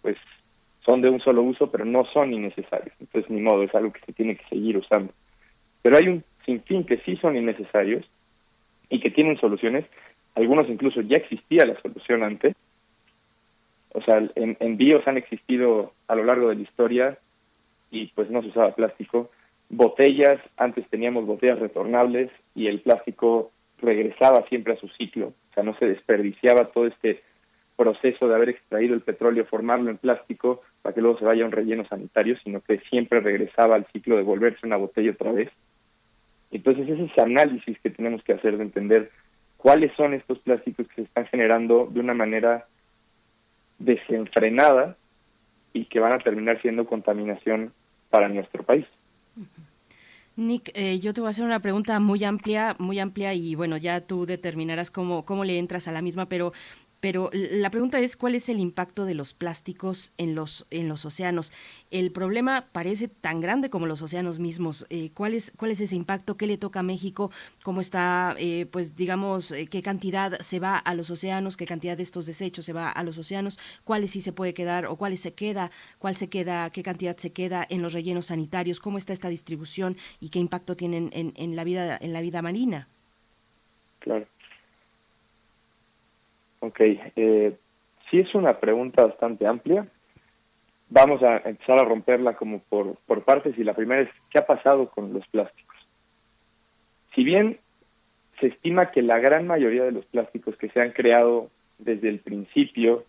pues 0.00 0.16
son 0.84 1.02
de 1.02 1.10
un 1.10 1.20
solo 1.20 1.42
uso, 1.42 1.70
pero 1.70 1.84
no 1.84 2.04
son 2.06 2.32
innecesarios. 2.32 2.94
Entonces, 2.98 3.30
ni 3.30 3.42
modo, 3.42 3.62
es 3.62 3.74
algo 3.74 3.92
que 3.92 4.00
se 4.06 4.12
tiene 4.12 4.36
que 4.36 4.44
seguir 4.48 4.78
usando. 4.78 5.12
Pero 5.82 5.96
hay 5.98 6.08
un 6.08 6.24
sinfín 6.46 6.84
que 6.84 6.96
sí 6.98 7.16
son 7.16 7.36
innecesarios 7.36 8.06
y 8.88 9.00
que 9.00 9.10
tienen 9.10 9.38
soluciones. 9.38 9.84
Algunos 10.34 10.68
incluso 10.68 11.00
ya 11.02 11.16
existía 11.16 11.64
la 11.66 11.80
solución 11.80 12.22
antes. 12.22 12.56
O 13.92 14.02
sea, 14.02 14.18
en, 14.34 14.56
en 14.58 14.76
bios 14.76 15.06
han 15.06 15.16
existido 15.16 15.92
a 16.08 16.16
lo 16.16 16.24
largo 16.24 16.48
de 16.48 16.56
la 16.56 16.62
historia 16.62 17.18
y 17.90 18.06
pues 18.08 18.30
no 18.30 18.42
se 18.42 18.48
usaba 18.48 18.74
plástico. 18.74 19.30
Botellas, 19.68 20.40
antes 20.56 20.88
teníamos 20.88 21.26
botellas 21.26 21.58
retornables 21.58 22.30
y 22.54 22.66
el 22.66 22.80
plástico 22.80 23.52
regresaba 23.80 24.46
siempre 24.48 24.74
a 24.74 24.76
su 24.76 24.88
ciclo, 24.88 25.28
o 25.28 25.54
sea, 25.54 25.62
no 25.62 25.76
se 25.78 25.86
desperdiciaba 25.86 26.66
todo 26.66 26.86
este 26.86 27.22
proceso 27.76 28.28
de 28.28 28.34
haber 28.34 28.50
extraído 28.50 28.94
el 28.94 29.00
petróleo, 29.00 29.46
formarlo 29.46 29.90
en 29.90 29.98
plástico 29.98 30.62
para 30.82 30.94
que 30.94 31.00
luego 31.00 31.18
se 31.18 31.24
vaya 31.24 31.42
a 31.42 31.46
un 31.46 31.52
relleno 31.52 31.84
sanitario, 31.86 32.36
sino 32.44 32.60
que 32.60 32.78
siempre 32.90 33.20
regresaba 33.20 33.74
al 33.74 33.86
ciclo 33.86 34.16
de 34.16 34.22
volverse 34.22 34.66
una 34.66 34.76
botella 34.76 35.10
otra 35.10 35.32
vez. 35.32 35.50
Entonces 36.52 36.88
ese 36.88 37.04
es 37.04 37.10
ese 37.10 37.20
análisis 37.20 37.78
que 37.80 37.90
tenemos 37.90 38.22
que 38.22 38.34
hacer 38.34 38.56
de 38.56 38.62
entender 38.62 39.10
cuáles 39.64 39.96
son 39.96 40.12
estos 40.12 40.38
plásticos 40.40 40.86
que 40.88 40.96
se 40.96 41.02
están 41.04 41.24
generando 41.28 41.88
de 41.90 41.98
una 41.98 42.12
manera 42.12 42.66
desenfrenada 43.78 44.94
y 45.72 45.86
que 45.86 46.00
van 46.00 46.12
a 46.12 46.18
terminar 46.18 46.60
siendo 46.60 46.84
contaminación 46.84 47.72
para 48.10 48.28
nuestro 48.28 48.62
país. 48.62 48.84
Nick, 50.36 50.70
eh, 50.74 51.00
yo 51.00 51.14
te 51.14 51.22
voy 51.22 51.28
a 51.28 51.30
hacer 51.30 51.46
una 51.46 51.60
pregunta 51.60 51.98
muy 51.98 52.22
amplia, 52.24 52.76
muy 52.78 52.98
amplia 52.98 53.32
y 53.32 53.54
bueno, 53.54 53.78
ya 53.78 54.02
tú 54.02 54.26
determinarás 54.26 54.90
cómo, 54.90 55.24
cómo 55.24 55.44
le 55.44 55.58
entras 55.58 55.88
a 55.88 55.92
la 55.92 56.02
misma, 56.02 56.26
pero 56.26 56.52
pero 57.04 57.28
la 57.34 57.68
pregunta 57.68 58.00
es 58.00 58.16
cuál 58.16 58.34
es 58.34 58.48
el 58.48 58.58
impacto 58.58 59.04
de 59.04 59.12
los 59.12 59.34
plásticos 59.34 60.14
en 60.16 60.34
los 60.34 60.66
en 60.70 60.88
los 60.88 61.04
océanos. 61.04 61.52
El 61.90 62.12
problema 62.12 62.68
parece 62.72 63.08
tan 63.08 63.42
grande 63.42 63.68
como 63.68 63.84
los 63.84 64.00
océanos 64.00 64.38
mismos. 64.38 64.86
Eh, 64.88 65.10
¿Cuál 65.12 65.34
es 65.34 65.52
cuál 65.58 65.70
es 65.70 65.82
ese 65.82 65.96
impacto? 65.96 66.38
¿Qué 66.38 66.46
le 66.46 66.56
toca 66.56 66.80
a 66.80 66.82
México? 66.82 67.30
¿Cómo 67.62 67.82
está, 67.82 68.34
eh, 68.38 68.64
pues 68.72 68.96
digamos, 68.96 69.52
eh, 69.52 69.66
qué 69.66 69.82
cantidad 69.82 70.38
se 70.40 70.60
va 70.60 70.78
a 70.78 70.94
los 70.94 71.10
océanos? 71.10 71.58
¿Qué 71.58 71.66
cantidad 71.66 71.94
de 71.94 72.04
estos 72.04 72.24
desechos 72.24 72.64
se 72.64 72.72
va 72.72 72.88
a 72.88 73.02
los 73.04 73.18
océanos? 73.18 73.58
¿Cuáles 73.84 74.12
sí 74.12 74.22
se 74.22 74.32
puede 74.32 74.54
quedar 74.54 74.86
o 74.86 74.96
cuáles 74.96 75.20
se 75.20 75.34
queda? 75.34 75.70
¿Cuál 75.98 76.16
se 76.16 76.30
queda? 76.30 76.70
¿Qué 76.70 76.82
cantidad 76.82 77.18
se 77.18 77.34
queda 77.34 77.66
en 77.68 77.82
los 77.82 77.92
rellenos 77.92 78.26
sanitarios? 78.28 78.80
¿Cómo 78.80 78.96
está 78.96 79.12
esta 79.12 79.28
distribución 79.28 79.98
y 80.20 80.30
qué 80.30 80.38
impacto 80.38 80.74
tienen 80.74 81.10
en, 81.12 81.34
en 81.36 81.54
la 81.54 81.64
vida 81.64 81.98
en 82.00 82.14
la 82.14 82.22
vida 82.22 82.40
marina? 82.40 82.88
Claro. 83.98 84.26
Ok, 86.64 86.80
eh, 86.80 87.54
sí 88.10 88.20
es 88.20 88.34
una 88.34 88.58
pregunta 88.58 89.04
bastante 89.04 89.46
amplia. 89.46 89.86
Vamos 90.88 91.22
a 91.22 91.36
empezar 91.44 91.78
a 91.78 91.84
romperla 91.84 92.36
como 92.36 92.60
por, 92.60 92.96
por 93.06 93.22
partes 93.22 93.58
y 93.58 93.64
la 93.64 93.74
primera 93.74 94.00
es, 94.00 94.08
¿qué 94.30 94.38
ha 94.38 94.46
pasado 94.46 94.88
con 94.88 95.12
los 95.12 95.26
plásticos? 95.28 95.76
Si 97.14 97.22
bien 97.22 97.58
se 98.40 98.46
estima 98.46 98.92
que 98.92 99.02
la 99.02 99.18
gran 99.18 99.46
mayoría 99.46 99.84
de 99.84 99.92
los 99.92 100.06
plásticos 100.06 100.56
que 100.56 100.70
se 100.70 100.80
han 100.80 100.92
creado 100.92 101.50
desde 101.78 102.08
el 102.08 102.20
principio, 102.20 103.04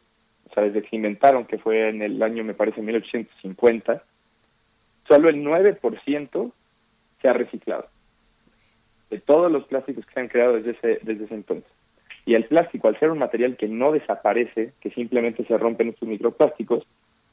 o 0.50 0.54
sea, 0.54 0.64
desde 0.64 0.82
que 0.82 0.90
se 0.90 0.98
inventaron, 0.98 1.46
que 1.46 1.58
fue 1.58 1.88
en 1.88 2.02
el 2.02 2.22
año, 2.22 2.44
me 2.44 2.56
parece, 2.56 2.82
1850, 2.82 4.04
solo 5.08 5.30
el 5.30 5.38
9% 5.38 6.52
se 7.22 7.28
ha 7.30 7.34
reciclado. 7.34 7.88
De 9.10 9.22
todos 9.22 9.50
los 9.50 9.64
plásticos 9.68 10.06
que 10.06 10.14
se 10.14 10.20
han 10.20 10.28
creado 10.28 10.56
desde 10.56 10.72
ese, 10.72 11.00
desde 11.04 11.24
ese 11.24 11.36
entonces. 11.36 11.72
Y 12.26 12.34
el 12.34 12.46
plástico, 12.46 12.88
al 12.88 13.00
ser 13.00 13.12
un 13.12 13.20
material 13.20 13.56
que 13.56 13.68
no 13.68 13.92
desaparece, 13.92 14.74
que 14.82 14.90
simplemente 14.92 15.46
se 15.46 15.58
rompen 15.58 15.90
estos 15.90 16.08
microplásticos, 16.08 16.86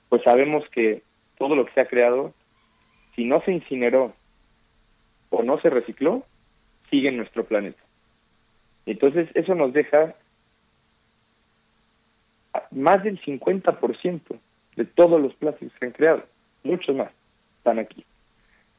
pues 0.08 0.22
sabemos 0.22 0.68
que 0.70 1.02
todo 1.38 1.56
lo 1.56 1.64
que 1.64 1.72
se 1.72 1.80
ha 1.80 1.86
creado, 1.86 2.34
si 3.16 3.24
no 3.24 3.40
se 3.42 3.52
incineró 3.52 4.14
o 5.30 5.42
no 5.42 5.58
se 5.60 5.70
recicló, 5.70 6.24
sigue 6.90 7.08
en 7.08 7.16
nuestro 7.16 7.44
planeta. 7.44 7.80
Entonces, 8.84 9.28
eso 9.34 9.54
nos 9.54 9.72
deja 9.72 10.14
más 12.70 13.02
del 13.02 13.20
50% 13.22 14.20
de 14.76 14.84
todos 14.84 15.20
los 15.20 15.34
plásticos 15.34 15.74
que 15.78 15.86
han 15.86 15.92
creado, 15.92 16.24
muchos 16.62 16.94
más 16.94 17.10
están 17.58 17.78
aquí. 17.78 18.04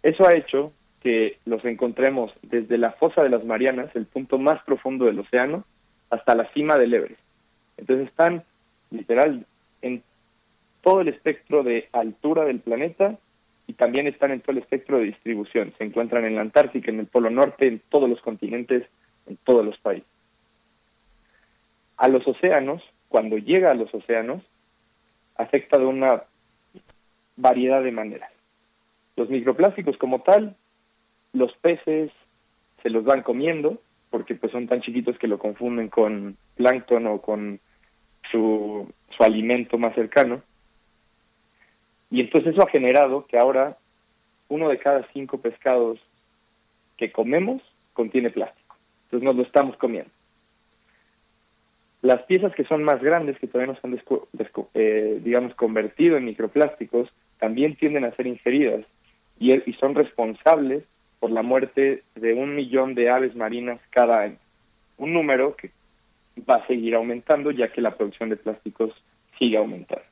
Eso 0.04 0.28
ha 0.28 0.36
hecho 0.36 0.74
que 1.02 1.38
los 1.46 1.64
encontremos 1.66 2.32
desde 2.42 2.78
la 2.78 2.92
fosa 2.92 3.24
de 3.24 3.30
las 3.30 3.44
Marianas, 3.44 3.96
el 3.96 4.06
punto 4.06 4.38
más 4.38 4.62
profundo 4.64 5.06
del 5.06 5.20
océano, 5.20 5.66
hasta 6.14 6.36
la 6.36 6.48
cima 6.54 6.78
del 6.78 6.94
Everest. 6.94 7.20
Entonces 7.78 8.08
están 8.08 8.44
literal 8.92 9.46
en 9.82 10.04
todo 10.82 11.02
el 11.02 11.08
espectro 11.08 11.64
de 11.64 11.90
altura 11.92 12.46
del 12.46 12.60
planeta 12.60 13.18
y 13.66 13.74
también 13.74 14.06
están 14.06 14.32
en 14.32 14.42
todo 14.42 14.52
el 14.52 14.60
espectro 14.60 15.00
de 15.00 15.06
distribución. 15.06 15.74
Se 15.78 15.84
encuentran 15.84 16.26
en 16.26 16.36
la 16.36 16.42
Antártica, 16.42 16.92
en 16.92 17.00
el 17.00 17.08
Polo 17.08 17.32
Norte, 17.32 17.68
en 17.68 17.82
todos 17.90 18.08
los 18.08 18.22
continentes, 18.22 18.88
en 19.26 19.38
todos 19.38 19.66
los 19.66 19.76
países. 19.80 20.08
A 21.98 22.08
los 22.10 22.28
océanos, 22.28 22.84
cuando 23.10 23.38
llega 23.38 23.72
a 23.72 23.76
los 23.76 23.92
océanos, 23.92 24.44
afecta 25.36 25.80
de 25.80 25.86
una 25.86 26.24
variedad 27.38 27.82
de 27.82 27.92
maneras. 27.92 28.30
Los 29.16 29.30
microplásticos 29.32 29.98
como 29.98 30.22
tal, 30.22 30.56
los 31.32 31.52
peces 31.58 32.12
se 32.84 32.90
los 32.92 33.04
van 33.04 33.24
comiendo, 33.24 33.82
porque 34.14 34.36
pues 34.36 34.52
son 34.52 34.68
tan 34.68 34.80
chiquitos 34.80 35.18
que 35.18 35.28
lo 35.28 35.40
confunden 35.40 35.90
con 35.90 36.38
plancton 36.54 37.08
o 37.08 37.20
con 37.20 37.60
su, 38.30 38.88
su 39.10 39.24
alimento 39.24 39.80
más 39.80 39.96
cercano. 39.96 40.44
Y 42.12 42.22
entonces 42.22 42.54
eso 42.54 42.62
ha 42.62 42.70
generado 42.70 43.26
que 43.26 43.40
ahora 43.40 43.76
uno 44.50 44.70
de 44.70 44.78
cada 44.78 45.04
cinco 45.14 45.40
pescados 45.40 46.00
que 46.96 47.12
comemos 47.12 47.64
contiene 47.94 48.30
plástico. 48.30 48.76
Entonces 49.06 49.26
nos 49.26 49.36
lo 49.36 49.42
estamos 49.42 49.78
comiendo. 49.78 50.12
Las 52.04 52.22
piezas 52.22 52.54
que 52.54 52.66
son 52.66 52.84
más 52.84 53.02
grandes, 53.02 53.40
que 53.40 53.48
todavía 53.48 53.74
no 53.74 53.80
se 53.80 53.88
han, 53.88 54.00
eh, 54.76 55.22
digamos, 55.24 55.56
convertido 55.56 56.18
en 56.18 56.26
microplásticos, 56.26 57.10
también 57.40 57.76
tienden 57.78 58.06
a 58.06 58.16
ser 58.16 58.28
ingeridas 58.28 58.86
y, 59.40 59.54
y 59.68 59.74
son 59.80 59.96
responsables 59.96 60.84
por 61.24 61.32
la 61.32 61.42
muerte 61.42 62.04
de 62.16 62.34
un 62.34 62.54
millón 62.54 62.96
de 62.96 63.10
aves 63.10 63.34
marinas 63.34 63.80
cada 63.92 64.24
año. 64.24 64.36
Un 64.98 65.14
número 65.14 65.56
que 65.56 65.72
va 66.42 66.56
a 66.56 66.68
seguir 66.68 66.96
aumentando 66.96 67.50
ya 67.52 67.72
que 67.72 67.80
la 67.80 67.96
producción 67.96 68.28
de 68.28 68.36
plásticos 68.36 68.92
sigue 69.40 69.56
aumentando. 69.56 70.04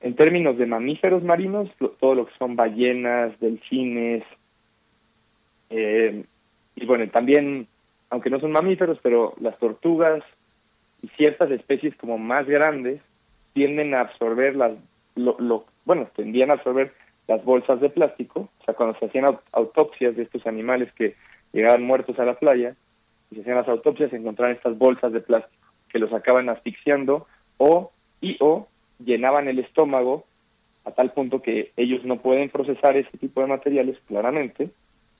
En 0.00 0.14
términos 0.14 0.56
de 0.58 0.66
mamíferos 0.66 1.24
marinos, 1.24 1.68
todo 1.98 2.14
lo 2.14 2.26
que 2.26 2.38
son 2.38 2.54
ballenas, 2.54 3.32
delfines, 3.40 4.22
eh, 5.70 6.22
y 6.76 6.86
bueno, 6.86 7.08
también, 7.10 7.66
aunque 8.10 8.30
no 8.30 8.38
son 8.38 8.52
mamíferos, 8.52 9.00
pero 9.02 9.34
las 9.40 9.58
tortugas 9.58 10.22
y 11.02 11.08
ciertas 11.16 11.50
especies 11.50 11.96
como 11.96 12.16
más 12.16 12.46
grandes 12.46 13.00
tienden 13.54 13.92
a 13.94 14.02
absorber 14.02 14.54
las, 14.54 14.74
lo, 15.16 15.66
bueno, 15.84 16.08
tendían 16.14 16.52
a 16.52 16.54
absorber 16.54 16.92
las 17.26 17.44
bolsas 17.44 17.80
de 17.80 17.90
plástico, 17.90 18.48
o 18.60 18.64
sea, 18.64 18.74
cuando 18.74 18.98
se 18.98 19.06
hacían 19.06 19.38
autopsias 19.52 20.16
de 20.16 20.24
estos 20.24 20.46
animales 20.46 20.92
que 20.92 21.14
llegaban 21.52 21.82
muertos 21.82 22.18
a 22.18 22.24
la 22.24 22.34
playa, 22.34 22.74
y 23.30 23.36
se 23.36 23.40
hacían 23.40 23.56
las 23.56 23.68
autopsias, 23.68 24.10
se 24.10 24.16
encontraban 24.16 24.56
estas 24.56 24.76
bolsas 24.76 25.12
de 25.12 25.20
plástico 25.20 25.64
que 25.88 25.98
los 25.98 26.12
acaban 26.12 26.48
asfixiando 26.48 27.26
o 27.56 27.92
y 28.20 28.36
o 28.40 28.68
llenaban 28.98 29.48
el 29.48 29.58
estómago 29.60 30.24
a 30.84 30.90
tal 30.90 31.12
punto 31.12 31.40
que 31.40 31.72
ellos 31.76 32.04
no 32.04 32.20
pueden 32.20 32.50
procesar 32.50 32.96
ese 32.96 33.16
tipo 33.16 33.40
de 33.40 33.46
materiales 33.46 33.98
claramente 34.06 34.70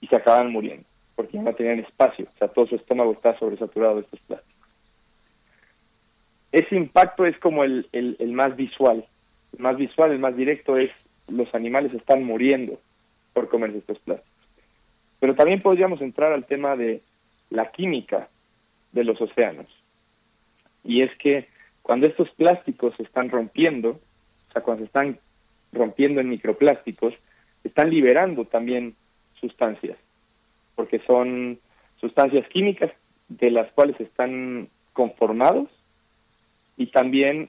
y 0.01 0.07
se 0.09 0.17
acaban 0.17 0.51
muriendo 0.51 0.85
porque 1.15 1.37
ya 1.37 1.43
no 1.43 1.55
tenían 1.55 1.79
espacio, 1.79 2.27
o 2.29 2.39
sea, 2.39 2.49
todo 2.49 2.67
su 2.67 2.77
estómago 2.77 3.13
está 3.13 3.39
sobresaturado 3.39 3.97
de 3.97 4.01
estos 4.03 4.21
plásticos. 4.21 4.69
Ese 6.53 6.77
impacto 6.77 7.27
es 7.27 7.39
como 7.39 7.65
el, 7.65 7.89
el, 7.93 8.17
el 8.19 8.33
más 8.33 8.57
visual, 8.57 9.05
el 9.53 9.59
más 9.63 9.77
visual, 9.77 10.13
el 10.13 10.19
más 10.19 10.37
directo 10.37 10.77
es 10.77 10.91
los 11.29 11.55
animales 11.55 11.93
están 11.95 12.25
muriendo 12.25 12.81
por 13.33 13.49
comerse 13.49 13.79
estos 13.79 13.99
plásticos. 14.01 14.33
Pero 15.21 15.35
también 15.35 15.63
podríamos 15.63 16.01
entrar 16.01 16.33
al 16.33 16.45
tema 16.45 16.77
de 16.77 17.01
la 17.51 17.71
química 17.71 18.29
de 18.93 19.05
los 19.05 19.21
océanos. 19.21 19.67
Y 20.85 21.03
es 21.03 21.11
que 21.19 21.49
cuando 21.83 22.07
estos 22.07 22.31
plásticos 22.31 22.95
se 22.97 23.03
están 23.03 23.31
rompiendo, 23.31 23.91
o 23.91 24.53
sea, 24.53 24.63
cuando 24.63 24.83
se 24.83 24.87
están 24.87 25.19
rompiendo 25.73 26.21
en 26.21 26.29
microplásticos, 26.29 27.15
están 27.65 27.91
liberando 27.91 28.45
también 28.45 28.95
sustancias, 29.41 29.99
porque 30.75 31.01
son 31.01 31.59
sustancias 32.01 32.47
químicas 32.49 32.93
de 33.29 33.51
las 33.51 33.73
cuales 33.73 33.99
están 34.01 34.69
conformados 34.93 35.69
y 36.77 36.87
también 36.87 37.49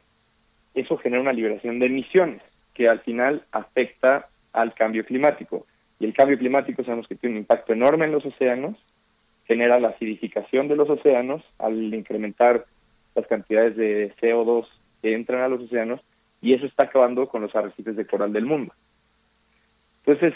eso 0.73 0.97
genera 0.97 1.21
una 1.21 1.33
liberación 1.33 1.79
de 1.79 1.87
emisiones 1.87 2.41
que 2.75 2.87
al 2.87 2.99
final 2.99 3.43
afecta 3.51 4.27
al 4.53 4.75
cambio 4.75 5.03
climático. 5.05 5.65
Y 5.99 6.05
el 6.05 6.13
cambio 6.13 6.37
climático 6.37 6.83
sabemos 6.83 7.07
que 7.07 7.15
tiene 7.15 7.35
un 7.35 7.41
impacto 7.41 7.73
enorme 7.73 8.05
en 8.05 8.11
los 8.11 8.25
océanos, 8.25 8.77
genera 9.47 9.79
la 9.79 9.89
acidificación 9.89 10.67
de 10.67 10.75
los 10.75 10.89
océanos 10.89 11.43
al 11.57 11.93
incrementar 11.93 12.65
las 13.15 13.25
cantidades 13.27 13.75
de 13.75 14.13
CO2 14.21 14.67
que 15.01 15.13
entran 15.13 15.41
a 15.41 15.47
los 15.47 15.61
océanos 15.61 16.01
y 16.41 16.53
eso 16.53 16.65
está 16.65 16.85
acabando 16.85 17.27
con 17.27 17.41
los 17.41 17.55
arrecifes 17.55 17.95
de 17.95 18.05
coral 18.05 18.33
del 18.33 18.45
mundo. 18.45 18.73
Entonces, 20.05 20.33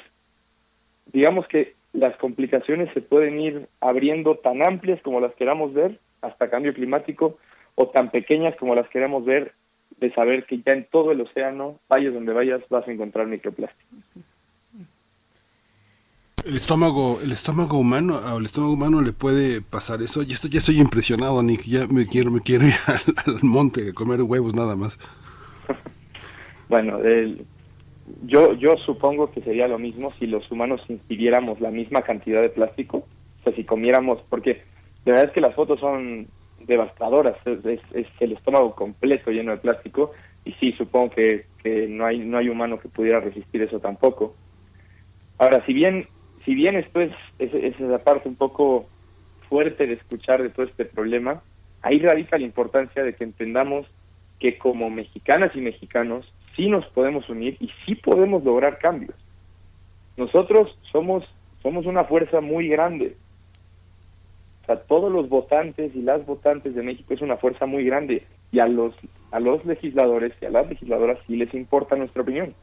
digamos 1.11 1.47
que 1.47 1.75
las 1.93 2.15
complicaciones 2.17 2.91
se 2.93 3.01
pueden 3.01 3.39
ir 3.39 3.67
abriendo 3.81 4.35
tan 4.35 4.65
amplias 4.65 5.01
como 5.01 5.19
las 5.19 5.33
queramos 5.35 5.73
ver 5.73 5.99
hasta 6.21 6.49
cambio 6.49 6.73
climático 6.73 7.37
o 7.75 7.89
tan 7.89 8.11
pequeñas 8.11 8.55
como 8.57 8.75
las 8.75 8.87
queramos 8.89 9.25
ver 9.25 9.53
de 9.99 10.13
saber 10.13 10.45
que 10.45 10.61
ya 10.65 10.73
en 10.73 10.85
todo 10.85 11.11
el 11.11 11.21
océano, 11.21 11.79
vayas 11.89 12.13
donde 12.13 12.33
vayas, 12.33 12.61
vas 12.69 12.87
a 12.87 12.91
encontrar 12.91 13.27
microplásticos. 13.27 13.99
El 16.45 16.55
estómago, 16.55 17.19
el 17.21 17.33
estómago 17.33 17.77
humano, 17.77 18.17
al 18.17 18.45
estómago 18.45 18.73
humano 18.73 19.01
le 19.01 19.11
puede 19.11 19.61
pasar 19.61 20.01
eso. 20.01 20.23
Y 20.23 20.31
esto 20.31 20.47
ya 20.47 20.59
estoy 20.59 20.79
impresionado, 20.79 21.43
Nick. 21.43 21.63
Ya 21.63 21.85
me 21.87 22.07
quiero, 22.07 22.31
me 22.31 22.39
quiero 22.39 22.65
ir 22.67 22.73
al, 22.87 23.43
monte 23.43 23.89
a 23.89 23.93
comer 23.93 24.21
huevos 24.21 24.55
nada 24.55 24.77
más. 24.77 24.99
bueno, 26.69 26.99
yo, 28.23 28.53
yo 28.53 28.77
supongo 28.85 29.31
que 29.31 29.41
sería 29.41 29.67
lo 29.67 29.77
mismo 29.77 30.13
si 30.17 30.27
los 30.27 30.49
humanos 30.49 30.81
ingiriéramos 30.87 31.59
la 31.59 31.71
misma 31.71 32.03
cantidad 32.03 32.41
de 32.41 32.49
plástico. 32.49 33.05
O 33.41 33.43
sea, 33.43 33.53
si 33.53 33.65
comiéramos, 33.65 34.19
porque 34.29 34.63
de 35.05 35.11
verdad 35.11 35.25
es 35.25 35.31
que 35.31 35.41
las 35.41 35.55
fotos 35.55 35.79
son 35.81 36.27
devastadoras, 36.65 37.35
es, 37.45 38.07
el 38.19 38.31
estómago 38.33 38.75
completo 38.75 39.31
lleno 39.31 39.51
de 39.51 39.57
plástico 39.57 40.11
y 40.45 40.53
sí, 40.53 40.71
supongo 40.73 41.11
que, 41.11 41.45
no, 41.89 42.05
hay, 42.05 42.19
no 42.19 42.37
hay 42.37 42.49
humano 42.49 42.79
que 42.79 42.89
pudiera 42.89 43.19
resistir 43.19 43.61
eso 43.61 43.79
tampoco. 43.79 44.35
Ahora, 45.37 45.65
si 45.65 45.73
bien, 45.73 46.07
si 46.45 46.55
bien 46.55 46.75
esto 46.75 47.01
es, 47.01 47.11
es, 47.39 47.53
es 47.53 47.79
la 47.79 47.99
parte 47.99 48.29
un 48.29 48.35
poco 48.35 48.87
fuerte 49.49 49.87
de 49.87 49.93
escuchar 49.93 50.41
de 50.41 50.49
todo 50.49 50.65
este 50.65 50.85
problema, 50.85 51.41
ahí 51.81 51.99
radica 51.99 52.37
la 52.37 52.45
importancia 52.45 53.03
de 53.03 53.13
que 53.13 53.23
entendamos 53.23 53.87
que 54.39 54.57
como 54.57 54.89
mexicanas 54.89 55.51
y 55.55 55.59
mexicanos 55.59 56.31
sí 56.55 56.69
nos 56.69 56.85
podemos 56.87 57.27
unir 57.29 57.57
y 57.59 57.69
sí 57.85 57.95
podemos 57.95 58.43
lograr 58.43 58.79
cambios. 58.79 59.15
Nosotros 60.17 60.77
somos, 60.91 61.23
somos 61.61 61.85
una 61.85 62.03
fuerza 62.03 62.41
muy 62.41 62.67
grande. 62.67 63.15
Todos 64.77 65.11
los 65.11 65.29
votantes 65.29 65.95
y 65.95 66.01
las 66.01 66.25
votantes 66.25 66.75
de 66.75 66.83
México 66.83 67.13
es 67.13 67.21
una 67.21 67.37
fuerza 67.37 67.65
muy 67.65 67.83
grande 67.83 68.23
y 68.51 68.59
a 68.59 68.67
los, 68.67 68.93
a 69.31 69.39
los 69.39 69.65
legisladores 69.65 70.33
y 70.41 70.45
a 70.45 70.51
las 70.51 70.69
legisladoras 70.69 71.17
sí 71.25 71.35
les 71.35 71.53
importa 71.53 71.95
nuestra 71.95 72.21
opinión. 72.21 72.53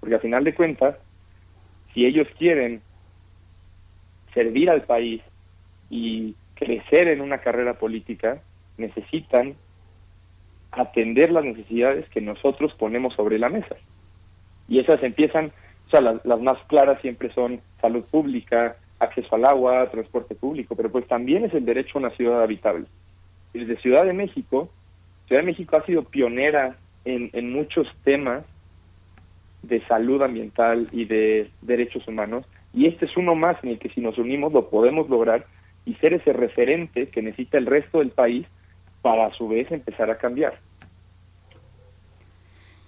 Porque 0.00 0.16
a 0.16 0.20
final 0.20 0.44
de 0.44 0.54
cuentas, 0.54 0.96
si 1.94 2.04
ellos 2.04 2.26
quieren 2.38 2.82
servir 4.34 4.70
al 4.70 4.82
país 4.82 5.22
y 5.88 6.34
crecer 6.54 7.08
en 7.08 7.20
una 7.20 7.38
carrera 7.38 7.74
política, 7.74 8.42
necesitan 8.76 9.54
atender 10.72 11.30
las 11.30 11.44
necesidades 11.44 12.08
que 12.10 12.20
nosotros 12.20 12.74
ponemos 12.74 13.14
sobre 13.14 13.38
la 13.38 13.48
mesa. 13.48 13.76
Y 14.68 14.80
esas 14.80 15.02
empiezan, 15.02 15.52
o 15.86 15.90
sea, 15.90 16.00
las, 16.00 16.24
las, 16.24 16.40
más 16.40 16.58
claras 16.66 17.00
siempre 17.00 17.32
son 17.32 17.60
salud 17.80 18.04
pública, 18.10 18.76
acceso 18.98 19.34
al 19.34 19.44
agua, 19.44 19.90
transporte 19.90 20.34
público, 20.34 20.74
pero 20.74 20.90
pues 20.90 21.06
también 21.06 21.44
es 21.44 21.54
el 21.54 21.64
derecho 21.64 21.98
a 21.98 22.00
una 22.00 22.10
ciudad 22.10 22.42
habitable. 22.42 22.86
Desde 23.52 23.76
Ciudad 23.78 24.04
de 24.04 24.12
México, 24.12 24.68
Ciudad 25.26 25.42
de 25.42 25.46
México 25.46 25.76
ha 25.76 25.86
sido 25.86 26.04
pionera 26.04 26.76
en, 27.04 27.30
en 27.32 27.52
muchos 27.52 27.86
temas 28.04 28.44
de 29.62 29.84
salud 29.86 30.22
ambiental 30.22 30.88
y 30.92 31.04
de 31.04 31.50
derechos 31.62 32.06
humanos, 32.06 32.44
y 32.72 32.86
este 32.86 33.06
es 33.06 33.16
uno 33.16 33.34
más 33.34 33.62
en 33.64 33.70
el 33.70 33.78
que 33.78 33.88
si 33.88 34.00
nos 34.00 34.18
unimos 34.18 34.52
lo 34.52 34.68
podemos 34.68 35.08
lograr 35.08 35.46
y 35.84 35.94
ser 35.94 36.14
ese 36.14 36.32
referente 36.32 37.08
que 37.08 37.22
necesita 37.22 37.58
el 37.58 37.66
resto 37.66 37.98
del 37.98 38.10
país 38.10 38.46
para 39.02 39.26
a 39.26 39.32
su 39.32 39.48
vez 39.48 39.70
empezar 39.70 40.10
a 40.10 40.18
cambiar. 40.18 40.58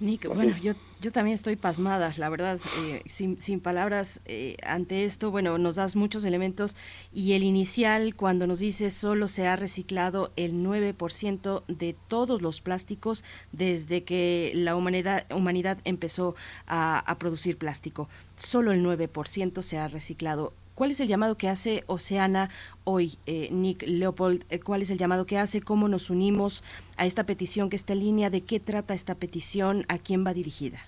Nick, 0.00 0.28
bueno, 0.28 0.56
yo, 0.58 0.74
yo 1.00 1.10
también 1.10 1.34
estoy 1.34 1.56
pasmada, 1.56 2.12
la 2.18 2.28
verdad, 2.28 2.60
eh, 2.82 3.02
sin, 3.06 3.40
sin, 3.40 3.58
palabras 3.58 4.20
eh, 4.26 4.56
ante 4.62 5.04
esto. 5.04 5.32
Bueno, 5.32 5.58
nos 5.58 5.74
das 5.74 5.96
muchos 5.96 6.24
elementos 6.24 6.76
y 7.12 7.32
el 7.32 7.42
inicial, 7.42 8.14
cuando 8.14 8.46
nos 8.46 8.60
dice 8.60 8.90
solo 8.90 9.26
se 9.26 9.48
ha 9.48 9.56
reciclado 9.56 10.30
el 10.36 10.54
9% 10.54 11.64
de 11.66 11.96
todos 12.06 12.42
los 12.42 12.60
plásticos 12.60 13.24
desde 13.50 14.04
que 14.04 14.52
la 14.54 14.76
humanidad, 14.76 15.26
humanidad 15.34 15.78
empezó 15.84 16.36
a, 16.68 17.00
a 17.00 17.18
producir 17.18 17.58
plástico. 17.58 18.08
Solo 18.36 18.70
el 18.70 18.84
9% 18.84 19.62
se 19.62 19.78
ha 19.78 19.88
reciclado. 19.88 20.52
¿Cuál 20.78 20.92
es 20.92 21.00
el 21.00 21.09
llamado 21.09 21.36
que 21.36 21.48
hace 21.48 21.82
Oceana 21.88 22.50
hoy, 22.84 23.18
eh, 23.26 23.48
Nick 23.50 23.82
Leopold? 23.84 24.44
Eh, 24.48 24.60
¿Cuál 24.60 24.82
es 24.82 24.92
el 24.92 24.96
llamado 24.96 25.26
que 25.26 25.36
hace? 25.36 25.60
¿Cómo 25.60 25.88
nos 25.88 26.09
unimos 26.09 26.62
a 26.96 27.05
esta 27.05 27.26
petición 27.26 27.68
que 27.68 27.74
está 27.74 27.94
en 27.94 27.98
línea? 27.98 28.30
¿De 28.30 28.42
qué 28.42 28.60
trata 28.60 28.94
esta 28.94 29.16
petición? 29.16 29.84
¿A 29.88 29.98
quién 29.98 30.24
va 30.24 30.34
dirigida? 30.34 30.78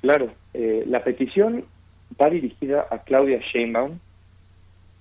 Claro, 0.00 0.32
eh, 0.54 0.84
la 0.86 1.04
petición 1.04 1.66
va 2.18 2.30
dirigida 2.30 2.86
a 2.90 3.00
Claudia 3.00 3.38
Sheinbaum, 3.52 3.98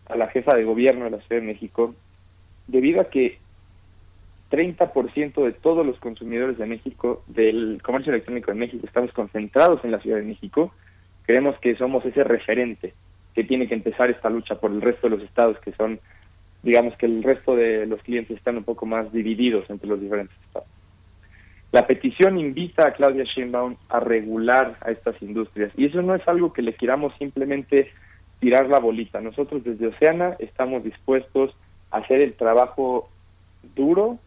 a 0.10 0.18
la 0.18 0.28
jefa 0.28 0.54
de 0.58 0.66
gobierno 0.66 1.06
de 1.06 1.12
la 1.12 1.22
Ciudad 1.22 1.42
de 1.42 1.48
México, 1.48 1.96
debido 2.68 3.00
a 3.00 3.06
que 3.06 3.38
30% 4.52 5.46
de 5.46 5.54
todos 5.54 5.86
los 5.86 5.98
consumidores 6.00 6.58
de 6.58 6.66
México, 6.66 7.24
del 7.28 7.82
comercio 7.82 8.12
electrónico 8.12 8.52
de 8.52 8.58
México, 8.58 8.86
estamos 8.86 9.14
concentrados 9.14 9.86
en 9.86 9.92
la 9.92 10.02
Ciudad 10.02 10.18
de 10.18 10.24
México 10.24 10.74
creemos 11.30 11.60
que 11.60 11.76
somos 11.76 12.04
ese 12.06 12.24
referente 12.24 12.96
que 13.36 13.44
tiene 13.44 13.68
que 13.68 13.76
empezar 13.76 14.10
esta 14.10 14.32
lucha 14.32 14.56
por 14.56 14.72
el 14.72 14.82
resto 14.82 15.08
de 15.08 15.16
los 15.16 15.24
estados 15.24 15.60
que 15.60 15.72
son, 15.74 16.00
digamos 16.64 16.98
que 16.98 17.06
el 17.06 17.22
resto 17.22 17.56
de 17.56 17.86
los 17.86 18.02
clientes 18.02 18.36
están 18.36 18.58
un 18.58 18.64
poco 18.64 18.88
más 18.88 19.14
divididos 19.14 19.70
entre 19.70 19.88
los 19.88 20.02
diferentes 20.02 20.36
estados. 20.48 20.68
La 21.72 21.86
petición 21.86 22.40
invita 22.40 22.88
a 22.88 22.94
Claudia 22.94 23.26
Sheinbaum 23.26 23.76
a 23.90 24.00
regular 24.00 24.78
a 24.82 24.90
estas 24.90 25.22
industrias 25.22 25.72
y 25.78 25.86
eso 25.86 26.02
no 26.02 26.16
es 26.16 26.28
algo 26.28 26.52
que 26.52 26.64
le 26.64 26.74
queramos 26.74 27.14
simplemente 27.20 27.92
tirar 28.40 28.68
la 28.68 28.80
bolita. 28.80 29.22
Nosotros 29.22 29.64
desde 29.64 29.86
Oceana 29.86 30.36
estamos 30.40 30.84
dispuestos 30.84 31.56
a 31.92 31.98
hacer 31.98 32.22
el 32.22 32.34
trabajo 32.34 33.08
duro 33.76 34.18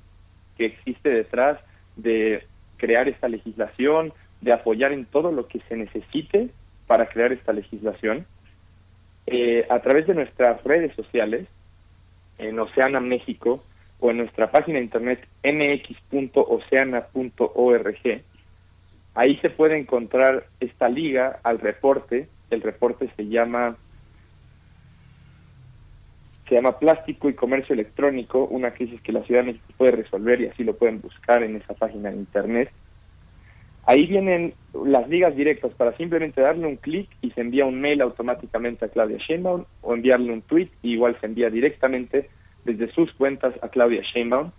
que 0.56 0.66
existe 0.66 1.08
detrás 1.08 1.58
de 1.96 2.44
crear 2.76 3.08
esta 3.08 3.26
legislación, 3.26 4.12
de 4.40 4.52
apoyar 4.52 4.92
en 4.92 5.04
todo 5.04 5.32
lo 5.32 5.48
que 5.48 5.58
se 5.68 5.76
necesite 5.76 6.50
para 6.92 7.06
crear 7.06 7.32
esta 7.32 7.54
legislación. 7.54 8.26
Eh, 9.26 9.66
a 9.70 9.80
través 9.80 10.06
de 10.06 10.12
nuestras 10.12 10.62
redes 10.62 10.94
sociales, 10.94 11.48
en 12.36 12.60
Oceana 12.60 13.00
México, 13.00 13.64
o 13.98 14.10
en 14.10 14.18
nuestra 14.18 14.50
página 14.50 14.76
de 14.76 14.84
internet 14.84 15.26
mx.oceana.org, 15.42 16.34
ahí 19.14 19.36
se 19.38 19.48
puede 19.48 19.78
encontrar 19.78 20.44
esta 20.60 20.90
liga 20.90 21.40
al 21.42 21.60
reporte. 21.60 22.28
El 22.50 22.60
reporte 22.60 23.08
se 23.16 23.26
llama 23.26 23.78
se 26.46 26.56
llama 26.56 26.78
Plástico 26.78 27.30
y 27.30 27.34
Comercio 27.34 27.72
Electrónico, 27.72 28.44
una 28.44 28.72
crisis 28.72 29.00
que 29.00 29.12
la 29.12 29.22
Ciudad 29.22 29.40
de 29.40 29.52
México 29.52 29.72
puede 29.78 29.92
resolver 29.92 30.42
y 30.42 30.48
así 30.48 30.62
lo 30.62 30.76
pueden 30.76 31.00
buscar 31.00 31.42
en 31.42 31.56
esa 31.56 31.72
página 31.72 32.10
de 32.10 32.16
internet. 32.16 32.70
Ahí 33.84 34.06
vienen 34.06 34.54
las 34.84 35.08
ligas 35.08 35.34
directas 35.34 35.72
para 35.74 35.96
simplemente 35.96 36.40
darle 36.40 36.66
un 36.66 36.76
clic 36.76 37.08
y 37.20 37.30
se 37.32 37.40
envía 37.40 37.66
un 37.66 37.80
mail 37.80 38.00
automáticamente 38.00 38.84
a 38.84 38.88
Claudia 38.88 39.18
Sheinbaum 39.18 39.64
o 39.82 39.94
enviarle 39.94 40.32
un 40.32 40.42
tweet 40.42 40.68
y 40.82 40.92
igual 40.92 41.16
se 41.20 41.26
envía 41.26 41.50
directamente 41.50 42.30
desde 42.64 42.92
sus 42.92 43.12
cuentas 43.14 43.54
a 43.60 43.68
Claudia 43.68 44.02
Sheinbaum. 44.02 44.52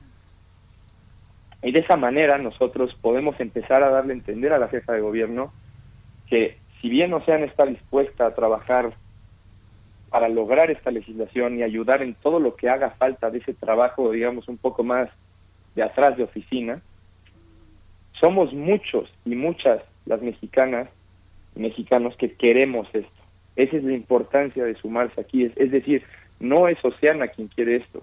Y 1.64 1.72
de 1.72 1.80
esa 1.80 1.96
manera 1.96 2.38
nosotros 2.38 2.94
podemos 3.02 3.40
empezar 3.40 3.82
a 3.82 3.90
darle 3.90 4.14
a 4.14 4.18
entender 4.18 4.52
a 4.52 4.60
la 4.60 4.68
jefa 4.68 4.92
de 4.92 5.00
gobierno 5.00 5.54
que 6.28 6.58
si 6.82 6.90
bien 6.90 7.14
Ocean 7.14 7.44
está 7.44 7.66
dispuesta 7.66 8.26
a 8.26 8.36
trabajar 8.36 8.94
para 10.10 10.28
lograr 10.28 10.70
esta 10.70 10.92
legislación 10.92 11.58
y 11.58 11.64
ayudar 11.64 12.04
en 12.04 12.14
todo 12.16 12.40
lo 12.40 12.56
que 12.56 12.70
haga 12.70 12.92
falta 12.92 13.32
de 13.32 13.38
ese 13.40 13.54
trabajo, 13.54 14.12
digamos, 14.12 14.50
un 14.50 14.58
poco 14.58 14.84
más 14.84 15.10
de 15.76 15.82
atrás 15.82 16.18
de 16.18 16.24
oficina, 16.24 16.82
somos 18.24 18.54
muchos 18.54 19.10
y 19.26 19.36
muchas 19.36 19.82
las 20.06 20.22
mexicanas 20.22 20.88
y 21.58 21.60
mexicanos 21.60 22.16
que 22.16 22.32
queremos 22.32 22.88
esto. 22.94 23.12
Esa 23.58 23.76
es 23.76 23.84
la 23.84 23.92
importancia 23.92 24.64
de 24.64 24.76
sumarse 24.76 25.20
aquí. 25.20 25.52
Es, 25.58 25.72
decir, 25.72 26.04
no 26.40 26.70
es 26.70 26.78
Oceana 26.86 27.28
quien 27.28 27.50
quiere 27.50 27.76
esto. 27.76 28.02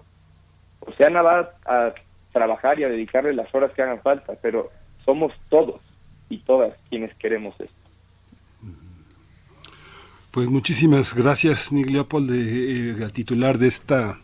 Oceana 0.81 1.23
va 1.23 1.53
a 1.65 1.95
trabajar 2.31 2.79
y 2.79 2.83
a 2.83 2.89
dedicarle 2.89 3.33
las 3.33 3.53
horas 3.55 3.71
que 3.73 3.81
hagan 3.81 3.99
falta, 4.01 4.33
pero 4.43 4.69
somos 5.05 5.33
todos 5.49 5.81
y 6.29 6.37
todas 6.37 6.77
quienes 6.89 7.11
queremos 7.15 7.59
esto. 7.59 7.75
Pues 10.29 10.47
muchísimas 10.49 11.15
gracias, 11.15 11.71
Nick 11.71 11.89
Leopold, 11.89 12.29
de, 12.29 12.91
eh, 12.91 13.09
titular 13.11 13.57
de 13.57 13.67
esta 13.67 14.19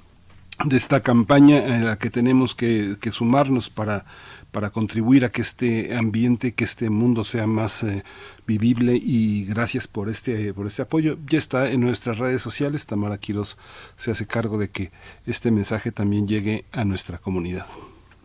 de 0.64 0.76
esta 0.76 1.02
campaña 1.02 1.64
en 1.76 1.86
la 1.86 1.99
que 1.99 2.10
tenemos 2.10 2.56
que 2.56 2.98
sumarnos 3.11 3.69
para 3.69 4.06
para 4.52 4.69
contribuir 4.69 5.26
a 5.26 5.30
que 5.30 5.41
este 5.41 5.95
ambiente, 5.95 6.53
que 6.53 6.64
este 6.64 6.90
mundo 6.90 7.24
sea 7.24 7.48
más 7.48 7.84
eh, 7.84 8.03
vivible 8.45 8.94
y 8.95 9.45
gracias 9.45 9.88
por 9.88 10.10
este, 10.10 10.53
por 10.53 10.68
este 10.68 10.82
apoyo. 10.82 11.18
Ya 11.28 11.38
está 11.38 11.72
en 11.72 11.82
nuestras 11.82 12.18
redes 12.18 12.41
sociales, 12.41 12.86
Tamara 12.86 13.18
Quiroz 13.18 13.57
se 13.95 14.11
hace 14.11 14.26
cargo 14.26 14.57
de 14.57 14.69
que 14.69 14.91
este 15.26 15.52
mensaje 15.52 15.91
también 15.91 16.28
llegue 16.28 16.65
a 16.72 16.86
nuestra 16.86 17.18
comunidad. 17.18 17.65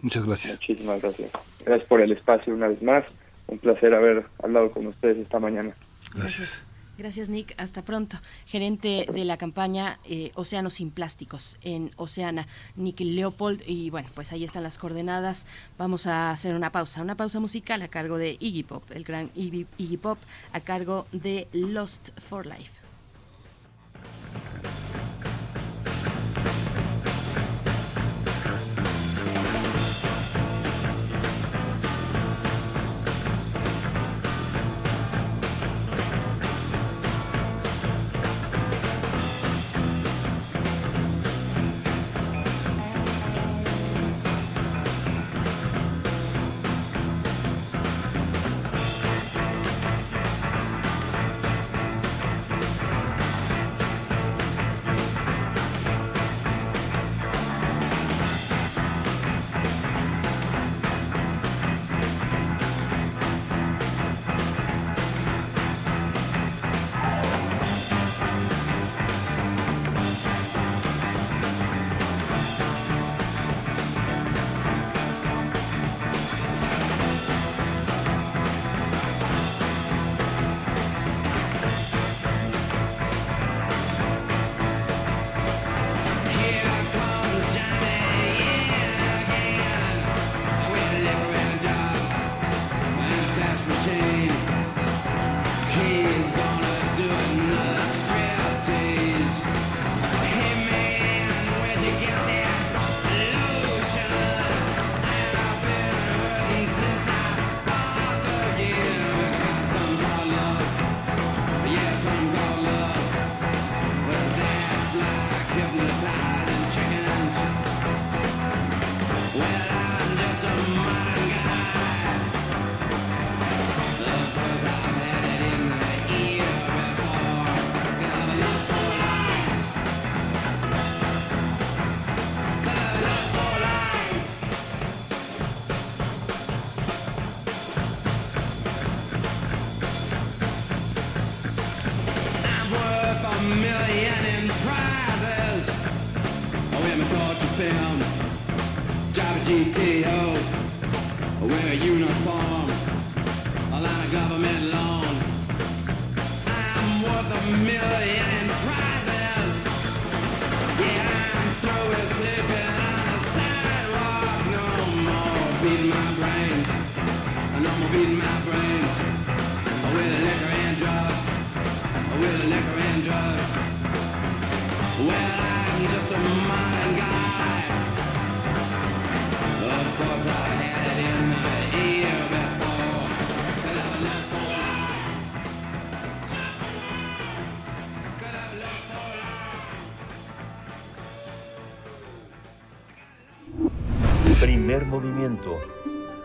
Muchas 0.01 0.27
gracias. 0.27 0.61
Muchísimas 0.61 1.01
gracias. 1.01 1.31
Gracias 1.65 1.89
por 1.89 2.01
el 2.01 2.13
espacio 2.13 2.55
una 2.55 2.69
vez 2.69 2.83
más. 2.83 3.05
Un 3.47 3.59
placer 3.59 3.95
haber 3.95 4.25
hablado 4.43 4.71
con 4.71 4.87
ustedes 4.87 5.19
esta 5.19 5.39
mañana. 5.39 5.75
Gracias. 6.15 6.67
Gracias, 6.99 7.29
Nick. 7.29 7.55
Hasta 7.57 7.83
pronto. 7.83 8.19
Gerente 8.47 9.07
de 9.13 9.25
la 9.25 9.39
campaña 9.39 9.99
eh, 10.05 10.31
Océanos 10.35 10.75
sin 10.75 10.91
Plásticos 10.91 11.59
en 11.63 11.91
Oceana, 11.97 12.47
Nick 12.77 13.01
Leopold. 13.01 13.63
Y 13.67 13.91
bueno, 13.91 14.09
pues 14.15 14.33
ahí 14.33 14.45
están 14.45 14.63
las 14.63 14.79
coordenadas. 14.79 15.47
Vamos 15.79 16.07
a 16.07 16.31
hacer 16.31 16.55
una 16.55 16.71
pausa, 16.71 17.03
una 17.03 17.17
pausa 17.17 17.41
musical 17.41 17.81
a 17.83 17.89
cargo 17.89 18.19
de 18.19 18.37
Iggy 18.39 18.63
Pop, 18.63 18.85
el 18.91 19.05
gran 19.05 19.31
Iggy, 19.35 19.67
Iggy 19.79 19.97
Pop, 19.97 20.19
a 20.53 20.61
cargo 20.61 21.07
de 21.13 21.49
Lost 21.53 22.11
for 22.21 22.47
Life. 22.47 22.83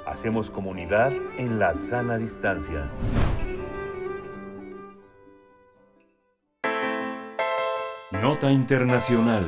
Hacemos 0.07 0.49
comunidad 0.49 1.13
en 1.37 1.59
la 1.59 1.75
sana 1.75 2.17
distancia. 2.17 2.89
Nota 8.11 8.51
Internacional. 8.51 9.45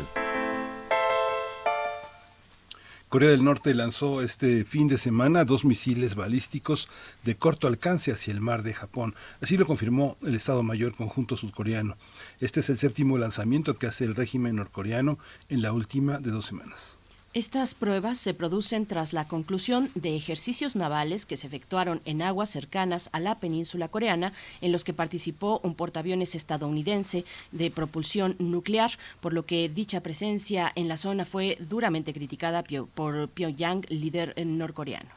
Corea 3.08 3.32
del 3.32 3.44
Norte 3.44 3.74
lanzó 3.74 4.22
este 4.22 4.64
fin 4.66 4.88
de 4.88 5.00
semana 5.00 5.46
dos 5.46 5.66
misiles 5.66 6.14
balísticos 6.14 6.88
de 7.24 7.36
corto 7.36 7.66
alcance 7.66 8.12
hacia 8.12 8.32
el 8.32 8.42
mar 8.42 8.62
de 8.62 8.76
Japón. 8.76 9.16
Así 9.42 9.58
lo 9.58 9.66
confirmó 9.66 10.16
el 10.22 10.36
Estado 10.36 10.62
Mayor 10.62 10.94
Conjunto 10.94 11.38
Sudcoreano. 11.38 11.98
Este 12.40 12.60
es 12.60 12.70
el 12.70 12.78
séptimo 12.78 13.18
lanzamiento 13.18 13.80
que 13.80 13.88
hace 13.88 14.06
el 14.06 14.14
régimen 14.14 14.58
norcoreano 14.58 15.18
en 15.50 15.64
la 15.64 15.74
última 15.74 16.20
de 16.20 16.30
dos 16.30 16.46
semanas. 16.46 16.99
Estas 17.35 17.76
pruebas 17.76 18.18
se 18.18 18.34
producen 18.34 18.88
tras 18.88 19.14
la 19.14 19.27
conclusión 19.27 19.91
de 19.93 20.15
ejercicios 20.15 20.76
navales 20.76 21.27
que 21.27 21.38
se 21.38 21.45
efectuaron 21.45 22.01
en 22.06 22.23
aguas 22.23 22.49
cercanas 22.49 23.07
a 23.11 23.19
la 23.19 23.39
península 23.39 23.88
coreana, 23.88 24.34
en 24.61 24.72
los 24.72 24.84
que 24.84 24.93
participó 24.93 25.61
un 25.61 25.76
portaaviones 25.76 26.34
estadounidense 26.34 27.26
de 27.51 27.69
propulsión 27.69 28.35
nuclear, 28.39 28.97
por 29.22 29.34
lo 29.34 29.45
que 29.45 29.69
dicha 29.69 30.01
presencia 30.01 30.72
en 30.73 30.88
la 30.88 30.97
zona 30.97 31.23
fue 31.23 31.60
duramente 31.60 32.14
criticada 32.14 32.64
por 32.95 33.30
Pyongyang, 33.30 33.85
líder 33.89 34.34
norcoreano. 34.43 35.11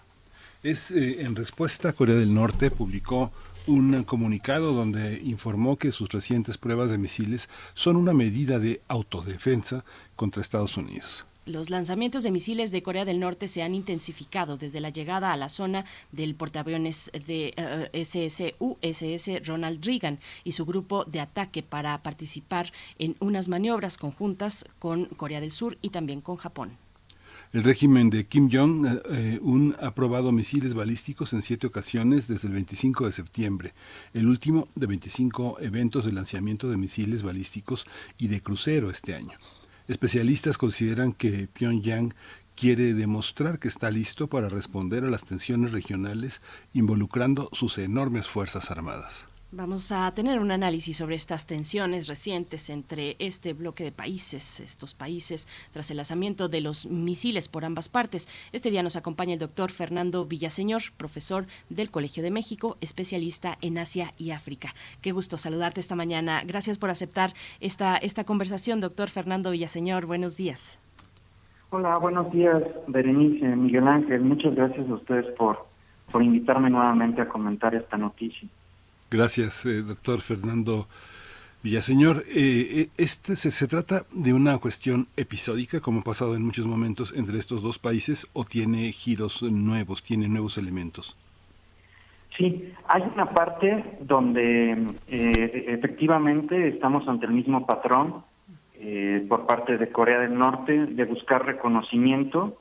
Es 0.62 0.90
eh, 0.90 1.22
en 1.22 1.34
respuesta, 1.34 1.94
Corea 1.94 2.16
del 2.16 2.34
Norte 2.34 2.70
publicó 2.70 3.32
un 3.66 4.02
comunicado 4.04 4.74
donde 4.74 5.18
informó 5.24 5.78
que 5.78 5.92
sus 5.92 6.10
recientes 6.10 6.58
pruebas 6.58 6.90
de 6.90 6.98
misiles 6.98 7.48
son 7.72 7.96
una 7.96 8.12
medida 8.12 8.58
de 8.58 8.82
autodefensa 8.88 9.82
contra 10.14 10.42
Estados 10.42 10.76
Unidos. 10.76 11.24
Los 11.44 11.70
lanzamientos 11.70 12.22
de 12.22 12.30
misiles 12.30 12.70
de 12.70 12.84
Corea 12.84 13.04
del 13.04 13.18
Norte 13.18 13.48
se 13.48 13.62
han 13.62 13.74
intensificado 13.74 14.56
desde 14.56 14.80
la 14.80 14.90
llegada 14.90 15.32
a 15.32 15.36
la 15.36 15.48
zona 15.48 15.84
del 16.12 16.36
portaaviones 16.36 17.10
de 17.26 17.52
uh, 17.58 18.04
SSUSS 18.04 19.44
Ronald 19.44 19.84
Reagan 19.84 20.20
y 20.44 20.52
su 20.52 20.64
grupo 20.64 21.04
de 21.04 21.18
ataque 21.18 21.64
para 21.64 22.00
participar 22.04 22.72
en 23.00 23.16
unas 23.18 23.48
maniobras 23.48 23.98
conjuntas 23.98 24.64
con 24.78 25.06
Corea 25.06 25.40
del 25.40 25.50
Sur 25.50 25.78
y 25.82 25.90
también 25.90 26.20
con 26.20 26.36
Japón. 26.36 26.78
El 27.52 27.64
régimen 27.64 28.08
de 28.08 28.24
Kim 28.24 28.48
Jong-un 28.50 29.76
ha 29.80 29.94
probado 29.94 30.30
misiles 30.30 30.74
balísticos 30.74 31.32
en 31.32 31.42
siete 31.42 31.66
ocasiones 31.66 32.28
desde 32.28 32.46
el 32.46 32.54
25 32.54 33.04
de 33.04 33.12
septiembre, 33.12 33.74
el 34.14 34.28
último 34.28 34.68
de 34.76 34.86
25 34.86 35.58
eventos 35.60 36.04
de 36.04 36.12
lanzamiento 36.12 36.70
de 36.70 36.76
misiles 36.76 37.22
balísticos 37.22 37.84
y 38.16 38.28
de 38.28 38.40
crucero 38.40 38.90
este 38.90 39.16
año. 39.16 39.36
Especialistas 39.88 40.58
consideran 40.58 41.12
que 41.12 41.48
Pyongyang 41.48 42.14
quiere 42.54 42.94
demostrar 42.94 43.58
que 43.58 43.68
está 43.68 43.90
listo 43.90 44.28
para 44.28 44.48
responder 44.48 45.04
a 45.04 45.10
las 45.10 45.24
tensiones 45.24 45.72
regionales 45.72 46.40
involucrando 46.72 47.48
sus 47.52 47.78
enormes 47.78 48.28
fuerzas 48.28 48.70
armadas. 48.70 49.28
Vamos 49.54 49.92
a 49.92 50.10
tener 50.14 50.40
un 50.40 50.50
análisis 50.50 50.96
sobre 50.96 51.14
estas 51.14 51.46
tensiones 51.46 52.08
recientes 52.08 52.70
entre 52.70 53.16
este 53.18 53.52
bloque 53.52 53.84
de 53.84 53.92
países, 53.92 54.60
estos 54.60 54.94
países, 54.94 55.46
tras 55.74 55.90
el 55.90 55.98
lanzamiento 55.98 56.48
de 56.48 56.62
los 56.62 56.86
misiles 56.86 57.50
por 57.50 57.66
ambas 57.66 57.90
partes. 57.90 58.28
Este 58.52 58.70
día 58.70 58.82
nos 58.82 58.96
acompaña 58.96 59.34
el 59.34 59.38
doctor 59.38 59.70
Fernando 59.70 60.24
Villaseñor, 60.24 60.80
profesor 60.96 61.44
del 61.68 61.90
Colegio 61.90 62.22
de 62.22 62.30
México, 62.30 62.78
especialista 62.80 63.58
en 63.60 63.78
Asia 63.78 64.12
y 64.16 64.30
África. 64.30 64.70
Qué 65.02 65.12
gusto 65.12 65.36
saludarte 65.36 65.80
esta 65.80 65.96
mañana. 65.96 66.40
Gracias 66.46 66.78
por 66.78 66.88
aceptar 66.88 67.34
esta, 67.60 67.98
esta 67.98 68.24
conversación, 68.24 68.80
doctor 68.80 69.10
Fernando 69.10 69.50
Villaseñor. 69.50 70.06
Buenos 70.06 70.38
días. 70.38 70.80
Hola, 71.68 71.98
buenos 71.98 72.32
días, 72.32 72.62
Berenice, 72.86 73.44
Miguel 73.54 73.86
Ángel. 73.86 74.22
Muchas 74.22 74.54
gracias 74.54 74.88
a 74.88 74.94
ustedes 74.94 75.26
por, 75.36 75.66
por 76.10 76.22
invitarme 76.22 76.70
nuevamente 76.70 77.20
a 77.20 77.28
comentar 77.28 77.74
esta 77.74 77.98
noticia. 77.98 78.48
Gracias, 79.12 79.66
eh, 79.66 79.82
doctor 79.82 80.22
Fernando 80.22 80.88
Villaseñor. 81.62 82.24
Eh, 82.34 82.88
este 82.96 83.36
se, 83.36 83.50
se, 83.50 83.68
trata 83.68 84.06
de 84.10 84.32
una 84.32 84.56
cuestión 84.56 85.06
episódica, 85.18 85.80
como 85.80 86.00
ha 86.00 86.04
pasado 86.04 86.34
en 86.34 86.42
muchos 86.42 86.66
momentos 86.66 87.12
entre 87.14 87.36
estos 87.36 87.62
dos 87.62 87.78
países, 87.78 88.26
o 88.32 88.44
tiene 88.44 88.90
giros 88.90 89.42
nuevos, 89.42 90.02
tiene 90.02 90.28
nuevos 90.28 90.56
elementos. 90.56 91.16
Sí, 92.36 92.72
hay 92.88 93.02
una 93.14 93.26
parte 93.30 93.84
donde 94.00 94.72
eh, 95.08 95.64
efectivamente 95.68 96.68
estamos 96.68 97.06
ante 97.06 97.26
el 97.26 97.32
mismo 97.32 97.66
patrón 97.66 98.24
eh, 98.80 99.24
por 99.28 99.46
parte 99.46 99.76
de 99.76 99.90
Corea 99.90 100.20
del 100.20 100.38
Norte 100.38 100.86
de 100.86 101.04
buscar 101.04 101.44
reconocimiento, 101.44 102.58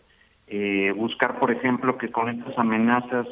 eh, 0.47 0.93
buscar, 0.95 1.39
por 1.39 1.51
ejemplo, 1.51 1.97
que 1.97 2.11
con 2.11 2.27
estas 2.27 2.57
amenazas 2.57 3.27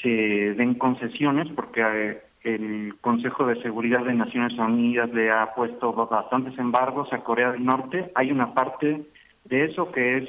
se 0.00 0.08
den 0.08 0.74
concesiones, 0.74 1.48
porque 1.56 2.22
el 2.44 2.94
Consejo 3.00 3.46
de 3.46 3.60
Seguridad 3.62 4.04
de 4.04 4.14
Naciones 4.14 4.52
Unidas 4.58 5.10
le 5.12 5.30
ha 5.30 5.54
puesto 5.54 5.92
bastantes 5.92 6.56
embargos 6.58 7.10
a 7.12 7.24
Corea 7.24 7.52
del 7.52 7.64
Norte. 7.64 8.12
Hay 8.14 8.30
una 8.30 8.52
parte 8.52 9.02
de 9.44 9.64
eso 9.64 9.90
que 9.90 10.18
es, 10.18 10.28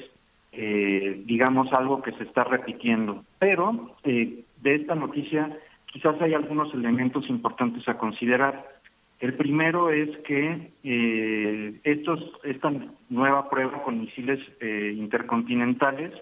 eh, 0.54 1.22
digamos, 1.26 1.72
algo 1.74 2.02
que 2.02 2.14
se 2.14 2.24
está 2.24 2.46
repitiendo. 2.46 3.24
Pero 3.38 3.96
eh, 4.04 4.46
de 4.62 4.76
esta 4.76 4.96
noticia 4.96 5.58
quizás 5.92 6.20
hay 6.22 6.34
algunos 6.34 6.74
elementos 6.74 7.30
importantes 7.30 7.88
a 7.90 7.98
considerar. 7.98 8.66
El 9.20 9.34
primero 9.34 9.92
es 9.92 10.10
que 10.20 10.72
eh, 10.84 11.74
estos, 11.84 12.20
esta 12.44 12.72
nueva 13.10 13.50
prueba 13.50 13.84
con 13.84 14.00
misiles 14.02 14.40
intercontinentales 14.62 16.14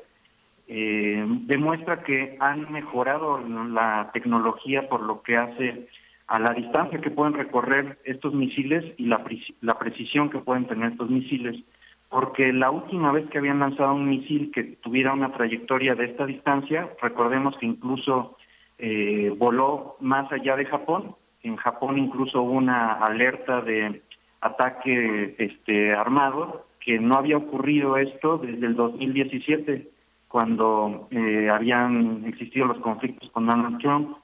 eh, 0.75 1.23
demuestra 1.45 2.01
que 2.01 2.35
han 2.39 2.71
mejorado 2.71 3.37
la 3.37 4.09
tecnología 4.11 4.89
por 4.89 5.03
lo 5.03 5.21
que 5.21 5.37
hace 5.37 5.87
a 6.25 6.39
la 6.39 6.51
distancia 6.55 6.99
que 6.99 7.11
pueden 7.11 7.35
recorrer 7.35 7.99
estos 8.05 8.33
misiles 8.33 8.83
y 8.97 9.05
la, 9.05 9.23
la 9.61 9.77
precisión 9.77 10.31
que 10.31 10.39
pueden 10.39 10.65
tener 10.65 10.93
estos 10.93 11.11
misiles, 11.11 11.63
porque 12.09 12.51
la 12.51 12.71
última 12.71 13.11
vez 13.11 13.29
que 13.29 13.37
habían 13.37 13.59
lanzado 13.59 13.93
un 13.93 14.09
misil 14.09 14.49
que 14.51 14.63
tuviera 14.81 15.13
una 15.13 15.31
trayectoria 15.31 15.93
de 15.93 16.05
esta 16.05 16.25
distancia, 16.25 16.89
recordemos 16.99 17.55
que 17.59 17.67
incluso 17.67 18.35
eh, 18.79 19.31
voló 19.37 19.97
más 19.99 20.31
allá 20.31 20.55
de 20.55 20.65
Japón, 20.65 21.15
en 21.43 21.55
Japón 21.55 21.99
incluso 21.99 22.41
hubo 22.41 22.53
una 22.53 22.93
alerta 22.93 23.61
de 23.61 24.01
ataque 24.41 25.35
este, 25.37 25.93
armado, 25.93 26.65
que 26.79 26.97
no 26.97 27.13
había 27.13 27.37
ocurrido 27.37 27.95
esto 27.97 28.39
desde 28.39 28.65
el 28.65 28.75
2017 28.75 29.92
cuando 30.33 31.09
eh, 31.11 31.47
habían 31.47 32.25
existido 32.25 32.65
los 32.65 32.79
conflictos 32.79 33.29
con 33.29 33.45
Donald 33.45 33.77
Trump. 33.77 34.17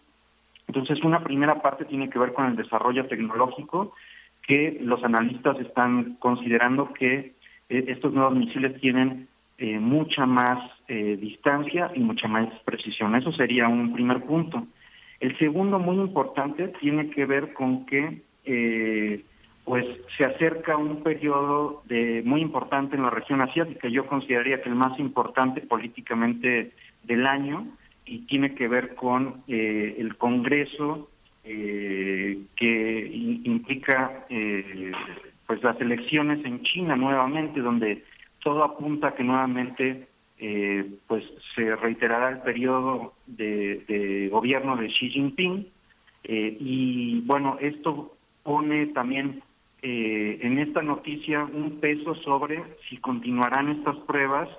Entonces, 0.68 1.04
una 1.04 1.24
primera 1.24 1.62
parte 1.62 1.86
tiene 1.86 2.10
que 2.10 2.18
ver 2.18 2.34
con 2.34 2.48
el 2.48 2.56
desarrollo 2.56 3.06
tecnológico, 3.06 3.94
que 4.42 4.80
los 4.82 5.04
analistas 5.04 5.60
están 5.60 6.16
considerando 6.16 6.94
que 6.94 7.36
eh, 7.70 7.86
estos 7.90 8.12
nuevos 8.12 8.34
misiles 8.34 8.82
tienen 8.82 9.28
eh, 9.60 9.78
mucha 9.78 10.26
más 10.26 10.58
distancia 10.88 11.92
y 11.94 12.00
mucha 12.00 12.28
más 12.28 12.48
precisión. 12.66 13.14
Eso 13.14 13.32
sería 13.32 13.68
un 13.68 13.94
primer 13.94 14.24
punto. 14.24 14.66
El 15.20 15.38
segundo, 15.38 15.78
muy 15.78 15.98
importante, 15.98 16.70
tiene 16.82 17.12
que 17.12 17.28
ver 17.28 17.54
con 17.54 17.86
que 17.86 18.24
pues 19.70 19.86
se 20.18 20.26
acerca 20.26 20.78
un 20.78 21.04
periodo 21.04 21.84
de, 21.86 22.24
muy 22.26 22.42
importante 22.42 22.96
en 22.96 23.04
la 23.04 23.12
región 23.12 23.40
asiática. 23.40 23.88
Yo 23.88 24.08
consideraría 24.08 24.64
que 24.64 24.70
el 24.70 24.74
más 24.74 24.98
importante 24.98 25.62
políticamente 25.62 26.72
del 27.04 27.28
año 27.28 27.68
y 28.04 28.26
tiene 28.26 28.56
que 28.56 28.68
ver 28.68 28.96
con 28.96 29.44
eh, 29.48 29.96
el 30.00 30.18
Congreso 30.18 31.12
eh, 31.44 32.40
que 32.56 33.12
implica 33.44 34.26
eh, 34.32 34.92
pues 35.46 35.62
las 35.62 35.80
elecciones 35.80 36.44
en 36.46 36.64
China 36.64 36.96
nuevamente, 36.96 37.60
donde 37.60 38.04
todo 38.40 38.64
apunta 38.64 39.14
que 39.14 39.24
nuevamente 39.24 40.08
pues 41.06 41.24
se 41.54 41.76
reiterará 41.76 42.30
el 42.30 42.40
periodo 42.40 43.14
de, 43.28 43.84
de 43.88 44.30
gobierno 44.30 44.78
de 44.78 44.88
Xi 44.88 45.10
Jinping 45.10 45.68
y 46.24 47.20
bueno 47.26 47.58
esto 47.60 48.16
pone 48.44 48.88
también 48.88 49.44
eh, 49.82 50.40
en 50.42 50.60
esta 50.60 50.82
noticia 50.82 51.44
un 51.44 51.80
peso 51.80 52.16
sobre 52.16 52.64
si 52.90 52.98
continuarán 52.98 53.70
estas 53.70 53.96
pruebas 54.08 54.50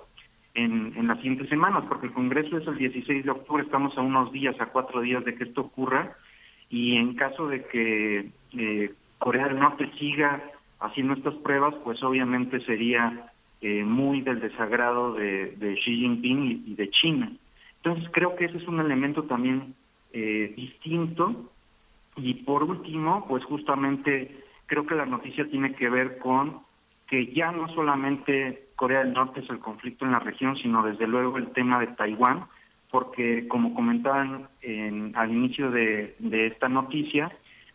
en, 0.55 0.93
en 0.97 1.07
las 1.07 1.19
siguientes 1.19 1.49
semanas, 1.49 1.85
porque 1.89 2.07
el 2.07 2.13
Congreso 2.13 2.59
es 2.59 2.67
el 2.67 2.77
16 2.77 3.25
de 3.25 3.31
octubre, 3.31 3.63
estamos 3.63 3.97
a 3.97 4.03
unos 4.03 4.33
días, 4.33 4.61
a 4.61 4.67
cuatro 4.67 5.01
días 5.01 5.25
de 5.25 5.35
que 5.35 5.45
esto 5.45 5.63
ocurra, 5.63 6.17
y 6.69 6.97
en 6.97 7.15
caso 7.15 7.49
de 7.49 7.65
que 7.67 8.31
eh, 8.57 8.95
Corea 9.19 9.49
del 9.49 9.59
Norte 9.59 9.91
siga 9.99 10.43
haciendo 10.81 11.15
estas 11.15 11.35
pruebas, 11.35 11.75
pues 11.85 12.03
obviamente 12.03 12.61
sería 12.61 13.31
eh, 13.61 13.85
muy 13.85 14.23
del 14.23 14.41
desagrado 14.41 15.15
de, 15.15 15.79
Xi 15.85 15.97
Jinping 15.97 16.45
y, 16.45 16.73
y 16.73 16.75
de 16.75 16.91
China. 16.91 17.33
Entonces 17.83 18.11
creo 18.13 18.37
que 18.37 18.47
ese 18.47 18.59
es 18.59 18.67
un 18.67 18.81
elemento 18.81 19.25
también 19.25 19.75
eh, 20.13 20.53
distinto. 20.57 21.51
Y 22.17 22.35
por 22.35 22.65
último, 22.65 23.27
pues 23.29 23.45
justamente 23.45 24.35
creo 24.71 24.87
que 24.87 24.95
la 24.95 25.05
noticia 25.05 25.51
tiene 25.51 25.75
que 25.75 25.91
ver 25.91 26.19
con 26.19 26.61
que 27.09 27.27
ya 27.35 27.51
no 27.51 27.67
solamente 27.75 28.69
Corea 28.77 29.01
del 29.01 29.15
Norte 29.15 29.41
es 29.41 29.51
el 29.51 29.59
conflicto 29.59 30.05
en 30.05 30.13
la 30.13 30.21
región, 30.21 30.57
sino 30.59 30.85
desde 30.85 31.09
luego 31.09 31.39
el 31.39 31.49
tema 31.49 31.81
de 31.81 31.89
Taiwán, 31.89 32.45
porque 32.89 33.49
como 33.49 33.75
comentaban 33.75 34.47
en, 34.63 35.13
al 35.17 35.33
inicio 35.33 35.73
de, 35.73 36.15
de 36.21 36.47
esta 36.47 36.69
noticia, 36.69 37.33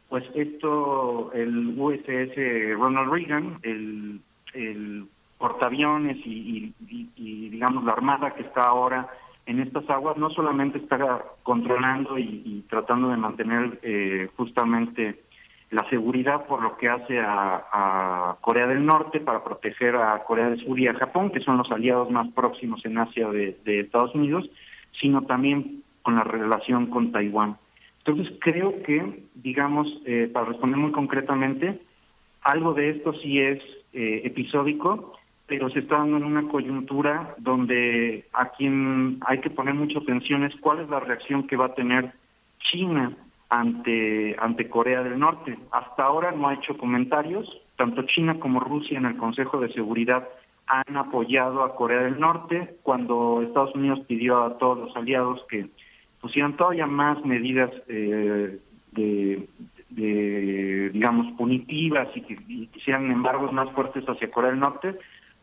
pues 0.08 0.24
esto, 0.36 1.34
el 1.34 1.78
USS 1.78 2.78
Ronald 2.78 3.12
Reagan, 3.12 3.60
el, 3.64 4.22
el 4.54 5.06
portaaviones 5.38 6.16
y, 6.26 6.74
y, 6.90 7.10
y, 7.18 7.50
digamos 7.50 7.84
la 7.84 7.92
armada 7.92 8.34
que 8.36 8.44
está 8.44 8.68
ahora 8.68 9.10
en 9.48 9.60
estas 9.60 9.88
aguas, 9.90 10.16
no 10.16 10.30
solamente 10.30 10.78
está 10.78 11.26
controlando 11.44 12.18
y, 12.18 12.42
y 12.46 12.66
tratando 12.70 13.10
de 13.10 13.18
mantener 13.18 13.80
eh, 13.84 14.30
justamente 14.38 15.25
la 15.76 15.88
seguridad 15.90 16.46
por 16.46 16.62
lo 16.62 16.78
que 16.78 16.90
hace 16.90 17.20
a, 17.20 18.38
Corea 18.42 18.68
del 18.68 18.86
Norte 18.86 19.20
para 19.20 19.44
proteger 19.44 19.96
a 19.96 20.24
Corea 20.24 20.50
del 20.50 20.60
Sur 20.64 20.80
y 20.80 20.88
a 20.88 20.94
Japón, 20.94 21.32
que 21.32 21.42
son 21.42 21.58
los 21.58 21.72
aliados 21.72 22.10
más 22.10 22.28
próximos 22.34 22.86
en 22.86 22.98
Asia 22.98 23.30
de, 23.30 23.58
de 23.66 23.82
Estados 23.82 24.16
Unidos, 24.16 24.50
sino 25.00 25.24
también 25.24 25.84
con 26.02 26.16
la 26.16 26.24
relación 26.24 26.88
con 26.88 27.12
Taiwán. 27.12 27.58
Entonces 28.06 28.34
creo 28.40 28.84
que, 28.84 29.24
digamos, 29.34 29.88
eh, 30.06 30.30
para 30.32 30.46
responder 30.46 30.78
muy 30.78 30.92
concretamente, 30.92 31.82
algo 32.42 32.74
de 32.74 32.92
esto 32.92 33.14
sí 33.14 33.40
es 33.40 33.60
eh, 33.94 34.22
episódico, 34.24 35.18
pero 35.48 35.70
se 35.70 35.80
está 35.80 35.98
dando 35.98 36.18
en 36.18 36.24
una 36.24 36.48
coyuntura 36.48 37.36
donde 37.40 38.26
a 38.34 38.50
quien 38.50 39.20
hay 39.26 39.40
que 39.42 39.50
poner 39.50 39.74
mucha 39.74 40.00
atención 40.00 40.44
es 40.44 40.56
cuál 40.58 40.80
es 40.80 40.90
la 40.90 41.00
reacción 41.00 41.48
que 41.48 41.58
va 41.58 41.66
a 41.66 41.74
tener 41.74 42.14
China 42.60 43.18
ante, 43.50 44.36
ante 44.40 44.70
Corea 44.70 45.04
del 45.04 45.20
Norte. 45.20 45.58
Hasta 45.72 46.04
ahora 46.04 46.32
no 46.32 46.48
ha 46.48 46.56
hecho 46.56 46.78
comentarios, 46.78 47.50
tanto 47.76 48.04
China 48.04 48.40
como 48.40 48.60
Rusia 48.60 48.98
en 48.98 49.06
el 49.06 49.18
Consejo 49.18 49.60
de 49.60 49.72
Seguridad 49.74 50.28
han 50.68 50.98
apoyado 50.98 51.64
a 51.64 51.76
Corea 51.76 52.02
del 52.02 52.20
Norte 52.20 52.78
cuando 52.82 53.42
Estados 53.42 53.76
Unidos 53.76 54.00
pidió 54.08 54.44
a 54.44 54.58
todos 54.58 54.80
los 54.80 54.96
aliados 54.96 55.46
que 55.50 55.68
pusieran 56.20 56.58
todavía 56.58 56.88
más 56.88 57.24
medidas 57.24 57.70
eh, 57.88 58.60
de, 58.92 59.48
digamos, 60.92 61.32
punitivas 61.38 62.08
y 62.16 62.22
que 62.22 62.38
hicieran 62.76 63.12
embargos 63.12 63.54
más 63.54 63.70
fuertes 63.72 64.04
hacia 64.06 64.32
Corea 64.32 64.52
del 64.52 64.60
Norte. 64.60 64.98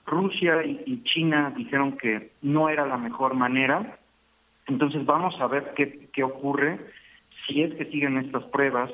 Rusia 0.06 0.64
y, 0.64 0.82
y, 0.86 1.02
China 1.04 1.52
dijeron 1.56 1.96
que 1.96 2.32
no 2.42 2.68
era 2.68 2.84
la 2.86 2.96
mejor 2.96 3.34
manera. 3.34 3.98
Entonces 4.66 5.04
vamos 5.06 5.40
a 5.40 5.46
ver 5.46 5.74
qué, 5.76 6.08
qué 6.12 6.24
ocurre 6.24 6.80
si 7.46 7.62
es 7.62 7.74
que 7.74 7.86
siguen 7.86 8.18
estas 8.18 8.44
pruebas, 8.44 8.90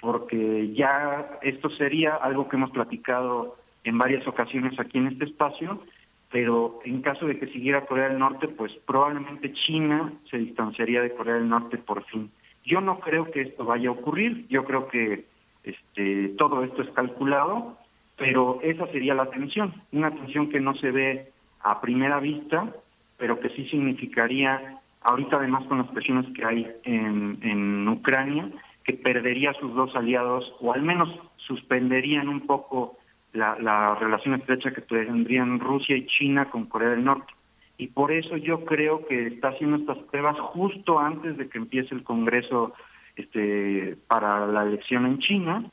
porque 0.00 0.72
ya 0.72 1.38
esto 1.42 1.68
sería 1.70 2.14
algo 2.16 2.48
que 2.48 2.56
hemos 2.56 2.70
platicado 2.70 3.56
en 3.84 3.98
varias 3.98 4.26
ocasiones 4.26 4.78
aquí 4.78 4.98
en 4.98 5.08
este 5.08 5.24
espacio, 5.24 5.82
pero 6.30 6.80
en 6.84 7.02
caso 7.02 7.26
de 7.26 7.38
que 7.38 7.48
siguiera 7.48 7.86
Corea 7.86 8.08
del 8.08 8.18
Norte, 8.18 8.48
pues 8.48 8.72
probablemente 8.86 9.52
China 9.52 10.12
se 10.30 10.38
distanciaría 10.38 11.02
de 11.02 11.14
Corea 11.14 11.34
del 11.34 11.48
Norte 11.48 11.76
por 11.76 12.04
fin. 12.04 12.30
Yo 12.64 12.80
no 12.80 13.00
creo 13.00 13.30
que 13.30 13.42
esto 13.42 13.64
vaya 13.64 13.88
a 13.88 13.92
ocurrir, 13.92 14.46
yo 14.48 14.64
creo 14.64 14.88
que 14.88 15.24
este, 15.64 16.28
todo 16.38 16.62
esto 16.62 16.82
es 16.82 16.90
calculado, 16.90 17.76
pero 18.16 18.60
esa 18.62 18.86
sería 18.88 19.14
la 19.14 19.30
tensión, 19.30 19.74
una 19.92 20.10
tensión 20.10 20.50
que 20.50 20.60
no 20.60 20.74
se 20.74 20.90
ve 20.90 21.32
a 21.62 21.80
primera 21.80 22.20
vista, 22.20 22.74
pero 23.16 23.40
que 23.40 23.50
sí 23.50 23.66
significaría, 23.68 24.79
ahorita 25.02 25.36
además 25.36 25.64
con 25.66 25.78
las 25.78 25.88
presiones 25.88 26.26
que 26.34 26.44
hay 26.44 26.66
en, 26.84 27.38
en 27.42 27.88
Ucrania, 27.88 28.50
que 28.84 28.94
perdería 28.94 29.50
a 29.50 29.54
sus 29.54 29.74
dos 29.74 29.94
aliados, 29.94 30.54
o 30.60 30.72
al 30.72 30.82
menos 30.82 31.08
suspenderían 31.36 32.28
un 32.28 32.46
poco 32.46 32.98
la, 33.32 33.58
la 33.58 33.94
relación 33.94 34.34
estrecha 34.34 34.72
que 34.72 34.80
tendrían 34.80 35.60
Rusia 35.60 35.96
y 35.96 36.06
China 36.06 36.50
con 36.50 36.66
Corea 36.66 36.90
del 36.90 37.04
Norte. 37.04 37.32
Y 37.78 37.88
por 37.88 38.12
eso 38.12 38.36
yo 38.36 38.64
creo 38.64 39.06
que 39.06 39.28
está 39.28 39.48
haciendo 39.48 39.76
estas 39.76 39.98
pruebas 40.10 40.38
justo 40.38 40.98
antes 40.98 41.38
de 41.38 41.48
que 41.48 41.58
empiece 41.58 41.94
el 41.94 42.02
Congreso 42.02 42.74
este, 43.16 43.96
para 44.06 44.46
la 44.46 44.64
elección 44.64 45.06
en 45.06 45.18
China, 45.18 45.64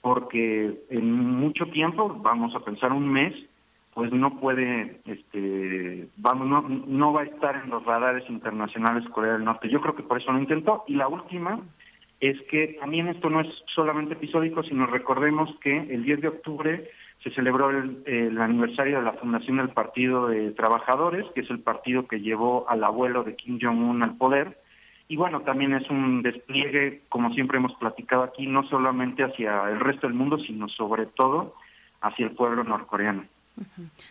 porque 0.00 0.74
en 0.90 1.12
mucho 1.12 1.66
tiempo, 1.66 2.18
vamos 2.20 2.54
a 2.56 2.64
pensar 2.64 2.92
un 2.92 3.08
mes, 3.08 3.34
pues 3.94 4.10
no 4.12 4.40
puede, 4.40 5.00
este, 5.04 6.08
vamos, 6.16 6.48
no, 6.48 6.62
no 6.62 7.12
va 7.12 7.22
a 7.22 7.24
estar 7.24 7.56
en 7.62 7.70
los 7.70 7.84
radares 7.84 8.28
internacionales 8.30 9.08
Corea 9.10 9.34
del 9.34 9.44
Norte. 9.44 9.68
Yo 9.68 9.80
creo 9.80 9.94
que 9.94 10.02
por 10.02 10.18
eso 10.18 10.32
lo 10.32 10.38
intentó. 10.38 10.84
Y 10.86 10.94
la 10.94 11.08
última 11.08 11.60
es 12.20 12.40
que 12.50 12.78
también 12.80 13.08
esto 13.08 13.28
no 13.28 13.40
es 13.40 13.48
solamente 13.74 14.14
episódico, 14.14 14.62
sino 14.62 14.86
recordemos 14.86 15.54
que 15.60 15.76
el 15.76 16.04
10 16.04 16.20
de 16.22 16.28
octubre 16.28 16.90
se 17.22 17.30
celebró 17.30 17.70
el, 17.70 18.02
el, 18.06 18.40
aniversario 18.40 18.98
de 18.98 19.04
la 19.04 19.12
fundación 19.14 19.58
del 19.58 19.68
Partido 19.70 20.28
de 20.28 20.52
Trabajadores, 20.52 21.26
que 21.34 21.42
es 21.42 21.50
el 21.50 21.60
partido 21.60 22.08
que 22.08 22.20
llevó 22.20 22.68
al 22.68 22.82
abuelo 22.84 23.24
de 23.24 23.36
Kim 23.36 23.58
Jong-un 23.60 24.02
al 24.02 24.16
poder. 24.16 24.58
Y 25.06 25.16
bueno, 25.16 25.42
también 25.42 25.74
es 25.74 25.90
un 25.90 26.22
despliegue, 26.22 27.02
como 27.10 27.32
siempre 27.34 27.58
hemos 27.58 27.74
platicado 27.74 28.22
aquí, 28.22 28.46
no 28.46 28.62
solamente 28.64 29.22
hacia 29.22 29.68
el 29.68 29.80
resto 29.80 30.06
del 30.06 30.16
mundo, 30.16 30.38
sino 30.38 30.68
sobre 30.68 31.06
todo 31.06 31.54
hacia 32.00 32.24
el 32.24 32.32
pueblo 32.32 32.64
norcoreano. 32.64 33.24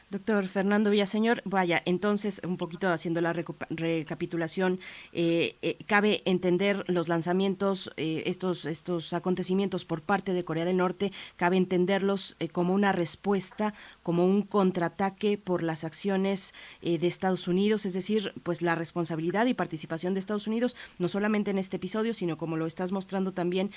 Doctor 0.10 0.48
Fernando 0.48 0.92
Villaseñor, 0.92 1.42
vaya, 1.46 1.82
entonces, 1.86 2.42
un 2.46 2.58
poquito 2.58 2.90
haciendo 2.90 3.22
la 3.22 3.34
recapitulación, 3.34 4.80
eh, 5.14 5.56
eh, 5.62 5.78
cabe 5.88 6.22
entender 6.26 6.84
los 6.88 7.08
lanzamientos, 7.08 7.92
eh, 7.98 8.24
estos, 8.26 8.66
estos 8.66 9.14
acontecimientos 9.14 9.86
por 9.86 10.04
parte 10.04 10.34
de 10.34 10.44
Corea 10.44 10.66
del 10.66 10.78
Norte, 10.78 11.12
cabe 11.38 11.58
entenderlos 11.58 12.36
como 12.52 12.74
una 12.74 12.92
respuesta, 12.92 13.74
como 14.04 14.26
un 14.26 14.44
contraataque 14.44 15.38
por 15.38 15.64
las 15.64 15.84
acciones 15.84 16.54
de 16.82 17.08
Estados 17.08 17.48
Unidos, 17.48 17.86
es 17.86 17.94
decir, 17.94 18.34
pues 18.44 18.62
la 18.62 18.76
responsabilidad 18.76 19.46
y 19.46 19.54
participación 19.54 20.14
de 20.14 20.20
Estados 20.20 20.48
Unidos, 20.48 20.76
no 21.00 21.08
solamente 21.08 21.52
en 21.52 21.58
este 21.58 21.78
episodio, 21.78 22.14
sino 22.14 22.38
como 22.38 22.58
lo 22.58 22.66
estás 22.66 22.92
mostrando 22.92 23.32
también, 23.34 23.72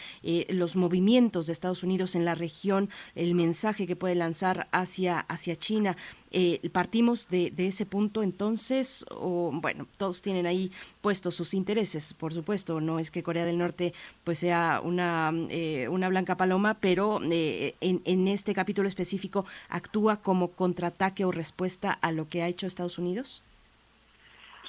los 0.48 0.76
movimientos 0.76 1.46
de 1.46 1.52
Estados 1.52 1.82
Unidos 1.82 2.14
en 2.14 2.24
la 2.24 2.34
región, 2.34 2.90
el 3.14 3.34
mensaje 3.34 3.86
que 3.86 3.96
puede 3.96 4.14
lanzar 4.14 4.68
hacia, 4.72 5.20
hacia 5.20 5.53
China. 5.56 5.96
Eh, 6.30 6.60
partimos 6.72 7.28
de, 7.28 7.52
ese 7.56 7.86
punto 7.86 8.22
entonces, 8.22 9.04
o 9.10 9.52
bueno, 9.54 9.86
todos 9.96 10.20
tienen 10.22 10.46
ahí 10.46 10.70
puestos 11.00 11.34
sus 11.34 11.54
intereses, 11.54 12.12
por 12.14 12.32
supuesto, 12.32 12.80
no 12.80 12.98
es 12.98 13.10
que 13.10 13.22
Corea 13.22 13.44
del 13.44 13.58
Norte 13.58 13.92
pues 14.24 14.40
sea 14.40 14.80
una, 14.82 15.32
eh, 15.50 15.86
una 15.88 16.08
blanca 16.08 16.36
paloma, 16.36 16.78
pero 16.80 17.20
eh, 17.30 17.74
en, 17.80 18.00
en, 18.04 18.26
este 18.28 18.52
capítulo 18.54 18.88
específico 18.88 19.46
actúa 19.68 20.22
como 20.22 20.48
contraataque 20.48 21.24
o 21.24 21.30
respuesta 21.30 21.92
a 21.92 22.10
lo 22.10 22.28
que 22.28 22.42
ha 22.42 22.48
hecho 22.48 22.66
Estados 22.66 22.98
Unidos. 22.98 23.44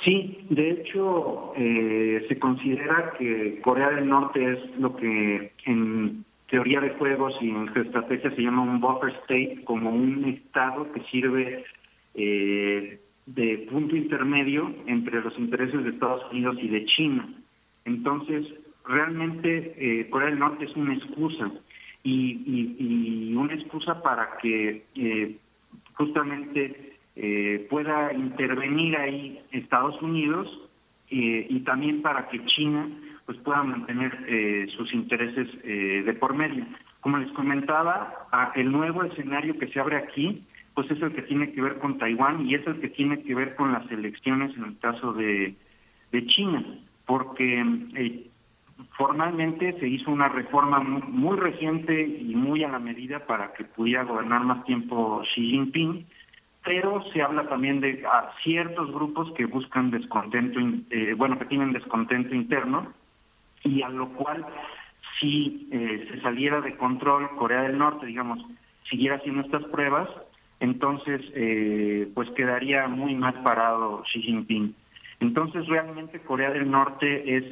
Sí, 0.04 0.46
de 0.50 0.72
hecho 0.72 1.54
eh, 1.56 2.26
se 2.28 2.38
considera 2.38 3.14
que 3.18 3.60
Corea 3.62 3.92
del 3.92 4.08
Norte 4.08 4.54
es 4.54 4.80
lo 4.80 4.96
que 4.96 5.54
en 5.66 6.26
teoría 6.56 6.80
de 6.80 6.92
juegos 6.92 7.34
y 7.42 7.50
en 7.50 7.68
estrategia 7.68 8.34
se 8.34 8.42
llama 8.42 8.62
un 8.62 8.80
buffer 8.80 9.10
state, 9.24 9.66
como 9.66 9.90
un 9.90 10.24
estado 10.24 10.90
que 10.94 11.02
sirve 11.12 11.66
eh, 12.14 13.02
de 13.26 13.68
punto 13.70 13.94
intermedio 13.94 14.74
entre 14.88 15.20
los 15.20 15.38
intereses 15.38 15.84
de 15.84 15.90
Estados 15.90 16.22
Unidos 16.32 16.56
y 16.62 16.70
de 16.70 16.86
China. 16.86 17.28
Entonces, 17.84 18.48
realmente 18.88 19.76
eh, 19.78 20.10
Corea 20.10 20.30
del 20.30 20.40
Norte 20.40 20.64
es 20.64 20.74
una 20.78 20.94
excusa 20.94 21.52
y, 22.04 22.42
y, 22.48 23.32
y 23.32 23.36
una 23.36 23.54
excusa 23.54 24.02
para 24.02 24.38
que 24.42 24.86
eh, 24.96 25.36
justamente 25.96 26.94
eh, 27.18 27.68
pueda 27.70 28.14
intervenir 28.14 28.96
ahí 28.96 29.42
Estados 29.52 30.02
Unidos 30.02 30.48
y 31.08 31.60
también 31.60 32.02
para 32.02 32.28
que 32.30 32.44
China 32.46 32.90
pues 33.26 33.38
puedan 33.40 33.70
mantener 33.70 34.26
eh, 34.28 34.68
sus 34.76 34.94
intereses 34.94 35.48
eh, 35.64 36.04
de 36.06 36.14
por 36.14 36.36
medio. 36.36 36.66
Como 37.02 37.18
les 37.18 37.32
comentaba, 37.32 38.28
el 38.56 38.72
nuevo 38.72 39.04
escenario 39.04 39.58
que 39.58 39.68
se 39.68 39.80
abre 39.80 39.98
aquí, 39.98 40.44
pues 40.74 40.90
es 40.92 41.02
el 41.02 41.14
que 41.14 41.22
tiene 41.24 41.52
que 41.52 41.62
ver 41.62 41.80
con 41.80 41.98
Taiwán 41.98 42.48
y 42.48 42.56
es 42.56 42.66
el 42.68 42.80
que 42.80 42.90
tiene 42.90 43.24
que 43.24 43.34
ver 43.34 43.56
con 43.56 43.72
las 43.72 43.90
elecciones 43.92 44.56
en 44.58 44.66
el 44.66 44.78
caso 44.80 45.14
de, 45.14 45.56
de 46.12 46.26
China, 46.28 46.64
porque 47.06 47.64
eh, 47.96 48.30
formalmente 48.98 49.80
se 49.80 49.88
hizo 49.88 50.12
una 50.12 50.28
reforma 50.28 50.80
muy, 50.80 51.02
muy, 51.04 51.38
reciente 51.38 52.06
y 52.06 52.36
muy 52.36 52.64
a 52.64 52.70
la 52.70 52.80
medida 52.80 53.26
para 53.26 53.54
que 53.54 53.64
pudiera 53.64 54.04
gobernar 54.04 54.44
más 54.44 54.66
tiempo 54.66 55.22
Xi 55.34 55.50
Jinping, 55.50 56.06
pero 56.64 57.04
se 57.14 57.22
habla 57.22 57.48
también 57.48 57.80
de 57.80 58.04
a 58.06 58.32
ciertos 58.44 58.92
grupos 58.92 59.32
que 59.34 59.46
buscan 59.46 59.92
descontento, 59.92 60.60
eh, 60.90 61.14
bueno, 61.16 61.38
que 61.40 61.46
tienen 61.46 61.72
descontento 61.72 62.34
interno, 62.36 62.92
y 63.66 63.82
a 63.82 63.90
lo 63.90 64.10
cual 64.14 64.46
si 65.20 65.68
eh, 65.72 66.08
se 66.10 66.22
saliera 66.22 66.62
de 66.62 66.78
control 66.78 67.30
Corea 67.38 67.64
del 67.64 67.78
Norte, 67.78 68.06
digamos, 68.06 68.40
siguiera 68.90 69.16
haciendo 69.16 69.42
estas 69.42 69.64
pruebas, 69.66 70.08
entonces 70.60 71.22
eh, 71.34 72.10
pues 72.14 72.30
quedaría 72.32 72.88
muy 72.88 73.16
mal 73.16 73.44
parado 73.44 74.04
Xi 74.04 74.22
Jinping. 74.22 74.74
Entonces 75.20 75.68
realmente 75.68 76.22
Corea 76.22 76.52
del 76.52 76.70
Norte 76.70 77.38
es 77.38 77.44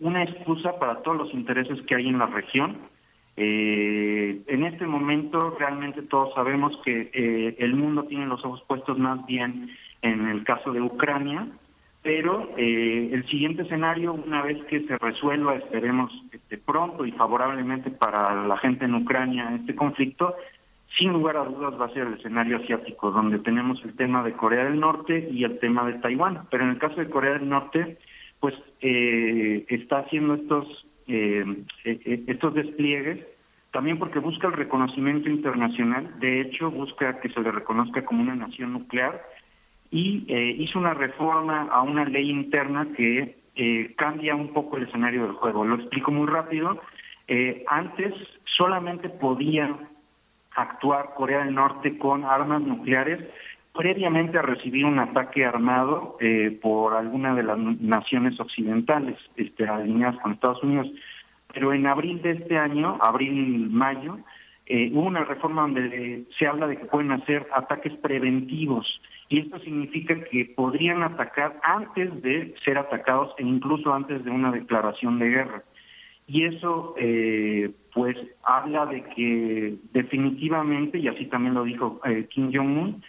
una 0.00 0.22
excusa 0.22 0.78
para 0.78 1.02
todos 1.02 1.16
los 1.16 1.34
intereses 1.34 1.80
que 1.82 1.94
hay 1.94 2.08
en 2.08 2.18
la 2.18 2.26
región. 2.26 2.78
Eh, 3.36 4.42
en 4.48 4.64
este 4.64 4.86
momento 4.86 5.56
realmente 5.58 6.02
todos 6.02 6.34
sabemos 6.34 6.76
que 6.84 7.10
eh, 7.12 7.56
el 7.58 7.74
mundo 7.74 8.04
tiene 8.04 8.26
los 8.26 8.44
ojos 8.44 8.62
puestos 8.66 8.98
más 8.98 9.24
bien 9.26 9.70
en 10.02 10.28
el 10.28 10.44
caso 10.44 10.72
de 10.72 10.80
Ucrania, 10.80 11.46
pero 12.02 12.50
eh, 12.56 13.10
el 13.12 13.26
siguiente 13.28 13.62
escenario, 13.62 14.14
una 14.14 14.42
vez 14.42 14.62
que 14.64 14.80
se 14.86 14.96
resuelva, 14.98 15.56
esperemos 15.56 16.10
este, 16.32 16.56
pronto 16.58 17.04
y 17.04 17.12
favorablemente 17.12 17.90
para 17.90 18.46
la 18.46 18.56
gente 18.58 18.86
en 18.86 18.94
Ucrania 18.94 19.54
este 19.54 19.74
conflicto, 19.74 20.34
sin 20.98 21.12
lugar 21.12 21.36
a 21.36 21.44
dudas 21.44 21.80
va 21.80 21.86
a 21.86 21.92
ser 21.92 22.06
el 22.06 22.14
escenario 22.14 22.56
asiático, 22.56 23.10
donde 23.10 23.38
tenemos 23.38 23.82
el 23.84 23.94
tema 23.94 24.22
de 24.22 24.32
Corea 24.32 24.64
del 24.64 24.80
Norte 24.80 25.28
y 25.30 25.44
el 25.44 25.58
tema 25.58 25.84
de 25.84 25.94
Taiwán. 25.94 26.46
Pero 26.50 26.64
en 26.64 26.70
el 26.70 26.78
caso 26.78 26.96
de 26.96 27.10
Corea 27.10 27.34
del 27.34 27.48
Norte, 27.48 27.98
pues 28.40 28.54
eh, 28.80 29.64
está 29.68 30.00
haciendo 30.00 30.34
estos, 30.34 30.86
eh, 31.06 31.44
eh, 31.84 32.00
eh, 32.04 32.24
estos 32.26 32.54
despliegues 32.54 33.24
también 33.72 33.98
porque 33.98 34.18
busca 34.18 34.48
el 34.48 34.54
reconocimiento 34.54 35.28
internacional, 35.28 36.18
de 36.18 36.40
hecho 36.40 36.70
busca 36.70 37.20
que 37.20 37.28
se 37.28 37.40
le 37.40 37.52
reconozca 37.52 38.04
como 38.04 38.22
una 38.22 38.34
nación 38.34 38.72
nuclear 38.72 39.22
y 39.90 40.24
eh, 40.28 40.56
hizo 40.58 40.78
una 40.78 40.94
reforma 40.94 41.68
a 41.70 41.82
una 41.82 42.04
ley 42.04 42.30
interna 42.30 42.88
que 42.96 43.36
eh, 43.56 43.94
cambia 43.96 44.34
un 44.34 44.52
poco 44.52 44.76
el 44.76 44.84
escenario 44.84 45.22
del 45.22 45.32
juego. 45.32 45.64
Lo 45.64 45.76
explico 45.76 46.10
muy 46.10 46.28
rápido. 46.28 46.80
Eh, 47.26 47.64
antes 47.68 48.14
solamente 48.44 49.08
podía 49.08 49.76
actuar 50.54 51.14
Corea 51.16 51.44
del 51.44 51.54
Norte 51.54 51.98
con 51.98 52.24
armas 52.24 52.62
nucleares 52.62 53.20
previamente 53.72 54.38
a 54.38 54.42
recibir 54.42 54.84
un 54.84 54.98
ataque 54.98 55.44
armado 55.44 56.16
eh, 56.20 56.58
por 56.60 56.94
alguna 56.94 57.34
de 57.34 57.44
las 57.44 57.58
naciones 57.58 58.38
occidentales 58.40 59.16
este, 59.36 59.66
alineadas 59.66 60.18
con 60.20 60.32
Estados 60.32 60.62
Unidos. 60.62 60.88
Pero 61.52 61.72
en 61.72 61.86
abril 61.86 62.20
de 62.22 62.32
este 62.32 62.58
año, 62.58 62.98
abril-mayo, 63.00 64.18
eh, 64.66 64.90
hubo 64.92 65.02
una 65.02 65.24
reforma 65.24 65.62
donde 65.62 66.24
se 66.38 66.46
habla 66.46 66.66
de 66.66 66.78
que 66.78 66.84
pueden 66.86 67.12
hacer 67.12 67.46
ataques 67.54 67.92
preventivos 67.94 69.00
y 69.30 69.38
esto 69.38 69.60
significa 69.60 70.20
que 70.24 70.44
podrían 70.44 71.04
atacar 71.04 71.58
antes 71.62 72.20
de 72.20 72.52
ser 72.64 72.76
atacados 72.76 73.32
e 73.38 73.44
incluso 73.44 73.94
antes 73.94 74.24
de 74.24 74.30
una 74.30 74.50
declaración 74.50 75.20
de 75.20 75.28
guerra. 75.28 75.62
Y 76.26 76.44
eso, 76.44 76.94
eh, 76.98 77.70
pues, 77.94 78.16
habla 78.42 78.86
de 78.86 79.04
que 79.04 79.76
definitivamente, 79.92 80.98
y 80.98 81.06
así 81.06 81.26
también 81.26 81.54
lo 81.54 81.62
dijo 81.62 82.00
eh, 82.04 82.26
Kim 82.28 82.50
Jong-un, 82.52 83.04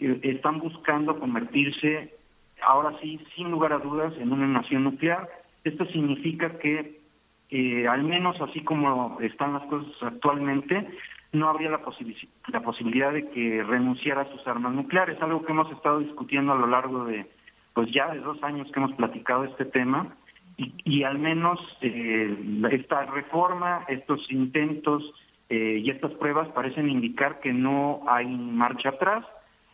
eh, 0.00 0.20
están 0.22 0.60
buscando 0.60 1.18
convertirse, 1.18 2.14
ahora 2.62 2.94
sí, 3.00 3.18
sin 3.34 3.50
lugar 3.50 3.72
a 3.72 3.78
dudas, 3.78 4.12
en 4.18 4.32
una 4.32 4.46
nación 4.46 4.84
nuclear. 4.84 5.30
Esto 5.64 5.86
significa 5.86 6.58
que, 6.58 7.00
eh, 7.48 7.88
al 7.88 8.04
menos 8.04 8.38
así 8.42 8.60
como 8.60 9.18
están 9.22 9.54
las 9.54 9.62
cosas 9.62 9.94
actualmente, 10.02 10.86
no 11.34 11.48
habría 11.48 11.70
la, 11.70 11.82
posibi- 11.82 12.28
la 12.48 12.60
posibilidad 12.60 13.12
de 13.12 13.28
que 13.30 13.62
renunciara 13.62 14.22
a 14.22 14.30
sus 14.32 14.46
armas 14.46 14.72
nucleares, 14.72 15.20
algo 15.20 15.44
que 15.44 15.52
hemos 15.52 15.70
estado 15.72 15.98
discutiendo 16.00 16.52
a 16.52 16.56
lo 16.56 16.66
largo 16.66 17.04
de, 17.04 17.26
pues 17.74 17.88
ya 17.92 18.08
de 18.12 18.20
dos 18.20 18.42
años 18.42 18.70
que 18.70 18.80
hemos 18.80 18.92
platicado 18.94 19.44
este 19.44 19.64
tema, 19.64 20.14
y, 20.56 20.72
y 20.84 21.02
al 21.02 21.18
menos 21.18 21.60
eh, 21.80 22.36
esta 22.70 23.06
reforma, 23.06 23.84
estos 23.88 24.30
intentos 24.30 25.02
eh, 25.48 25.80
y 25.84 25.90
estas 25.90 26.12
pruebas 26.12 26.48
parecen 26.48 26.88
indicar 26.88 27.40
que 27.40 27.52
no 27.52 28.02
hay 28.08 28.26
marcha 28.26 28.90
atrás, 28.90 29.26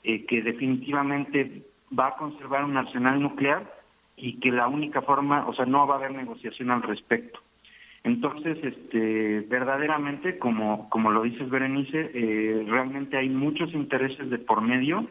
eh, 0.02 0.24
que 0.24 0.40
definitivamente 0.42 1.64
va 1.96 2.08
a 2.08 2.16
conservar 2.16 2.64
un 2.64 2.76
arsenal 2.76 3.20
nuclear 3.20 3.70
y 4.16 4.40
que 4.40 4.50
la 4.50 4.68
única 4.68 5.02
forma, 5.02 5.46
o 5.46 5.52
sea, 5.52 5.66
no 5.66 5.86
va 5.86 5.94
a 5.94 5.98
haber 5.98 6.12
negociación 6.12 6.70
al 6.70 6.82
respecto. 6.82 7.40
Entonces, 8.02 8.58
este, 8.62 9.40
verdaderamente, 9.48 10.38
como, 10.38 10.88
como 10.88 11.10
lo 11.10 11.22
dices, 11.22 11.50
Berenice, 11.50 12.10
eh, 12.14 12.64
realmente 12.66 13.16
hay 13.16 13.28
muchos 13.28 13.72
intereses 13.74 14.30
de 14.30 14.38
por 14.38 14.62
medio 14.62 15.06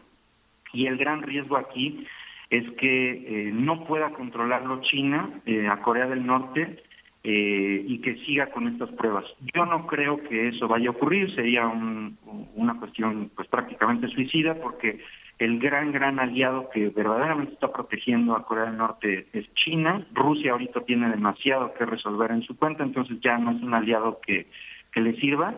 y 0.72 0.86
el 0.86 0.96
gran 0.96 1.22
riesgo 1.22 1.56
aquí 1.56 2.04
es 2.50 2.68
que 2.72 3.10
eh, 3.12 3.50
no 3.52 3.84
pueda 3.84 4.10
controlarlo 4.10 4.80
China 4.82 5.30
eh, 5.46 5.68
a 5.70 5.80
Corea 5.82 6.08
del 6.08 6.26
Norte 6.26 6.82
eh, 7.22 7.84
y 7.86 7.98
que 8.00 8.16
siga 8.24 8.46
con 8.46 8.66
estas 8.66 8.90
pruebas. 8.90 9.24
Yo 9.54 9.66
no 9.66 9.86
creo 9.86 10.20
que 10.24 10.48
eso 10.48 10.66
vaya 10.66 10.88
a 10.88 10.92
ocurrir, 10.92 11.32
sería 11.34 11.68
un- 11.68 12.18
una 12.56 12.76
cuestión 12.80 13.30
pues 13.36 13.46
prácticamente 13.48 14.08
suicida 14.08 14.54
porque 14.56 14.98
el 15.40 15.58
gran, 15.58 15.90
gran 15.90 16.20
aliado 16.20 16.68
que 16.68 16.90
verdaderamente 16.90 17.54
está 17.54 17.72
protegiendo 17.72 18.36
a 18.36 18.44
Corea 18.44 18.66
del 18.66 18.76
Norte 18.76 19.26
es 19.32 19.52
China. 19.54 20.06
Rusia 20.12 20.52
ahorita 20.52 20.82
tiene 20.82 21.08
demasiado 21.08 21.72
que 21.72 21.86
resolver 21.86 22.30
en 22.30 22.42
su 22.42 22.58
cuenta, 22.58 22.84
entonces 22.84 23.18
ya 23.22 23.38
no 23.38 23.52
es 23.52 23.62
un 23.62 23.72
aliado 23.72 24.20
que, 24.20 24.48
que 24.92 25.00
le 25.00 25.18
sirva. 25.18 25.54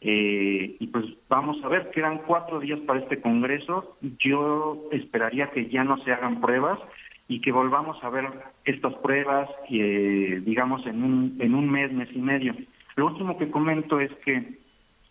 Eh, 0.00 0.76
y 0.78 0.86
pues 0.86 1.06
vamos 1.28 1.56
a 1.64 1.68
ver, 1.68 1.90
quedan 1.90 2.18
cuatro 2.18 2.60
días 2.60 2.78
para 2.86 3.00
este 3.00 3.20
Congreso. 3.20 3.96
Yo 4.20 4.88
esperaría 4.92 5.50
que 5.50 5.66
ya 5.70 5.82
no 5.82 5.98
se 6.04 6.12
hagan 6.12 6.40
pruebas 6.40 6.78
y 7.26 7.40
que 7.40 7.50
volvamos 7.50 8.02
a 8.04 8.10
ver 8.10 8.26
estas 8.64 8.94
pruebas, 8.94 9.50
eh, 9.68 10.40
digamos, 10.46 10.86
en 10.86 11.02
un, 11.02 11.36
en 11.40 11.52
un 11.52 11.68
mes, 11.68 11.92
mes 11.92 12.10
y 12.14 12.20
medio. 12.20 12.54
Lo 12.94 13.06
último 13.06 13.36
que 13.38 13.50
comento 13.50 13.98
es 13.98 14.12
que 14.24 14.56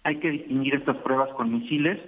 hay 0.04 0.20
que 0.20 0.32
distinguir 0.32 0.76
estas 0.76 0.96
pruebas 0.98 1.30
con 1.32 1.52
misiles 1.52 2.00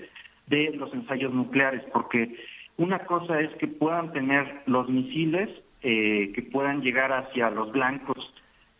de 0.47 0.71
los 0.75 0.93
ensayos 0.93 1.33
nucleares, 1.33 1.83
porque 1.93 2.35
una 2.77 2.99
cosa 2.99 3.39
es 3.41 3.53
que 3.55 3.67
puedan 3.67 4.11
tener 4.13 4.63
los 4.65 4.89
misiles 4.89 5.49
eh, 5.81 6.31
que 6.33 6.41
puedan 6.41 6.81
llegar 6.81 7.11
hacia 7.11 7.49
los 7.49 7.71
blancos 7.71 8.33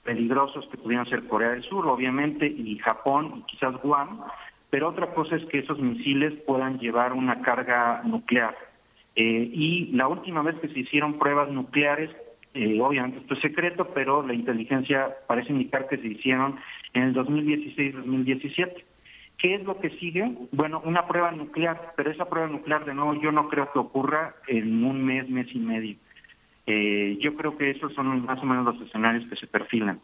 peligrosos 0.04 0.68
que 0.72 0.78
pudieran 0.78 1.06
ser 1.06 1.28
Corea 1.28 1.50
del 1.50 1.64
Sur, 1.64 1.86
obviamente, 1.88 2.48
y 2.48 2.78
Japón, 2.78 3.34
y 3.38 3.42
quizás 3.44 3.76
Guam, 3.82 4.22
pero 4.70 4.90
otra 4.90 5.14
cosa 5.14 5.36
es 5.36 5.46
que 5.46 5.60
esos 5.60 5.80
misiles 5.80 6.34
puedan 6.46 6.80
llevar 6.80 7.14
una 7.14 7.42
carga 7.42 8.02
nuclear. 8.04 8.56
Eh, 9.16 9.50
y 9.52 9.88
la 9.94 10.08
última 10.08 10.42
vez 10.44 10.56
que 10.60 10.70
se 10.70 10.80
hicieron 10.80 11.20
pruebas 11.20 11.50
nucleares, 11.50 12.10
eh, 12.54 12.80
obviamente 12.82 13.20
esto 13.20 13.34
es 13.34 13.42
secreto, 13.42 13.90
pero 13.94 14.26
la 14.26 14.34
inteligencia 14.34 15.16
parece 15.28 15.52
indicar 15.52 15.88
que 15.88 15.98
se 15.98 16.08
hicieron 16.08 16.58
en 16.94 17.04
el 17.04 17.14
2016-2017. 17.14 18.84
¿Qué 19.38 19.56
es 19.56 19.64
lo 19.64 19.80
que 19.80 19.92
sigue? 19.92 20.36
Bueno, 20.52 20.82
una 20.84 21.08
prueba 21.08 21.32
nuclear, 21.32 21.94
pero 21.96 22.10
esa 22.10 22.26
prueba 22.26 22.48
nuclear, 22.48 22.86
de 22.86 22.96
nuevo, 22.96 23.14
yo 23.22 23.32
no 23.32 23.50
creo 23.50 23.72
que 23.72 23.80
ocurra 23.80 24.36
en 24.48 24.84
un 24.84 25.06
mes, 25.06 25.30
mes 25.30 25.48
y 25.54 25.60
medio. 25.60 25.96
Eh, 26.66 27.18
yo 27.22 27.36
creo 27.36 27.58
que 27.58 27.70
esos 27.70 27.94
son 27.94 28.26
más 28.26 28.42
o 28.42 28.46
menos 28.46 28.66
los 28.66 28.88
escenarios 28.88 29.30
que 29.30 29.36
se 29.36 29.48
perfilan. 29.48 30.02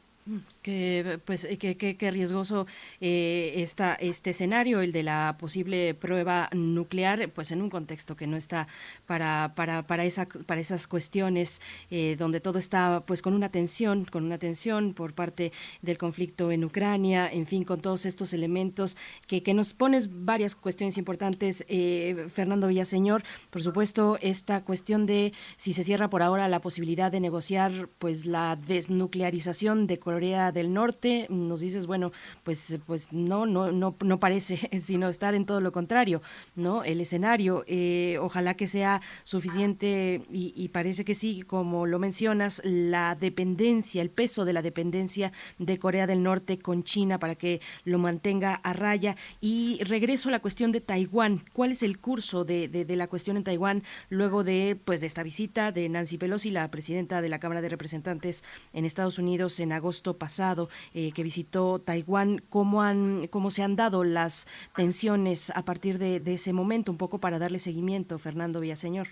Que, 0.62 1.20
pues, 1.26 1.44
eh, 1.44 1.58
que, 1.58 1.76
que- 1.76 1.98
que 1.98 2.10
riesgoso 2.10 2.66
eh, 3.02 3.56
está 3.58 3.96
este 3.96 4.30
escenario, 4.30 4.80
el 4.80 4.94
de 4.94 5.04
la 5.04 5.36
posible 5.38 5.94
prueba 5.94 6.50
nuclear, 6.54 7.30
pues 7.30 7.52
en 7.52 7.62
un 7.62 7.70
contexto 7.70 8.16
que 8.16 8.26
no 8.26 8.38
está 8.38 8.68
para, 9.06 9.52
para, 9.56 9.86
para, 9.86 10.06
esa, 10.06 10.26
para 10.26 10.62
esas 10.62 10.88
cuestiones, 10.88 11.60
eh, 11.92 12.16
donde 12.18 12.40
todo 12.40 12.58
está 12.58 13.04
pues 13.06 13.22
con 13.22 13.34
una 13.34 13.50
tensión, 13.50 14.06
con 14.06 14.24
una 14.24 14.38
tensión 14.38 14.94
por 14.94 15.14
parte 15.14 15.52
del 15.82 15.98
conflicto 15.98 16.52
en 16.54 16.64
Ucrania, 16.64 17.30
en 17.30 17.46
fin, 17.46 17.66
con 17.66 17.82
todos 17.82 18.06
estos 18.06 18.32
elementos 18.32 18.96
que, 19.28 19.44
que 19.44 19.54
nos 19.54 19.74
pones 19.74 20.08
varias 20.24 20.56
cuestiones 20.56 20.98
importantes, 20.98 21.66
eh, 21.68 22.28
Fernando 22.34 22.68
Villaseñor, 22.70 23.24
por 23.50 23.62
supuesto, 23.62 24.18
esta 24.22 24.64
cuestión 24.64 25.06
de 25.06 25.34
si 25.58 25.74
se 25.74 25.84
cierra 25.84 26.10
por 26.10 26.22
ahora 26.24 26.48
la 26.48 26.62
posibilidad 26.62 27.12
de 27.12 27.20
negociar 27.20 27.90
pues 28.00 28.26
la 28.26 28.56
desnuclearización 28.56 29.86
de 29.86 30.00
Corea 30.00 30.13
del 30.20 30.74
Norte, 30.74 31.28
nos 31.30 31.60
dices, 31.60 31.88
bueno, 31.88 32.12
pues 32.44 32.78
pues 32.86 33.12
no 33.12 33.46
no 33.46 33.72
no 33.72 33.96
no 34.00 34.20
parece, 34.20 34.58
sino 34.82 35.10
estar 35.10 35.34
en 35.34 35.46
todo 35.46 35.60
lo 35.62 35.72
contrario, 35.72 36.22
¿no? 36.56 36.84
El 36.84 37.02
escenario, 37.02 37.64
eh, 37.68 38.18
ojalá 38.22 38.54
que 38.54 38.68
sea 38.68 39.02
suficiente 39.24 40.22
y, 40.32 40.54
y 40.56 40.70
parece 40.70 41.04
que 41.06 41.16
sí, 41.16 41.42
como 41.42 41.86
lo 41.86 42.00
mencionas, 42.00 42.62
la 42.64 43.16
dependencia, 43.16 44.02
el 44.02 44.10
peso 44.10 44.46
de 44.46 44.54
la 44.54 44.62
dependencia 44.62 45.32
de 45.58 45.80
Corea 45.80 46.06
del 46.06 46.22
Norte 46.22 46.60
con 46.60 46.84
China 46.84 47.18
para 47.18 47.36
que 47.36 47.62
lo 47.86 47.98
mantenga 47.98 48.56
a 48.56 48.74
raya. 48.74 49.16
Y 49.42 49.80
regreso 49.84 50.30
a 50.30 50.32
la 50.32 50.40
cuestión 50.40 50.72
de 50.72 50.82
Taiwán. 50.82 51.42
¿Cuál 51.54 51.72
es 51.72 51.84
el 51.84 51.98
curso 52.00 52.46
de, 52.46 52.68
de, 52.68 52.86
de 52.86 52.96
la 52.96 53.08
cuestión 53.08 53.38
en 53.38 53.44
Taiwán 53.44 53.84
luego 54.10 54.44
de 54.44 54.78
pues 54.84 55.02
de 55.02 55.08
esta 55.08 55.24
visita 55.24 55.72
de 55.72 55.90
Nancy 55.90 56.18
Pelosi, 56.18 56.52
la 56.52 56.70
presidenta 56.70 57.22
de 57.22 57.30
la 57.30 57.40
Cámara 57.40 57.62
de 57.62 57.70
Representantes 57.70 58.44
en 58.74 58.86
Estados 58.86 59.18
Unidos 59.18 59.60
en 59.60 59.72
agosto 59.72 60.03
pasado, 60.12 60.68
eh, 60.94 61.12
que 61.14 61.24
visitó 61.24 61.80
Taiwán. 61.80 62.42
¿Cómo, 62.50 62.82
han, 62.82 63.28
¿Cómo 63.28 63.50
se 63.50 63.64
han 63.64 63.78
dado 63.78 64.04
las 64.04 64.48
tensiones 64.76 65.52
a 65.56 65.64
partir 65.64 65.98
de, 65.98 66.22
ese 66.26 66.52
momento? 66.52 66.92
Un 66.92 66.98
poco 66.98 67.20
para 67.20 67.40
darle 67.40 67.60
seguimiento, 67.60 68.20
Fernando 68.20 68.60
Villaseñor. 68.60 69.08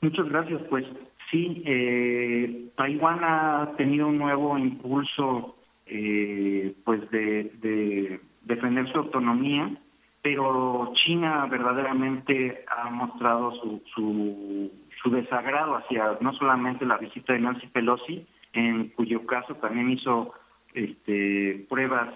Muchas 0.00 0.28
gracias. 0.28 0.62
Pues 0.70 0.86
sí, 1.30 1.62
eh, 1.66 2.70
Taiwán 2.76 3.20
ha 3.22 3.74
tenido 3.76 4.08
un 4.08 4.16
nuevo 4.16 4.56
impulso 4.56 5.56
eh, 5.86 6.74
pues 6.84 7.10
de 7.10 8.20
defender 8.44 8.90
su 8.90 8.98
autonomía 8.98 9.78
pero 10.22 10.92
China 10.94 11.46
verdaderamente 11.46 12.64
ha 12.68 12.90
mostrado 12.90 13.52
su, 13.52 14.70
su, 15.02 15.10
desagrado 15.10 15.76
hacia 15.76 16.18
no 16.20 16.34
solamente 16.34 16.84
la 16.84 16.98
visita 16.98 17.32
de 17.32 17.38
Nancy 17.38 17.66
Pelosi, 17.68 18.26
en 18.52 18.88
cuyo 18.88 19.26
caso 19.26 19.54
también 19.56 19.90
hizo 19.90 20.32
este, 20.74 21.66
pruebas 21.68 22.08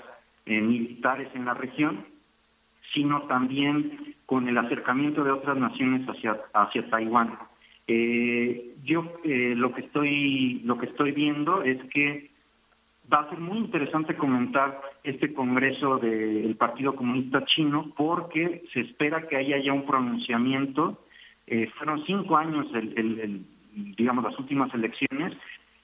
eh, 0.46 0.60
militares 0.60 1.28
en 1.34 1.44
la 1.44 1.54
región, 1.54 2.06
sino 2.94 3.22
también 3.22 4.14
con 4.26 4.48
el 4.48 4.59
acercamiento 4.59 5.24
de 5.24 5.32
otras 5.32 5.56
naciones 5.56 6.06
hacia, 6.09 6.38
hacia 6.52 6.88
Taiwán. 6.90 7.38
Eh, 7.86 8.74
yo 8.84 9.12
eh, 9.24 9.54
lo 9.56 9.72
que 9.74 9.82
estoy 9.82 10.60
lo 10.64 10.78
que 10.78 10.86
estoy 10.86 11.12
viendo 11.12 11.62
es 11.62 11.82
que 11.90 12.30
va 13.12 13.20
a 13.20 13.28
ser 13.28 13.38
muy 13.38 13.59
interesante 13.59 14.16
comentar 14.16 14.80
este 15.02 15.34
Congreso 15.34 15.98
del 15.98 16.54
Partido 16.56 16.94
Comunista 16.94 17.44
Chino 17.44 17.92
porque 17.96 18.62
se 18.72 18.80
espera 18.80 19.26
que 19.28 19.36
haya 19.36 19.59
ya 19.59 19.72
un 19.72 19.84
pronunciamiento. 19.84 21.04
Eh, 21.46 21.68
fueron 21.76 22.04
cinco 22.06 22.36
años, 22.36 22.66
el, 22.74 23.44
digamos, 23.96 24.24
las 24.24 24.38
últimas 24.38 24.72
elecciones 24.72 25.36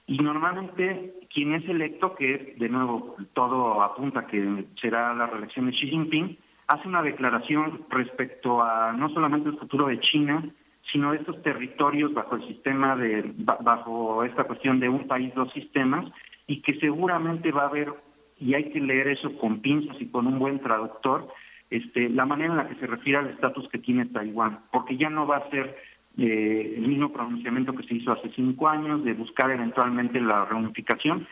y 0.08 0.16
normalmente 0.18 1.12
quien 1.32 1.52
es 1.52 1.68
electo, 1.68 2.14
que 2.14 2.56
de 2.58 2.68
nuevo 2.70 3.14
todo 3.34 3.82
apunta 3.82 4.26
que 4.26 4.64
será 4.80 5.14
la 5.14 5.26
reelección 5.26 5.66
de 5.66 5.72
Xi 5.72 5.86
Jinping, 5.86 6.38
hace 6.66 6.88
una 6.88 7.02
declaración 7.02 7.84
respecto 7.90 8.62
a 8.62 8.92
no 8.94 9.10
solamente 9.10 9.50
el 9.50 9.58
futuro 9.58 9.88
de 9.88 10.00
China, 10.00 10.48
sino 10.90 11.12
de 11.12 11.18
estos 11.18 11.42
territorios 11.42 12.14
bajo 12.14 12.36
el 12.36 12.48
sistema 12.48 12.96
de, 12.96 13.34
bajo 13.36 14.24
esta 14.24 14.44
cuestión 14.44 14.80
de 14.80 14.88
un 14.88 15.06
país, 15.06 15.34
dos 15.34 15.52
sistemas, 15.52 16.10
y 16.46 16.62
que 16.62 16.80
seguramente 16.80 17.52
va 17.52 17.64
a 17.64 17.68
haber, 17.68 17.92
y 18.40 18.54
hay 18.54 18.70
que 18.70 18.80
leer 18.80 19.08
eso 19.08 19.36
con 19.36 19.60
pinzas 19.60 20.00
y 20.00 20.06
con 20.06 20.26
un 20.26 20.38
buen 20.38 20.60
traductor, 20.60 21.28
este, 21.68 22.08
la 22.08 22.24
manera 22.24 22.52
en 22.52 22.56
la 22.56 22.68
que 22.68 22.76
se 22.76 22.86
refiere 22.86 23.18
al 23.18 23.28
estatus 23.28 23.68
que 23.68 23.76
tiene 23.76 24.06
Taiwán, 24.06 24.60
porque 24.72 24.96
ya 24.96 25.10
no 25.10 25.26
va 25.26 25.36
a 25.36 25.50
ser 25.50 25.76
eh, 26.18 26.74
el 26.76 26.88
mismo 26.88 27.12
pronunciamiento 27.12 27.74
que 27.74 27.84
se 27.84 27.94
hizo 27.94 28.12
hace 28.12 28.30
cinco 28.34 28.68
años 28.68 29.04
de 29.04 29.14
buscar 29.14 29.50
eventualmente 29.50 30.20
la 30.20 30.44
reunificación, 30.44 31.26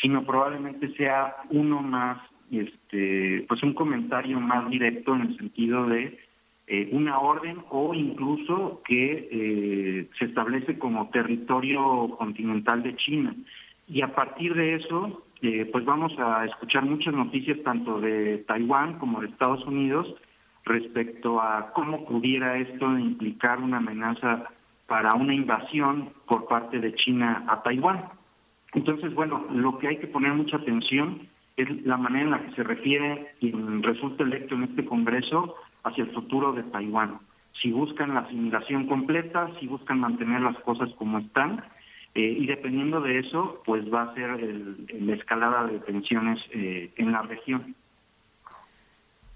sino 0.00 0.24
probablemente 0.24 0.94
sea 0.94 1.36
uno 1.50 1.82
más, 1.82 2.18
este, 2.50 3.44
pues 3.48 3.62
un 3.62 3.74
comentario 3.74 4.40
más 4.40 4.70
directo 4.70 5.14
en 5.14 5.22
el 5.22 5.36
sentido 5.36 5.86
de 5.86 6.18
eh, 6.68 6.90
una 6.92 7.18
orden 7.18 7.64
o 7.70 7.94
incluso 7.94 8.82
que 8.86 9.28
eh, 9.32 10.08
se 10.18 10.26
establece 10.26 10.78
como 10.78 11.08
territorio 11.08 12.14
continental 12.18 12.82
de 12.82 12.94
China. 12.96 13.34
Y 13.88 14.02
a 14.02 14.14
partir 14.14 14.54
de 14.54 14.74
eso, 14.74 15.24
eh, 15.40 15.68
pues 15.72 15.84
vamos 15.84 16.12
a 16.18 16.44
escuchar 16.44 16.84
muchas 16.84 17.14
noticias 17.14 17.58
tanto 17.64 18.00
de 18.00 18.44
Taiwán 18.46 18.98
como 18.98 19.20
de 19.20 19.28
Estados 19.28 19.64
Unidos 19.64 20.14
respecto 20.68 21.40
a 21.40 21.72
cómo 21.72 22.04
pudiera 22.04 22.58
esto 22.58 22.98
implicar 22.98 23.60
una 23.60 23.78
amenaza 23.78 24.44
para 24.86 25.14
una 25.14 25.34
invasión 25.34 26.10
por 26.26 26.46
parte 26.46 26.78
de 26.78 26.94
China 26.94 27.44
a 27.48 27.62
Taiwán. 27.62 28.04
Entonces, 28.72 29.14
bueno, 29.14 29.46
lo 29.52 29.78
que 29.78 29.88
hay 29.88 29.98
que 29.98 30.06
poner 30.06 30.32
mucha 30.34 30.56
atención 30.56 31.28
es 31.56 31.84
la 31.84 31.96
manera 31.96 32.24
en 32.24 32.30
la 32.30 32.42
que 32.44 32.54
se 32.54 32.62
refiere 32.62 33.34
quien 33.40 33.82
resulta 33.82 34.22
electo 34.22 34.54
en 34.54 34.64
este 34.64 34.84
Congreso 34.84 35.56
hacia 35.82 36.04
el 36.04 36.12
futuro 36.12 36.52
de 36.52 36.62
Taiwán. 36.64 37.18
Si 37.60 37.72
buscan 37.72 38.14
la 38.14 38.20
asimilación 38.20 38.86
completa, 38.86 39.50
si 39.58 39.66
buscan 39.66 39.98
mantener 39.98 40.40
las 40.40 40.56
cosas 40.60 40.88
como 40.94 41.18
están, 41.18 41.64
eh, 42.14 42.36
y 42.40 42.46
dependiendo 42.46 43.00
de 43.00 43.18
eso, 43.18 43.62
pues 43.64 43.92
va 43.92 44.02
a 44.02 44.14
ser 44.14 44.40
la 45.00 45.14
escalada 45.14 45.66
de 45.66 45.78
tensiones 45.80 46.40
eh, 46.52 46.92
en 46.96 47.12
la 47.12 47.22
región. 47.22 47.74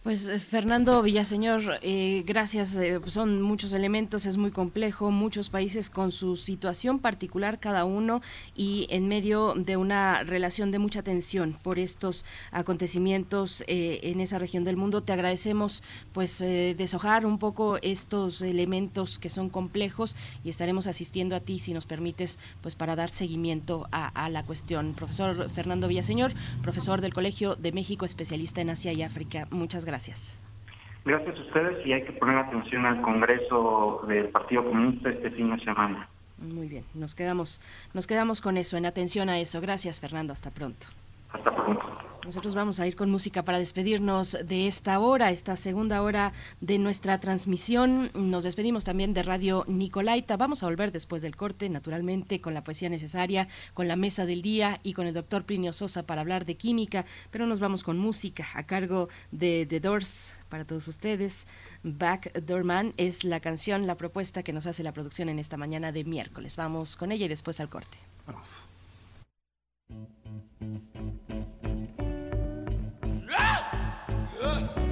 Pues 0.02 0.26
eh, 0.26 0.40
Fernando 0.40 1.00
Villaseñor, 1.00 1.78
eh, 1.80 2.24
gracias. 2.26 2.74
Eh, 2.76 2.98
son 3.06 3.40
muchos 3.40 3.72
elementos, 3.72 4.26
es 4.26 4.36
muy 4.36 4.50
complejo, 4.50 5.12
muchos 5.12 5.48
países 5.48 5.90
con 5.90 6.10
su 6.10 6.34
situación 6.34 6.98
particular 6.98 7.60
cada 7.60 7.84
uno 7.84 8.20
y 8.56 8.88
en 8.90 9.06
medio 9.06 9.54
de 9.54 9.76
una 9.76 10.24
relación 10.24 10.72
de 10.72 10.80
mucha 10.80 11.04
tensión 11.04 11.56
por 11.62 11.78
estos 11.78 12.24
acontecimientos 12.50 13.62
en 13.68 14.20
esa 14.20 14.40
región 14.40 14.64
del 14.64 14.76
mundo. 14.76 15.02
Te 15.02 15.12
agradecemos 15.12 15.84
pues 16.12 16.38
deshojar 16.40 17.24
un 17.24 17.38
poco 17.38 17.78
estos 17.80 18.42
elementos 18.42 19.18
que 19.20 19.28
son 19.28 19.50
complejos 19.50 20.16
y 20.42 20.48
estaremos 20.48 20.86
asistiendo 20.88 21.36
a 21.36 21.40
ti 21.40 21.58
si 21.60 21.72
nos 21.72 21.86
permites 21.86 22.38
pues 22.60 22.74
para 22.74 22.96
dar 22.96 23.10
seguimiento 23.10 23.86
a, 23.92 24.08
a 24.08 24.28
la 24.28 24.44
cuestión. 24.44 24.94
Profesor 24.94 25.48
Fernando 25.48 25.86
Villaseñor, 25.86 26.32
profesor 26.62 27.00
del 27.00 27.14
Colegio 27.14 27.54
de 27.54 27.70
México, 27.70 28.04
especialista 28.04 28.60
en 28.60 28.70
Asia 28.70 28.92
y 28.92 29.02
África. 29.02 29.46
Muchas 29.50 29.84
gracias. 29.84 29.91
Gracias. 29.93 30.39
Gracias 31.05 31.36
a 31.36 31.43
ustedes 31.43 31.86
y 31.86 31.93
hay 31.93 32.02
que 32.02 32.12
poner 32.12 32.39
atención 32.39 32.86
al 32.86 33.02
Congreso 33.02 34.02
del 34.09 34.31
Partido 34.31 34.64
Comunista 34.64 35.10
este 35.10 35.31
fin 35.32 35.55
de 35.55 35.62
semana. 35.62 36.09
Muy 36.39 36.66
bien, 36.66 36.85
nos 36.94 37.14
quedamos, 37.14 37.60
nos 37.93 38.06
quedamos 38.06 38.40
con 38.40 38.56
eso, 38.56 38.78
en 38.78 38.86
atención 38.86 39.28
a 39.28 39.39
eso. 39.39 39.60
Gracias, 39.60 40.01
Fernando. 40.01 40.32
Hasta 40.32 40.51
pronto. 40.51 40.86
Hasta 41.32 41.54
pronto. 41.54 42.02
Nosotros 42.24 42.54
vamos 42.54 42.78
a 42.78 42.86
ir 42.86 42.94
con 42.94 43.10
música 43.10 43.44
para 43.44 43.59
despedirnos 43.59 44.38
de 44.44 44.68
esta 44.68 45.00
hora, 45.00 45.32
esta 45.32 45.56
segunda 45.56 46.02
hora 46.02 46.32
de 46.60 46.78
nuestra 46.78 47.18
transmisión. 47.18 48.12
Nos 48.14 48.44
despedimos 48.44 48.84
también 48.84 49.12
de 49.12 49.24
Radio 49.24 49.64
Nicolaita. 49.66 50.36
Vamos 50.36 50.62
a 50.62 50.66
volver 50.66 50.92
después 50.92 51.20
del 51.20 51.34
corte, 51.34 51.68
naturalmente, 51.68 52.40
con 52.40 52.54
la 52.54 52.62
poesía 52.62 52.88
necesaria, 52.88 53.48
con 53.74 53.88
la 53.88 53.96
mesa 53.96 54.24
del 54.24 54.40
día 54.40 54.78
y 54.84 54.92
con 54.92 55.09
el 55.09 55.14
doctor 55.14 55.42
Plinio 55.44 55.72
Sosa 55.72 56.04
para 56.04 56.20
hablar 56.20 56.46
de 56.46 56.56
química, 56.56 57.06
pero 57.32 57.48
nos 57.48 57.59
vamos 57.59 57.82
con 57.82 57.98
música 57.98 58.46
a 58.54 58.62
cargo 58.66 59.09
de 59.32 59.66
The 59.68 59.80
Doors 59.80 60.34
para 60.48 60.64
todos 60.64 60.86
ustedes. 60.86 61.48
Back 61.82 62.40
Man 62.62 62.94
es 62.98 63.24
la 63.24 63.40
canción, 63.40 63.88
la 63.88 63.96
propuesta 63.96 64.44
que 64.44 64.52
nos 64.52 64.68
hace 64.68 64.84
la 64.84 64.92
producción 64.92 65.28
en 65.28 65.40
esta 65.40 65.56
mañana 65.56 65.90
de 65.90 66.04
miércoles. 66.04 66.56
Vamos 66.56 66.96
con 66.96 67.10
ella 67.10 67.26
y 67.26 67.28
después 67.28 67.59
al 67.59 67.68
corte. 67.68 67.98
Vamos. 68.28 68.64
Uh. 74.44 74.91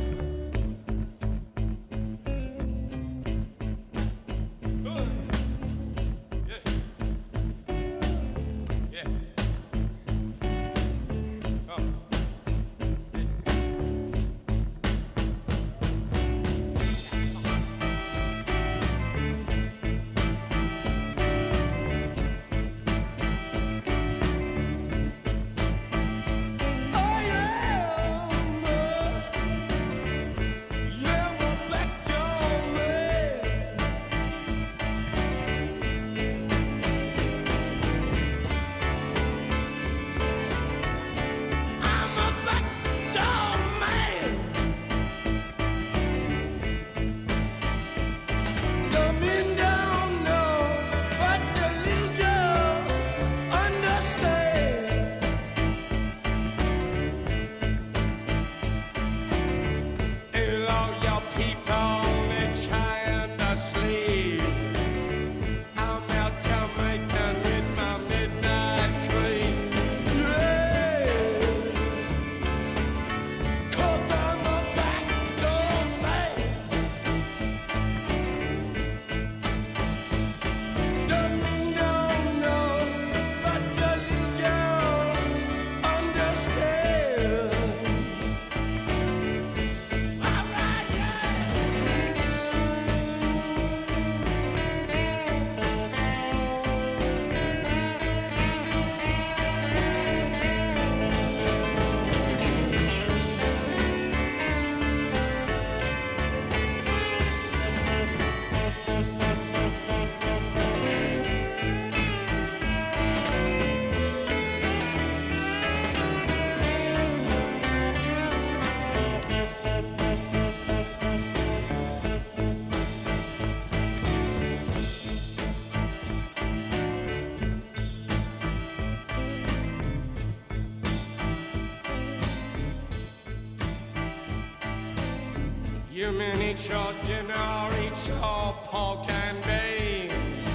You 136.01 136.13
mean 136.13 136.41
eat 136.41 136.67
your 136.67 136.95
dinner, 137.05 137.69
eat 137.83 138.09
your 138.09 138.55
pork 138.65 139.07
and 139.11 139.37
beans. 139.45 140.49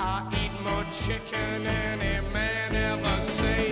I 0.00 0.28
eat 0.42 0.50
more 0.64 0.84
chicken 0.90 1.62
than 1.62 2.00
any 2.00 2.28
man 2.32 2.74
ever 2.74 3.20
seen. 3.20 3.69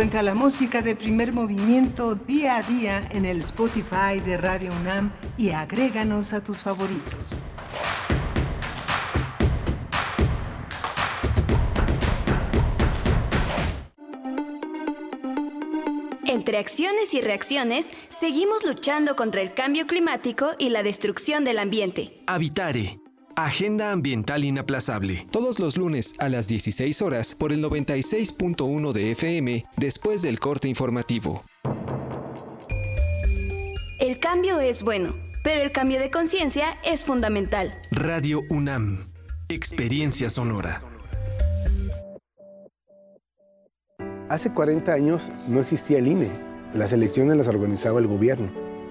Encuentra 0.00 0.22
la 0.22 0.34
música 0.34 0.80
de 0.80 0.96
primer 0.96 1.34
movimiento 1.34 2.14
día 2.14 2.56
a 2.56 2.62
día 2.62 3.06
en 3.10 3.26
el 3.26 3.40
Spotify 3.40 4.18
de 4.24 4.38
Radio 4.38 4.72
UNAM 4.72 5.12
y 5.36 5.50
agréganos 5.50 6.32
a 6.32 6.42
tus 6.42 6.62
favoritos. 6.62 7.38
Entre 16.24 16.56
acciones 16.56 17.12
y 17.12 17.20
reacciones, 17.20 17.90
seguimos 18.08 18.64
luchando 18.64 19.16
contra 19.16 19.42
el 19.42 19.52
cambio 19.52 19.86
climático 19.86 20.52
y 20.58 20.70
la 20.70 20.82
destrucción 20.82 21.44
del 21.44 21.58
ambiente. 21.58 22.22
Habitare. 22.26 23.09
Agenda 23.36 23.92
Ambiental 23.92 24.44
Inaplazable. 24.44 25.26
Todos 25.30 25.58
los 25.58 25.76
lunes 25.76 26.14
a 26.18 26.28
las 26.28 26.48
16 26.48 27.00
horas 27.02 27.34
por 27.34 27.52
el 27.52 27.62
96.1 27.64 28.92
de 28.92 29.12
FM 29.12 29.64
después 29.76 30.22
del 30.22 30.38
corte 30.38 30.68
informativo. 30.68 31.44
El 33.98 34.18
cambio 34.18 34.60
es 34.60 34.82
bueno, 34.82 35.14
pero 35.44 35.62
el 35.62 35.72
cambio 35.72 36.00
de 36.00 36.10
conciencia 36.10 36.78
es 36.84 37.04
fundamental. 37.04 37.80
Radio 37.90 38.42
UNAM. 38.50 39.10
Experiencia 39.48 40.30
sonora. 40.30 40.82
Hace 44.28 44.52
40 44.52 44.92
años 44.92 45.30
no 45.48 45.60
existía 45.60 45.98
el 45.98 46.06
INE. 46.06 46.30
Las 46.72 46.92
elecciones 46.92 47.36
las 47.36 47.48
organizaba 47.48 47.98
el 47.98 48.06
gobierno. 48.06 48.69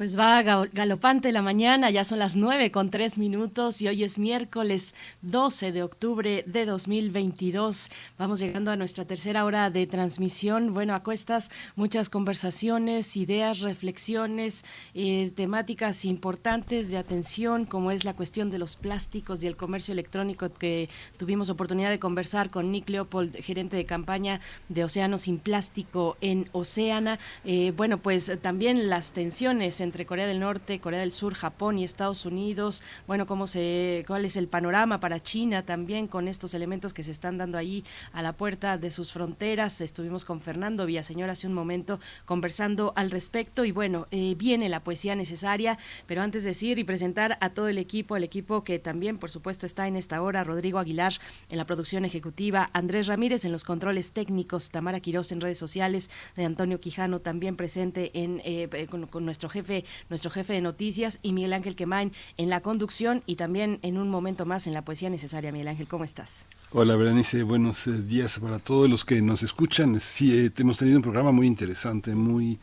Pues 0.00 0.18
va 0.18 0.40
ga- 0.42 0.70
galopante 0.72 1.30
la 1.30 1.42
mañana, 1.42 1.90
ya 1.90 2.04
son 2.04 2.20
las 2.20 2.34
9 2.34 2.70
con 2.70 2.88
3 2.90 3.18
minutos 3.18 3.82
y 3.82 3.88
hoy 3.88 4.02
es 4.02 4.18
miércoles 4.18 4.94
12 5.20 5.72
de 5.72 5.82
octubre 5.82 6.42
de 6.46 6.64
2022. 6.64 7.90
Vamos 8.16 8.40
llegando 8.40 8.70
a 8.70 8.76
nuestra 8.76 9.04
tercera 9.04 9.44
hora 9.44 9.68
de 9.68 9.86
transmisión. 9.86 10.72
Bueno, 10.72 10.94
a 10.94 11.02
cuestas 11.02 11.50
muchas 11.76 12.08
conversaciones, 12.08 13.14
ideas, 13.18 13.60
reflexiones, 13.60 14.64
eh, 14.94 15.32
temáticas 15.36 16.06
importantes 16.06 16.90
de 16.90 16.96
atención, 16.96 17.66
como 17.66 17.90
es 17.90 18.06
la 18.06 18.14
cuestión 18.16 18.48
de 18.48 18.58
los 18.58 18.76
plásticos 18.76 19.44
y 19.44 19.48
el 19.48 19.58
comercio 19.58 19.92
electrónico 19.92 20.48
que 20.48 20.88
tuvimos 21.18 21.50
oportunidad 21.50 21.90
de 21.90 21.98
conversar 21.98 22.48
con 22.48 22.72
Nick 22.72 22.88
Leopold, 22.88 23.36
gerente 23.42 23.76
de 23.76 23.84
campaña 23.84 24.40
de 24.70 24.82
Océano 24.82 25.18
sin 25.18 25.36
Plástico 25.36 26.16
en 26.22 26.48
Océana. 26.52 27.18
Eh, 27.44 27.74
bueno, 27.76 27.98
pues 27.98 28.32
también 28.40 28.88
las 28.88 29.12
tensiones 29.12 29.82
entre 29.82 29.89
entre 29.90 30.06
Corea 30.06 30.28
del 30.28 30.38
Norte, 30.38 30.78
Corea 30.78 31.00
del 31.00 31.10
Sur, 31.10 31.34
Japón 31.34 31.76
y 31.76 31.82
Estados 31.82 32.24
Unidos. 32.24 32.84
Bueno, 33.08 33.26
cómo 33.26 33.48
se, 33.48 34.04
cuál 34.06 34.24
es 34.24 34.36
el 34.36 34.46
panorama 34.46 35.00
para 35.00 35.18
China 35.18 35.64
también 35.64 36.06
con 36.06 36.28
estos 36.28 36.54
elementos 36.54 36.94
que 36.94 37.02
se 37.02 37.10
están 37.10 37.38
dando 37.38 37.58
ahí 37.58 37.82
a 38.12 38.22
la 38.22 38.32
puerta 38.32 38.78
de 38.78 38.92
sus 38.92 39.10
fronteras. 39.10 39.80
Estuvimos 39.80 40.24
con 40.24 40.40
Fernando 40.40 40.86
Villaseñor 40.86 41.28
hace 41.28 41.48
un 41.48 41.54
momento 41.54 41.98
conversando 42.24 42.92
al 42.94 43.10
respecto 43.10 43.64
y 43.64 43.72
bueno, 43.72 44.06
eh, 44.12 44.36
viene 44.38 44.68
la 44.68 44.84
poesía 44.84 45.16
necesaria, 45.16 45.76
pero 46.06 46.22
antes 46.22 46.44
de 46.44 46.50
decir 46.50 46.78
y 46.78 46.84
presentar 46.84 47.36
a 47.40 47.50
todo 47.50 47.66
el 47.66 47.76
equipo, 47.76 48.16
el 48.16 48.22
equipo 48.22 48.62
que 48.62 48.78
también 48.78 49.18
por 49.18 49.30
supuesto 49.32 49.66
está 49.66 49.88
en 49.88 49.96
esta 49.96 50.22
hora, 50.22 50.44
Rodrigo 50.44 50.78
Aguilar 50.78 51.14
en 51.48 51.58
la 51.58 51.66
producción 51.66 52.04
ejecutiva, 52.04 52.68
Andrés 52.74 53.08
Ramírez 53.08 53.44
en 53.44 53.50
los 53.50 53.64
controles 53.64 54.12
técnicos, 54.12 54.70
Tamara 54.70 55.00
Quirós 55.00 55.32
en 55.32 55.40
redes 55.40 55.58
sociales, 55.58 56.10
de 56.36 56.44
Antonio 56.44 56.80
Quijano 56.80 57.18
también 57.18 57.56
presente 57.56 58.12
en, 58.14 58.40
eh, 58.44 58.68
eh, 58.72 58.86
con, 58.86 59.24
nuestro 59.24 59.48
jefe, 59.48 59.79
nuestro 60.08 60.30
jefe 60.30 60.52
de 60.52 60.60
noticias 60.60 61.18
y 61.22 61.32
Miguel 61.32 61.52
Ángel 61.52 61.76
Quemain 61.76 62.12
en 62.36 62.48
la 62.48 62.60
conducción 62.60 63.22
y 63.26 63.36
también 63.36 63.78
en 63.82 63.98
un 63.98 64.08
momento 64.08 64.46
más 64.46 64.66
en 64.66 64.74
la 64.74 64.82
poesía 64.82 65.10
necesaria. 65.10 65.52
Miguel 65.52 65.68
Ángel, 65.68 65.88
¿cómo 65.88 66.04
estás? 66.04 66.46
Hola, 66.72 66.96
Berenice, 66.96 67.42
buenos 67.42 67.86
eh, 67.86 68.00
días 68.00 68.38
para 68.38 68.58
todos 68.58 68.88
los 68.88 69.04
que 69.04 69.20
nos 69.20 69.42
escuchan. 69.42 69.98
Sí, 70.00 70.50
hemos 70.56 70.78
tenido 70.78 70.98
un 70.98 71.02
programa 71.02 71.32
muy 71.32 71.46
interesante, 71.46 72.14
muy 72.14 72.58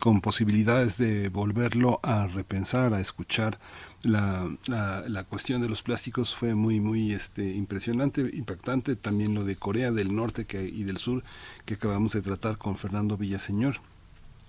con 0.00 0.20
posibilidades 0.20 0.98
de 0.98 1.30
volverlo 1.30 1.98
a 2.02 2.26
repensar, 2.26 2.92
a 2.92 3.00
escuchar 3.00 3.58
la, 4.04 4.50
la, 4.66 5.24
cuestión 5.24 5.62
de 5.62 5.68
los 5.68 5.82
plásticos 5.82 6.34
fue 6.34 6.54
muy 6.54 6.80
muy 6.80 7.12
este 7.12 7.52
impresionante 7.54 8.28
impactante 8.32 8.96
también 8.96 9.34
lo 9.34 9.44
de 9.44 9.56
Corea 9.56 9.92
del 9.92 10.14
Norte 10.14 10.44
que, 10.44 10.62
y 10.64 10.84
del 10.84 10.98
Sur 10.98 11.22
que 11.64 11.74
acabamos 11.74 12.12
de 12.12 12.22
tratar 12.22 12.58
con 12.58 12.76
Fernando 12.76 13.16
Villaseñor 13.16 13.76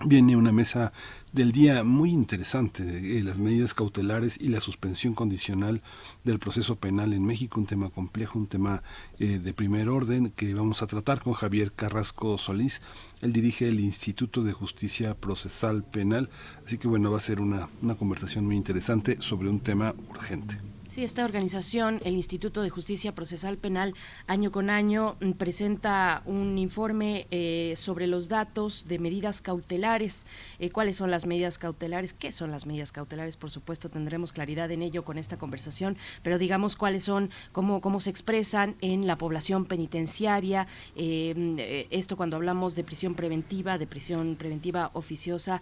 viene 0.05 0.35
una 0.35 0.51
mesa 0.51 0.93
del 1.31 1.51
día 1.51 1.83
muy 1.83 2.11
interesante, 2.11 2.83
eh, 3.17 3.23
las 3.23 3.37
medidas 3.37 3.73
cautelares 3.73 4.37
y 4.39 4.49
la 4.49 4.61
suspensión 4.61 5.13
condicional 5.15 5.81
del 6.23 6.39
proceso 6.39 6.75
penal 6.75 7.13
en 7.13 7.25
México, 7.25 7.59
un 7.59 7.65
tema 7.65 7.89
complejo, 7.89 8.37
un 8.37 8.47
tema 8.47 8.83
eh, 9.19 9.39
de 9.39 9.53
primer 9.53 9.89
orden 9.89 10.29
que 10.29 10.53
vamos 10.53 10.83
a 10.83 10.87
tratar 10.87 11.21
con 11.21 11.33
Javier 11.33 11.71
Carrasco 11.71 12.37
Solís. 12.37 12.81
Él 13.21 13.33
dirige 13.33 13.67
el 13.67 13.79
Instituto 13.79 14.43
de 14.43 14.53
Justicia 14.53 15.15
Procesal 15.15 15.83
Penal, 15.83 16.29
así 16.65 16.77
que 16.77 16.87
bueno, 16.87 17.11
va 17.11 17.17
a 17.17 17.21
ser 17.21 17.39
una, 17.39 17.69
una 17.81 17.95
conversación 17.95 18.45
muy 18.45 18.55
interesante 18.55 19.17
sobre 19.19 19.49
un 19.49 19.59
tema 19.59 19.95
urgente. 20.09 20.59
Sí, 20.93 21.03
esta 21.03 21.25
organización, 21.25 21.99
el 22.05 22.13
Instituto 22.13 22.61
de 22.61 22.69
Justicia 22.69 23.15
Procesal 23.15 23.57
Penal, 23.57 23.95
año 24.27 24.51
con 24.51 24.69
año 24.69 25.15
mm, 25.21 25.31
presenta 25.31 26.21
un 26.27 26.59
informe 26.59 27.25
eh, 27.31 27.73
sobre 27.77 28.05
los 28.05 28.29
datos 28.29 28.85
de 28.87 28.99
medidas 28.99 29.41
cautelares. 29.41 30.27
Eh, 30.59 30.69
¿Cuáles 30.69 30.97
son 30.97 31.09
las 31.09 31.25
medidas 31.25 31.57
cautelares? 31.57 32.13
¿Qué 32.13 32.31
son 32.31 32.51
las 32.51 32.67
medidas 32.67 32.91
cautelares? 32.91 33.37
Por 33.37 33.49
supuesto, 33.49 33.89
tendremos 33.89 34.33
claridad 34.33 34.69
en 34.69 34.83
ello 34.83 35.03
con 35.03 35.17
esta 35.17 35.35
conversación, 35.37 35.97
pero 36.21 36.37
digamos 36.37 36.75
cuáles 36.75 37.01
son, 37.01 37.31
cómo, 37.53 37.81
cómo 37.81 37.99
se 37.99 38.11
expresan 38.11 38.75
en 38.79 39.07
la 39.07 39.17
población 39.17 39.65
penitenciaria. 39.65 40.67
Eh, 40.95 41.87
esto 41.89 42.17
cuando 42.17 42.35
hablamos 42.35 42.75
de 42.75 42.83
prisión 42.83 43.15
preventiva, 43.15 43.79
de 43.79 43.87
prisión 43.87 44.35
preventiva 44.35 44.91
oficiosa, 44.93 45.59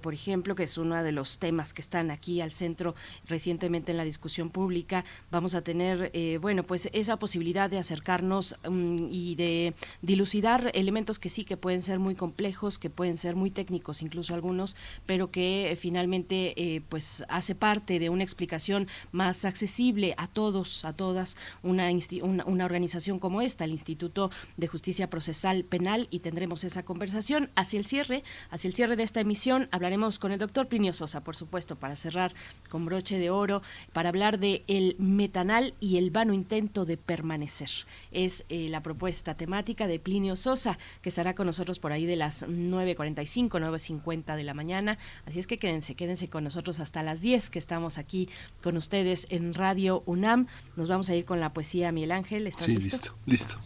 por 0.00 0.14
ejemplo, 0.14 0.54
que 0.54 0.62
es 0.62 0.78
uno 0.78 1.02
de 1.02 1.10
los 1.10 1.40
temas 1.40 1.74
que 1.74 1.82
están 1.82 2.12
aquí 2.12 2.40
al 2.40 2.52
centro 2.52 2.94
recientemente 3.26 3.90
en 3.90 3.96
la 3.96 4.04
discusión 4.04 4.43
pública, 4.50 5.04
vamos 5.30 5.54
a 5.54 5.62
tener, 5.62 6.10
eh, 6.14 6.38
bueno, 6.40 6.62
pues 6.62 6.88
esa 6.92 7.18
posibilidad 7.18 7.70
de 7.70 7.78
acercarnos 7.78 8.56
mm, 8.68 9.08
y 9.10 9.34
de 9.34 9.74
dilucidar 10.02 10.70
elementos 10.74 11.18
que 11.18 11.28
sí 11.28 11.44
que 11.44 11.56
pueden 11.56 11.82
ser 11.82 11.98
muy 11.98 12.14
complejos, 12.14 12.78
que 12.78 12.90
pueden 12.90 13.16
ser 13.16 13.36
muy 13.36 13.50
técnicos, 13.50 14.02
incluso 14.02 14.34
algunos, 14.34 14.76
pero 15.06 15.30
que 15.30 15.70
eh, 15.70 15.76
finalmente 15.76 16.54
eh, 16.56 16.82
pues 16.88 17.24
hace 17.28 17.54
parte 17.54 17.98
de 17.98 18.10
una 18.10 18.22
explicación 18.22 18.88
más 19.12 19.44
accesible 19.44 20.14
a 20.16 20.26
todos, 20.26 20.84
a 20.84 20.92
todas, 20.92 21.36
una, 21.62 21.88
una, 22.22 22.64
organización 22.64 23.18
como 23.18 23.42
esta, 23.42 23.64
el 23.64 23.72
Instituto 23.72 24.30
de 24.56 24.68
Justicia 24.68 25.10
Procesal 25.10 25.64
Penal, 25.64 26.08
y 26.10 26.20
tendremos 26.20 26.64
esa 26.64 26.84
conversación 26.84 27.50
hacia 27.54 27.78
el 27.78 27.86
cierre, 27.86 28.22
hacia 28.50 28.68
el 28.68 28.74
cierre 28.74 28.96
de 28.96 29.02
esta 29.02 29.20
emisión, 29.20 29.68
hablaremos 29.70 30.18
con 30.18 30.32
el 30.32 30.38
doctor 30.38 30.68
Plinio 30.68 30.92
Sosa, 30.92 31.22
por 31.22 31.36
supuesto, 31.36 31.76
para 31.76 31.96
cerrar 31.96 32.34
con 32.68 32.86
broche 32.86 33.18
de 33.18 33.30
oro, 33.30 33.62
para 33.92 34.08
hablar 34.08 34.33
de 34.36 34.62
el 34.66 34.96
metanal 34.98 35.74
y 35.80 35.96
el 35.96 36.10
vano 36.10 36.32
intento 36.32 36.84
de 36.84 36.96
permanecer. 36.96 37.68
Es 38.12 38.44
eh, 38.48 38.68
la 38.68 38.82
propuesta 38.82 39.34
temática 39.34 39.86
de 39.86 39.98
Plinio 39.98 40.36
Sosa, 40.36 40.78
que 41.02 41.08
estará 41.08 41.34
con 41.34 41.46
nosotros 41.46 41.78
por 41.78 41.92
ahí 41.92 42.06
de 42.06 42.16
las 42.16 42.46
9.45, 42.46 43.48
9.50 43.48 44.36
de 44.36 44.44
la 44.44 44.54
mañana. 44.54 44.98
Así 45.26 45.38
es 45.38 45.46
que 45.46 45.58
quédense, 45.58 45.94
quédense 45.94 46.28
con 46.28 46.44
nosotros 46.44 46.80
hasta 46.80 47.02
las 47.02 47.20
10 47.20 47.50
que 47.50 47.58
estamos 47.58 47.98
aquí 47.98 48.28
con 48.62 48.76
ustedes 48.76 49.26
en 49.30 49.54
Radio 49.54 50.02
UNAM. 50.06 50.46
Nos 50.76 50.88
vamos 50.88 51.08
a 51.08 51.14
ir 51.14 51.24
con 51.24 51.40
la 51.40 51.52
poesía 51.52 51.92
Miguel 51.92 52.12
Ángel. 52.12 52.46
¿Estás 52.46 52.66
sí, 52.66 52.76
listo? 52.76 53.16
Listo, 53.26 53.58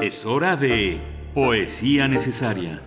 Es 0.00 0.26
hora 0.26 0.56
de 0.56 1.00
Poesía 1.32 2.08
Necesaria. 2.08 2.82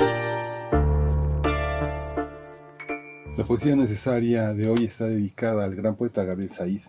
La 3.37 3.45
poesía 3.45 3.77
necesaria 3.77 4.53
de 4.53 4.69
hoy 4.69 4.83
está 4.83 5.07
dedicada 5.07 5.63
al 5.63 5.75
gran 5.75 5.95
poeta 5.95 6.25
Gabriel 6.25 6.51
Said, 6.51 6.81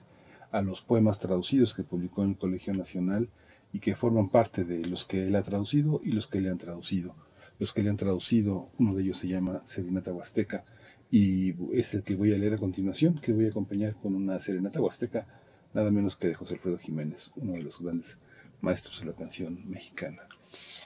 a 0.50 0.62
los 0.62 0.82
poemas 0.82 1.20
traducidos 1.20 1.74
que 1.74 1.84
publicó 1.84 2.24
en 2.24 2.30
el 2.30 2.36
Colegio 2.36 2.74
Nacional 2.74 3.28
y 3.72 3.78
que 3.78 3.94
forman 3.94 4.30
parte 4.30 4.64
de 4.64 4.84
los 4.86 5.04
que 5.04 5.28
él 5.28 5.36
ha 5.36 5.42
traducido 5.42 6.00
y 6.02 6.10
los 6.12 6.26
que 6.26 6.40
le 6.40 6.50
han 6.50 6.58
traducido 6.58 7.14
los 7.58 7.72
que 7.72 7.82
le 7.82 7.90
han 7.90 7.96
traducido, 7.96 8.70
uno 8.78 8.94
de 8.94 9.02
ellos 9.02 9.18
se 9.18 9.28
llama 9.28 9.62
Serenata 9.66 10.12
Huasteca 10.12 10.64
y 11.10 11.54
es 11.72 11.94
el 11.94 12.02
que 12.02 12.16
voy 12.16 12.34
a 12.34 12.38
leer 12.38 12.54
a 12.54 12.58
continuación, 12.58 13.18
que 13.20 13.32
voy 13.32 13.46
a 13.46 13.50
acompañar 13.50 13.94
con 13.96 14.14
una 14.14 14.38
Serenata 14.40 14.80
Huasteca, 14.80 15.26
nada 15.72 15.90
menos 15.90 16.16
que 16.16 16.28
de 16.28 16.34
José 16.34 16.54
Alfredo 16.54 16.78
Jiménez, 16.78 17.30
uno 17.36 17.52
de 17.52 17.62
los 17.62 17.80
grandes 17.80 18.18
maestros 18.60 19.00
de 19.00 19.06
la 19.06 19.12
canción 19.12 19.68
mexicana. 19.68 20.22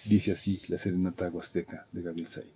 Dice 0.05 0.32
así 0.32 0.60
la 0.68 0.78
Serenata 0.78 1.28
Huasteca 1.28 1.86
de 1.92 2.02
Gabriel 2.02 2.28
Said. 2.28 2.47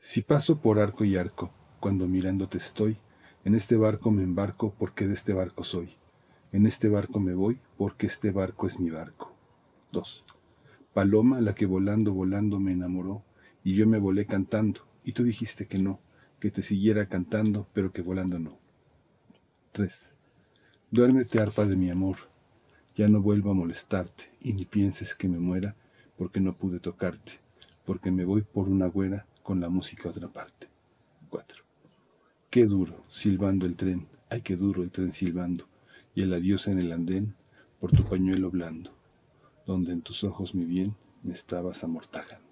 Si 0.00 0.22
paso 0.22 0.60
por 0.60 0.78
arco 0.78 1.04
y 1.04 1.16
arco, 1.16 1.52
cuando 1.80 2.06
mirándote 2.08 2.58
estoy, 2.58 2.98
en 3.44 3.54
este 3.54 3.76
barco 3.76 4.10
me 4.10 4.22
embarco 4.22 4.74
porque 4.78 5.06
de 5.06 5.14
este 5.14 5.32
barco 5.32 5.64
soy. 5.64 5.96
En 6.52 6.66
este 6.66 6.88
barco 6.88 7.18
me 7.18 7.34
voy 7.34 7.58
porque 7.76 8.06
este 8.06 8.30
barco 8.30 8.66
es 8.66 8.78
mi 8.78 8.90
barco. 8.90 9.32
2. 9.92 10.24
Paloma, 10.92 11.40
la 11.40 11.54
que 11.54 11.66
volando, 11.66 12.12
volando 12.12 12.60
me 12.60 12.72
enamoró, 12.72 13.22
y 13.64 13.74
yo 13.74 13.86
me 13.86 13.98
volé 13.98 14.26
cantando, 14.26 14.80
y 15.04 15.12
tú 15.12 15.24
dijiste 15.24 15.66
que 15.66 15.78
no, 15.78 16.00
que 16.40 16.50
te 16.50 16.62
siguiera 16.62 17.06
cantando, 17.06 17.66
pero 17.72 17.92
que 17.92 18.02
volando 18.02 18.38
no. 18.38 18.58
3. 19.72 20.10
Duérmete, 20.90 21.40
arpa 21.40 21.64
de 21.66 21.76
mi 21.76 21.90
amor, 21.90 22.16
ya 22.96 23.08
no 23.08 23.22
vuelvo 23.22 23.50
a 23.50 23.54
molestarte, 23.54 24.24
y 24.40 24.52
ni 24.52 24.64
pienses 24.64 25.14
que 25.14 25.28
me 25.28 25.38
muera, 25.38 25.74
porque 26.18 26.40
no 26.40 26.52
pude 26.52 26.80
tocarte, 26.80 27.32
porque 27.84 28.10
me 28.10 28.24
voy 28.24 28.42
por 28.42 28.68
una 28.68 28.86
güera 28.86 29.26
con 29.42 29.60
la 29.60 29.68
música 29.68 30.08
a 30.08 30.12
otra 30.12 30.28
parte. 30.28 30.68
4. 31.30 31.62
Qué 32.50 32.66
duro, 32.66 33.04
silbando 33.08 33.64
el 33.64 33.76
tren, 33.76 34.06
ay 34.28 34.42
qué 34.42 34.56
duro 34.56 34.82
el 34.82 34.90
tren 34.90 35.12
silbando, 35.12 35.66
y 36.14 36.22
el 36.22 36.34
adiós 36.34 36.68
en 36.68 36.78
el 36.78 36.92
andén, 36.92 37.34
por 37.80 37.92
tu 37.92 38.04
pañuelo 38.04 38.50
blando, 38.50 38.90
donde 39.66 39.92
en 39.92 40.02
tus 40.02 40.22
ojos 40.24 40.54
mi 40.54 40.64
bien 40.64 40.94
me 41.22 41.32
estabas 41.32 41.82
amortajando. 41.82 42.51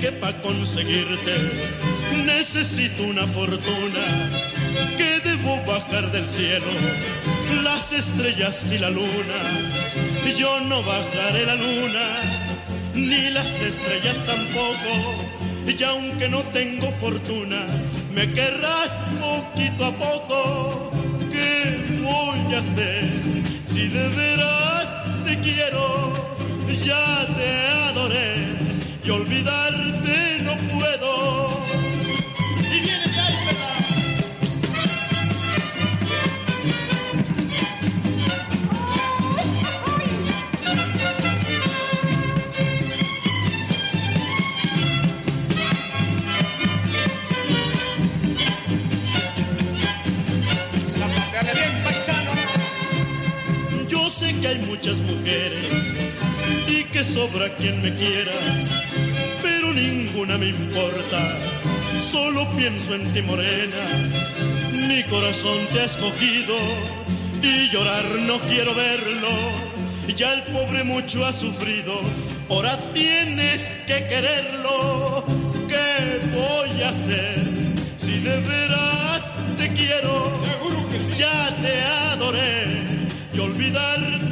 que 0.00 0.12
para 0.12 0.40
conseguirte 0.40 1.34
necesito 2.24 3.02
una 3.02 3.26
fortuna, 3.26 4.04
que 4.96 5.20
debo 5.20 5.62
bajar 5.66 6.10
del 6.10 6.26
cielo 6.26 6.66
las 7.62 7.92
estrellas 7.92 8.64
y 8.70 8.78
la 8.78 8.88
luna. 8.88 9.40
Yo 10.38 10.60
no 10.60 10.82
bajaré 10.82 11.44
la 11.44 11.54
luna, 11.54 12.06
ni 12.94 13.28
las 13.30 13.52
estrellas 13.60 14.16
tampoco, 14.24 14.92
y 15.66 15.82
aunque 15.82 16.30
no 16.30 16.44
tengo 16.44 16.90
fortuna, 16.92 17.66
me 18.10 18.26
querrás 18.32 19.04
poquito 19.20 19.84
a 19.84 19.92
poco. 19.98 20.90
¿Qué 21.30 22.00
voy 22.02 22.54
a 22.54 22.60
hacer 22.60 23.10
si 23.66 23.88
de 23.88 24.08
veras 24.08 25.04
te 25.26 25.38
quiero? 25.40 26.12
Ya 26.86 27.26
te 27.36 27.90
adoré 27.90 28.69
olvidarte 29.10 30.38
no 30.42 30.56
puedo. 30.72 31.64
Y 32.60 32.80
viene 32.80 33.06
de 33.06 33.20
bien, 51.54 51.82
paisano. 51.82 52.30
Yo 53.88 54.10
sé 54.10 54.38
que 54.40 54.48
hay 54.48 54.58
muchas 54.60 55.00
mujeres 55.00 55.66
y 56.68 56.84
que 56.84 57.02
sobra 57.02 57.52
quien 57.56 57.80
me 57.82 57.92
quiera, 57.96 58.32
pero 59.70 59.80
ninguna 59.80 60.38
me 60.38 60.48
importa. 60.48 61.36
Solo 62.00 62.48
pienso 62.56 62.94
en 62.94 63.12
ti, 63.12 63.22
morena. 63.22 63.76
Mi 64.88 65.02
corazón 65.04 65.58
te 65.72 65.80
ha 65.80 65.84
escogido 65.84 66.56
y 67.42 67.70
llorar 67.70 68.04
no 68.26 68.38
quiero 68.40 68.74
verlo. 68.74 69.28
Ya 70.16 70.34
el 70.34 70.42
pobre 70.52 70.84
mucho 70.84 71.24
ha 71.24 71.32
sufrido, 71.32 71.94
ahora 72.48 72.76
tienes 72.92 73.76
que 73.86 74.06
quererlo. 74.08 75.24
¿Qué 75.68 76.20
voy 76.34 76.82
a 76.82 76.88
hacer 76.88 77.44
si 77.96 78.18
de 78.18 78.40
veras 78.40 79.36
te 79.56 79.72
quiero? 79.72 80.32
Seguro 80.44 80.88
que 80.90 81.00
sí. 81.00 81.12
Ya 81.16 81.56
te 81.62 81.80
adoré 82.12 82.64
y 83.32 83.38
olvidarte 83.38 84.29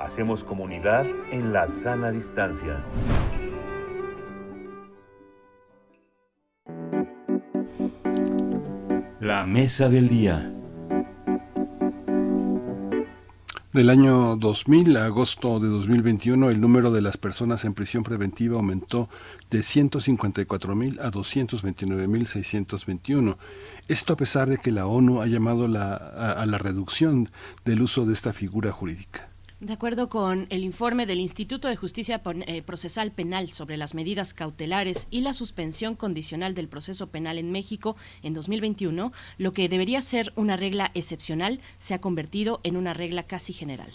Hacemos 0.00 0.44
comunidad 0.44 1.04
en 1.32 1.52
la 1.52 1.66
sana 1.66 2.10
distancia. 2.10 2.82
La 9.20 9.44
mesa 9.46 9.88
del 9.88 10.08
día. 10.08 10.52
Del 13.72 13.90
año 13.90 14.36
2000 14.36 14.96
a 14.96 15.04
agosto 15.04 15.60
de 15.60 15.68
2021, 15.68 16.48
el 16.48 16.62
número 16.62 16.90
de 16.90 17.02
las 17.02 17.18
personas 17.18 17.66
en 17.66 17.74
prisión 17.74 18.04
preventiva 18.04 18.56
aumentó 18.56 19.10
de 19.50 19.58
154.000 19.58 20.98
a 21.00 21.10
229.621. 21.10 23.36
Esto 23.88 24.14
a 24.14 24.16
pesar 24.16 24.48
de 24.48 24.58
que 24.58 24.72
la 24.72 24.86
ONU 24.86 25.20
ha 25.20 25.26
llamado 25.26 25.68
la- 25.68 25.94
a, 25.94 26.32
a 26.42 26.46
la 26.46 26.58
reducción 26.58 27.28
del 27.64 27.82
uso 27.82 28.04
de 28.04 28.12
esta 28.14 28.32
figura 28.32 28.72
jurídica. 28.72 29.28
De 29.58 29.72
acuerdo 29.72 30.10
con 30.10 30.46
el 30.50 30.64
informe 30.64 31.06
del 31.06 31.18
Instituto 31.18 31.68
de 31.68 31.76
Justicia 31.76 32.20
eh, 32.46 32.60
Procesal 32.62 33.10
Penal 33.10 33.52
sobre 33.52 33.78
las 33.78 33.94
medidas 33.94 34.34
cautelares 34.34 35.08
y 35.10 35.22
la 35.22 35.32
suspensión 35.32 35.94
condicional 35.94 36.54
del 36.54 36.68
proceso 36.68 37.06
penal 37.06 37.38
en 37.38 37.50
México 37.50 37.96
en 38.22 38.34
2021, 38.34 39.12
lo 39.38 39.52
que 39.54 39.70
debería 39.70 40.02
ser 40.02 40.32
una 40.36 40.56
regla 40.58 40.90
excepcional 40.92 41.60
se 41.78 41.94
ha 41.94 42.00
convertido 42.02 42.60
en 42.64 42.76
una 42.76 42.92
regla 42.92 43.22
casi 43.22 43.54
general. 43.54 43.90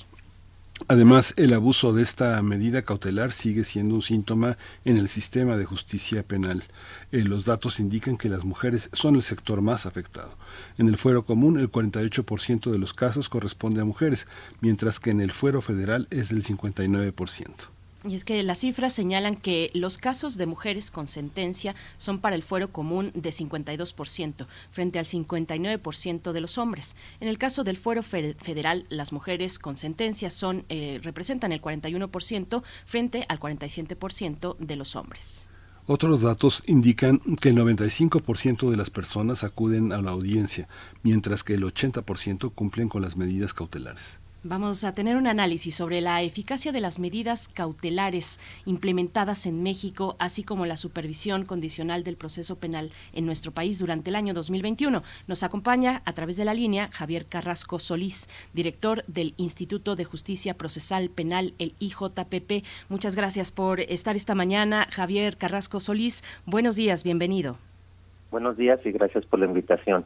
Además, 0.88 1.34
el 1.38 1.54
abuso 1.54 1.94
de 1.94 2.02
esta 2.02 2.42
medida 2.42 2.82
cautelar 2.82 3.32
sigue 3.32 3.64
siendo 3.64 3.96
un 3.96 4.02
síntoma 4.02 4.58
en 4.84 4.98
el 4.98 5.10
sistema 5.10 5.56
de 5.56 5.66
justicia 5.66 6.24
penal. 6.24 6.64
Eh, 7.12 7.24
los 7.24 7.46
datos 7.46 7.80
indican 7.80 8.18
que 8.18 8.30
las 8.30 8.44
mujeres 8.44 8.90
son 8.92 9.16
el 9.16 9.22
sector 9.22 9.62
más 9.62 9.86
afectado. 9.86 10.36
En 10.78 10.88
el 10.88 10.98
fuero 10.98 11.26
común, 11.26 11.60
el 11.60 11.72
48% 11.72 12.72
de 12.72 12.80
los 12.80 12.94
casos 12.94 13.30
corresponde 13.30 13.82
a 13.82 13.86
mujeres, 13.86 14.28
mientras 14.60 15.00
que 15.00 15.12
en 15.12 15.22
el 15.22 15.32
fuero 15.32 15.62
federal 15.62 16.08
es 16.10 16.30
del 16.30 16.44
59%. 16.44 17.70
Y 18.04 18.16
es 18.16 18.26
que 18.26 18.42
las 18.42 18.58
cifras 18.58 18.94
señalan 18.94 19.36
que 19.36 19.70
los 19.76 20.00
casos 20.00 20.36
de 20.36 20.48
mujeres 20.48 20.90
con 20.90 21.08
sentencia 21.08 21.76
son 22.00 22.20
para 22.20 22.36
el 22.36 22.42
fuero 22.42 22.72
común 22.72 23.12
de 23.14 23.30
52%, 23.30 24.48
frente 24.72 24.98
al 24.98 25.06
59% 25.06 26.32
de 26.32 26.42
los 26.42 26.58
hombres. 26.58 26.96
En 27.20 27.28
el 27.28 27.38
caso 27.38 27.64
del 27.64 27.78
fuero 27.78 28.02
fe- 28.02 28.36
federal, 28.40 28.88
las 28.90 29.14
mujeres 29.14 29.60
con 29.60 29.78
sentencia 29.78 30.32
son, 30.32 30.66
eh, 30.70 31.00
representan 31.04 31.52
el 31.52 31.62
41% 31.62 32.64
frente 32.86 33.26
al 33.30 33.40
47% 33.40 34.56
de 34.58 34.76
los 34.76 34.96
hombres. 34.96 35.48
Otros 35.86 36.22
datos 36.22 36.64
indican 36.68 37.20
que 37.40 37.50
el 37.50 37.56
95% 37.56 38.70
de 38.72 38.78
las 38.78 38.90
personas 38.90 39.44
acuden 39.44 39.92
a 39.92 40.02
la 40.02 40.12
audiencia, 40.12 40.68
mientras 41.04 41.44
que 41.44 41.54
el 41.56 41.64
80% 41.64 42.52
cumplen 42.54 42.88
con 42.90 43.02
las 43.02 43.16
medidas 43.16 43.54
cautelares. 43.54 44.21
Vamos 44.44 44.84
a 44.84 44.96
tener 44.96 45.18
un 45.18 45.28
análisis 45.28 45.76
sobre 45.76 46.02
la 46.02 46.24
eficacia 46.24 46.72
de 46.72 46.80
las 46.80 46.98
medidas 46.98 47.48
cautelares 47.48 48.40
implementadas 48.66 49.46
en 49.46 49.62
México, 49.62 50.16
así 50.18 50.44
como 50.44 50.66
la 50.66 50.78
supervisión 50.78 51.46
condicional 51.46 52.04
del 52.04 52.18
proceso 52.18 52.56
penal 52.56 52.90
en 53.14 53.28
nuestro 53.28 53.52
país 53.52 53.78
durante 53.78 54.10
el 54.10 54.16
año 54.16 54.34
2021. 54.34 55.04
Nos 55.28 55.44
acompaña 55.44 56.02
a 56.06 56.14
través 56.14 56.38
de 56.38 56.46
la 56.46 56.56
línea 56.56 56.88
Javier 56.88 57.28
Carrasco 57.28 57.78
Solís, 57.78 58.28
director 58.52 59.04
del 59.06 59.36
Instituto 59.38 59.96
de 59.96 60.06
Justicia 60.06 60.56
Procesal 60.56 61.12
Penal, 61.12 61.54
el 61.60 61.76
IJPP. 61.78 62.66
Muchas 62.90 63.16
gracias 63.16 63.52
por 63.52 63.80
estar 63.80 64.16
esta 64.16 64.34
mañana. 64.34 64.88
Javier 64.90 65.38
Carrasco 65.38 65.80
Solís, 65.80 66.24
buenos 66.48 66.76
días, 66.78 67.04
bienvenido. 67.04 67.58
Buenos 68.32 68.58
días 68.58 68.80
y 68.86 68.92
gracias 68.92 69.24
por 69.28 69.38
la 69.38 69.46
invitación. 69.46 70.04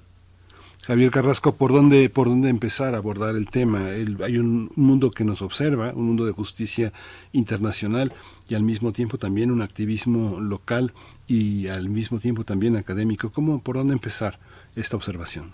Javier 0.86 1.10
Carrasco, 1.10 1.56
¿por 1.56 1.74
dónde, 1.74 2.12
por 2.12 2.28
dónde 2.28 2.50
empezar 2.50 2.94
a 2.94 3.00
abordar 3.00 3.36
el 3.36 3.50
tema? 3.50 3.88
Hay 4.24 4.38
un 4.38 4.70
mundo 4.76 5.10
que 5.10 5.24
nos 5.24 5.42
observa, 5.42 5.92
un 5.96 6.06
mundo 6.06 6.28
de 6.28 6.32
justicia 6.32 6.94
internacional 7.32 8.14
y 8.48 8.54
al 8.54 8.62
mismo 8.62 8.92
tiempo 8.92 9.18
también 9.18 9.50
un 9.50 9.64
activismo 9.64 10.40
local 10.40 10.94
y 11.28 11.70
al 11.70 11.90
mismo 11.90 12.20
tiempo 12.20 12.44
también 12.44 12.76
académico. 12.76 13.32
¿Cómo, 13.32 13.64
por 13.64 13.78
dónde 13.78 13.94
empezar 13.94 14.38
esta 14.76 14.96
observación? 14.96 15.54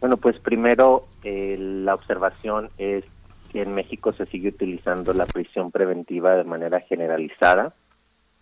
Bueno, 0.00 0.16
pues 0.16 0.38
primero 0.38 1.06
eh, 1.22 1.58
la 1.58 1.94
observación 1.94 2.70
es 2.78 3.04
que 3.52 3.60
en 3.60 3.74
México 3.74 4.14
se 4.14 4.24
sigue 4.24 4.48
utilizando 4.48 5.12
la 5.12 5.26
prisión 5.26 5.70
preventiva 5.70 6.34
de 6.36 6.44
manera 6.44 6.80
generalizada 6.80 7.74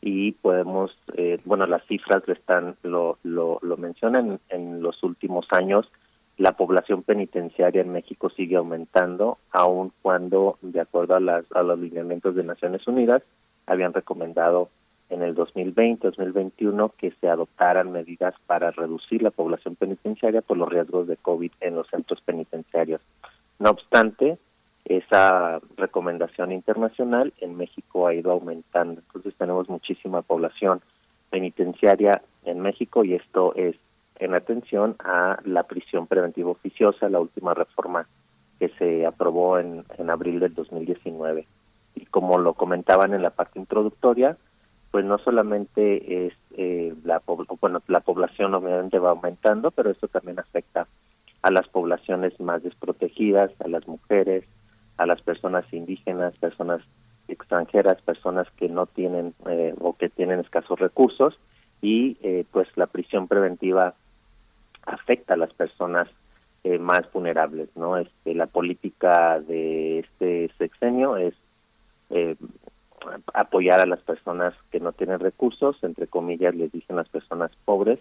y 0.00 0.32
podemos, 0.32 0.96
eh, 1.14 1.40
bueno, 1.44 1.66
las 1.66 1.84
cifras 1.86 2.22
lo 2.26 2.32
están 2.32 2.76
lo, 2.82 3.18
lo, 3.22 3.58
lo 3.62 3.76
mencionan 3.76 4.40
en 4.48 4.82
los 4.82 5.02
últimos 5.02 5.46
años. 5.50 5.90
La 6.36 6.52
población 6.52 7.02
penitenciaria 7.02 7.82
en 7.82 7.92
México 7.92 8.30
sigue 8.30 8.56
aumentando, 8.56 9.38
aun 9.50 9.92
cuando, 10.02 10.56
de 10.62 10.80
acuerdo 10.80 11.16
a, 11.16 11.20
las, 11.20 11.44
a 11.52 11.62
los 11.62 11.78
lineamientos 11.78 12.36
de 12.36 12.44
Naciones 12.44 12.86
Unidas, 12.86 13.22
habían 13.66 13.92
recomendado 13.92 14.70
en 15.10 15.22
el 15.22 15.34
2020-2021 15.34 16.92
que 16.96 17.12
se 17.20 17.28
adoptaran 17.28 17.90
medidas 17.90 18.34
para 18.46 18.70
reducir 18.70 19.22
la 19.22 19.30
población 19.30 19.74
penitenciaria 19.74 20.42
por 20.42 20.58
los 20.58 20.68
riesgos 20.68 21.08
de 21.08 21.16
COVID 21.16 21.50
en 21.60 21.74
los 21.74 21.88
centros 21.88 22.20
penitenciarios. 22.20 23.00
No 23.58 23.70
obstante, 23.70 24.38
esa 24.88 25.60
recomendación 25.76 26.50
internacional 26.50 27.32
en 27.40 27.56
México 27.56 28.06
ha 28.06 28.14
ido 28.14 28.32
aumentando. 28.32 29.00
Entonces 29.06 29.34
tenemos 29.36 29.68
muchísima 29.68 30.22
población 30.22 30.80
penitenciaria 31.30 32.22
en 32.44 32.60
México 32.60 33.04
y 33.04 33.14
esto 33.14 33.54
es 33.54 33.76
en 34.18 34.34
atención 34.34 34.96
a 34.98 35.38
la 35.44 35.64
prisión 35.64 36.06
preventiva 36.06 36.50
oficiosa, 36.50 37.08
la 37.08 37.20
última 37.20 37.54
reforma 37.54 38.08
que 38.58 38.70
se 38.70 39.06
aprobó 39.06 39.58
en, 39.58 39.84
en 39.98 40.10
abril 40.10 40.40
del 40.40 40.54
2019. 40.54 41.46
Y 41.94 42.06
como 42.06 42.38
lo 42.38 42.54
comentaban 42.54 43.14
en 43.14 43.22
la 43.22 43.30
parte 43.30 43.58
introductoria, 43.58 44.36
pues 44.90 45.04
no 45.04 45.18
solamente 45.18 46.26
es 46.26 46.32
eh, 46.56 46.94
la 47.04 47.22
bueno 47.60 47.82
la 47.88 48.00
población 48.00 48.54
obviamente 48.54 48.98
va 48.98 49.10
aumentando 49.10 49.70
pero 49.70 49.90
esto 49.90 50.08
también 50.08 50.38
afecta 50.38 50.86
a 51.42 51.50
las 51.50 51.68
poblaciones 51.68 52.38
más 52.40 52.62
desprotegidas 52.62 53.50
a 53.60 53.68
las 53.68 53.86
mujeres 53.86 54.44
a 54.98 55.06
las 55.06 55.20
personas 55.22 55.64
indígenas 55.72 56.36
personas 56.38 56.82
extranjeras 57.28 58.00
personas 58.02 58.46
que 58.56 58.68
no 58.68 58.86
tienen 58.86 59.34
eh, 59.48 59.74
o 59.80 59.94
que 59.94 60.08
tienen 60.08 60.40
escasos 60.40 60.78
recursos 60.78 61.38
y 61.80 62.16
eh, 62.22 62.44
pues 62.50 62.68
la 62.76 62.86
prisión 62.86 63.28
preventiva 63.28 63.94
afecta 64.84 65.34
a 65.34 65.38
las 65.38 65.52
personas 65.54 66.08
más 66.80 67.10
vulnerables 67.12 67.70
no 67.76 67.96
este 67.96 68.34
la 68.34 68.46
política 68.46 69.40
de 69.40 70.00
este 70.00 70.50
sexenio 70.58 71.16
es 71.16 71.34
apoyar 73.34 73.80
a 73.80 73.86
las 73.86 74.00
personas 74.00 74.54
que 74.70 74.80
no 74.80 74.92
tienen 74.92 75.20
recursos, 75.20 75.76
entre 75.82 76.06
comillas 76.06 76.54
les 76.54 76.72
dicen 76.72 76.96
las 76.96 77.08
personas 77.08 77.50
pobres, 77.64 78.00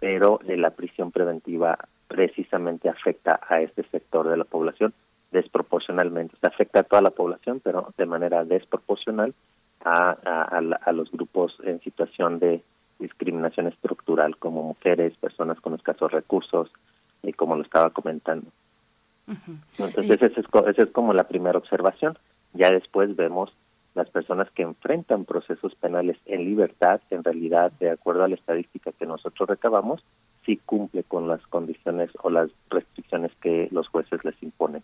pero 0.00 0.40
eh, 0.46 0.56
la 0.56 0.70
prisión 0.70 1.10
preventiva 1.10 1.78
precisamente 2.06 2.88
afecta 2.88 3.40
a 3.48 3.60
este 3.60 3.82
sector 3.90 4.28
de 4.28 4.36
la 4.36 4.44
población 4.44 4.94
desproporcionalmente. 5.30 6.36
Se 6.40 6.46
afecta 6.46 6.80
a 6.80 6.84
toda 6.84 7.02
la 7.02 7.10
población, 7.10 7.60
pero 7.62 7.92
de 7.96 8.06
manera 8.06 8.44
desproporcional 8.44 9.34
a, 9.84 10.10
a, 10.10 10.92
los 10.92 11.10
grupos 11.10 11.56
en 11.62 11.80
situación 11.80 12.38
de 12.38 12.62
discriminación 12.98 13.68
estructural, 13.68 14.36
como 14.36 14.62
mujeres, 14.62 15.16
personas 15.18 15.60
con 15.60 15.74
escasos 15.74 16.10
recursos, 16.10 16.70
y 17.22 17.32
como 17.32 17.56
lo 17.56 17.62
estaba 17.62 17.90
comentando. 17.90 18.50
Entonces, 19.78 20.22
esa 20.22 20.40
es, 20.40 20.78
es 20.78 20.90
como 20.90 21.12
la 21.12 21.28
primera 21.28 21.58
observación. 21.58 22.18
Ya 22.54 22.70
después 22.70 23.14
vemos 23.14 23.52
las 23.94 24.08
personas 24.10 24.50
que 24.52 24.62
enfrentan 24.62 25.24
procesos 25.24 25.74
penales 25.74 26.16
en 26.26 26.44
libertad, 26.44 27.00
en 27.10 27.24
realidad, 27.24 27.72
de 27.80 27.90
acuerdo 27.90 28.24
a 28.24 28.28
la 28.28 28.36
estadística 28.36 28.92
que 28.92 29.06
nosotros 29.06 29.48
recabamos, 29.48 30.02
sí 30.46 30.58
cumple 30.64 31.02
con 31.02 31.28
las 31.28 31.44
condiciones 31.48 32.10
o 32.22 32.30
las 32.30 32.50
restricciones 32.70 33.32
que 33.40 33.68
los 33.70 33.88
jueces 33.88 34.24
les 34.24 34.40
imponen. 34.42 34.82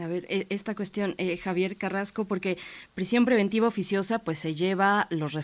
A 0.00 0.08
ver, 0.08 0.26
e, 0.28 0.46
esta 0.50 0.74
cuestión, 0.74 1.14
eh, 1.18 1.36
Javier 1.36 1.76
Carrasco, 1.76 2.24
porque 2.24 2.58
prisión 2.94 3.24
preventiva 3.24 3.68
oficiosa 3.68 4.18
pues 4.18 4.38
se 4.38 4.54
lleva 4.54 5.06
los, 5.10 5.36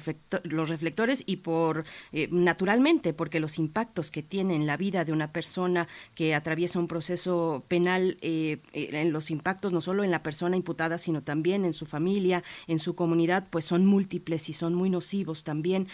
los 0.44 0.68
reflectores 0.68 1.22
y 1.26 1.36
por, 1.36 1.84
eh, 2.12 2.28
naturalmente, 2.30 3.14
porque 3.14 3.40
los 3.40 3.58
impactos 3.58 4.10
que 4.10 4.22
tiene 4.22 4.54
en 4.54 4.66
la 4.66 4.76
vida 4.76 5.04
de 5.04 5.12
una 5.12 5.32
persona 5.32 5.88
que 6.14 6.34
atraviesa 6.34 6.78
un 6.78 6.88
proceso 6.88 7.64
penal, 7.68 8.18
eh, 8.20 8.58
en 8.72 9.12
los 9.12 9.30
impactos 9.30 9.72
no 9.72 9.80
solo 9.80 10.04
en 10.04 10.10
la 10.10 10.22
persona 10.22 10.56
imputada, 10.56 10.98
sino 10.98 11.22
también 11.22 11.64
en 11.64 11.72
su 11.72 11.86
familia, 11.86 12.42
en 12.66 12.78
su 12.78 12.94
comunidad, 12.94 13.46
pues 13.48 13.64
son 13.64 13.86
múltiples 13.86 14.48
y 14.48 14.52
son 14.52 14.74
muy 14.74 14.90
nocivos 14.90 15.44
también. 15.44 15.88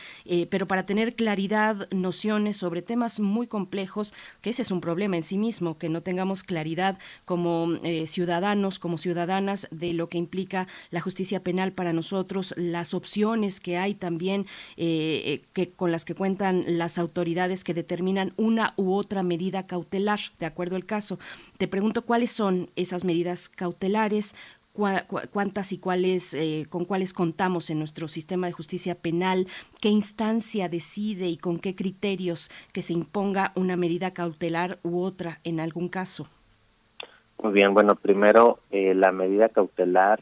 pero 0.51 0.67
para 0.67 0.87
tener 0.87 1.15
claridad, 1.15 1.89
nociones 1.91 2.57
sobre 2.57 2.83
temas 2.83 3.21
muy 3.21 3.47
complejos, 3.47 4.15
que 4.41 4.51
ese 4.51 4.63
es 4.63 4.71
un 4.71 4.81
problema 4.81 5.17
en 5.17 5.23
sí 5.23 5.39
mismo, 5.39 5.79
que 5.79 5.89
no 5.89 6.03
tengamos 6.03 6.43
claridad 6.43 6.99
como 7.25 7.79
ciudadanos, 8.07 8.48
como 8.79 8.99
ciudadanas, 8.99 9.69
de 9.71 9.93
lo 9.93 10.09
que 10.09 10.19
implica 10.19 10.69
la 10.91 11.01
justicia 11.01 11.43
penal 11.43 11.73
para 11.73 11.93
nosotros, 11.93 12.55
las 12.57 12.95
opciones 12.95 13.61
que 13.61 13.77
hay 13.77 13.95
también 13.95 14.47
eh, 14.77 15.23
eh, 15.25 15.43
que 15.53 15.71
con 15.71 15.93
las 15.93 16.05
que 16.05 16.15
cuentan 16.15 16.65
las 16.67 16.99
autoridades 16.99 17.65
que 17.65 17.75
determinan 17.75 18.33
una 18.37 18.75
u 18.77 18.93
otra 18.95 19.23
medida 19.23 19.67
cautelar, 19.67 20.21
de 20.39 20.47
acuerdo 20.47 20.77
al 20.77 20.87
caso. 20.87 21.19
Te 21.59 21.69
pregunto 21.69 22.03
cuáles 22.03 22.31
son 22.31 22.71
esas 22.77 23.05
medidas 23.05 23.49
cautelares, 23.49 24.35
cuántas 25.33 25.73
y 25.73 25.79
cuáles, 25.79 26.35
eh, 26.35 26.67
con 26.69 26.85
cuáles 26.85 27.13
contamos 27.13 27.69
en 27.71 27.79
nuestro 27.79 28.07
sistema 28.07 28.47
de 28.47 28.53
justicia 28.53 28.95
penal, 28.95 29.49
qué 29.81 29.89
instancia 29.89 30.69
decide 30.69 31.29
y 31.29 31.37
con 31.37 31.59
qué 31.59 31.75
criterios 31.75 32.51
que 32.73 32.83
se 32.83 32.93
imponga 32.93 33.53
una 33.57 33.77
medida 33.77 34.13
cautelar 34.13 34.79
u 34.83 35.01
otra 35.01 35.41
en 35.43 35.61
algún 35.61 35.89
caso. 35.89 36.29
Muy 37.41 37.53
bien, 37.53 37.73
bueno, 37.73 37.95
primero 37.95 38.59
eh, 38.71 38.95
la 38.95 39.13
medida 39.13 39.49
cautelar 39.49 40.21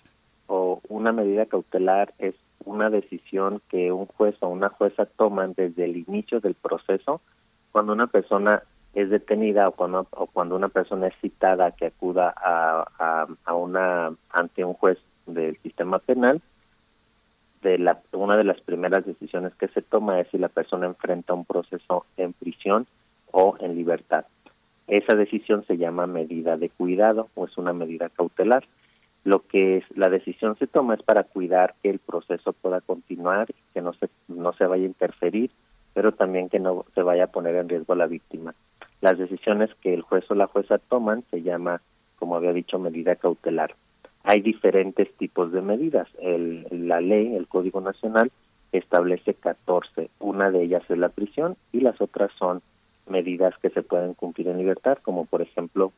o 0.48 0.82
una 0.88 1.12
medida 1.12 1.46
cautelar 1.46 2.12
es 2.18 2.34
una 2.64 2.90
decisión 2.90 3.62
que 3.70 3.90
un 3.90 4.06
juez 4.06 4.36
o 4.40 4.48
una 4.48 4.68
jueza 4.68 5.06
toman 5.06 5.54
desde 5.56 5.86
el 5.86 5.96
inicio 5.96 6.40
del 6.40 6.54
proceso 6.54 7.22
cuando 7.72 7.94
una 7.94 8.06
persona 8.06 8.62
es 8.94 9.08
detenida 9.08 9.68
o 9.68 9.72
cuando, 9.72 10.06
o 10.10 10.26
cuando 10.26 10.56
una 10.56 10.68
persona 10.68 11.06
es 11.06 11.14
citada 11.22 11.70
que 11.72 11.86
acuda 11.86 12.34
a, 12.36 13.26
a, 13.44 13.54
una 13.54 14.12
ante 14.30 14.64
un 14.64 14.74
juez 14.74 14.98
del 15.26 15.56
sistema 15.62 15.98
penal 15.98 16.42
de 17.62 17.78
la 17.78 17.98
una 18.12 18.36
de 18.36 18.44
las 18.44 18.60
primeras 18.60 19.06
decisiones 19.06 19.54
que 19.54 19.68
se 19.68 19.80
toma 19.80 20.20
es 20.20 20.28
si 20.28 20.38
la 20.38 20.48
persona 20.48 20.86
enfrenta 20.86 21.32
un 21.32 21.46
proceso 21.46 22.04
en 22.18 22.34
prisión 22.34 22.86
o 23.32 23.56
en 23.60 23.74
libertad 23.74 24.26
esa 24.88 25.16
decisión 25.16 25.64
se 25.66 25.76
llama 25.76 26.06
medida 26.06 26.56
de 26.56 26.68
cuidado 26.68 27.28
o 27.34 27.46
es 27.46 27.56
una 27.58 27.72
medida 27.72 28.08
cautelar. 28.08 28.64
Lo 29.24 29.40
que 29.40 29.78
es, 29.78 29.84
la 29.96 30.08
decisión 30.08 30.56
se 30.58 30.68
toma 30.68 30.94
es 30.94 31.02
para 31.02 31.24
cuidar 31.24 31.74
que 31.82 31.90
el 31.90 31.98
proceso 31.98 32.52
pueda 32.52 32.80
continuar, 32.80 33.48
que 33.74 33.82
no 33.82 33.92
se, 33.94 34.08
no 34.28 34.52
se 34.52 34.66
vaya 34.66 34.84
a 34.84 34.86
interferir, 34.86 35.50
pero 35.94 36.12
también 36.12 36.48
que 36.48 36.60
no 36.60 36.84
se 36.94 37.02
vaya 37.02 37.24
a 37.24 37.32
poner 37.32 37.56
en 37.56 37.68
riesgo 37.68 37.94
a 37.94 37.96
la 37.96 38.06
víctima. 38.06 38.54
Las 39.00 39.18
decisiones 39.18 39.70
que 39.82 39.92
el 39.92 40.02
juez 40.02 40.30
o 40.30 40.34
la 40.34 40.46
jueza 40.46 40.78
toman 40.78 41.24
se 41.30 41.42
llama, 41.42 41.80
como 42.18 42.36
había 42.36 42.52
dicho, 42.52 42.78
medida 42.78 43.16
cautelar. 43.16 43.74
Hay 44.22 44.40
diferentes 44.40 45.12
tipos 45.16 45.52
de 45.52 45.62
medidas. 45.62 46.08
El, 46.20 46.66
la 46.70 47.00
ley, 47.00 47.34
el 47.34 47.48
Código 47.48 47.80
Nacional, 47.80 48.30
establece 48.72 49.34
14. 49.34 50.10
Una 50.20 50.50
de 50.50 50.62
ellas 50.62 50.82
es 50.88 50.98
la 50.98 51.08
prisión 51.08 51.56
y 51.72 51.80
las 51.80 52.00
otras 52.00 52.30
son 52.38 52.62
medidas 53.08 53.54
que 53.60 53.70
se 53.70 53.82
pueden 53.82 54.14
cumplir 54.14 54.48
en 54.48 54.58
libertad, 54.58 54.98
como 55.02 55.24
por 55.24 55.42
ejemplo 55.42 55.92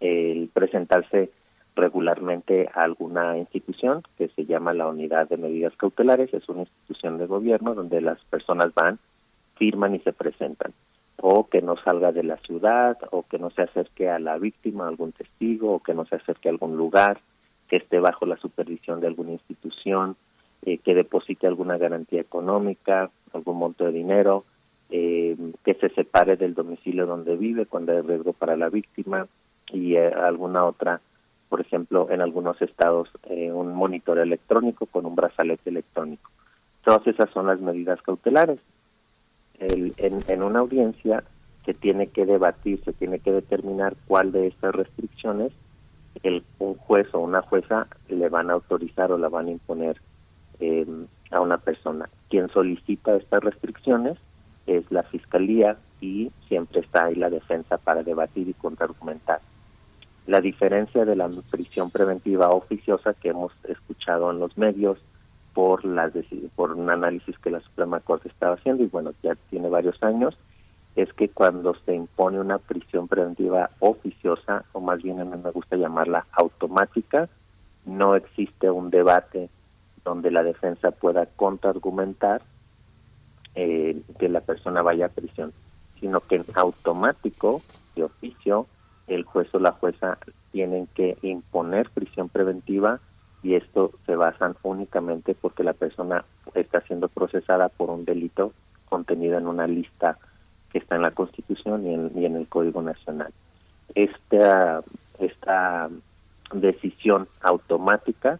el 0.00 0.48
presentarse 0.52 1.30
regularmente 1.74 2.68
a 2.74 2.82
alguna 2.82 3.38
institución 3.38 4.02
que 4.18 4.28
se 4.28 4.44
llama 4.44 4.74
la 4.74 4.88
Unidad 4.88 5.28
de 5.28 5.36
Medidas 5.36 5.74
Cautelares, 5.76 6.32
es 6.34 6.48
una 6.48 6.60
institución 6.60 7.18
de 7.18 7.26
gobierno 7.26 7.74
donde 7.74 8.00
las 8.00 8.22
personas 8.24 8.74
van, 8.74 8.98
firman 9.56 9.94
y 9.94 10.00
se 10.00 10.12
presentan, 10.12 10.72
o 11.16 11.48
que 11.48 11.62
no 11.62 11.76
salga 11.76 12.12
de 12.12 12.24
la 12.24 12.36
ciudad, 12.38 12.98
o 13.10 13.22
que 13.22 13.38
no 13.38 13.50
se 13.50 13.62
acerque 13.62 14.10
a 14.10 14.18
la 14.18 14.38
víctima, 14.38 14.84
a 14.84 14.88
algún 14.88 15.12
testigo, 15.12 15.72
o 15.72 15.82
que 15.82 15.94
no 15.94 16.04
se 16.04 16.16
acerque 16.16 16.48
a 16.48 16.52
algún 16.52 16.76
lugar, 16.76 17.20
que 17.68 17.76
esté 17.76 18.00
bajo 18.00 18.26
la 18.26 18.36
supervisión 18.36 19.00
de 19.00 19.06
alguna 19.06 19.32
institución, 19.32 20.16
eh, 20.64 20.78
que 20.78 20.94
deposite 20.94 21.46
alguna 21.46 21.78
garantía 21.78 22.20
económica, 22.20 23.10
algún 23.32 23.56
monto 23.56 23.84
de 23.84 23.92
dinero, 23.92 24.44
eh, 24.92 25.36
que 25.64 25.74
se 25.74 25.88
separe 25.88 26.36
del 26.36 26.54
domicilio 26.54 27.06
donde 27.06 27.34
vive 27.36 27.64
cuando 27.64 27.92
hay 27.92 28.02
riesgo 28.02 28.34
para 28.34 28.56
la 28.58 28.68
víctima 28.68 29.26
y 29.72 29.96
eh, 29.96 30.06
alguna 30.06 30.66
otra, 30.66 31.00
por 31.48 31.62
ejemplo, 31.62 32.08
en 32.10 32.20
algunos 32.20 32.60
estados, 32.60 33.08
eh, 33.24 33.50
un 33.50 33.74
monitor 33.74 34.18
electrónico 34.18 34.84
con 34.84 35.06
un 35.06 35.16
brazalete 35.16 35.70
electrónico. 35.70 36.30
Todas 36.84 37.06
esas 37.06 37.30
son 37.30 37.46
las 37.46 37.58
medidas 37.58 38.02
cautelares. 38.02 38.60
El, 39.58 39.94
en, 39.96 40.18
en 40.28 40.42
una 40.42 40.58
audiencia 40.58 41.24
se 41.64 41.72
tiene 41.72 42.08
que 42.08 42.26
debatir, 42.26 42.84
se 42.84 42.92
tiene 42.92 43.18
que 43.18 43.32
determinar 43.32 43.96
cuál 44.06 44.30
de 44.30 44.48
estas 44.48 44.74
restricciones 44.74 45.52
el, 46.22 46.44
un 46.58 46.74
juez 46.74 47.06
o 47.14 47.20
una 47.20 47.40
jueza 47.40 47.86
le 48.08 48.28
van 48.28 48.50
a 48.50 48.54
autorizar 48.54 49.10
o 49.10 49.16
la 49.16 49.30
van 49.30 49.46
a 49.46 49.52
imponer 49.52 50.02
eh, 50.60 50.86
a 51.30 51.40
una 51.40 51.56
persona. 51.56 52.10
Quien 52.28 52.50
solicita 52.50 53.16
estas 53.16 53.42
restricciones 53.42 54.18
es 54.66 54.90
la 54.90 55.02
fiscalía 55.04 55.76
y 56.00 56.30
siempre 56.48 56.80
está 56.80 57.06
ahí 57.06 57.14
la 57.14 57.30
defensa 57.30 57.78
para 57.78 58.02
debatir 58.02 58.48
y 58.48 58.54
contraargumentar. 58.54 59.40
La 60.26 60.40
diferencia 60.40 61.04
de 61.04 61.16
la 61.16 61.28
prisión 61.50 61.90
preventiva 61.90 62.50
oficiosa 62.50 63.14
que 63.14 63.30
hemos 63.30 63.52
escuchado 63.64 64.30
en 64.30 64.38
los 64.38 64.56
medios 64.56 64.98
por 65.54 65.84
las 65.84 66.12
por 66.54 66.72
un 66.72 66.90
análisis 66.90 67.38
que 67.38 67.50
la 67.50 67.60
Suprema 67.60 68.00
Corte 68.00 68.28
estaba 68.28 68.54
haciendo 68.54 68.82
y 68.82 68.86
bueno 68.86 69.12
ya 69.22 69.34
tiene 69.50 69.68
varios 69.68 70.02
años 70.02 70.36
es 70.96 71.12
que 71.12 71.28
cuando 71.28 71.74
se 71.84 71.94
impone 71.94 72.38
una 72.40 72.58
prisión 72.58 73.08
preventiva 73.08 73.70
oficiosa 73.80 74.64
o 74.72 74.80
más 74.80 75.02
bien 75.02 75.20
a 75.20 75.24
mí 75.24 75.36
me 75.42 75.50
gusta 75.50 75.76
llamarla 75.76 76.26
automática 76.32 77.28
no 77.84 78.14
existe 78.14 78.70
un 78.70 78.90
debate 78.90 79.50
donde 80.04 80.30
la 80.30 80.42
defensa 80.42 80.90
pueda 80.90 81.26
contraargumentar 81.26 82.42
eh, 83.54 84.00
que 84.18 84.28
la 84.28 84.40
persona 84.40 84.82
vaya 84.82 85.06
a 85.06 85.10
prisión, 85.10 85.52
sino 86.00 86.20
que 86.20 86.36
en 86.36 86.44
automático, 86.54 87.62
de 87.94 88.04
oficio, 88.04 88.66
el 89.06 89.24
juez 89.24 89.48
o 89.54 89.58
la 89.58 89.72
jueza 89.72 90.18
tienen 90.50 90.86
que 90.94 91.16
imponer 91.22 91.90
prisión 91.90 92.28
preventiva 92.28 93.00
y 93.42 93.54
esto 93.54 93.92
se 94.06 94.14
basan 94.16 94.56
únicamente 94.62 95.34
porque 95.34 95.64
la 95.64 95.72
persona 95.72 96.24
está 96.54 96.80
siendo 96.82 97.08
procesada 97.08 97.68
por 97.68 97.90
un 97.90 98.04
delito 98.04 98.52
contenido 98.88 99.38
en 99.38 99.46
una 99.46 99.66
lista 99.66 100.18
que 100.70 100.78
está 100.78 100.96
en 100.96 101.02
la 101.02 101.10
Constitución 101.10 101.86
y 101.86 101.94
en, 101.94 102.12
y 102.14 102.24
en 102.24 102.36
el 102.36 102.48
Código 102.48 102.82
Nacional. 102.82 103.32
Esta, 103.94 104.82
esta 105.18 105.90
decisión 106.52 107.28
automática 107.42 108.38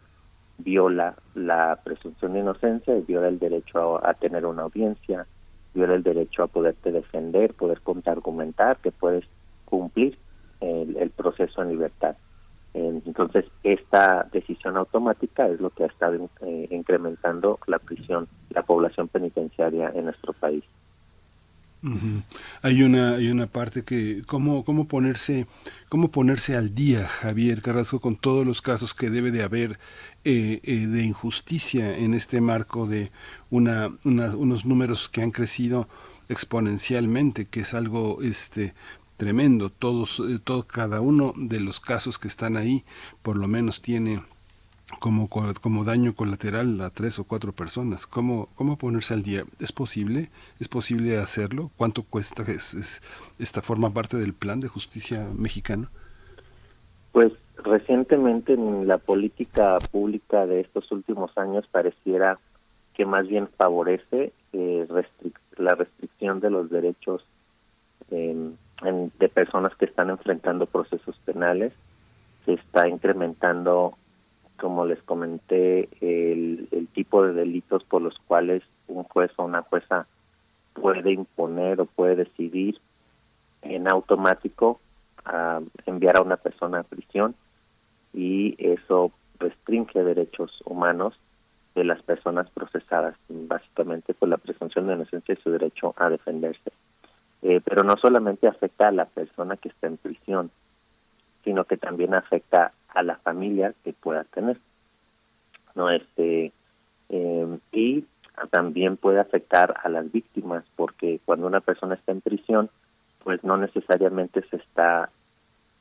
viola 0.58 1.14
la 1.34 1.78
presunción 1.82 2.34
de 2.34 2.40
inocencia 2.40 2.94
viola 3.06 3.28
el 3.28 3.38
derecho 3.38 4.04
a, 4.04 4.14
tener 4.14 4.46
una 4.46 4.62
audiencia, 4.62 5.26
viola 5.74 5.94
el 5.94 6.02
derecho 6.02 6.44
a 6.44 6.46
poderte 6.46 6.92
defender, 6.92 7.54
poder 7.54 7.80
contraargumentar, 7.80 8.78
que 8.78 8.92
puedes 8.92 9.24
cumplir 9.64 10.18
el, 10.60 11.10
proceso 11.10 11.62
en 11.62 11.70
libertad. 11.70 12.16
Entonces, 12.74 13.44
esta 13.62 14.28
decisión 14.32 14.76
automática 14.76 15.48
es 15.48 15.60
lo 15.60 15.70
que 15.70 15.84
ha 15.84 15.88
estado 15.88 16.30
eh, 16.40 16.68
incrementando 16.70 17.58
la 17.66 17.78
prisión, 17.78 18.28
la 18.50 18.62
población 18.62 19.08
penitenciaria 19.08 19.92
en 19.94 20.04
nuestro 20.04 20.32
país. 20.32 20.64
Hay 22.62 22.82
una 22.84 23.16
hay 23.16 23.28
una 23.28 23.48
parte 23.48 23.82
que 23.82 24.22
cómo 24.26 24.64
cómo 24.64 24.86
ponerse 24.86 25.46
cómo 25.88 26.10
ponerse 26.12 26.56
al 26.56 26.74
día 26.74 27.08
Javier 27.08 27.60
Carrasco 27.60 27.98
con 28.00 28.16
todos 28.16 28.46
los 28.46 28.62
casos 28.62 28.94
que 28.94 29.10
debe 29.10 29.32
de 29.32 29.42
haber 29.42 29.80
eh, 30.24 30.60
eh, 30.62 30.86
de 30.86 31.02
injusticia 31.04 31.96
en 31.98 32.14
este 32.14 32.40
marco 32.40 32.86
de 32.86 33.10
una, 33.50 33.90
una- 34.04 34.36
unos 34.36 34.64
números 34.64 35.08
que 35.08 35.22
han 35.22 35.32
crecido 35.32 35.88
exponencialmente 36.28 37.46
que 37.46 37.60
es 37.60 37.74
algo 37.74 38.22
este 38.22 38.74
tremendo 39.16 39.70
todos 39.70 40.20
eh, 40.20 40.38
todo 40.42 40.66
cada 40.66 41.00
uno 41.00 41.32
de 41.36 41.60
los 41.60 41.80
casos 41.80 42.18
que 42.18 42.28
están 42.28 42.56
ahí 42.56 42.84
por 43.22 43.36
lo 43.36 43.48
menos 43.48 43.82
tiene 43.82 44.22
como, 45.00 45.28
co- 45.28 45.52
como 45.60 45.84
daño 45.84 46.14
colateral 46.14 46.80
a 46.80 46.90
tres 46.90 47.18
o 47.18 47.24
cuatro 47.24 47.52
personas. 47.52 48.06
¿Cómo, 48.06 48.48
¿Cómo 48.54 48.76
ponerse 48.78 49.14
al 49.14 49.22
día? 49.22 49.44
¿Es 49.60 49.72
posible? 49.72 50.30
¿Es 50.60 50.68
posible 50.68 51.18
hacerlo? 51.18 51.70
¿Cuánto 51.76 52.02
cuesta? 52.02 52.42
¿Es, 52.42 52.74
es- 52.74 53.02
¿Esta 53.38 53.62
forma 53.62 53.90
parte 53.90 54.16
del 54.16 54.32
plan 54.34 54.60
de 54.60 54.68
justicia 54.68 55.28
mexicano? 55.36 55.88
Pues 57.12 57.32
recientemente 57.56 58.54
en 58.54 58.86
la 58.88 58.98
política 58.98 59.78
pública 59.90 60.46
de 60.46 60.60
estos 60.60 60.90
últimos 60.92 61.36
años 61.36 61.66
pareciera 61.70 62.38
que 62.94 63.04
más 63.06 63.26
bien 63.28 63.48
favorece 63.56 64.32
eh, 64.52 64.86
la 65.56 65.74
restricción 65.74 66.40
de 66.40 66.50
los 66.50 66.70
derechos 66.70 67.24
de 68.08 69.28
personas 69.28 69.74
que 69.76 69.84
están 69.86 70.10
enfrentando 70.10 70.66
procesos 70.66 71.16
penales. 71.24 71.72
Se 72.44 72.54
está 72.54 72.88
incrementando, 72.88 73.96
como 74.62 74.86
les 74.86 75.02
comenté, 75.02 75.88
el, 76.00 76.68
tipo 76.94 77.24
de 77.24 77.32
delitos 77.32 77.82
por 77.82 78.00
los 78.00 78.16
cuales 78.28 78.62
un 78.86 79.02
juez 79.02 79.32
o 79.36 79.44
una 79.44 79.62
jueza 79.62 80.06
puede 80.72 81.10
imponer 81.10 81.80
o 81.80 81.86
puede 81.86 82.14
decidir 82.14 82.78
en 83.62 83.90
automático 83.90 84.78
a 85.24 85.60
enviar 85.84 86.16
a 86.16 86.22
una 86.22 86.36
persona 86.36 86.78
a 86.78 86.82
prisión 86.84 87.34
y 88.14 88.54
eso 88.58 89.10
restringe 89.40 90.04
derechos 90.04 90.62
humanos 90.64 91.18
de 91.74 91.82
las 91.82 92.00
personas 92.02 92.48
procesadas, 92.50 93.16
básicamente 93.28 94.14
por 94.14 94.28
la 94.28 94.36
presunción 94.36 94.86
de 94.86 94.94
inocencia 94.94 95.34
y 95.34 95.42
su 95.42 95.50
derecho 95.50 95.92
a 95.96 96.08
defenderse. 96.08 96.70
Eh, 97.42 97.60
pero 97.64 97.82
no 97.82 97.96
solamente 97.96 98.46
afecta 98.46 98.88
a 98.88 98.92
la 98.92 99.06
persona 99.06 99.56
que 99.56 99.70
está 99.70 99.88
en 99.88 99.96
prisión, 99.96 100.52
sino 101.42 101.64
que 101.64 101.76
también 101.76 102.14
afecta 102.14 102.72
a 102.94 103.02
la 103.02 103.16
familia 103.16 103.74
que 103.84 103.92
pueda 103.92 104.24
tener. 104.24 104.58
No 105.74 105.90
este 105.90 106.52
eh, 107.08 107.58
y 107.72 108.04
también 108.50 108.96
puede 108.96 109.20
afectar 109.20 109.74
a 109.82 109.88
las 109.88 110.10
víctimas 110.10 110.64
porque 110.76 111.20
cuando 111.24 111.46
una 111.46 111.60
persona 111.60 111.94
está 111.94 112.12
en 112.12 112.20
prisión 112.20 112.70
pues 113.22 113.44
no 113.44 113.56
necesariamente 113.56 114.42
se 114.50 114.56
está 114.56 115.10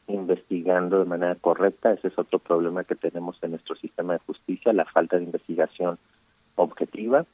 investigando 0.08 1.00
de 1.00 1.06
manera 1.06 1.36
correcta 1.36 1.94
ese 1.94 2.10
es 2.10 2.20
otro 2.20 2.40
problema 2.40 2.84
que 2.84 2.96
tenemos 2.96 3.38
en 3.42 3.52
nuestro 3.52 3.76
sistema 3.76 4.14
de 4.14 4.20
justicia 4.20 4.74
la 4.74 4.86
falta 4.86 5.18
de 5.18 5.24
investigación 5.24 5.98
objetiva 6.56 7.26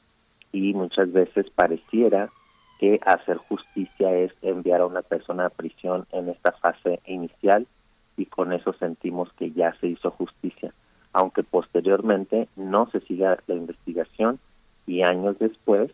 y 0.52 0.72
muchas 0.74 1.12
veces 1.12 1.50
pareciera 1.50 2.30
que 2.78 3.00
hacer 3.04 3.36
justicia 3.36 4.16
es 4.16 4.32
enviar 4.42 4.80
a 4.80 4.86
una 4.86 5.02
persona 5.02 5.46
a 5.46 5.50
prisión 5.50 6.06
en 6.12 6.28
esta 6.28 6.52
fase 6.52 7.00
inicial 7.06 7.66
y 8.18 8.26
con 8.26 8.52
eso 8.52 8.72
sentimos 8.74 9.32
que 9.34 9.52
ya 9.52 9.74
se 9.80 9.86
hizo 9.86 10.10
justicia, 10.10 10.74
aunque 11.12 11.44
posteriormente 11.44 12.48
no 12.56 12.90
se 12.90 13.00
siga 13.00 13.38
la 13.46 13.54
investigación 13.54 14.38
y 14.86 15.02
años 15.02 15.38
después 15.38 15.90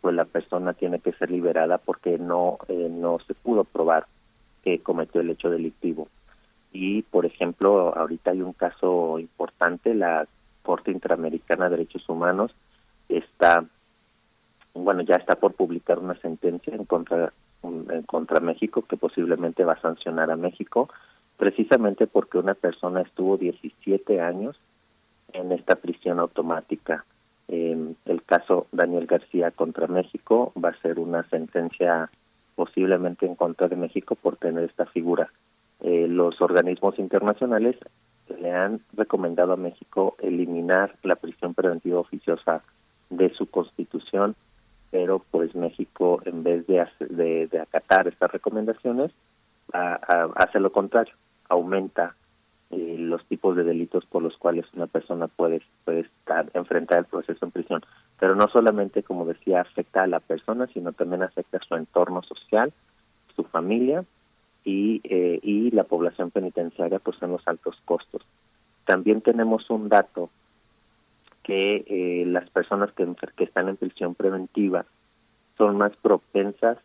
pues 0.00 0.14
la 0.14 0.24
persona 0.24 0.72
tiene 0.72 0.98
que 0.98 1.12
ser 1.12 1.30
liberada 1.30 1.78
porque 1.78 2.18
no 2.18 2.58
eh, 2.68 2.88
no 2.90 3.18
se 3.26 3.34
pudo 3.34 3.64
probar 3.64 4.06
que 4.64 4.80
cometió 4.80 5.20
el 5.20 5.30
hecho 5.30 5.50
delictivo. 5.50 6.08
Y 6.72 7.02
por 7.02 7.26
ejemplo, 7.26 7.96
ahorita 7.96 8.30
hay 8.30 8.42
un 8.42 8.52
caso 8.52 9.18
importante, 9.18 9.94
la 9.94 10.26
Corte 10.62 10.90
Interamericana 10.90 11.64
de 11.64 11.76
Derechos 11.76 12.08
Humanos 12.08 12.54
está 13.08 13.64
bueno, 14.72 15.02
ya 15.02 15.16
está 15.16 15.34
por 15.34 15.54
publicar 15.54 15.98
una 15.98 16.14
sentencia 16.20 16.74
en 16.74 16.84
contra 16.84 17.32
en 17.62 18.02
contra 18.04 18.40
México 18.40 18.82
que 18.88 18.96
posiblemente 18.96 19.64
va 19.64 19.74
a 19.74 19.80
sancionar 19.80 20.30
a 20.30 20.36
México 20.36 20.88
precisamente 21.40 22.06
porque 22.06 22.36
una 22.36 22.52
persona 22.52 23.00
estuvo 23.00 23.38
17 23.38 24.20
años 24.20 24.60
en 25.32 25.52
esta 25.52 25.76
prisión 25.76 26.20
automática. 26.20 27.06
Eh, 27.48 27.94
el 28.04 28.22
caso 28.24 28.66
Daniel 28.72 29.06
García 29.06 29.50
contra 29.50 29.86
México 29.86 30.52
va 30.62 30.68
a 30.68 30.82
ser 30.82 30.98
una 30.98 31.26
sentencia 31.30 32.10
posiblemente 32.56 33.24
en 33.24 33.36
contra 33.36 33.68
de 33.68 33.76
México 33.76 34.16
por 34.16 34.36
tener 34.36 34.64
esta 34.64 34.84
figura. 34.84 35.32
Eh, 35.80 36.08
los 36.08 36.42
organismos 36.42 36.98
internacionales 36.98 37.76
le 38.38 38.52
han 38.52 38.80
recomendado 38.92 39.54
a 39.54 39.56
México 39.56 40.16
eliminar 40.18 40.94
la 41.04 41.16
prisión 41.16 41.54
preventiva 41.54 42.00
oficiosa 42.00 42.62
de 43.08 43.30
su 43.30 43.46
constitución, 43.46 44.36
pero 44.90 45.24
pues 45.30 45.54
México 45.54 46.20
en 46.26 46.42
vez 46.42 46.66
de, 46.66 46.86
de, 47.50 47.60
acatar 47.60 48.08
estas 48.08 48.30
recomendaciones 48.30 49.10
hace 49.72 50.60
lo 50.60 50.72
contrario, 50.72 51.14
aumenta 51.50 52.14
eh, 52.70 52.96
los 52.98 53.24
tipos 53.26 53.56
de 53.56 53.64
delitos 53.64 54.06
por 54.06 54.22
los 54.22 54.36
cuales 54.36 54.64
una 54.74 54.86
persona 54.86 55.26
puede, 55.26 55.60
puede 55.84 56.00
estar 56.00 56.48
enfrentar 56.54 57.00
el 57.00 57.04
proceso 57.04 57.44
en 57.44 57.50
prisión. 57.50 57.82
Pero 58.18 58.36
no 58.36 58.48
solamente, 58.48 59.02
como 59.02 59.26
decía, 59.26 59.60
afecta 59.60 60.04
a 60.04 60.06
la 60.06 60.20
persona, 60.20 60.68
sino 60.72 60.92
también 60.92 61.22
afecta 61.22 61.58
a 61.58 61.66
su 61.66 61.74
entorno 61.74 62.22
social, 62.22 62.72
su 63.34 63.44
familia 63.44 64.04
y, 64.64 65.00
eh, 65.04 65.40
y 65.42 65.72
la 65.72 65.84
población 65.84 66.30
penitenciaria, 66.30 67.00
pues 67.00 67.20
en 67.22 67.32
los 67.32 67.46
altos 67.48 67.76
costos. 67.84 68.22
También 68.84 69.20
tenemos 69.20 69.68
un 69.68 69.88
dato 69.88 70.30
que 71.42 71.84
eh, 71.86 72.24
las 72.26 72.48
personas 72.50 72.92
que, 72.92 73.06
que 73.36 73.44
están 73.44 73.68
en 73.68 73.76
prisión 73.76 74.14
preventiva 74.14 74.84
son 75.58 75.76
más 75.76 75.96
propensas 75.96 76.78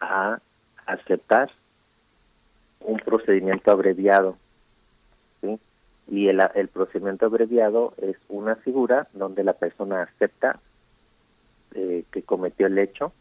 a 0.00 0.40
aceptar 0.86 1.50
un 2.80 2.98
procedimiento 2.98 3.70
abreviado. 3.70 4.36
Y 6.08 6.26
el, 6.28 6.40
el 6.56 6.68
procedimiento 6.68 7.26
abreviado 7.26 7.94
es 8.02 8.16
una 8.28 8.56
figura 8.56 9.06
donde 9.12 9.44
la 9.44 9.52
persona 9.52 10.02
acepta 10.02 10.58
eh, 11.74 12.04
que 12.10 12.22
cometió 12.22 12.66
el 12.66 12.78
hecho 12.78 13.12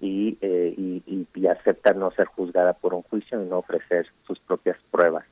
y, 0.00 0.38
eh, 0.40 0.72
y, 0.76 1.02
y- 1.06 1.26
y 1.34 1.46
acepta 1.48 1.92
no 1.92 2.12
ser 2.12 2.26
juzgada 2.26 2.74
por 2.74 2.94
un 2.94 3.02
juicio 3.02 3.42
y 3.42 3.46
no 3.46 3.58
ofrecer 3.58 4.06
sus 4.26 4.38
propias 4.38 4.76
pruebas. 4.92 5.24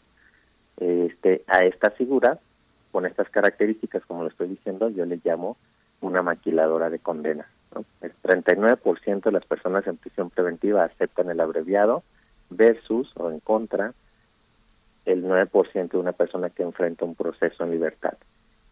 Este, 0.79 1.45
a 1.47 1.65
esta 1.65 1.91
figura, 1.91 2.39
con 2.91 3.07
estas 3.07 3.29
características, 3.31 4.05
como 4.07 4.23
lo 4.25 4.29
estoy 4.29 4.49
diciendo, 4.49 4.89
yo 4.91 5.05
le 5.07 5.21
llamo 5.25 5.57
una 6.01 6.23
maquiladora 6.23 6.91
de 6.91 6.99
condena. 6.99 7.47
¿no? 7.75 7.85
El 8.01 8.13
39% 8.23 9.23
de 9.23 9.33
las 9.33 9.45
personas 9.45 9.87
en 9.87 9.97
prisión 9.99 10.31
preventiva 10.31 10.83
aceptan 10.85 11.31
el 11.31 11.41
abreviado 11.41 12.03
versus 12.51 13.11
o 13.17 13.31
en 13.31 13.41
contra 13.41 13.93
el 15.05 15.25
9% 15.25 15.91
de 15.91 15.99
una 15.99 16.13
persona 16.13 16.51
que 16.51 16.63
enfrenta 16.63 17.05
un 17.05 17.15
proceso 17.15 17.65
en 17.65 17.71
libertad. 17.71 18.15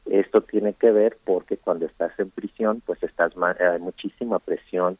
Esto 0.04 0.40
tiene 0.42 0.74
que 0.74 0.90
ver 0.90 1.18
porque 1.24 1.56
cuando 1.56 1.86
estás 1.86 2.12
en 2.18 2.30
prisión, 2.30 2.82
pues 2.84 3.02
estás 3.02 3.32
hay 3.36 3.80
muchísima 3.80 4.38
presión 4.38 4.98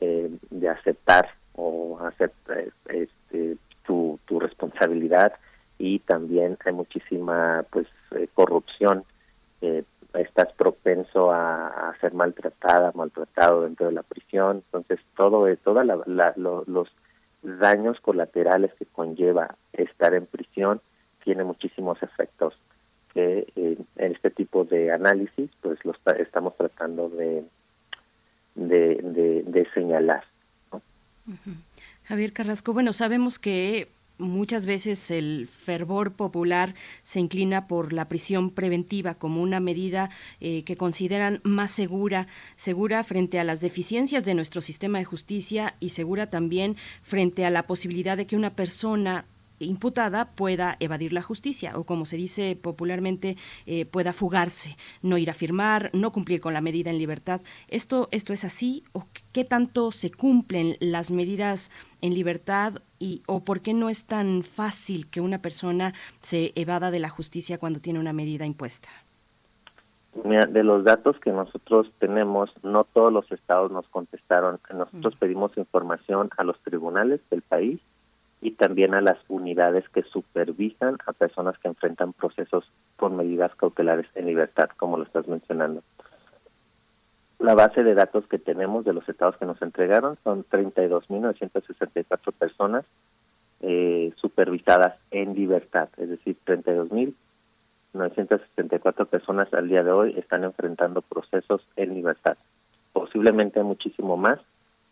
eh, 0.00 0.30
de 0.50 0.68
aceptar 0.68 1.28
o 1.54 1.98
aceptar 2.00 2.64
este, 2.88 3.56
tu, 3.84 4.18
tu 4.24 4.40
responsabilidad 4.40 5.32
y 5.78 6.00
también 6.00 6.56
hay 6.64 6.72
muchísima 6.72 7.64
pues 7.70 7.86
eh, 8.12 8.28
corrupción. 8.34 9.04
Eh, 9.60 9.84
estás 10.14 10.52
propenso 10.54 11.30
a, 11.32 11.94
ser 12.00 12.14
maltratada, 12.14 12.92
maltratado 12.94 13.62
dentro 13.62 13.86
de 13.86 13.92
la 13.92 14.02
prisión. 14.02 14.62
Entonces, 14.66 15.00
todo, 15.16 15.46
todos 15.56 15.86
los 16.66 16.88
daños 17.42 18.00
colaterales 18.00 18.72
que 18.74 18.86
conlleva 18.86 19.56
estar 19.72 20.14
en 20.14 20.26
prisión 20.26 20.80
tiene 21.24 21.44
muchísimos 21.44 22.02
efectos 22.02 22.54
que 23.14 23.46
eh, 23.56 23.78
en 23.96 24.12
este 24.12 24.30
tipo 24.30 24.64
de 24.64 24.92
análisis 24.92 25.50
pues 25.60 25.78
lo 25.84 25.94
estamos 26.18 26.56
tratando 26.56 27.08
de, 27.08 27.44
de, 28.54 29.42
de, 29.46 29.68
señalar. 29.74 30.24
Javier 32.04 32.32
Carrasco, 32.32 32.72
bueno, 32.72 32.92
sabemos 32.92 33.38
que 33.38 33.88
muchas 34.18 34.66
veces 34.66 35.10
el 35.10 35.48
fervor 35.48 36.12
popular 36.12 36.74
se 37.02 37.20
inclina 37.20 37.66
por 37.66 37.92
la 37.92 38.08
prisión 38.08 38.50
preventiva 38.50 39.14
como 39.14 39.42
una 39.42 39.60
medida 39.60 40.10
eh, 40.40 40.64
que 40.64 40.76
consideran 40.76 41.40
más 41.44 41.70
segura, 41.70 42.26
segura 42.56 43.04
frente 43.04 43.38
a 43.38 43.44
las 43.44 43.60
deficiencias 43.60 44.24
de 44.24 44.34
nuestro 44.34 44.60
sistema 44.60 44.98
de 44.98 45.04
justicia 45.04 45.76
y 45.80 45.90
segura 45.90 46.30
también 46.30 46.76
frente 47.02 47.44
a 47.46 47.50
la 47.50 47.66
posibilidad 47.66 48.16
de 48.16 48.26
que 48.26 48.36
una 48.36 48.54
persona 48.54 49.26
imputada 49.60 50.30
pueda 50.32 50.76
evadir 50.80 51.12
la 51.12 51.22
justicia 51.22 51.76
o 51.76 51.84
como 51.84 52.04
se 52.04 52.16
dice 52.16 52.56
popularmente 52.56 53.36
eh, 53.66 53.86
pueda 53.86 54.12
fugarse, 54.12 54.76
no 55.02 55.18
ir 55.18 55.30
a 55.30 55.34
firmar, 55.34 55.90
no 55.92 56.12
cumplir 56.12 56.40
con 56.40 56.54
la 56.54 56.60
medida 56.60 56.90
en 56.90 56.98
libertad. 56.98 57.40
¿Esto, 57.68 58.08
esto 58.12 58.32
es 58.32 58.44
así 58.44 58.84
o 58.92 59.06
qué 59.32 59.44
tanto 59.44 59.90
se 59.90 60.10
cumplen 60.10 60.76
las 60.80 61.10
medidas 61.10 61.70
en 62.00 62.14
libertad 62.14 62.74
y 62.98 63.22
o 63.26 63.40
por 63.40 63.60
qué 63.60 63.74
no 63.74 63.88
es 63.88 64.06
tan 64.06 64.42
fácil 64.42 65.08
que 65.08 65.20
una 65.20 65.40
persona 65.40 65.94
se 66.20 66.52
evada 66.54 66.90
de 66.90 66.98
la 66.98 67.08
justicia 67.08 67.58
cuando 67.58 67.80
tiene 67.80 68.00
una 68.00 68.12
medida 68.12 68.46
impuesta? 68.46 68.88
Mira, 70.24 70.46
de 70.46 70.64
los 70.64 70.84
datos 70.84 71.18
que 71.20 71.30
nosotros 71.30 71.90
tenemos, 71.98 72.50
no 72.62 72.84
todos 72.84 73.12
los 73.12 73.30
estados 73.30 73.70
nos 73.70 73.86
contestaron. 73.88 74.58
Nosotros 74.72 75.14
pedimos 75.16 75.56
información 75.56 76.30
a 76.36 76.44
los 76.44 76.58
tribunales 76.60 77.20
del 77.30 77.42
país 77.42 77.80
y 78.40 78.52
también 78.52 78.94
a 78.94 79.00
las 79.00 79.18
unidades 79.28 79.88
que 79.90 80.02
supervisan 80.04 80.98
a 81.06 81.12
personas 81.12 81.58
que 81.58 81.68
enfrentan 81.68 82.12
procesos 82.12 82.64
con 82.96 83.16
medidas 83.16 83.54
cautelares 83.56 84.06
en 84.14 84.26
libertad, 84.26 84.70
como 84.76 84.96
lo 84.96 85.04
estás 85.04 85.26
mencionando. 85.28 85.82
La 87.38 87.54
base 87.54 87.84
de 87.84 87.94
datos 87.94 88.26
que 88.26 88.38
tenemos 88.38 88.84
de 88.84 88.92
los 88.92 89.08
estados 89.08 89.36
que 89.36 89.46
nos 89.46 89.62
entregaron 89.62 90.18
son 90.24 90.44
32.964 90.44 92.32
personas 92.32 92.84
eh, 93.60 94.12
supervisadas 94.16 94.98
en 95.12 95.34
libertad, 95.34 95.88
es 95.98 96.08
decir, 96.08 96.36
32.964 96.46 99.06
personas 99.06 99.54
al 99.54 99.68
día 99.68 99.84
de 99.84 99.92
hoy 99.92 100.18
están 100.18 100.42
enfrentando 100.44 101.02
procesos 101.02 101.62
en 101.76 101.94
libertad. 101.94 102.36
Posiblemente 102.92 103.62
muchísimo 103.62 104.16
más 104.16 104.40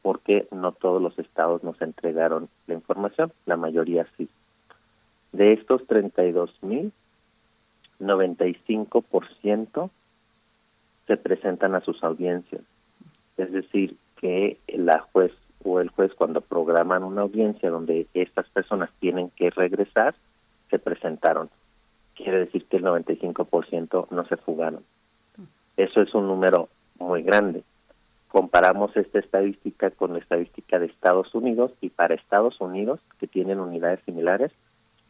porque 0.02 0.46
no 0.52 0.70
todos 0.70 1.02
los 1.02 1.18
estados 1.18 1.64
nos 1.64 1.82
entregaron 1.82 2.48
la 2.68 2.74
información, 2.74 3.32
la 3.44 3.56
mayoría 3.56 4.06
sí. 4.16 4.28
De 5.32 5.52
estos 5.52 5.84
32 5.88 6.62
mil, 6.62 6.92
95% 7.98 9.90
se 11.06 11.16
presentan 11.16 11.74
a 11.74 11.80
sus 11.80 12.02
audiencias. 12.02 12.62
Es 13.36 13.52
decir, 13.52 13.96
que 14.20 14.58
la 14.68 15.00
juez 15.12 15.32
o 15.64 15.80
el 15.80 15.88
juez 15.90 16.12
cuando 16.14 16.40
programan 16.40 17.02
una 17.02 17.22
audiencia 17.22 17.70
donde 17.70 18.06
estas 18.14 18.48
personas 18.50 18.90
tienen 19.00 19.30
que 19.30 19.50
regresar, 19.50 20.14
se 20.70 20.78
presentaron. 20.78 21.50
Quiere 22.14 22.38
decir 22.40 22.64
que 22.66 22.78
el 22.78 22.84
95% 22.84 24.08
no 24.10 24.26
se 24.26 24.36
fugaron. 24.36 24.82
Eso 25.76 26.00
es 26.00 26.14
un 26.14 26.26
número 26.26 26.68
muy 26.98 27.22
grande 27.22 27.62
comparamos 28.36 28.94
esta 28.98 29.18
estadística 29.18 29.90
con 29.90 30.12
la 30.12 30.18
estadística 30.18 30.78
de 30.78 30.84
Estados 30.84 31.34
Unidos 31.34 31.72
y 31.80 31.88
para 31.88 32.14
Estados 32.14 32.60
Unidos, 32.60 33.00
que 33.18 33.26
tienen 33.26 33.60
unidades 33.60 34.00
similares, 34.04 34.52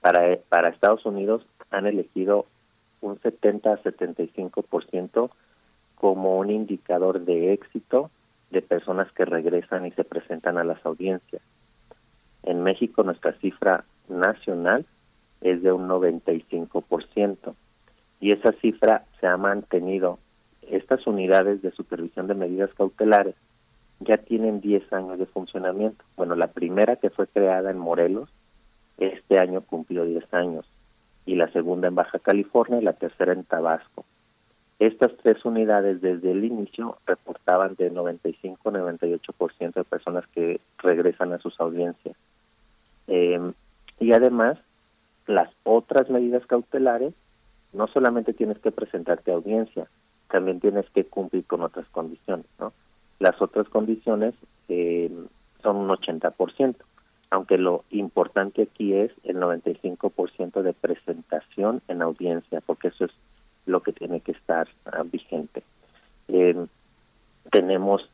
para, 0.00 0.39
para 0.49 0.68
Estados 0.68 1.05
Unidos 1.05 1.44
han 1.73 1.86
elegido 1.86 2.47
un 3.00 3.20
70 3.20 3.73
a 3.73 3.83
75% 3.83 5.31
como 5.97 6.39
un 6.39 6.50
indicador 6.50 7.20
de 7.25 7.52
éxito 7.52 8.10
de 8.50 8.62
personas 8.62 9.10
que 9.12 9.25
regresan 9.25 9.86
y 9.86 9.91
se 9.92 10.05
presentan 10.05 10.57
a 10.57 10.65
las 10.65 10.84
audiencias. 10.86 11.42
En 12.44 12.62
México 12.62 13.02
nuestra 13.02 13.33
cifra 13.41 13.84
nacional 14.08 14.86
es 15.41 15.62
de 15.62 15.73
un 15.73 15.89
95% 15.89 17.55
y 18.20 18.33
esa 18.33 18.52
cifra 18.52 19.05
se 19.20 19.26
ha 19.26 19.36
mantenido 19.36 20.18
estas 20.70 21.07
unidades 21.07 21.62
de 21.62 21.73
supervisión 21.73 22.26
de 22.26 22.34
medidas 22.34 22.70
cautelares 22.75 23.34
ya 24.00 24.18
tienen 24.18 24.60
10 24.60 24.92
años 24.92 25.18
de 25.18 25.26
funcionamiento. 25.26 26.05
Bueno, 26.16 26.34
la 26.34 26.49
primera 26.49 26.97
que 26.97 27.10
fue 27.10 27.26
creada 27.26 27.70
en 27.70 27.78
Morelos, 27.78 28.28
este 28.99 29.39
año 29.39 29.62
cumplió 29.62 30.05
10 30.05 30.33
años, 30.34 30.66
y 31.25 31.34
la 31.34 31.50
segunda 31.52 31.89
en 31.89 31.94
Baja 31.94 32.18
California 32.18 32.78
y 32.78 32.84
la 32.84 32.92
tercera 32.92 33.33
en 33.33 33.44
Tabasco. 33.44 34.05
Estas 34.78 35.16
tres 35.22 35.42
unidades 35.44 36.02
desde 36.02 36.32
el 36.32 36.44
inicio 36.44 36.98
reportaban 37.06 37.76
de 37.76 37.90
95-98% 37.90 39.72
de 39.72 39.84
personas 39.84 40.26
que 40.34 40.60
regresan 40.78 41.32
a 41.32 41.38
sus 41.38 41.58
audiencias. 41.60 42.14
Eh, 43.06 43.40
y 43.98 44.12
además, 44.12 44.58
las 45.26 45.48
otras 45.64 46.10
medidas 46.10 46.44
cautelares, 46.46 47.14
no 47.72 47.86
solamente 47.88 48.34
tienes 48.34 48.58
que 48.58 48.70
presentarte 48.70 49.30
a 49.30 49.36
audiencia, 49.36 49.88
también 50.30 50.60
tienes 50.60 50.88
que 50.90 51.05
cumplir 51.05 51.44
con 51.44 51.62
otras 51.62 51.86
condiciones, 51.88 52.46
¿no? 52.58 52.72
Las 53.18 53.40
otras 53.40 53.68
condiciones 53.68 54.34
eh, 54.68 55.10
son 55.62 55.76
un 55.76 55.88
80%, 55.88 56.76
aunque 57.30 57.56
lo 57.56 57.84
importante 57.90 58.62
aquí 58.62 58.94
es 58.94 59.10
el 59.24 59.36
95% 59.36 60.62
de 60.62 60.72
presentación 60.74 61.82
en 61.88 62.02
audiencia, 62.02 62.60
porque 62.60 62.88
eso 62.88 63.06
es 63.06 63.12
lo 63.67 63.83
que 63.83 63.93
tiene 63.93 64.20
que 64.20 64.33
estar 64.33 64.69
ah, 64.86 65.03
vigente. 65.05 65.62
Eh, 66.28 66.67
tenemos 67.51 68.09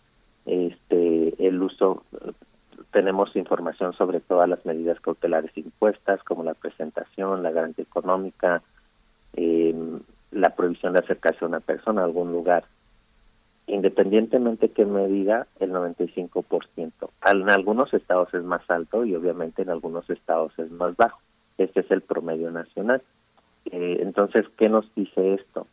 este 0.44 1.46
el 1.46 1.62
uso 1.62 2.04
tenemos 2.90 3.34
información 3.36 3.94
sobre 3.94 4.20
todas 4.20 4.48
las 4.48 4.64
medidas 4.66 5.00
cautelares 5.00 5.56
impuestas 5.56 6.22
como 6.24 6.44
la 6.44 6.54
presentación, 6.54 7.42
la 7.42 7.50
garantía 7.50 7.84
económica, 7.84 8.62
eh, 9.34 9.74
la 10.30 10.50
prohibición 10.54 10.92
de 10.92 11.00
acercarse 11.00 11.44
a 11.44 11.48
una 11.48 11.60
persona 11.60 12.02
a 12.02 12.04
algún 12.04 12.32
lugar, 12.32 12.64
independientemente 13.66 14.70
que 14.70 14.84
me 14.84 15.06
diga 15.08 15.46
el 15.60 15.72
95%. 15.72 17.10
En 17.24 17.50
algunos 17.50 17.94
estados 17.94 18.32
es 18.34 18.42
más 18.42 18.68
alto 18.70 19.04
y 19.04 19.14
obviamente 19.14 19.62
en 19.62 19.70
algunos 19.70 20.08
estados 20.10 20.52
es 20.58 20.70
más 20.70 20.94
bajo. 20.96 21.20
Este 21.58 21.80
es 21.80 21.90
el 21.90 22.02
promedio 22.02 22.50
nacional. 22.50 23.02
Eh, 23.66 23.98
entonces, 24.00 24.46
¿qué 24.56 24.68
nos 24.68 24.92
dice 24.94 25.34
esto? 25.34 25.66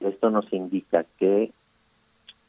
Esto 0.00 0.30
nos 0.30 0.50
indica 0.52 1.04
que 1.18 1.52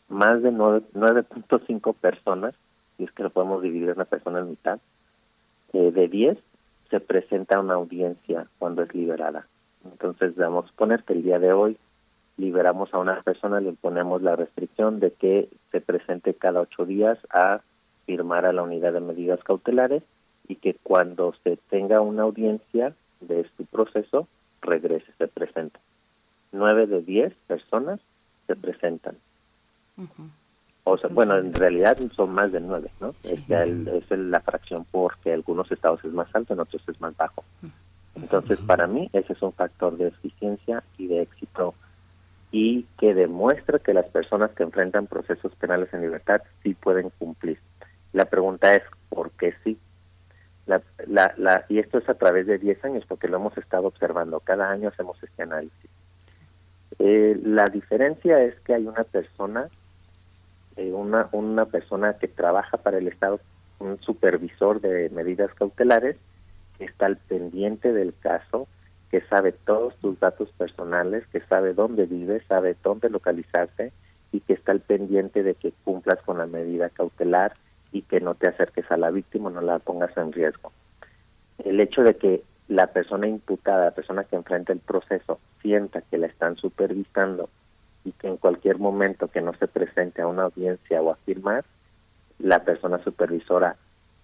más 0.10 0.42
de 0.42 0.52
9.5 0.52 1.96
personas, 1.96 2.54
y 2.98 3.06
es 3.06 3.12
que 3.12 3.24
lo 3.24 3.30
podemos 3.30 3.62
dividir 3.62 3.92
una 3.92 4.06
persona 4.06 4.40
en 4.40 4.50
mitad, 4.50 4.80
eh, 5.74 5.92
de 5.92 6.08
10 6.08 6.38
se 6.90 7.00
presenta 7.00 7.60
una 7.60 7.76
audiencia 7.76 8.48
cuando 8.60 8.84
es 8.84 8.94
liberada. 8.94 9.48
Entonces, 9.86 10.36
vamos 10.36 10.70
a 10.70 10.76
poner 10.76 11.04
que 11.04 11.14
el 11.14 11.24
día 11.24 11.40
de 11.40 11.54
hoy 11.54 11.78
liberamos 12.38 12.94
a 12.94 12.98
una 12.98 13.22
persona, 13.22 13.62
le 13.62 13.72
ponemos 13.74 14.22
la 14.22 14.36
restricción 14.36 15.00
de 15.00 15.12
que 15.12 15.50
se 15.72 15.80
presente 15.80 16.34
cada 16.34 16.62
ocho 16.62 16.86
días 16.86 17.18
a 17.30 17.62
firmar 18.06 18.46
a 18.46 18.54
la 18.54 18.64
unidad 18.64 18.94
de 18.94 19.00
medidas 19.00 19.42
cautelares 19.44 20.04
y 20.48 20.56
que 20.56 20.76
cuando 20.84 21.34
se 21.44 21.58
tenga 21.70 22.02
una 22.02 22.24
audiencia 22.24 22.94
de 23.22 23.42
este 23.42 23.64
proceso, 23.64 24.28
regrese, 24.62 25.12
se 25.18 25.28
presente. 25.28 25.80
Nueve 26.52 26.88
de 26.88 27.02
diez 27.02 27.34
personas 27.48 28.00
se 28.48 28.56
presentan. 28.56 29.18
O 30.84 30.98
sea, 30.98 31.10
bueno, 31.14 31.38
en 31.38 31.54
realidad 31.54 31.98
son 32.16 32.32
más 32.34 32.52
de 32.52 32.60
nueve, 32.60 32.92
¿no? 33.00 33.14
Es, 33.24 33.48
es 33.50 34.20
la 34.20 34.40
fracción 34.40 34.86
porque 34.92 35.32
algunos 35.32 35.72
estados 35.72 36.04
es 36.04 36.12
más 36.12 36.34
alto, 36.36 36.54
en 36.54 36.60
otros 36.60 36.82
es 36.88 37.00
más 37.00 37.16
bajo. 37.16 37.44
Entonces, 38.16 38.60
para 38.60 38.88
mí, 38.88 39.10
ese 39.14 39.34
es 39.34 39.42
un 39.42 39.54
factor 39.54 39.96
de 39.98 40.08
eficiencia 40.08 40.84
y 40.98 41.08
de 41.08 41.22
éxito 41.22 41.76
y 42.52 42.84
que 43.00 43.14
demuestra 43.14 43.80
que 43.80 43.94
las 43.94 44.08
personas 44.08 44.52
que 44.52 44.64
enfrentan 44.64 45.08
procesos 45.08 45.56
penales 45.56 45.94
en 45.94 46.02
libertad 46.02 46.42
sí 46.64 46.74
pueden 46.74 47.10
cumplir. 47.12 47.60
La 48.12 48.26
pregunta 48.26 48.76
es, 48.76 48.84
¿por 49.10 49.32
qué 49.32 49.54
sí? 49.64 49.78
La, 50.68 50.82
la, 51.08 51.34
la, 51.38 51.66
y 51.70 51.80
esto 51.80 51.98
es 51.98 52.08
a 52.08 52.14
través 52.14 52.46
de 52.48 52.58
10 52.58 52.86
años, 52.86 53.06
porque 53.08 53.28
lo 53.28 53.38
hemos 53.38 53.58
estado 53.58 53.88
observando. 53.88 54.40
Cada 54.40 54.70
año 54.70 54.90
hacemos 54.90 55.22
este 55.24 55.44
análisis. 55.44 55.90
Eh, 57.00 57.40
la 57.44 57.66
diferencia 57.66 58.44
es 58.44 58.60
que 58.62 58.74
hay 58.76 58.86
una 58.86 59.04
persona, 59.04 59.70
eh, 60.76 60.92
una, 60.92 61.30
una 61.32 61.66
persona 61.66 62.14
que 62.14 62.28
trabaja 62.28 62.78
para 62.78 63.00
el 63.00 63.08
Estado, 63.08 63.40
un 63.80 64.00
supervisor 64.02 64.82
de 64.82 65.10
medidas 65.10 65.54
cautelares, 65.56 66.18
está 66.80 67.08
al 67.08 67.18
pendiente 67.18 67.94
del 67.94 68.14
caso 68.20 68.68
que 69.10 69.22
sabe 69.22 69.52
todos 69.52 69.96
tus 69.98 70.20
datos 70.20 70.50
personales, 70.58 71.26
que 71.28 71.42
sabe 71.42 71.74
dónde 71.74 72.06
vives, 72.06 72.44
sabe 72.48 72.78
dónde 72.82 73.10
localizarte 73.10 73.92
y 74.32 74.40
que 74.40 74.54
está 74.54 74.72
al 74.72 74.80
pendiente 74.80 75.44
de 75.44 75.56
que 75.56 75.74
cumplas 75.84 76.22
con 76.24 76.38
la 76.38 76.46
medida 76.46 76.90
cautelar 76.90 77.54
y 77.92 78.04
que 78.04 78.22
no 78.22 78.36
te 78.36 78.48
acerques 78.48 78.90
a 78.92 78.98
la 78.98 79.12
víctima, 79.12 79.50
no 79.50 79.62
la 79.62 79.80
pongas 79.80 80.16
en 80.18 80.32
riesgo. 80.32 80.72
El 81.64 81.80
hecho 81.80 82.04
de 82.04 82.16
que 82.16 82.44
la 82.68 82.88
persona 82.88 83.28
imputada, 83.28 83.86
la 83.86 83.92
persona 83.92 84.24
que 84.24 84.36
enfrenta 84.36 84.72
el 84.74 84.80
proceso, 84.80 85.40
sienta 85.62 86.02
que 86.02 86.18
la 86.18 86.28
están 86.28 86.56
supervisando 86.56 87.50
y 88.06 88.14
que 88.14 88.28
en 88.28 88.38
cualquier 88.38 88.80
momento 88.80 89.28
que 89.28 89.42
no 89.42 89.54
se 89.56 89.68
presente 89.68 90.22
a 90.22 90.28
una 90.28 90.44
audiencia 90.44 91.02
o 91.02 91.12
a 91.12 91.18
firmar, 91.18 91.66
la 92.40 92.64
persona 92.64 93.04
supervisora 93.04 93.76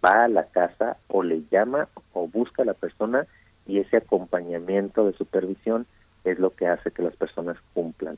va 0.04 0.24
a 0.24 0.28
la 0.28 0.46
casa 0.46 0.98
o 1.08 1.24
le 1.24 1.44
llama 1.52 1.88
o 2.14 2.28
busca 2.28 2.64
a 2.64 2.66
la 2.66 2.74
persona 2.74 3.28
y 3.68 3.80
ese 3.80 3.98
acompañamiento 3.98 5.06
de 5.06 5.14
supervisión 5.14 5.86
es 6.24 6.40
lo 6.40 6.52
que 6.52 6.68
hace 6.68 6.92
que 6.92 7.04
las 7.04 7.16
personas 7.16 7.58
cumplan. 7.74 8.18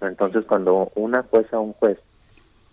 Entonces, 0.00 0.44
cuando 0.44 0.90
una 0.94 1.22
jueza 1.22 1.58
o 1.58 1.62
un 1.62 1.72
juez 1.74 1.98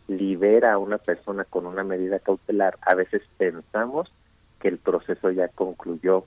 libera 0.07 0.73
a 0.73 0.77
una 0.77 0.97
persona 0.97 1.43
con 1.43 1.65
una 1.65 1.83
medida 1.83 2.19
cautelar, 2.19 2.77
a 2.81 2.95
veces 2.95 3.21
pensamos 3.37 4.11
que 4.59 4.69
el 4.69 4.77
proceso 4.77 5.31
ya 5.31 5.49
concluyó 5.49 6.25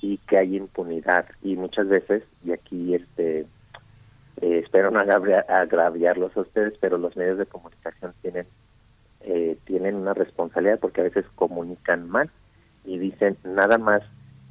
y 0.00 0.18
que 0.18 0.38
hay 0.38 0.56
impunidad. 0.56 1.26
Y 1.42 1.56
muchas 1.56 1.88
veces 1.88 2.24
y 2.44 2.52
aquí 2.52 2.94
este 2.94 3.46
eh, 4.40 4.58
espero 4.58 4.90
no 4.90 5.00
agraviarlos 5.00 6.36
a 6.36 6.40
ustedes 6.40 6.74
pero 6.80 6.96
los 6.98 7.16
medios 7.16 7.38
de 7.38 7.46
comunicación 7.46 8.14
tienen 8.22 8.46
eh, 9.20 9.58
tienen 9.64 9.96
una 9.96 10.14
responsabilidad 10.14 10.78
porque 10.80 11.02
a 11.02 11.04
veces 11.04 11.26
comunican 11.34 12.08
mal 12.08 12.30
y 12.84 12.98
dicen 12.98 13.36
nada 13.44 13.76
más 13.76 14.02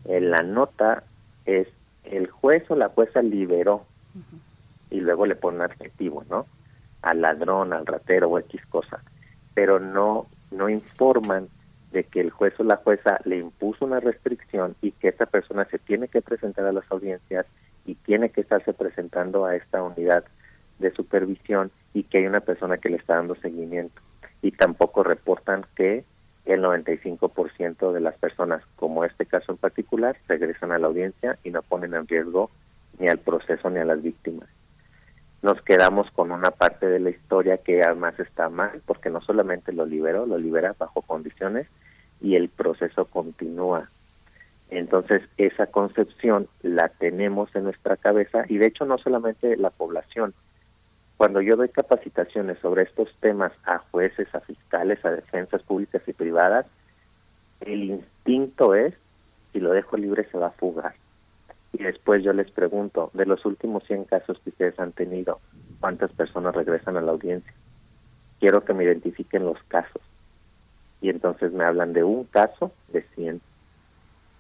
en 0.05 0.29
la 0.29 0.43
nota 0.43 1.03
es 1.45 1.67
el 2.03 2.27
juez 2.29 2.69
o 2.69 2.75
la 2.75 2.89
jueza 2.89 3.23
liberó 3.23 3.85
y 4.91 4.99
luego 4.99 5.25
le 5.25 5.35
ponen 5.35 5.61
adjetivo 5.61 6.23
no 6.29 6.45
al 7.01 7.21
ladrón 7.21 7.73
al 7.73 7.85
ratero 7.85 8.29
o 8.29 8.39
x 8.39 8.61
cosa 8.67 9.01
pero 9.53 9.79
no 9.79 10.27
no 10.51 10.69
informan 10.69 11.47
de 11.91 12.03
que 12.03 12.21
el 12.21 12.29
juez 12.29 12.53
o 12.59 12.63
la 12.63 12.77
jueza 12.77 13.19
le 13.25 13.37
impuso 13.37 13.85
una 13.85 13.99
restricción 13.99 14.75
y 14.81 14.91
que 14.91 15.09
esa 15.09 15.25
persona 15.25 15.65
se 15.65 15.79
tiene 15.79 16.07
que 16.07 16.21
presentar 16.21 16.65
a 16.65 16.71
las 16.71 16.89
audiencias 16.91 17.45
y 17.85 17.95
tiene 17.95 18.29
que 18.29 18.41
estarse 18.41 18.73
presentando 18.73 19.45
a 19.45 19.55
esta 19.55 19.81
unidad 19.81 20.23
de 20.77 20.91
supervisión 20.91 21.71
y 21.93 22.03
que 22.03 22.19
hay 22.19 22.27
una 22.27 22.41
persona 22.41 22.77
que 22.77 22.89
le 22.89 22.97
está 22.97 23.15
dando 23.15 23.35
seguimiento. 23.35 24.01
Y 24.41 24.51
tampoco 24.51 25.03
reportan 25.03 25.65
que 25.75 26.05
el 26.45 26.63
95% 26.63 27.91
de 27.91 27.99
las 27.99 28.17
personas, 28.17 28.63
como 28.75 29.03
este 29.03 29.25
caso 29.25 29.51
en 29.51 29.57
particular, 29.57 30.15
regresan 30.27 30.71
a 30.71 30.79
la 30.79 30.87
audiencia 30.87 31.37
y 31.43 31.49
no 31.49 31.61
ponen 31.61 31.93
en 31.93 32.07
riesgo 32.07 32.49
ni 32.99 33.07
al 33.07 33.19
proceso 33.19 33.69
ni 33.69 33.79
a 33.79 33.85
las 33.85 34.01
víctimas. 34.01 34.47
Nos 35.41 35.61
quedamos 35.61 36.11
con 36.11 36.31
una 36.31 36.51
parte 36.51 36.87
de 36.87 36.99
la 36.99 37.11
historia 37.11 37.57
que 37.57 37.81
además 37.81 38.19
está 38.19 38.49
mal, 38.49 38.81
porque 38.85 39.09
no 39.09 39.21
solamente 39.21 39.71
lo 39.71 39.85
liberó, 39.85 40.25
lo 40.25 40.37
libera 40.37 40.75
bajo 40.77 41.01
condiciones 41.01 41.67
y 42.19 42.35
el 42.35 42.49
proceso 42.49 43.05
continúa. 43.05 43.89
Entonces, 44.69 45.21
esa 45.37 45.67
concepción 45.67 46.47
la 46.61 46.89
tenemos 46.89 47.55
en 47.55 47.63
nuestra 47.63 47.95
cabeza 47.95 48.43
y 48.49 48.57
de 48.57 48.67
hecho 48.67 48.85
no 48.85 48.97
solamente 48.97 49.55
la 49.57 49.69
población. 49.69 50.33
Cuando 51.17 51.41
yo 51.41 51.55
doy 51.55 51.69
capacitaciones 51.69 52.59
sobre 52.59 52.83
estos 52.83 53.09
temas 53.19 53.51
a 53.65 53.79
jueces, 53.91 54.33
a 54.33 54.41
fiscales, 54.41 55.03
a 55.03 55.11
defensas 55.11 55.63
públicas 55.63 56.01
y 56.05 56.13
privadas, 56.13 56.65
el 57.61 57.83
instinto 57.83 58.75
es, 58.75 58.93
si 59.51 59.59
lo 59.59 59.71
dejo 59.71 59.97
libre 59.97 60.27
se 60.31 60.37
va 60.37 60.47
a 60.47 60.51
fugar. 60.51 60.93
Y 61.73 61.83
después 61.83 62.23
yo 62.23 62.33
les 62.33 62.49
pregunto, 62.51 63.11
de 63.13 63.25
los 63.25 63.45
últimos 63.45 63.83
100 63.85 64.05
casos 64.05 64.39
que 64.43 64.49
ustedes 64.49 64.79
han 64.79 64.91
tenido, 64.91 65.39
¿cuántas 65.79 66.11
personas 66.11 66.55
regresan 66.55 66.97
a 66.97 67.01
la 67.01 67.11
audiencia? 67.11 67.53
Quiero 68.39 68.63
que 68.65 68.73
me 68.73 68.83
identifiquen 68.83 69.45
los 69.45 69.61
casos 69.67 70.01
y 71.01 71.09
entonces 71.09 71.51
me 71.53 71.63
hablan 71.63 71.93
de 71.93 72.03
un 72.03 72.25
caso 72.25 72.71
de 72.89 73.03
100. 73.15 73.41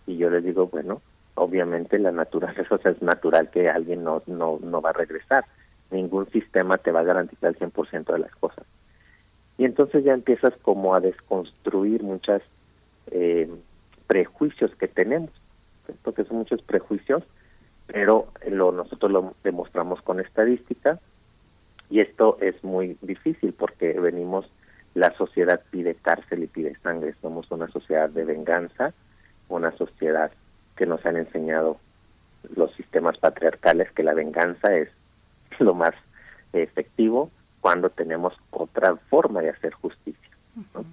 Y 0.07 0.17
yo 0.17 0.29
les 0.29 0.43
digo, 0.43 0.67
bueno, 0.67 1.01
obviamente 1.35 1.99
la 1.99 2.11
naturaleza, 2.11 2.63
o 2.75 2.77
sea, 2.77 2.91
es 2.91 3.01
natural 3.01 3.49
que 3.49 3.69
alguien 3.69 4.03
no, 4.03 4.23
no, 4.27 4.59
no 4.61 4.81
va 4.81 4.89
a 4.89 4.93
regresar. 4.93 5.45
Ningún 5.91 6.29
sistema 6.31 6.77
te 6.77 6.91
va 6.91 6.99
a 6.99 7.03
garantizar 7.03 7.49
el 7.49 7.59
100% 7.59 8.13
de 8.13 8.19
las 8.19 8.35
cosas. 8.35 8.65
Y 9.57 9.65
entonces 9.65 10.03
ya 10.03 10.13
empiezas 10.13 10.53
como 10.61 10.95
a 10.95 10.99
desconstruir 10.99 12.03
muchos 12.03 12.41
eh, 13.11 13.49
prejuicios 14.07 14.73
que 14.75 14.87
tenemos, 14.87 15.31
porque 16.03 16.23
son 16.25 16.37
muchos 16.37 16.61
prejuicios, 16.61 17.23
pero 17.87 18.27
lo, 18.47 18.71
nosotros 18.71 19.11
lo 19.11 19.33
demostramos 19.43 20.01
con 20.01 20.19
estadística 20.19 20.99
y 21.89 22.01
esto 22.01 22.37
es 22.41 22.63
muy 22.63 22.97
difícil 23.01 23.53
porque 23.53 23.99
venimos 23.99 24.45
la 24.93 25.15
sociedad 25.15 25.61
pide 25.71 25.95
cárcel 25.95 26.43
y 26.43 26.47
pide 26.47 26.75
sangre. 26.79 27.15
Somos 27.21 27.49
una 27.51 27.67
sociedad 27.69 28.09
de 28.09 28.25
venganza, 28.25 28.93
una 29.47 29.71
sociedad 29.77 30.31
que 30.75 30.85
nos 30.85 31.05
han 31.05 31.17
enseñado 31.17 31.77
los 32.55 32.73
sistemas 32.75 33.17
patriarcales 33.17 33.91
que 33.91 34.03
la 34.03 34.13
venganza 34.13 34.75
es 34.75 34.89
lo 35.59 35.73
más 35.73 35.93
efectivo 36.53 37.31
cuando 37.61 37.89
tenemos 37.89 38.33
otra 38.51 38.95
forma 39.09 39.41
de 39.41 39.49
hacer 39.49 39.73
justicia 39.73 40.29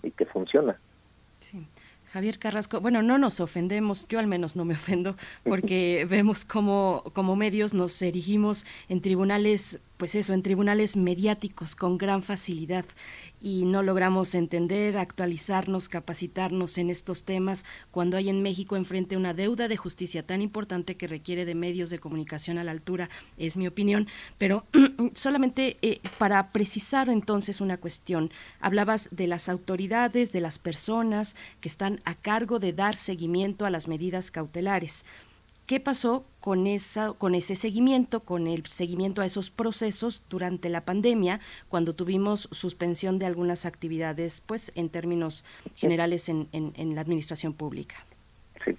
y 0.02 0.10
que 0.10 0.26
funciona. 0.26 0.76
Sí. 1.41 1.66
Javier 2.12 2.39
Carrasco, 2.39 2.81
bueno, 2.81 3.02
no 3.02 3.18
nos 3.18 3.41
ofendemos, 3.41 4.07
yo 4.09 4.18
al 4.18 4.26
menos 4.26 4.57
no 4.57 4.65
me 4.65 4.75
ofendo, 4.75 5.17
porque 5.44 6.07
vemos 6.10 6.44
cómo 6.44 7.02
como 7.12 7.36
medios 7.36 7.75
nos 7.75 8.01
erigimos 8.01 8.65
en 8.89 9.01
tribunales, 9.01 9.81
pues 9.97 10.15
eso, 10.15 10.34
en 10.34 10.42
tribunales 10.42 10.97
mediáticos 10.97 11.75
con 11.75 11.99
gran 11.99 12.23
facilidad 12.23 12.84
y 13.41 13.65
no 13.65 13.83
logramos 13.83 14.34
entender, 14.34 14.97
actualizarnos, 14.97 15.89
capacitarnos 15.89 16.78
en 16.78 16.91
estos 16.91 17.23
temas 17.25 17.65
cuando 17.91 18.16
hay 18.16 18.28
en 18.28 18.42
México 18.42 18.76
enfrente 18.76 19.16
una 19.16 19.34
deuda 19.34 19.68
de 19.68 19.76
justicia 19.76 20.25
tan 20.25 20.42
importante 20.42 20.97
que 20.97 21.07
requiere 21.07 21.44
de 21.44 21.55
medios 21.55 21.91
de 21.91 21.99
comunicación 21.99 22.58
a 22.58 22.65
la 22.65 22.73
altura, 22.73 23.08
es 23.39 23.57
mi 23.57 23.66
opinión. 23.66 24.08
Pero 24.39 24.65
solamente 25.15 25.76
eh, 25.83 26.00
para 26.18 26.50
precisar 26.52 27.08
entonces 27.08 27.60
una 27.60 27.78
cuestión, 27.78 28.31
hablabas 28.60 29.08
de 29.12 29.26
las 29.26 29.49
autoridades, 29.49 30.33
de 30.33 30.41
las 30.41 30.58
personas 30.58 31.36
que 31.60 31.68
están 31.68 32.00
a 32.05 32.15
cargo 32.15 32.58
de 32.58 32.73
dar 32.73 32.97
seguimiento 32.97 33.66
a 33.66 33.70
las 33.70 33.89
medidas 33.89 34.31
cautelares. 34.31 35.05
¿Qué 35.66 35.80
pasó 35.80 36.24
con, 36.40 36.68
esa, 36.68 37.12
con 37.14 37.34
ese 37.34 37.56
seguimiento, 37.56 38.20
con 38.20 38.46
el 38.46 38.66
seguimiento 38.66 39.20
a 39.20 39.24
esos 39.24 39.50
procesos 39.50 40.22
durante 40.30 40.68
la 40.68 40.82
pandemia, 40.82 41.40
cuando 41.68 41.92
tuvimos 41.92 42.48
suspensión 42.52 43.18
de 43.18 43.26
algunas 43.26 43.66
actividades, 43.66 44.42
pues 44.46 44.70
en 44.76 44.90
términos 44.90 45.44
generales 45.74 46.28
en, 46.28 46.48
en, 46.52 46.94
la 46.94 47.00
administración 47.00 47.52
pública? 47.52 47.96
Sí. 48.64 48.76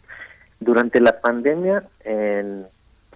Durante 0.62 1.02
la 1.02 1.20
pandemia, 1.20 1.84
en, 2.06 2.66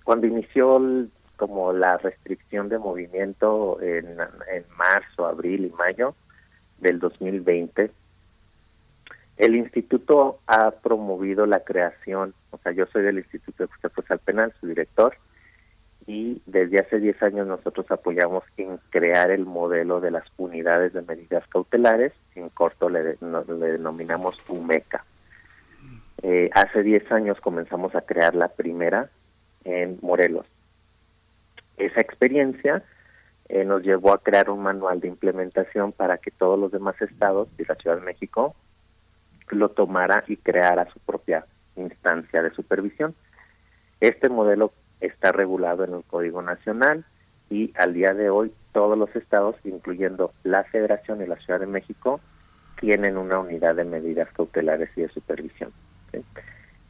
cuando 0.03 0.27
inició 0.27 1.07
como 1.37 1.71
la 1.71 1.97
restricción 1.97 2.67
de 2.67 2.77
movimiento 2.77 3.81
en, 3.81 4.05
en 4.53 4.65
marzo, 4.75 5.25
abril 5.25 5.65
y 5.65 5.69
mayo 5.69 6.13
del 6.79 6.99
2020, 6.99 7.89
el 9.37 9.55
instituto 9.55 10.39
ha 10.45 10.71
promovido 10.71 11.45
la 11.45 11.61
creación, 11.61 12.33
o 12.51 12.57
sea, 12.59 12.71
yo 12.71 12.85
soy 12.87 13.03
del 13.03 13.17
Instituto 13.17 13.63
de 13.63 13.67
Justicia 13.67 13.89
Procesal 13.89 14.19
Penal, 14.19 14.53
su 14.59 14.67
director, 14.67 15.15
y 16.07 16.41
desde 16.45 16.79
hace 16.79 16.99
10 16.99 17.21
años 17.23 17.47
nosotros 17.47 17.89
apoyamos 17.89 18.43
en 18.57 18.77
crear 18.89 19.31
el 19.31 19.45
modelo 19.45 20.01
de 20.01 20.11
las 20.11 20.25
unidades 20.37 20.93
de 20.93 21.01
medidas 21.01 21.47
cautelares, 21.47 22.13
en 22.35 22.49
corto 22.49 22.89
le, 22.89 23.17
denominamos 23.19 24.37
UMECA. 24.49 25.05
Eh, 26.23 26.49
hace 26.53 26.83
10 26.83 27.11
años 27.11 27.39
comenzamos 27.39 27.95
a 27.95 28.01
crear 28.01 28.35
la 28.35 28.49
primera 28.49 29.09
en 29.63 29.99
Morelos. 30.01 30.45
Esa 31.77 32.01
experiencia 32.01 32.83
eh, 33.49 33.63
nos 33.63 33.81
llevó 33.83 34.13
a 34.13 34.21
crear 34.21 34.49
un 34.49 34.61
manual 34.61 34.99
de 34.99 35.07
implementación 35.07 35.91
para 35.91 36.17
que 36.17 36.31
todos 36.31 36.59
los 36.59 36.71
demás 36.71 36.99
estados 37.01 37.47
y 37.57 37.65
la 37.65 37.75
Ciudad 37.75 37.97
de 37.97 38.05
México 38.05 38.55
lo 39.49 39.69
tomara 39.69 40.23
y 40.27 40.37
creara 40.37 40.89
su 40.91 40.99
propia 40.99 41.45
instancia 41.75 42.41
de 42.41 42.51
supervisión. 42.51 43.15
Este 43.99 44.29
modelo 44.29 44.73
está 44.99 45.31
regulado 45.31 45.83
en 45.83 45.93
el 45.93 46.03
Código 46.03 46.41
Nacional 46.41 47.05
y 47.49 47.73
al 47.77 47.93
día 47.93 48.13
de 48.13 48.29
hoy 48.29 48.53
todos 48.71 48.97
los 48.97 49.13
estados, 49.15 49.55
incluyendo 49.63 50.33
la 50.43 50.63
Federación 50.63 51.21
y 51.21 51.27
la 51.27 51.37
Ciudad 51.37 51.59
de 51.59 51.67
México, 51.67 52.21
tienen 52.79 53.17
una 53.17 53.39
unidad 53.39 53.75
de 53.75 53.83
medidas 53.83 54.29
cautelares 54.33 54.89
y 54.95 55.01
de 55.01 55.09
supervisión. 55.09 55.71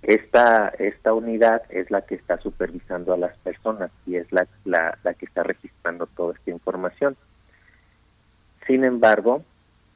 Esta, 0.04 0.70
esta 0.80 1.14
unidad 1.14 1.62
es 1.70 1.92
la 1.92 2.02
que 2.02 2.16
está 2.16 2.40
supervisando 2.40 3.14
a 3.14 3.18
las 3.18 3.38
personas 3.40 3.92
y 4.08 4.16
es 4.16 4.32
la, 4.32 4.48
la, 4.66 4.98
la 5.04 5.14
que 5.14 5.26
está 5.26 5.44
registrando 5.44 6.08
toda 6.08 6.34
esta 6.34 6.50
información. 6.50 7.16
Sin 8.66 8.84
embargo, 8.84 9.44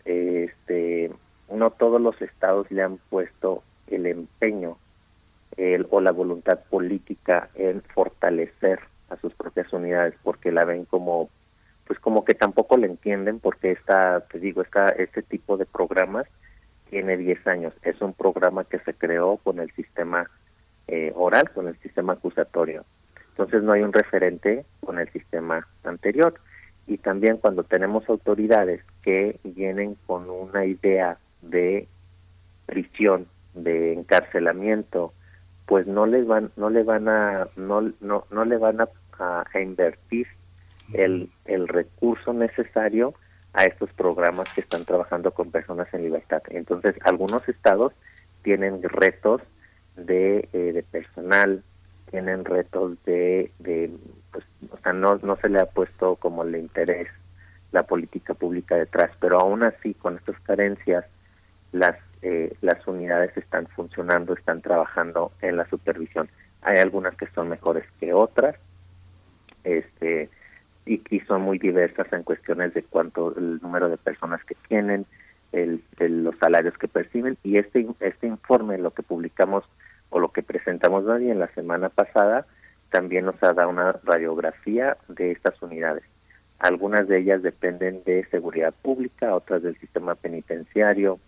este, 0.04 1.12
no 1.52 1.72
todos 1.72 2.00
los 2.02 2.22
estados 2.22 2.70
le 2.72 2.84
han 2.84 2.98
puesto 3.10 3.64
el 3.88 4.06
empeño 4.06 4.78
el, 5.58 5.88
o 5.90 6.02
la 6.02 6.12
voluntad 6.12 6.60
política 6.70 7.50
en 7.56 7.82
fortalecer 7.82 8.80
a 9.10 9.18
sus 9.18 9.34
propias 9.34 9.72
unidades 9.72 10.16
porque 10.24 10.52
la 10.52 10.66
ven 10.66 10.86
como 10.86 11.30
pues 11.88 12.00
como 12.00 12.26
que 12.26 12.34
tampoco 12.34 12.78
le 12.78 12.88
entienden 12.88 13.40
porque 13.40 13.72
esta 13.72 14.22
te 14.22 14.40
digo 14.40 14.62
esta 14.62 14.90
este 14.90 15.22
tipo 15.22 15.58
de 15.58 15.66
programas 15.66 16.28
tiene 16.90 17.18
10 17.18 17.48
años. 17.48 17.74
Es 17.82 18.02
un 18.02 18.14
programa 18.14 18.64
que 18.64 18.80
se 18.80 18.94
creó 18.94 19.38
con 19.38 19.60
el 19.60 19.72
sistema 19.72 20.30
eh, 20.88 21.12
oral 21.16 21.52
con 21.52 21.68
el 21.68 21.78
sistema 21.80 22.14
acusatorio. 22.14 22.86
Entonces 23.30 23.64
no 23.64 23.74
hay 23.74 23.82
un 23.82 23.92
referente 23.92 24.66
con 24.82 25.00
el 25.00 25.12
sistema 25.12 25.68
anterior. 25.84 26.36
Y 26.88 27.00
también 27.00 27.38
cuando 27.38 27.64
tenemos 27.64 28.08
autoridades 28.08 28.82
que 29.02 29.40
vienen 29.44 29.98
con 30.06 30.30
una 30.30 30.66
idea 30.66 31.18
de 31.42 31.88
prisión 32.68 33.28
de 33.56 33.94
encarcelamiento 33.94 35.14
pues 35.66 35.88
no 35.88 36.06
les 36.06 36.28
van 36.28 36.52
no 36.58 36.70
le 36.70 36.84
van 36.84 37.08
a 37.08 37.48
no 37.56 37.82
no 38.02 38.26
no 38.30 38.46
le 38.46 38.58
van 38.58 38.82
a, 38.82 38.88
invertir 39.60 40.28
el, 40.94 41.30
el 41.46 41.68
recurso 41.68 42.34
necesario 42.34 43.14
a 43.54 43.64
estos 43.64 43.90
programas 43.94 44.48
que 44.54 44.62
están 44.62 44.84
trabajando 44.84 45.32
con 45.32 45.50
personas 45.50 45.88
en 45.94 46.04
libertad. 46.04 46.44
Entonces, 46.50 46.96
algunos 47.06 47.48
estados 47.48 47.94
tienen 48.44 48.84
retos 48.84 49.42
de, 49.96 50.50
eh, 50.52 50.74
de 50.74 50.84
personal, 50.84 51.64
tienen 52.12 52.44
retos 52.44 53.02
de, 53.06 53.52
de 53.60 53.90
pues, 54.32 54.44
o 54.70 54.78
sea, 54.84 54.92
no, 54.92 55.16
no 55.24 55.38
se 55.38 55.48
le 55.48 55.62
ha 55.62 55.66
puesto 55.66 56.18
como 56.18 56.44
el 56.44 56.58
interés 56.58 57.08
la 57.72 57.84
política 57.84 58.34
pública 58.34 58.76
detrás, 58.76 59.12
pero 59.20 59.40
aún 59.40 59.64
así, 59.64 59.94
con 59.94 60.18
estas 60.18 60.40
carencias, 60.42 61.06
las 61.72 61.98
eh, 62.28 62.56
las 62.62 62.88
unidades 62.88 63.38
están 63.38 63.68
funcionando, 63.68 64.34
están 64.34 64.60
trabajando 64.64 65.32
en 65.44 65.58
la 65.58 65.70
supervisión. 65.70 66.28
Hay 66.64 66.80
algunas 66.80 67.16
que 67.16 67.28
son 67.28 67.50
mejores 67.50 67.86
que 68.00 68.14
otras, 68.14 68.56
este 69.64 70.32
y, 70.88 71.20
son 71.28 71.44
muy 71.44 71.60
diversas 71.60 72.12
en 72.12 72.24
cuestiones 72.24 72.74
de 72.74 72.82
cuánto 72.82 73.36
el 73.38 73.60
número 73.62 73.90
de 73.90 73.98
personas 73.98 74.44
que 74.44 74.56
tienen, 74.68 75.06
el, 75.52 75.84
los 76.00 76.36
salarios 76.40 76.76
que 76.80 76.88
perciben 76.88 77.38
y 77.44 77.60
este 77.60 77.86
este 78.00 78.26
informe 78.26 78.80
lo 78.80 78.90
que 78.90 79.04
publicamos 79.04 79.64
o 80.10 80.20
lo 80.20 80.30
que 80.30 80.42
presentamos 80.42 81.06
hoy 81.06 81.30
en 81.30 81.38
la 81.38 81.54
semana 81.54 81.90
pasada 81.90 82.48
también 82.90 83.26
nos 83.26 83.36
ha 83.44 83.54
dado 83.54 83.70
una 83.70 83.92
radiografía 84.04 84.98
de 85.10 85.32
estas 85.32 85.62
unidades. 85.62 86.04
Algunas 86.58 87.08
de 87.08 87.20
ellas 87.20 87.44
dependen 87.44 88.02
de 88.04 88.26
seguridad 88.32 88.74
pública, 88.82 89.36
otras 89.36 89.62
del 89.62 89.78
sistema 89.80 90.16
penitenciario, 90.16 91.20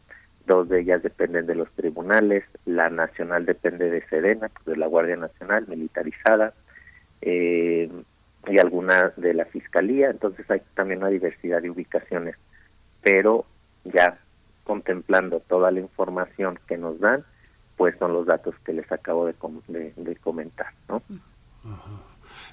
dos 0.48 0.68
de 0.70 0.80
ellas 0.80 1.04
dependen 1.04 1.46
de 1.46 1.56
los 1.56 1.70
tribunales, 1.72 2.44
la 2.66 2.90
nacional 2.90 3.46
depende 3.46 3.92
de 3.92 4.02
Sedena, 4.08 4.50
pues, 4.50 4.66
de 4.66 4.78
la 4.78 4.88
Guardia 4.88 5.18
Nacional 5.18 5.68
militarizada, 5.68 6.54
eh, 7.22 7.92
y 8.48 8.58
alguna 8.60 9.14
de 9.18 9.34
la 9.34 9.46
Fiscalía, 9.46 10.10
entonces 10.10 10.50
hay 10.50 10.62
también 10.74 11.02
una 11.02 11.10
diversidad 11.10 11.62
de 11.62 11.70
ubicaciones, 11.70 12.36
pero 13.02 13.46
ya 13.84 14.18
contemplando 14.64 15.42
toda 15.42 15.70
la 15.72 15.80
información 15.80 16.60
que 16.68 16.78
nos 16.78 17.00
dan, 17.00 17.24
pues 17.76 17.96
son 18.00 18.14
los 18.14 18.26
datos 18.26 18.56
que 18.66 18.74
les 18.74 18.92
acabo 18.92 19.26
de, 19.26 19.34
comentar, 20.22 20.74
¿no? 20.90 21.02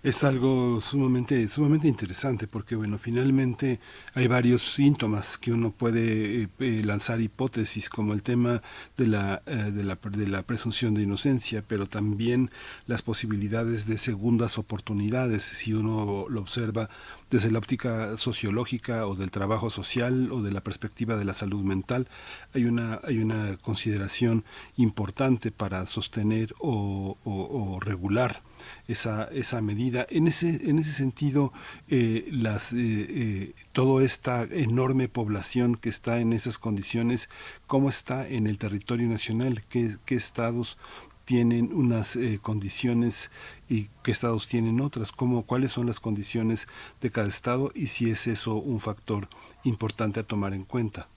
Es 0.04 0.22
algo 0.22 0.82
sumamente 0.82 1.48
sumamente 1.48 1.88
interesante 1.88 2.46
porque 2.46 2.76
bueno 2.76 2.98
finalmente 2.98 3.80
hay 4.12 4.26
varios 4.26 4.60
síntomas 4.60 5.38
que 5.38 5.50
uno 5.50 5.72
puede 5.72 6.42
eh, 6.42 6.48
eh, 6.58 6.82
lanzar 6.84 7.22
hipótesis 7.22 7.88
como 7.88 8.12
el 8.12 8.22
tema 8.22 8.60
de 8.98 9.06
la, 9.06 9.42
eh, 9.46 9.72
de 9.72 9.82
la 9.82 9.96
de 9.96 10.26
la 10.28 10.42
presunción 10.42 10.92
de 10.92 11.02
inocencia 11.02 11.64
pero 11.66 11.86
también 11.86 12.50
las 12.86 13.00
posibilidades 13.00 13.86
de 13.86 13.96
segundas 13.96 14.58
oportunidades 14.58 15.42
si 15.42 15.72
uno 15.72 16.26
lo 16.28 16.40
observa 16.42 16.90
desde 17.34 17.50
la 17.50 17.58
óptica 17.58 18.16
sociológica 18.16 19.08
o 19.08 19.16
del 19.16 19.32
trabajo 19.32 19.68
social 19.68 20.30
o 20.30 20.40
de 20.40 20.52
la 20.52 20.62
perspectiva 20.62 21.16
de 21.16 21.24
la 21.24 21.34
salud 21.34 21.64
mental 21.64 22.06
hay 22.54 22.64
una 22.64 23.00
hay 23.02 23.18
una 23.18 23.56
consideración 23.56 24.44
importante 24.76 25.50
para 25.50 25.84
sostener 25.86 26.54
o, 26.60 27.80
regular 27.80 28.42
esa, 28.86 29.24
esa 29.24 29.60
medida. 29.60 30.06
En 30.10 30.28
ese, 30.28 30.70
en 30.70 30.78
ese 30.78 30.92
sentido, 30.92 31.52
eh, 31.88 32.30
eh, 32.30 32.58
eh, 32.72 33.52
toda 33.72 34.04
esta 34.04 34.44
enorme 34.44 35.08
población 35.08 35.74
que 35.74 35.88
está 35.88 36.20
en 36.20 36.32
esas 36.32 36.58
condiciones, 36.58 37.28
¿cómo 37.66 37.88
está 37.88 38.28
en 38.28 38.46
el 38.46 38.58
territorio 38.58 39.08
nacional? 39.08 39.64
¿Qué, 39.68 39.96
qué 40.06 40.14
estados 40.14 40.78
tienen 41.24 41.72
unas 41.72 42.16
eh, 42.16 42.38
condiciones 42.42 43.30
y 43.68 43.88
qué 44.02 44.10
estados 44.10 44.48
tienen 44.48 44.80
otras? 44.80 45.12
¿Cómo, 45.12 45.44
¿Cuáles 45.44 45.72
son 45.72 45.86
las 45.86 46.00
condiciones 46.00 46.68
de 47.00 47.10
cada 47.10 47.28
estado 47.28 47.70
y 47.74 47.88
si 47.88 48.10
es 48.10 48.26
eso 48.26 48.56
un 48.56 48.80
factor 48.80 49.28
importante 49.64 50.20
a 50.20 50.22
tomar 50.22 50.54
en 50.54 50.64
cuenta? 50.64 51.08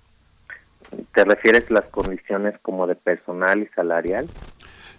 ¿Te 1.14 1.26
refieres 1.26 1.69
las 1.69 1.86
condiciones 1.86 2.56
como 2.61 2.88
de 2.88 2.95
personal 2.95 3.61
y 3.61 3.68
salarial? 3.76 4.27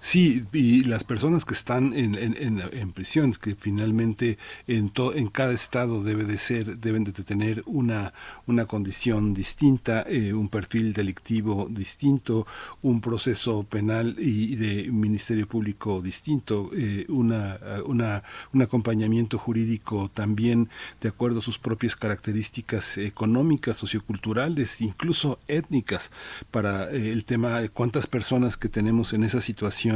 Sí, 0.01 0.45
y 0.53 0.85
las 0.85 1.03
personas 1.03 1.45
que 1.45 1.55
están 1.55 1.93
en, 1.93 2.15
en, 2.15 2.61
en, 2.61 2.93
prisión, 2.93 3.33
que 3.33 3.57
finalmente 3.57 4.39
en, 4.69 4.91
to, 4.91 5.13
en 5.13 5.27
cada 5.29 5.53
estado 5.53 6.05
debe 6.05 6.25
de 6.25 6.39
ser, 6.39 6.79
deben 6.79 7.03
de 7.03 7.13
tener 7.13 7.65
una, 7.67 8.13
una 8.47 8.67
condición 8.67 9.35
distinta, 9.35 10.05
eh, 10.09 10.33
un 10.33 10.49
perfil 10.49 10.93
delictivo 10.93 11.67
distinto, 11.69 12.47
un 12.83 13.01
proceso 13.01 13.65
penal 13.65 14.15
y, 14.19 14.55
de 14.55 14.91
ministerio 14.93 15.49
público 15.49 16.01
distinto, 16.01 16.71
eh, 16.77 17.05
una, 17.09 17.59
una, 17.85 18.23
un 18.53 18.63
acompañamiento 18.63 19.37
jurídico 19.37 20.11
también 20.15 20.69
de 21.01 21.09
acuerdo 21.09 21.41
a 21.41 21.43
sus 21.43 21.59
propias 21.59 21.97
características 21.97 22.99
económicas, 22.99 23.77
socioculturales, 23.77 24.81
incluso 24.81 25.41
étnicas, 25.49 26.13
para 26.53 26.89
eh, 26.93 27.11
el 27.11 27.25
tema 27.25 27.61
de 27.61 27.69
cuántas 27.69 28.07
personas 28.07 28.57
que 28.57 28.69
tenemos 28.69 29.13
en 29.13 29.25
esa 29.25 29.41
situación 29.41 29.88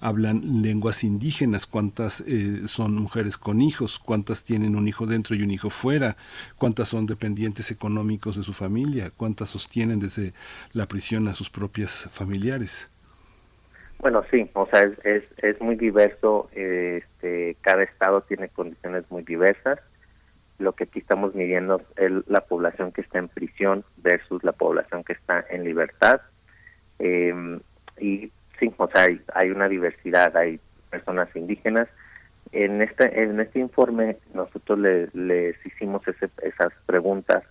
hablan 0.00 0.62
lenguas 0.62 1.04
indígenas, 1.04 1.66
cuántas 1.66 2.20
eh, 2.22 2.66
son 2.66 2.94
mujeres 2.94 3.36
con 3.36 3.60
hijos, 3.60 3.98
cuántas 3.98 4.44
tienen 4.44 4.76
un 4.76 4.88
hijo 4.88 5.06
dentro 5.06 5.36
y 5.36 5.42
un 5.42 5.50
hijo 5.50 5.70
fuera, 5.70 6.16
cuántas 6.58 6.88
son 6.88 7.06
dependientes 7.06 7.70
económicos 7.70 8.36
de 8.36 8.42
su 8.42 8.52
familia, 8.52 9.10
cuántas 9.16 9.50
sostienen 9.50 10.00
desde 10.00 10.32
la 10.72 10.86
prisión 10.86 11.28
a 11.28 11.34
sus 11.34 11.50
propias 11.50 12.08
familiares. 12.12 12.90
Bueno, 13.98 14.24
sí, 14.30 14.48
o 14.54 14.66
sea, 14.66 14.82
es, 14.82 14.98
es, 15.04 15.24
es 15.42 15.60
muy 15.60 15.76
diverso, 15.76 16.48
este, 16.52 17.56
cada 17.60 17.82
estado 17.82 18.22
tiene 18.22 18.48
condiciones 18.48 19.04
muy 19.10 19.22
diversas. 19.22 19.78
Lo 20.58 20.72
que 20.72 20.84
aquí 20.84 21.00
estamos 21.00 21.34
midiendo 21.34 21.82
es 21.96 22.10
la 22.26 22.40
población 22.40 22.92
que 22.92 23.02
está 23.02 23.18
en 23.18 23.28
prisión 23.28 23.84
versus 23.98 24.42
la 24.42 24.52
población 24.52 25.04
que 25.04 25.12
está 25.12 25.44
en 25.50 25.64
libertad. 25.64 26.22
Eh, 26.98 27.60
y 27.98 28.32
sí, 28.60 28.72
o 28.76 28.88
sea, 28.88 29.04
hay, 29.04 29.20
hay 29.34 29.50
una 29.50 29.68
diversidad, 29.68 30.36
hay 30.36 30.60
personas 30.90 31.34
indígenas. 31.34 31.88
En 32.52 32.82
este 32.82 33.22
en 33.22 33.40
este 33.40 33.60
informe 33.60 34.18
nosotros 34.34 34.78
le, 34.78 35.08
les 35.12 35.54
hicimos 35.64 36.06
ese, 36.06 36.30
esas 36.42 36.72
preguntas 36.86 37.44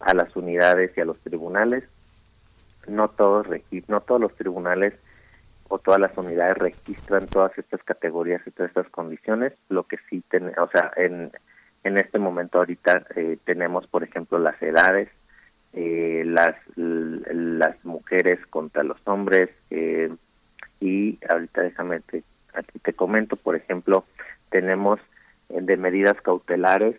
a 0.00 0.14
las 0.14 0.34
unidades 0.36 0.92
y 0.96 1.00
a 1.00 1.04
los 1.04 1.18
tribunales. 1.20 1.84
No 2.86 3.08
todos 3.08 3.46
no 3.88 4.00
todos 4.02 4.20
los 4.20 4.34
tribunales 4.36 4.94
o 5.68 5.78
todas 5.78 6.00
las 6.00 6.16
unidades 6.16 6.58
registran 6.58 7.26
todas 7.26 7.56
estas 7.58 7.82
categorías 7.82 8.40
y 8.46 8.50
todas 8.50 8.70
estas 8.70 8.88
condiciones. 8.90 9.52
Lo 9.68 9.84
que 9.84 9.98
sí, 10.08 10.22
ten, 10.28 10.52
o 10.58 10.68
sea, 10.68 10.92
en 10.96 11.32
en 11.86 11.98
este 11.98 12.18
momento 12.18 12.58
ahorita 12.58 13.06
eh, 13.14 13.38
tenemos, 13.44 13.86
por 13.86 14.02
ejemplo, 14.02 14.40
las 14.40 14.60
edades, 14.60 15.08
eh, 15.72 16.24
las 16.26 16.56
las 16.76 17.84
mujeres 17.84 18.44
contra 18.48 18.82
los 18.82 18.98
hombres, 19.04 19.50
eh, 19.70 20.10
y 20.80 21.18
ahorita 21.28 21.62
déjame 21.62 22.00
te, 22.00 22.22
aquí 22.54 22.78
te 22.80 22.92
comento, 22.92 23.36
por 23.36 23.56
ejemplo, 23.56 24.04
tenemos 24.50 25.00
eh, 25.48 25.60
de 25.60 25.76
medidas 25.76 26.20
cautelares, 26.22 26.96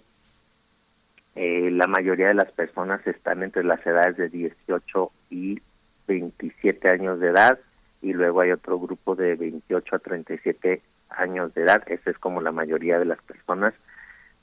eh, 1.35 1.69
la 1.71 1.85
mayoría 1.85 2.29
de 2.29 2.33
las 2.33 2.51
personas 2.51 3.05
están 3.05 3.43
entre 3.43 3.63
las 3.63 3.85
edades 3.85 4.17
de 4.17 4.27
18 4.29 5.11
y 5.29 5.61
27 6.07 6.89
años 6.89 7.19
de 7.19 7.27
edad 7.27 7.59
y 8.01 8.13
luego 8.13 8.41
hay 8.41 8.51
otro 8.51 8.79
grupo 8.79 9.15
de 9.15 9.35
28 9.35 9.95
a 9.95 9.99
37 9.99 10.81
años 11.09 11.53
de 11.53 11.61
edad, 11.61 11.83
esa 11.87 12.09
es 12.09 12.17
como 12.17 12.41
la 12.41 12.51
mayoría 12.51 12.97
de 12.97 13.05
las 13.05 13.21
personas. 13.21 13.75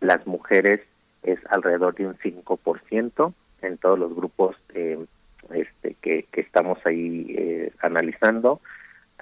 Las 0.01 0.25
mujeres 0.27 0.83
es 1.25 1.41
alrededor 1.51 1.97
de 1.97 2.07
un 2.07 2.15
5% 2.15 3.33
en 3.63 3.79
todos 3.79 3.99
los 3.99 4.15
grupos 4.15 4.57
eh, 4.75 5.05
este, 5.53 5.97
que, 6.01 6.27
que 6.31 6.41
estamos 6.43 6.79
ahí 6.87 7.27
eh, 7.37 7.73
analizando. 7.81 8.61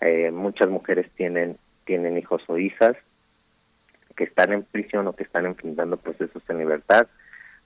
Eh, 0.03 0.31
muchas 0.31 0.69
mujeres 0.69 1.11
tienen 1.17 1.59
tienen 1.85 2.17
hijos 2.17 2.43
o 2.47 2.59
hijas 2.59 2.97
que 4.17 4.25
están 4.25 4.53
en 4.53 4.63
prisión 4.63 5.07
o 5.07 5.15
que 5.15 5.25
están 5.25 5.47
enfrentando 5.47 5.97
procesos 5.97 6.43
en 6.49 6.59
libertad 6.59 7.07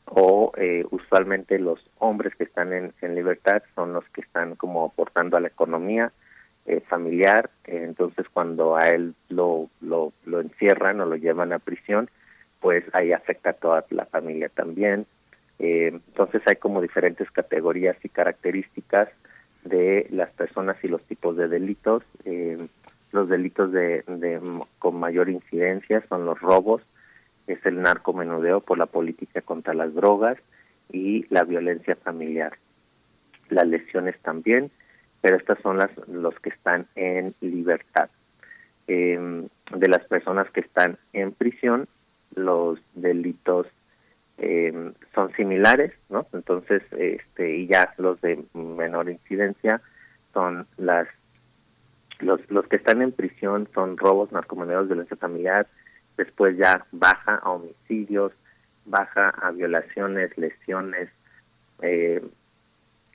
o 0.07 0.53
eh, 0.57 0.85
usualmente 0.91 1.59
los 1.59 1.81
hombres 1.99 2.35
que 2.37 2.45
están 2.45 2.73
en, 2.73 2.93
en 3.01 3.15
libertad 3.15 3.63
son 3.75 3.93
los 3.93 4.05
que 4.11 4.21
están 4.21 4.55
como 4.55 4.85
aportando 4.85 5.37
a 5.37 5.41
la 5.41 5.49
economía 5.49 6.13
eh, 6.67 6.81
familiar, 6.89 7.51
entonces 7.65 8.27
cuando 8.33 8.77
a 8.77 8.89
él 8.89 9.15
lo, 9.29 9.71
lo, 9.81 10.13
lo 10.25 10.41
encierran 10.41 11.01
o 11.01 11.07
lo 11.07 11.15
llevan 11.15 11.53
a 11.53 11.61
prisión, 11.61 12.11
pues 12.61 12.85
ahí 12.93 13.13
afecta 13.13 13.51
a 13.51 13.53
toda 13.53 13.85
la 13.91 14.07
familia 14.07 14.49
también. 14.49 15.07
Eh, 15.59 15.93
entonces 15.93 16.43
hay 16.47 16.57
como 16.57 16.83
diferentes 16.83 17.31
categorías 17.31 17.97
y 18.03 18.09
características 18.09 19.09
de 19.69 20.07
las 20.11 20.31
personas 20.31 20.77
y 20.83 20.89
los 20.89 21.03
tipos 21.05 21.37
de 21.37 21.49
delitos. 21.49 22.03
Eh, 22.25 22.67
los 23.13 23.29
delitos 23.29 23.73
de, 23.73 24.03
de, 24.07 24.41
con 24.79 24.97
mayor 24.97 25.29
incidencia 25.29 26.05
son 26.09 26.27
los 26.27 26.41
robos, 26.41 26.83
es 27.47 27.65
el 27.65 27.81
narcomenudeo 27.81 28.61
por 28.61 28.79
la 28.79 28.87
política 28.87 29.41
contra 29.41 29.75
las 29.75 29.95
drogas 29.95 30.39
y 30.93 31.27
la 31.31 31.45
violencia 31.45 31.97
familiar. 31.97 32.59
Las 33.49 33.67
lesiones 33.67 34.19
también, 34.23 34.71
pero 35.21 35.37
estas 35.37 35.59
son 35.63 35.79
las 35.79 35.91
los 36.09 36.39
que 36.41 36.51
están 36.51 36.87
en 36.97 37.35
libertad. 37.41 38.11
Eh, 38.89 39.49
de 39.75 39.89
las 39.89 40.05
personas 40.07 40.51
que 40.51 40.61
están 40.61 40.99
en 41.13 41.33
prisión, 41.33 41.89
los 42.35 42.79
delitos 42.95 43.67
eh, 44.39 44.93
son 45.15 45.33
similares, 45.35 45.93
¿no? 46.09 46.27
Entonces, 46.33 46.83
este, 46.93 47.57
y 47.57 47.67
ya 47.67 47.95
los 47.99 48.21
de 48.21 48.43
menor 48.55 49.09
incidencia 49.09 49.81
son 50.33 50.67
las 50.77 51.09
los 52.19 52.41
los 52.51 52.67
que 52.67 52.77
están 52.77 53.03
en 53.03 53.13
prisión 53.13 53.69
son 53.75 53.97
robos, 53.97 54.33
narcomenudeo, 54.33 54.85
violencia 54.85 55.17
familiar, 55.17 55.67
después 56.17 56.57
ya 56.57 56.87
baja 56.93 57.37
a 57.37 57.51
homicidios, 57.51 58.33
baja 58.85 59.31
a 59.31 59.51
violaciones, 59.51 60.37
lesiones, 60.39 61.11
eh, 61.83 62.23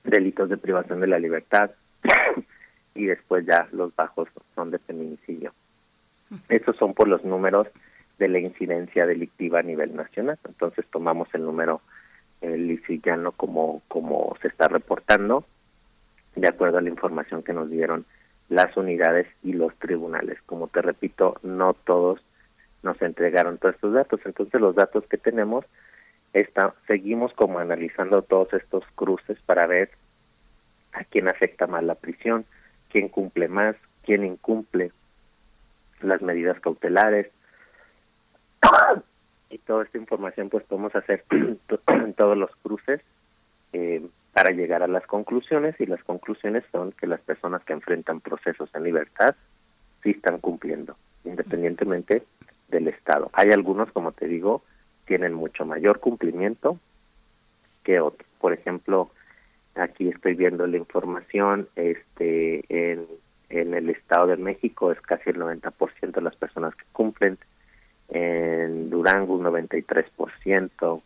delitos 0.03 0.50
de 0.50 0.58
privación 0.58 1.01
de 1.01 1.08
la 1.08 1.19
libertad 1.19 1.72
y 2.95 3.06
después 3.06 3.45
ya 3.45 3.67
los 3.72 3.95
bajos 3.95 4.30
son 4.56 4.72
de 4.72 4.80
feminicidio. 4.80 5.53
Estos 6.48 6.77
son 6.77 6.93
por 6.93 7.08
los 7.08 7.24
números 7.25 7.67
de 8.22 8.27
la 8.27 8.38
incidencia 8.38 9.08
delictiva 9.08 9.59
a 9.59 9.64
nivel 9.64 9.95
nacional. 9.95 10.38
Entonces 10.48 10.85
tomamos 10.91 11.27
el 11.33 11.43
número 11.43 11.82
eh, 12.41 12.56
lisillano 12.56 13.32
como, 13.32 13.82
como 13.88 14.38
se 14.43 14.48
está 14.48 14.67
reportando, 14.67 15.43
de 16.35 16.48
acuerdo 16.48 16.77
a 16.77 16.82
la 16.82 16.90
información 16.90 17.41
que 17.41 17.51
nos 17.51 17.72
dieron 17.72 18.06
las 18.48 18.77
unidades 18.77 19.25
y 19.41 19.53
los 19.53 19.75
tribunales. 19.80 20.38
Como 20.45 20.67
te 20.67 20.83
repito, 20.83 21.40
no 21.41 21.74
todos 21.74 22.24
nos 22.83 23.01
entregaron 23.01 23.58
todos 23.58 23.74
estos 23.74 23.93
datos. 23.93 24.19
Entonces 24.24 24.61
los 24.61 24.75
datos 24.75 25.03
que 25.08 25.17
tenemos, 25.17 25.66
está, 26.32 26.75
seguimos 26.85 27.33
como 27.33 27.58
analizando 27.58 28.22
todos 28.22 28.53
estos 28.53 28.83
cruces 28.93 29.40
para 29.48 29.66
ver 29.66 29.90
a 30.93 31.03
quién 31.06 31.27
afecta 31.27 31.66
más 31.66 31.83
la 31.83 31.95
prisión, 31.95 32.45
quién 32.91 33.09
cumple 33.09 33.48
más, 33.48 33.75
quién 34.03 34.24
incumple 34.24 34.91
las 36.01 36.22
medidas 36.22 36.59
cautelares, 36.59 37.32
y 39.51 39.57
toda 39.59 39.83
esta 39.83 39.98
información 39.98 40.49
pues 40.49 40.64
podemos 40.64 40.95
hacer 40.95 41.23
todos 42.17 42.38
los 42.38 42.49
cruces 42.64 43.01
eh, 43.73 44.06
para 44.33 44.51
llegar 44.51 44.81
a 44.81 44.88
las 44.88 45.06
conclusiones 45.06 45.75
y 45.80 45.85
las 45.85 46.03
conclusiones 46.03 46.64
son 46.72 46.93
que 46.93 47.07
las 47.07 47.22
personas 47.22 47.64
que 47.64 47.73
enfrentan 47.73 48.22
procesos 48.22 48.69
en 48.73 48.83
libertad 48.83 49.35
sí 50.03 50.11
están 50.11 50.40
cumpliendo 50.40 50.95
independientemente 51.23 52.23
del 52.69 52.88
estado. 52.88 53.30
Hay 53.33 53.49
algunos 53.51 53.91
como 53.91 54.14
te 54.14 54.27
digo 54.27 54.64
tienen 55.06 55.33
mucho 55.33 55.65
mayor 55.65 55.99
cumplimiento 55.99 56.80
que 57.83 57.99
otros. 57.99 58.27
Por 58.40 58.53
ejemplo 58.53 59.11
aquí 59.75 60.07
estoy 60.07 60.35
viendo 60.35 60.65
la 60.65 60.77
información 60.77 61.67
este 61.75 62.64
en 62.69 63.73
el 63.73 63.90
estado 63.90 64.27
de 64.27 64.38
México 64.38 64.93
es 64.93 65.01
casi 65.01 65.30
el 65.30 65.38
90% 65.38 66.11
de 66.11 66.22
las 66.22 66.35
personas 66.38 66.73
que 66.75 66.85
cumplen 66.93 67.38
en 68.11 68.90
Durango 68.90 69.35
un 69.35 69.43
93%, 69.43 71.01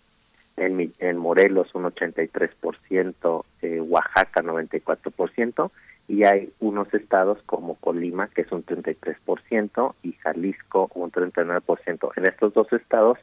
en, 0.57 0.93
en 0.99 1.17
Morelos 1.17 1.73
un 1.75 1.83
83%, 1.83 3.45
eh, 3.61 3.79
Oaxaca 3.81 4.41
94%, 4.41 5.71
y 6.07 6.23
hay 6.23 6.51
unos 6.59 6.93
estados 6.93 7.41
como 7.45 7.75
Colima, 7.75 8.27
que 8.27 8.41
es 8.41 8.51
un 8.51 8.65
33%, 8.65 9.95
y 10.03 10.13
Jalisco 10.13 10.89
un 10.95 11.11
39%. 11.11 12.11
En 12.15 12.25
estos 12.27 12.53
dos 12.53 12.71
estados, 12.73 13.17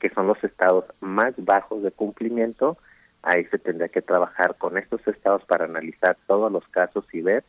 que 0.00 0.10
son 0.10 0.26
los 0.26 0.42
estados 0.44 0.84
más 1.00 1.34
bajos 1.36 1.82
de 1.82 1.90
cumplimiento, 1.90 2.76
ahí 3.22 3.44
se 3.46 3.58
tendría 3.58 3.88
que 3.88 4.02
trabajar 4.02 4.56
con 4.56 4.78
estos 4.78 5.06
estados 5.06 5.44
para 5.44 5.64
analizar 5.64 6.16
todos 6.26 6.50
los 6.50 6.66
casos 6.68 7.04
y 7.12 7.22
ver 7.22 7.44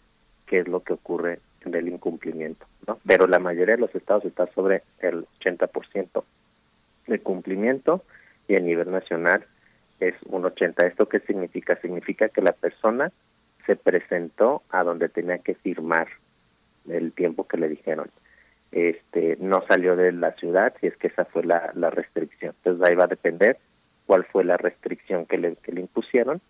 qué 0.48 0.60
es 0.60 0.68
lo 0.68 0.82
que 0.82 0.94
ocurre 0.94 1.40
del 1.66 1.88
incumplimiento, 1.88 2.66
¿no? 2.90 3.00
Pero 3.06 3.28
la 3.28 3.38
mayoría 3.38 3.76
de 3.76 3.82
los 3.82 3.94
estados 3.94 4.26
está 4.26 4.48
sobre 4.54 4.82
el 5.00 5.28
80% 5.40 6.24
de 7.06 7.20
cumplimiento 7.20 8.04
y 8.48 8.56
a 8.56 8.60
nivel 8.60 8.90
nacional 8.90 9.46
es 10.00 10.16
un 10.26 10.46
80. 10.46 10.88
¿Esto 10.88 11.08
qué 11.08 11.20
significa? 11.20 11.76
Significa 11.82 12.30
que 12.30 12.42
la 12.42 12.54
persona 12.54 13.12
se 13.68 13.76
presentó 13.76 14.64
a 14.72 14.84
donde 14.84 15.08
tenía 15.08 15.38
que 15.38 15.54
firmar 15.54 16.08
el 16.90 17.12
tiempo 17.12 17.48
que 17.48 17.58
le 17.58 17.70
dijeron. 17.70 18.10
Este, 18.72 19.38
no 19.40 19.64
salió 19.68 19.96
de 19.96 20.12
la 20.12 20.32
ciudad 20.34 20.74
si 20.80 20.88
es 20.88 20.98
que 20.98 21.08
esa 21.08 21.26
fue 21.26 21.44
la, 21.44 21.72
restricción. 21.92 22.56
Entonces 22.58 22.88
ahí 22.88 22.96
va 22.96 23.04
a 23.04 23.16
depender 23.16 23.58
cuál 24.08 24.24
fue 24.26 24.44
la 24.44 24.58
restricción 24.58 25.28
que 25.28 25.38
le, 25.38 25.56
que 25.58 25.72
le 25.72 25.82
impusieron, 25.82 26.42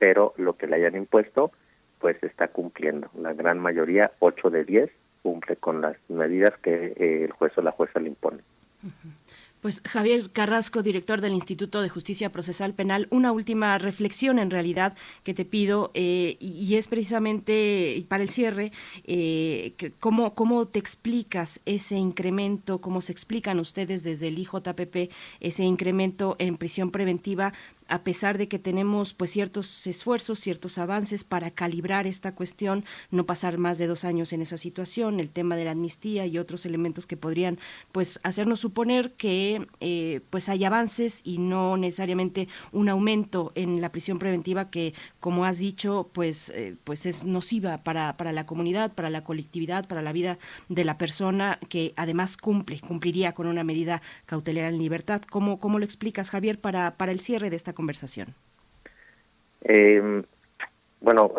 pero 0.00 0.34
lo 0.36 0.56
que 0.56 0.66
le 0.66 0.76
hayan 0.76 0.96
impuesto 0.96 1.52
pues 2.00 2.20
está 2.24 2.48
cumpliendo. 2.48 3.08
La 3.16 3.34
gran 3.34 3.60
mayoría, 3.60 4.10
8 4.18 4.50
de 4.50 4.64
10, 4.64 4.90
cumple 5.22 5.56
con 5.56 5.80
las 5.80 5.96
medidas 6.08 6.54
que 6.62 6.94
eh, 6.96 7.24
el 7.24 7.32
juez 7.32 7.52
o 7.56 7.62
la 7.62 7.72
jueza 7.72 8.00
le 8.00 8.08
impone. 8.08 8.42
Pues 9.60 9.82
Javier 9.84 10.30
Carrasco, 10.30 10.84
director 10.84 11.20
del 11.20 11.32
Instituto 11.32 11.82
de 11.82 11.88
Justicia 11.88 12.30
Procesal 12.30 12.74
Penal, 12.74 13.08
una 13.10 13.32
última 13.32 13.76
reflexión 13.78 14.38
en 14.38 14.52
realidad 14.52 14.96
que 15.24 15.34
te 15.34 15.44
pido 15.44 15.90
eh, 15.94 16.36
y 16.38 16.76
es 16.76 16.86
precisamente 16.86 18.04
para 18.08 18.22
el 18.22 18.28
cierre, 18.28 18.70
eh, 19.02 19.74
¿cómo, 19.98 20.36
¿cómo 20.36 20.68
te 20.68 20.78
explicas 20.78 21.60
ese 21.66 21.96
incremento, 21.96 22.80
cómo 22.80 23.00
se 23.00 23.10
explican 23.10 23.58
ustedes 23.58 24.04
desde 24.04 24.28
el 24.28 24.38
IJPP 24.38 25.12
ese 25.40 25.64
incremento 25.64 26.36
en 26.38 26.56
prisión 26.56 26.92
preventiva 26.92 27.52
a 27.88 28.04
pesar 28.04 28.38
de 28.38 28.48
que 28.48 28.58
tenemos 28.58 29.14
pues 29.14 29.30
ciertos 29.30 29.86
esfuerzos, 29.86 30.38
ciertos 30.38 30.78
avances 30.78 31.24
para 31.24 31.50
calibrar 31.50 32.06
esta 32.06 32.34
cuestión, 32.34 32.84
no 33.10 33.26
pasar 33.26 33.58
más 33.58 33.78
de 33.78 33.86
dos 33.86 34.04
años 34.04 34.32
en 34.32 34.42
esa 34.42 34.58
situación, 34.58 35.20
el 35.20 35.30
tema 35.30 35.56
de 35.56 35.64
la 35.64 35.72
amnistía 35.72 36.26
y 36.26 36.38
otros 36.38 36.66
elementos 36.66 37.06
que 37.06 37.16
podrían 37.16 37.58
pues 37.92 38.20
hacernos 38.22 38.60
suponer 38.60 39.12
que 39.14 39.66
eh, 39.80 40.20
pues 40.30 40.48
hay 40.48 40.64
avances 40.64 41.22
y 41.24 41.38
no 41.38 41.76
necesariamente 41.76 42.48
un 42.72 42.88
aumento 42.88 43.52
en 43.54 43.80
la 43.80 43.90
prisión 43.90 44.18
preventiva 44.18 44.70
que 44.70 44.94
como 45.20 45.44
has 45.44 45.58
dicho 45.58 46.10
pues 46.12 46.50
eh, 46.50 46.76
pues 46.84 47.06
es 47.06 47.24
nociva 47.24 47.78
para, 47.78 48.16
para 48.16 48.32
la 48.32 48.46
comunidad, 48.46 48.92
para 48.92 49.10
la 49.10 49.24
colectividad, 49.24 49.88
para 49.88 50.02
la 50.02 50.12
vida 50.12 50.38
de 50.68 50.84
la 50.84 50.98
persona 50.98 51.58
que 51.68 51.94
además 51.96 52.36
cumple, 52.36 52.80
cumpliría 52.80 53.32
con 53.32 53.46
una 53.46 53.64
medida 53.64 54.02
cautelar 54.26 54.72
en 54.72 54.78
libertad. 54.78 55.22
¿Cómo, 55.30 55.58
cómo 55.58 55.78
lo 55.78 55.84
explicas 55.84 56.30
Javier 56.30 56.60
para, 56.60 56.96
para 56.96 57.12
el 57.12 57.20
cierre 57.20 57.50
de 57.50 57.56
esta 57.56 57.72
conversación? 57.78 58.34
Eh, 59.62 60.24
bueno, 61.00 61.32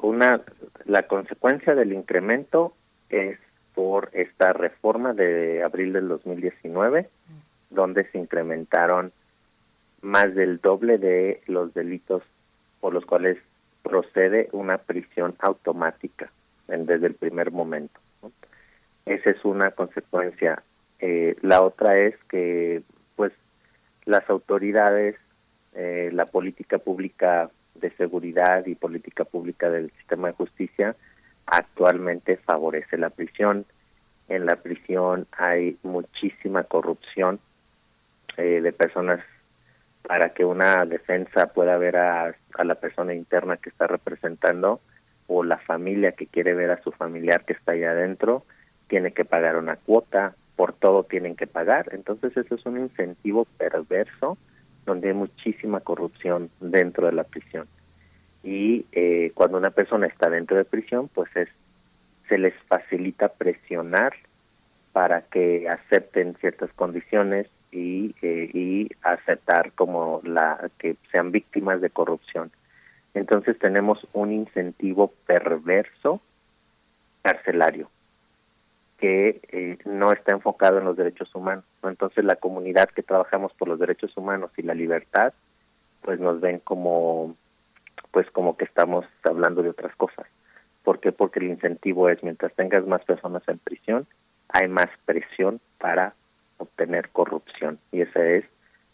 una 0.00 0.40
la 0.86 1.02
consecuencia 1.02 1.74
del 1.74 1.92
incremento 1.92 2.74
es 3.10 3.38
por 3.74 4.08
esta 4.14 4.54
reforma 4.54 5.12
de 5.12 5.62
abril 5.62 5.92
del 5.92 6.08
2019, 6.08 7.10
donde 7.68 8.10
se 8.10 8.18
incrementaron 8.18 9.12
más 10.00 10.34
del 10.34 10.62
doble 10.62 10.96
de 10.96 11.42
los 11.46 11.74
delitos 11.74 12.22
por 12.80 12.94
los 12.94 13.04
cuales 13.04 13.36
procede 13.82 14.48
una 14.52 14.78
prisión 14.78 15.36
automática 15.40 16.32
en, 16.68 16.86
desde 16.86 17.08
el 17.08 17.14
primer 17.14 17.50
momento. 17.50 18.00
Esa 19.04 19.28
es 19.28 19.44
una 19.44 19.72
consecuencia. 19.72 20.62
Eh, 21.00 21.36
la 21.42 21.60
otra 21.60 21.98
es 21.98 22.14
que, 22.30 22.82
pues, 23.14 23.32
las 24.06 24.28
autoridades 24.30 25.16
eh, 25.74 26.10
la 26.12 26.26
política 26.26 26.78
pública 26.78 27.50
de 27.74 27.90
seguridad 27.92 28.66
y 28.66 28.74
política 28.74 29.24
pública 29.24 29.70
del 29.70 29.90
sistema 29.92 30.28
de 30.28 30.34
justicia 30.34 30.96
actualmente 31.46 32.36
favorece 32.36 32.98
la 32.98 33.10
prisión. 33.10 33.64
En 34.28 34.46
la 34.46 34.56
prisión 34.56 35.26
hay 35.32 35.78
muchísima 35.82 36.64
corrupción 36.64 37.40
eh, 38.36 38.60
de 38.60 38.72
personas 38.72 39.20
para 40.06 40.30
que 40.30 40.44
una 40.44 40.84
defensa 40.84 41.46
pueda 41.46 41.78
ver 41.78 41.96
a, 41.96 42.34
a 42.54 42.64
la 42.64 42.74
persona 42.74 43.14
interna 43.14 43.56
que 43.56 43.70
está 43.70 43.86
representando 43.86 44.80
o 45.26 45.44
la 45.44 45.58
familia 45.58 46.12
que 46.12 46.26
quiere 46.26 46.54
ver 46.54 46.70
a 46.70 46.82
su 46.82 46.92
familiar 46.92 47.44
que 47.44 47.52
está 47.54 47.72
ahí 47.72 47.84
adentro, 47.84 48.44
tiene 48.88 49.12
que 49.12 49.24
pagar 49.24 49.56
una 49.56 49.76
cuota, 49.76 50.34
por 50.56 50.72
todo 50.72 51.04
tienen 51.04 51.36
que 51.36 51.46
pagar. 51.46 51.88
Entonces 51.92 52.36
eso 52.36 52.54
es 52.56 52.66
un 52.66 52.78
incentivo 52.78 53.46
perverso 53.56 54.36
donde 54.86 55.08
hay 55.08 55.14
muchísima 55.14 55.80
corrupción 55.80 56.50
dentro 56.60 57.06
de 57.06 57.12
la 57.12 57.24
prisión. 57.24 57.66
Y 58.42 58.86
eh, 58.92 59.30
cuando 59.34 59.58
una 59.58 59.70
persona 59.70 60.06
está 60.06 60.28
dentro 60.28 60.56
de 60.56 60.64
prisión, 60.64 61.08
pues 61.08 61.34
es 61.36 61.48
se 62.28 62.38
les 62.38 62.54
facilita 62.66 63.28
presionar 63.28 64.14
para 64.92 65.22
que 65.22 65.68
acepten 65.68 66.34
ciertas 66.40 66.72
condiciones 66.72 67.46
y, 67.70 68.14
eh, 68.22 68.50
y 68.52 68.88
aceptar 69.02 69.72
como 69.72 70.20
la 70.24 70.70
que 70.78 70.96
sean 71.10 71.30
víctimas 71.30 71.80
de 71.80 71.90
corrupción. 71.90 72.50
Entonces 73.14 73.58
tenemos 73.58 74.06
un 74.12 74.32
incentivo 74.32 75.12
perverso 75.26 76.20
carcelario 77.22 77.90
que 79.02 79.40
eh, 79.50 79.78
no 79.84 80.12
está 80.12 80.30
enfocado 80.30 80.78
en 80.78 80.84
los 80.84 80.96
derechos 80.96 81.34
humanos. 81.34 81.64
Entonces 81.82 82.24
la 82.24 82.36
comunidad 82.36 82.88
que 82.88 83.02
trabajamos 83.02 83.52
por 83.54 83.66
los 83.66 83.80
derechos 83.80 84.16
humanos 84.16 84.52
y 84.56 84.62
la 84.62 84.74
libertad, 84.74 85.32
pues 86.02 86.20
nos 86.20 86.40
ven 86.40 86.60
como, 86.60 87.34
pues 88.12 88.30
como 88.30 88.56
que 88.56 88.64
estamos 88.64 89.04
hablando 89.24 89.60
de 89.64 89.70
otras 89.70 89.96
cosas. 89.96 90.26
¿Por 90.84 91.00
qué? 91.00 91.10
Porque 91.10 91.40
el 91.40 91.46
incentivo 91.46 92.08
es 92.08 92.22
mientras 92.22 92.54
tengas 92.54 92.86
más 92.86 93.04
personas 93.04 93.42
en 93.48 93.58
prisión, 93.58 94.06
hay 94.48 94.68
más 94.68 94.86
presión 95.04 95.60
para 95.78 96.14
obtener 96.58 97.08
corrupción 97.08 97.80
y 97.90 98.02
esa 98.02 98.24
es 98.24 98.44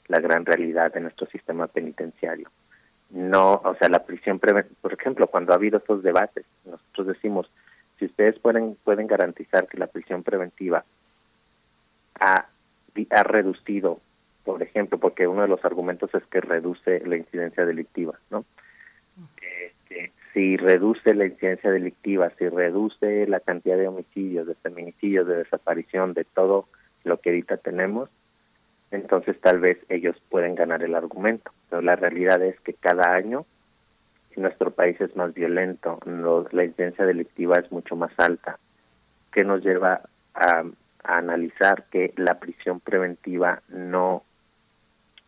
la 0.07 0.21
gran 0.21 0.47
realidad 0.47 0.91
de 0.91 1.01
nuestro 1.01 1.27
sistema 1.27 1.67
penitenciario. 1.67 2.49
No, 3.11 3.61
o 3.63 3.75
sea, 3.75 3.91
la 3.91 4.07
prisión 4.07 4.39
por 4.39 4.93
ejemplo, 4.95 5.27
cuando 5.27 5.53
ha 5.53 5.57
habido 5.57 5.77
estos 5.77 6.03
debates, 6.03 6.47
nosotros 6.65 7.09
decimos, 7.09 7.51
si 7.99 8.07
ustedes 8.07 8.39
pueden 8.39 8.77
pueden 8.85 9.07
garantizar 9.07 9.67
que 9.67 9.79
la 9.79 9.87
prisión 9.87 10.23
preventiva 10.23 10.85
ha, 12.21 12.47
ha 13.11 13.23
reducido, 13.23 14.01
por 14.45 14.63
ejemplo, 14.63 14.99
porque 14.99 15.27
uno 15.27 15.43
de 15.43 15.49
los 15.49 15.65
argumentos 15.65 16.15
es 16.15 16.25
que 16.27 16.41
reduce 16.41 17.01
la 17.07 17.17
incidencia 17.17 17.65
delictiva, 17.65 18.19
¿no? 18.31 18.45
Este, 19.43 20.13
si 20.33 20.57
reduce 20.57 21.15
la 21.15 21.27
incidencia 21.27 21.71
delictiva, 21.71 22.31
si 22.39 22.49
reduce 22.49 23.27
la 23.27 23.41
cantidad 23.41 23.77
de 23.77 23.89
homicidios, 23.89 24.47
de 24.47 24.55
feminicidios, 24.55 25.27
de 25.27 25.37
desaparición, 25.37 26.15
de 26.15 26.25
todo 26.25 26.69
lo 27.05 27.21
que 27.21 27.31
ahorita 27.31 27.57
tenemos, 27.59 28.09
entonces 28.91 29.39
tal 29.41 29.61
vez 29.61 29.79
ellos 29.89 30.17
pueden 30.31 30.55
ganar 30.55 30.83
el 30.83 30.95
argumento. 30.95 31.51
Pero 31.69 31.83
la 31.83 31.97
realidad 31.97 32.43
es 32.43 32.59
que 32.61 32.75
cada 32.75 33.15
año 33.15 33.45
nuestro 34.39 34.71
país 34.71 35.01
es 35.01 35.15
más 35.17 35.35
violento, 35.35 35.99
la 36.53 36.65
incidencia 36.65 37.05
delictiva 37.05 37.57
es 37.57 37.71
mucho 37.73 37.97
más 37.97 38.13
alta, 38.19 38.59
que 39.33 39.45
nos 39.45 39.63
lleva 39.63 40.03
a, 40.35 40.65
a 41.05 41.19
analizar 41.19 41.85
que 41.91 42.13
la 42.17 42.39
prisión 42.39 42.81
preventiva 42.81 43.63
no 43.69 44.23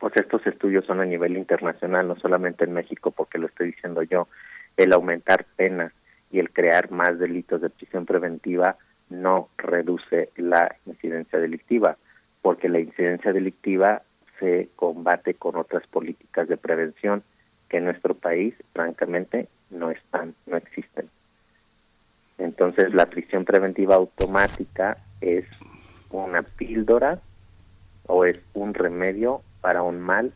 pues 0.01 0.15
estos 0.17 0.45
estudios 0.47 0.87
son 0.87 1.01
a 1.01 1.05
nivel 1.05 1.37
internacional, 1.37 2.09
no 2.09 2.17
solamente 2.17 2.65
en 2.65 2.73
México, 2.73 3.11
porque 3.11 3.39
lo 3.39 3.47
estoy 3.47 3.67
diciendo 3.73 4.03
yo, 4.03 4.29
el 4.79 4.95
aumentar 4.95 5.45
penas 5.57 5.93
y 6.33 6.39
el 6.39 6.51
crear 6.51 6.91
más 6.91 7.19
delitos 7.19 7.61
de 7.61 7.69
prisión 7.69 8.07
preventiva 8.07 8.77
no 9.11 9.51
reduce 9.59 10.31
la 10.37 10.75
incidencia 10.87 11.39
delictiva, 11.39 11.99
porque 12.41 12.71
la 12.71 12.81
incidencia 12.81 13.33
delictiva 13.33 14.01
se 14.39 14.71
combate 14.75 15.35
con 15.35 15.57
otras 15.57 15.87
políticas 15.87 16.49
de 16.49 16.57
prevención 16.57 17.23
que 17.70 17.78
en 17.78 17.84
nuestro 17.84 18.15
país, 18.15 18.55
francamente, 18.74 19.49
no 19.70 19.90
están, 19.90 20.34
no 20.47 20.57
existen. 20.57 21.08
Entonces, 22.36 22.92
la 22.92 23.07
prisión 23.07 23.44
preventiva 23.44 23.94
automática 23.94 24.99
es 25.20 25.47
una 26.10 26.42
píldora 26.42 27.20
o 28.07 28.24
es 28.24 28.39
un 28.55 28.74
remedio 28.74 29.42
para 29.60 29.82
un 29.82 30.00
mal 30.00 30.32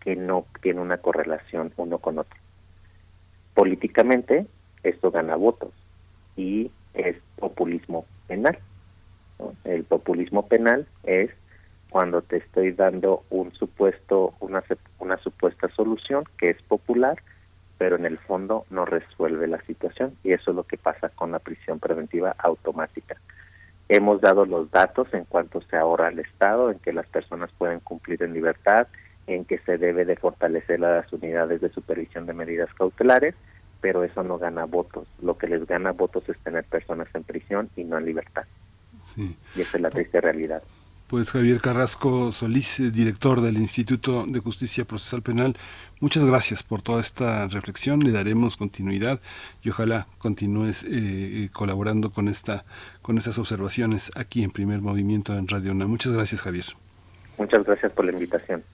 que 0.00 0.16
no 0.16 0.46
tiene 0.62 0.80
una 0.80 0.98
correlación 0.98 1.72
uno 1.76 1.98
con 1.98 2.18
otro. 2.18 2.38
Políticamente, 3.54 4.46
esto 4.82 5.10
gana 5.10 5.36
votos 5.36 5.72
y 6.36 6.70
es 6.94 7.16
populismo 7.36 8.06
penal. 8.26 8.58
El 9.64 9.84
populismo 9.84 10.46
penal 10.46 10.86
es 11.02 11.30
cuando 11.94 12.22
te 12.22 12.38
estoy 12.38 12.72
dando 12.72 13.22
un 13.30 13.52
supuesto, 13.52 14.34
una, 14.40 14.64
una 14.98 15.16
supuesta 15.18 15.68
solución 15.68 16.24
que 16.36 16.50
es 16.50 16.60
popular, 16.62 17.22
pero 17.78 17.94
en 17.94 18.04
el 18.04 18.18
fondo 18.18 18.66
no 18.68 18.84
resuelve 18.84 19.46
la 19.46 19.60
situación 19.60 20.16
y 20.24 20.32
eso 20.32 20.50
es 20.50 20.56
lo 20.56 20.64
que 20.64 20.76
pasa 20.76 21.10
con 21.10 21.30
la 21.30 21.38
prisión 21.38 21.78
preventiva 21.78 22.34
automática. 22.36 23.14
Hemos 23.88 24.20
dado 24.20 24.44
los 24.44 24.72
datos 24.72 25.06
en 25.14 25.24
cuanto 25.24 25.60
se 25.60 25.76
ahorra 25.76 26.08
al 26.08 26.18
Estado, 26.18 26.72
en 26.72 26.80
que 26.80 26.92
las 26.92 27.06
personas 27.06 27.52
pueden 27.56 27.78
cumplir 27.78 28.24
en 28.24 28.34
libertad, 28.34 28.88
en 29.28 29.44
que 29.44 29.58
se 29.58 29.78
debe 29.78 30.04
de 30.04 30.16
fortalecer 30.16 30.80
las 30.80 31.12
unidades 31.12 31.60
de 31.60 31.68
supervisión 31.68 32.26
de 32.26 32.32
medidas 32.32 32.74
cautelares, 32.74 33.36
pero 33.80 34.02
eso 34.02 34.24
no 34.24 34.38
gana 34.38 34.64
votos. 34.64 35.06
Lo 35.22 35.38
que 35.38 35.46
les 35.46 35.64
gana 35.64 35.92
votos 35.92 36.28
es 36.28 36.38
tener 36.38 36.64
personas 36.64 37.06
en 37.14 37.22
prisión 37.22 37.70
y 37.76 37.84
no 37.84 37.98
en 37.98 38.06
libertad. 38.06 38.46
Sí. 39.00 39.38
Y 39.54 39.60
esa 39.60 39.76
es 39.76 39.80
la 39.80 39.90
triste 39.90 40.20
realidad. 40.20 40.60
Pues 41.08 41.30
Javier 41.30 41.60
Carrasco 41.60 42.32
Solís, 42.32 42.80
eh, 42.80 42.90
director 42.90 43.42
del 43.42 43.58
Instituto 43.58 44.24
de 44.26 44.40
Justicia 44.40 44.86
Procesal 44.86 45.20
Penal, 45.20 45.54
muchas 46.00 46.24
gracias 46.24 46.62
por 46.62 46.80
toda 46.80 47.00
esta 47.00 47.46
reflexión. 47.48 48.00
Le 48.00 48.10
daremos 48.10 48.56
continuidad 48.56 49.20
y 49.62 49.68
ojalá 49.68 50.06
continúes 50.18 50.82
eh, 50.82 50.88
eh, 50.90 51.48
colaborando 51.52 52.10
con 52.10 52.28
esta, 52.28 52.64
con 53.02 53.18
estas 53.18 53.38
observaciones 53.38 54.12
aquí 54.16 54.42
en 54.42 54.50
Primer 54.50 54.80
Movimiento 54.80 55.36
en 55.36 55.46
Radio 55.46 55.72
Una. 55.72 55.86
Muchas 55.86 56.12
gracias, 56.12 56.40
Javier. 56.40 56.64
Muchas 57.36 57.64
gracias 57.64 57.92
por 57.92 58.06
la 58.06 58.12
invitación. 58.12 58.64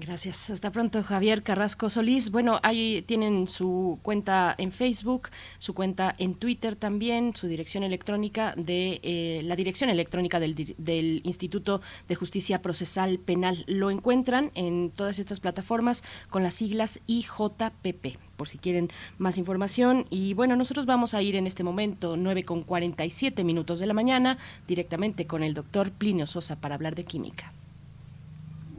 Gracias. 0.00 0.48
Hasta 0.50 0.70
pronto, 0.70 1.02
Javier 1.02 1.42
Carrasco 1.42 1.90
Solís. 1.90 2.30
Bueno, 2.30 2.60
ahí 2.62 3.02
tienen 3.02 3.48
su 3.48 3.98
cuenta 4.02 4.54
en 4.56 4.70
Facebook, 4.70 5.30
su 5.58 5.74
cuenta 5.74 6.14
en 6.18 6.36
Twitter 6.36 6.76
también, 6.76 7.34
su 7.34 7.48
dirección 7.48 7.82
electrónica 7.82 8.54
de 8.56 9.00
eh, 9.02 9.40
la 9.42 9.56
dirección 9.56 9.90
electrónica 9.90 10.38
del, 10.38 10.54
del, 10.78 11.20
Instituto 11.24 11.82
de 12.06 12.14
Justicia 12.14 12.62
Procesal 12.62 13.18
Penal. 13.18 13.64
Lo 13.66 13.90
encuentran 13.90 14.52
en 14.54 14.92
todas 14.92 15.18
estas 15.18 15.40
plataformas 15.40 16.04
con 16.30 16.44
las 16.44 16.54
siglas 16.54 17.00
IJPP 17.08 18.18
por 18.36 18.46
si 18.46 18.58
quieren 18.58 18.90
más 19.18 19.36
información. 19.36 20.06
Y 20.10 20.32
bueno, 20.32 20.54
nosotros 20.54 20.86
vamos 20.86 21.12
a 21.14 21.22
ir 21.22 21.34
en 21.34 21.48
este 21.48 21.64
momento, 21.64 22.16
9 22.16 22.44
con 22.44 22.62
47 22.62 23.42
minutos 23.42 23.80
de 23.80 23.86
la 23.88 23.94
mañana, 23.94 24.38
directamente 24.68 25.26
con 25.26 25.42
el 25.42 25.54
doctor 25.54 25.90
Plinio 25.90 26.28
Sosa 26.28 26.54
para 26.60 26.76
hablar 26.76 26.94
de 26.94 27.02
química. 27.02 27.52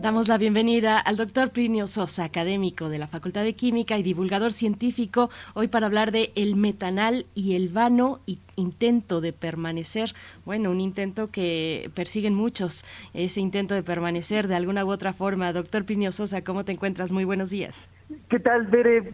Damos 0.00 0.28
la 0.28 0.38
bienvenida 0.38 0.98
al 0.98 1.18
doctor 1.18 1.50
Plinio 1.50 1.86
Sosa, 1.86 2.24
académico 2.24 2.88
de 2.88 2.96
la 2.96 3.06
Facultad 3.06 3.44
de 3.44 3.52
Química 3.52 3.98
y 3.98 4.02
divulgador 4.02 4.54
científico, 4.54 5.28
hoy 5.52 5.68
para 5.68 5.84
hablar 5.84 6.10
de 6.10 6.32
el 6.36 6.56
metanal 6.56 7.26
y 7.34 7.54
el 7.54 7.68
vano 7.68 8.20
y 8.24 8.38
intento 8.56 9.20
de 9.20 9.34
permanecer. 9.34 10.14
Bueno, 10.46 10.70
un 10.70 10.80
intento 10.80 11.30
que 11.30 11.90
persiguen 11.94 12.34
muchos, 12.34 12.86
ese 13.12 13.42
intento 13.42 13.74
de 13.74 13.82
permanecer 13.82 14.48
de 14.48 14.56
alguna 14.56 14.86
u 14.86 14.90
otra 14.90 15.12
forma. 15.12 15.52
Doctor 15.52 15.84
Plinio 15.84 16.12
Sosa, 16.12 16.42
¿cómo 16.42 16.64
te 16.64 16.72
encuentras? 16.72 17.12
Muy 17.12 17.24
buenos 17.24 17.50
días. 17.50 17.90
¿Qué 18.30 18.38
tal, 18.38 18.68
Bere? 18.68 19.12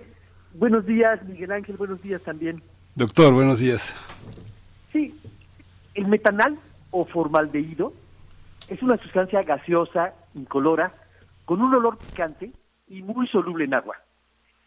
Buenos 0.55 0.87
días, 0.87 1.21
Miguel 1.25 1.51
Ángel, 1.51 1.77
buenos 1.77 2.01
días 2.01 2.23
también. 2.23 2.63
Doctor, 2.95 3.35
buenos 3.35 3.59
días. 3.59 3.93
Sí, 4.93 5.13
el 5.95 6.07
metanal 6.07 6.57
o 6.93 7.05
formaldehído 7.07 7.93
es 8.69 8.81
una 8.83 8.97
sustancia 8.99 9.43
gaseosa, 9.43 10.15
incolora, 10.37 10.95
con 11.45 11.63
un 11.63 11.75
olor 11.75 11.99
picante 11.99 12.53
y 12.89 13.03
muy 13.03 13.27
soluble 13.27 13.65
en 13.65 13.75
agua. 13.75 13.97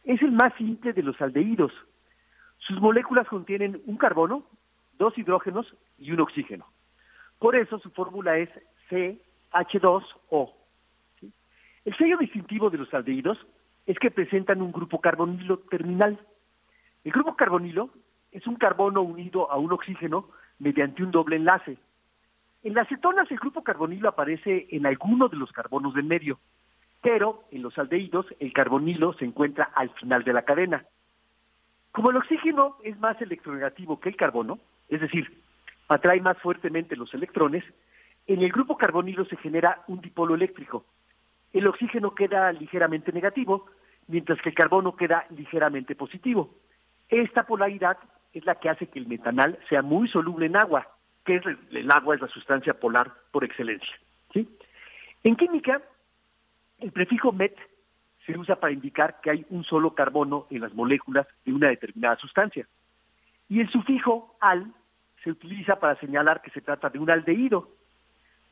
Es 0.04 0.22
el 0.22 0.32
más 0.32 0.54
simple 0.58 0.94
de 0.94 1.04
los 1.04 1.20
aldehídos. 1.22 1.72
Sus 2.58 2.82
moléculas 2.82 3.28
contienen 3.28 3.82
un 3.86 3.98
carbono, 3.98 4.44
dos 4.98 5.18
hidrógenos 5.18 5.74
y 5.98 6.12
un 6.12 6.20
oxígeno. 6.22 6.66
Por 7.38 7.56
eso 7.56 7.80
su 7.80 7.90
fórmula 7.92 8.38
es 8.38 8.50
CH2O. 8.90 10.54
El 11.86 11.98
sello 11.98 12.18
distintivo 12.18 12.70
de 12.70 12.78
los 12.78 12.94
aldehídos 12.94 13.38
es 13.86 13.98
que 13.98 14.12
presentan 14.12 14.62
un 14.62 14.72
grupo 14.72 15.00
carbonilo 15.00 15.60
terminal. 15.60 16.20
El 17.04 17.12
grupo 17.12 17.36
carbonilo 17.36 17.90
es 18.32 18.46
un 18.46 18.56
carbono 18.56 19.02
unido 19.02 19.50
a 19.52 19.58
un 19.58 19.72
oxígeno 19.72 20.30
mediante 20.60 21.04
un 21.04 21.12
doble 21.12 21.38
enlace. 21.38 21.78
En 22.62 22.74
las 22.74 22.90
cetonas 22.90 23.32
el 23.32 23.38
grupo 23.38 23.64
carbonilo 23.64 24.10
aparece 24.10 24.68
en 24.72 24.86
alguno 24.86 25.30
de 25.30 25.38
los 25.38 25.52
carbonos 25.52 25.94
del 25.94 26.04
medio, 26.04 26.40
pero 27.02 27.46
en 27.52 27.62
los 27.62 27.78
aldehídos 27.78 28.26
el 28.40 28.52
carbonilo 28.52 29.14
se 29.14 29.26
encuentra 29.26 29.72
al 29.76 29.90
final 29.92 30.24
de 30.26 30.34
la 30.34 30.42
cadena. 30.42 30.86
Como 31.94 32.12
el 32.12 32.18
oxígeno 32.18 32.76
es 32.84 33.00
más 33.00 33.22
electronegativo 33.22 34.00
que 34.00 34.10
el 34.10 34.18
carbono, 34.18 34.60
es 34.90 35.00
decir, 35.00 35.42
atrae 35.88 36.20
más 36.20 36.38
fuertemente 36.40 36.98
los 36.98 37.14
electrones, 37.14 37.64
en 38.28 38.42
el 38.42 38.52
grupo 38.52 38.78
carbonilo 38.78 39.24
se 39.26 39.38
genera 39.38 39.84
un 39.88 40.02
dipolo 40.02 40.36
eléctrico. 40.36 40.86
El 41.54 41.66
oxígeno 41.66 42.14
queda 42.14 42.52
ligeramente 42.52 43.14
negativo, 43.14 43.68
mientras 44.08 44.40
que 44.42 44.50
el 44.50 44.56
carbono 44.56 44.98
queda 44.98 45.26
ligeramente 45.30 45.96
positivo. 45.96 46.54
Esta 47.08 47.44
polaridad 47.44 47.98
es 48.34 48.46
la 48.46 48.56
que 48.56 48.70
hace 48.70 48.88
que 48.88 49.00
el 49.00 49.08
metanal 49.08 49.58
sea 49.70 49.82
muy 49.82 50.10
soluble 50.10 50.46
en 50.46 50.58
agua, 50.58 50.88
que 51.26 51.36
es 51.36 51.44
el, 51.46 51.92
agua 51.92 52.16
es 52.16 52.22
la 52.22 52.28
sustancia 52.28 52.74
polar 52.74 53.12
por 53.32 53.44
excelencia. 53.44 53.96
En 55.24 55.36
química, 55.36 55.82
el 56.80 56.92
prefijo 56.92 57.32
met 57.32 57.56
se 58.26 58.38
usa 58.38 58.56
para 58.56 58.74
indicar 58.74 59.20
que 59.22 59.32
hay 59.32 59.46
un 59.50 59.64
solo 59.64 59.94
carbono 59.94 60.48
en 60.50 60.62
las 60.62 60.74
moléculas 60.74 61.28
de 61.46 61.54
una 61.54 61.68
determinada 61.68 62.16
sustancia. 62.18 62.68
Y 63.50 63.60
el 63.60 63.70
sufijo 63.70 64.38
al 64.40 64.72
se 65.24 65.32
utiliza 65.32 65.80
para 65.80 66.00
señalar 66.00 66.42
que 66.42 66.52
se 66.52 66.62
trata 66.62 66.90
de 66.90 67.00
un 67.00 67.10
aldehído. 67.10 67.70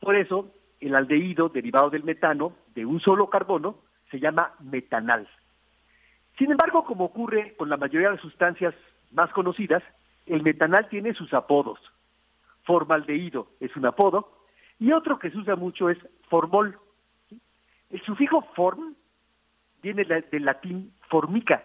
Por 0.00 0.16
eso, 0.16 0.52
el 0.80 0.94
aldehído 0.94 1.48
derivado 1.48 1.90
del 1.90 2.04
metano 2.04 2.52
de 2.74 2.84
un 2.84 3.00
solo 3.00 3.30
carbono 3.30 3.78
se 4.10 4.20
llama 4.20 4.52
metanal. 4.60 5.28
Sin 6.36 6.50
embargo, 6.50 6.84
como 6.84 7.04
ocurre 7.04 7.54
con 7.56 7.68
la 7.68 7.76
mayoría 7.76 8.08
de 8.08 8.14
las 8.14 8.22
sustancias 8.22 8.74
más 9.12 9.30
conocidas, 9.30 9.82
el 10.26 10.42
metanal 10.42 10.88
tiene 10.88 11.14
sus 11.14 11.32
apodos. 11.34 11.80
Formaldehído 12.68 13.48
es 13.60 13.74
un 13.76 13.86
apodo 13.86 14.30
y 14.78 14.92
otro 14.92 15.18
que 15.18 15.30
se 15.30 15.38
usa 15.38 15.56
mucho 15.56 15.88
es 15.88 15.96
formol. 16.28 16.78
El 17.88 18.02
sufijo 18.02 18.42
form 18.54 18.94
viene 19.82 20.04
del 20.04 20.44
latín 20.44 20.92
formica, 21.08 21.64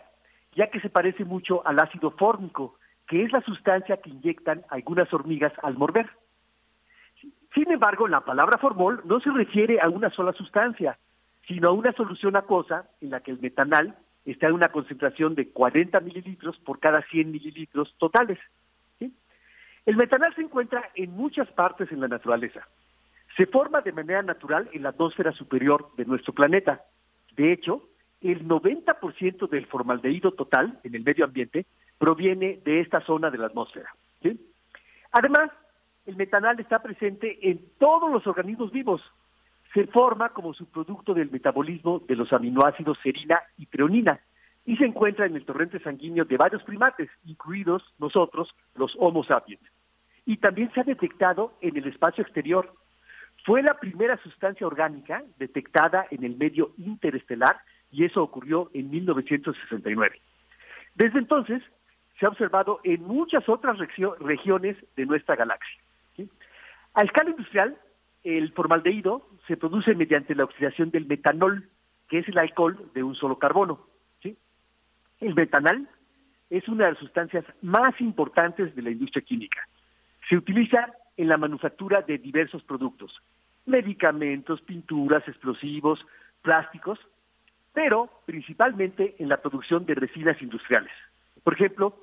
ya 0.55 0.69
que 0.69 0.79
se 0.79 0.89
parece 0.89 1.25
mucho 1.25 1.61
al 1.67 1.77
ácido 1.81 2.11
fórmico, 2.11 2.77
que 3.05 3.21
es 3.21 3.33
la 3.33 3.41
sustancia 3.41 3.97
que 3.97 4.11
inyectan 4.11 4.63
algunas 4.69 5.13
hormigas 5.13 5.51
al 5.61 5.77
morder. 5.77 6.09
Sin 7.53 7.69
embargo, 7.69 8.07
la 8.07 8.21
palabra 8.21 8.57
formol 8.57 9.01
no 9.03 9.19
se 9.19 9.29
refiere 9.29 9.81
a 9.81 9.89
una 9.89 10.09
sola 10.09 10.31
sustancia, 10.31 10.97
sino 11.49 11.67
a 11.67 11.73
una 11.73 11.91
solución 11.91 12.37
acuosa 12.37 12.87
en 13.01 13.09
la 13.09 13.19
que 13.19 13.31
el 13.31 13.41
metanal 13.41 13.97
está 14.23 14.47
en 14.47 14.53
una 14.53 14.71
concentración 14.71 15.35
de 15.35 15.49
40 15.49 15.99
mililitros 15.99 16.57
por 16.59 16.79
cada 16.79 17.01
100 17.01 17.29
mililitros 17.29 17.93
totales. 17.97 18.39
El 19.85 19.97
metanal 19.97 20.33
se 20.35 20.41
encuentra 20.41 20.89
en 20.95 21.11
muchas 21.11 21.49
partes 21.51 21.91
en 21.91 21.99
la 21.99 22.07
naturaleza. 22.07 22.67
Se 23.35 23.45
forma 23.47 23.81
de 23.81 23.91
manera 23.91 24.21
natural 24.21 24.69
en 24.73 24.83
la 24.83 24.89
atmósfera 24.89 25.31
superior 25.31 25.89
de 25.97 26.05
nuestro 26.05 26.33
planeta. 26.33 26.83
De 27.35 27.51
hecho, 27.51 27.83
el 28.21 28.47
90% 28.47 29.49
del 29.49 29.65
formaldehído 29.65 30.31
total 30.31 30.79
en 30.83 30.95
el 30.95 31.03
medio 31.03 31.25
ambiente 31.25 31.65
proviene 31.97 32.61
de 32.63 32.79
esta 32.79 33.01
zona 33.01 33.29
de 33.29 33.37
la 33.37 33.47
atmósfera. 33.47 33.93
Además, 35.11 35.51
el 36.05 36.15
metanal 36.15 36.59
está 36.59 36.81
presente 36.81 37.49
en 37.49 37.61
todos 37.77 38.11
los 38.11 38.25
organismos 38.25 38.71
vivos. 38.71 39.01
Se 39.73 39.87
forma 39.87 40.29
como 40.29 40.53
subproducto 40.53 41.13
del 41.13 41.31
metabolismo 41.31 41.99
de 42.07 42.15
los 42.15 42.31
aminoácidos 42.31 42.97
serina 43.03 43.41
y 43.57 43.65
treonina 43.65 44.19
y 44.65 44.77
se 44.77 44.85
encuentra 44.85 45.25
en 45.25 45.35
el 45.35 45.45
torrente 45.45 45.79
sanguíneo 45.79 46.25
de 46.25 46.37
varios 46.37 46.63
primates, 46.63 47.09
incluidos 47.25 47.83
nosotros, 47.99 48.55
los 48.75 48.95
Homo 48.97 49.23
sapiens. 49.23 49.61
Y 50.25 50.37
también 50.37 50.71
se 50.73 50.79
ha 50.79 50.83
detectado 50.83 51.53
en 51.61 51.75
el 51.75 51.87
espacio 51.87 52.23
exterior. 52.23 52.73
Fue 53.45 53.61
la 53.61 53.77
primera 53.79 54.17
sustancia 54.23 54.65
orgánica 54.65 55.23
detectada 55.37 56.07
en 56.11 56.23
el 56.23 56.37
medio 56.37 56.71
interestelar 56.77 57.57
y 57.91 58.05
eso 58.05 58.23
ocurrió 58.23 58.69
en 58.73 58.89
1969. 58.89 60.21
Desde 60.95 61.19
entonces, 61.19 61.61
se 62.19 62.25
ha 62.25 62.29
observado 62.29 62.79
en 62.83 63.03
muchas 63.03 63.49
otras 63.49 63.77
regio- 63.77 64.15
regiones 64.19 64.77
de 64.95 65.05
nuestra 65.05 65.35
galaxia. 65.35 65.81
¿sí? 66.15 66.29
A 66.93 67.03
escala 67.03 67.31
industrial, 67.31 67.77
el 68.23 68.53
formaldehído 68.53 69.27
se 69.47 69.57
produce 69.57 69.93
mediante 69.95 70.35
la 70.35 70.45
oxidación 70.45 70.91
del 70.91 71.05
metanol, 71.05 71.69
que 72.07 72.19
es 72.19 72.27
el 72.29 72.37
alcohol 72.37 72.91
de 72.93 73.03
un 73.03 73.15
solo 73.15 73.37
carbono. 73.39 73.85
El 75.23 75.35
metanal 75.35 75.87
es 76.49 76.67
una 76.67 76.83
de 76.83 76.91
las 76.91 76.99
sustancias 76.99 77.45
más 77.61 77.99
importantes 78.01 78.75
de 78.75 78.81
la 78.81 78.91
industria 78.91 79.23
química. 79.23 79.65
Se 80.27 80.35
utiliza 80.35 80.91
en 81.15 81.29
la 81.29 81.37
manufactura 81.37 82.01
de 82.01 82.17
diversos 82.17 82.61
productos, 82.63 83.21
medicamentos, 83.65 84.59
pinturas, 84.61 85.25
explosivos, 85.25 86.05
plásticos, 86.41 86.99
pero 87.71 88.09
principalmente 88.25 89.15
en 89.17 89.29
la 89.29 89.37
producción 89.37 89.85
de 89.85 89.95
resinas 89.95 90.41
industriales. 90.41 90.91
Por 91.41 91.53
ejemplo, 91.53 91.95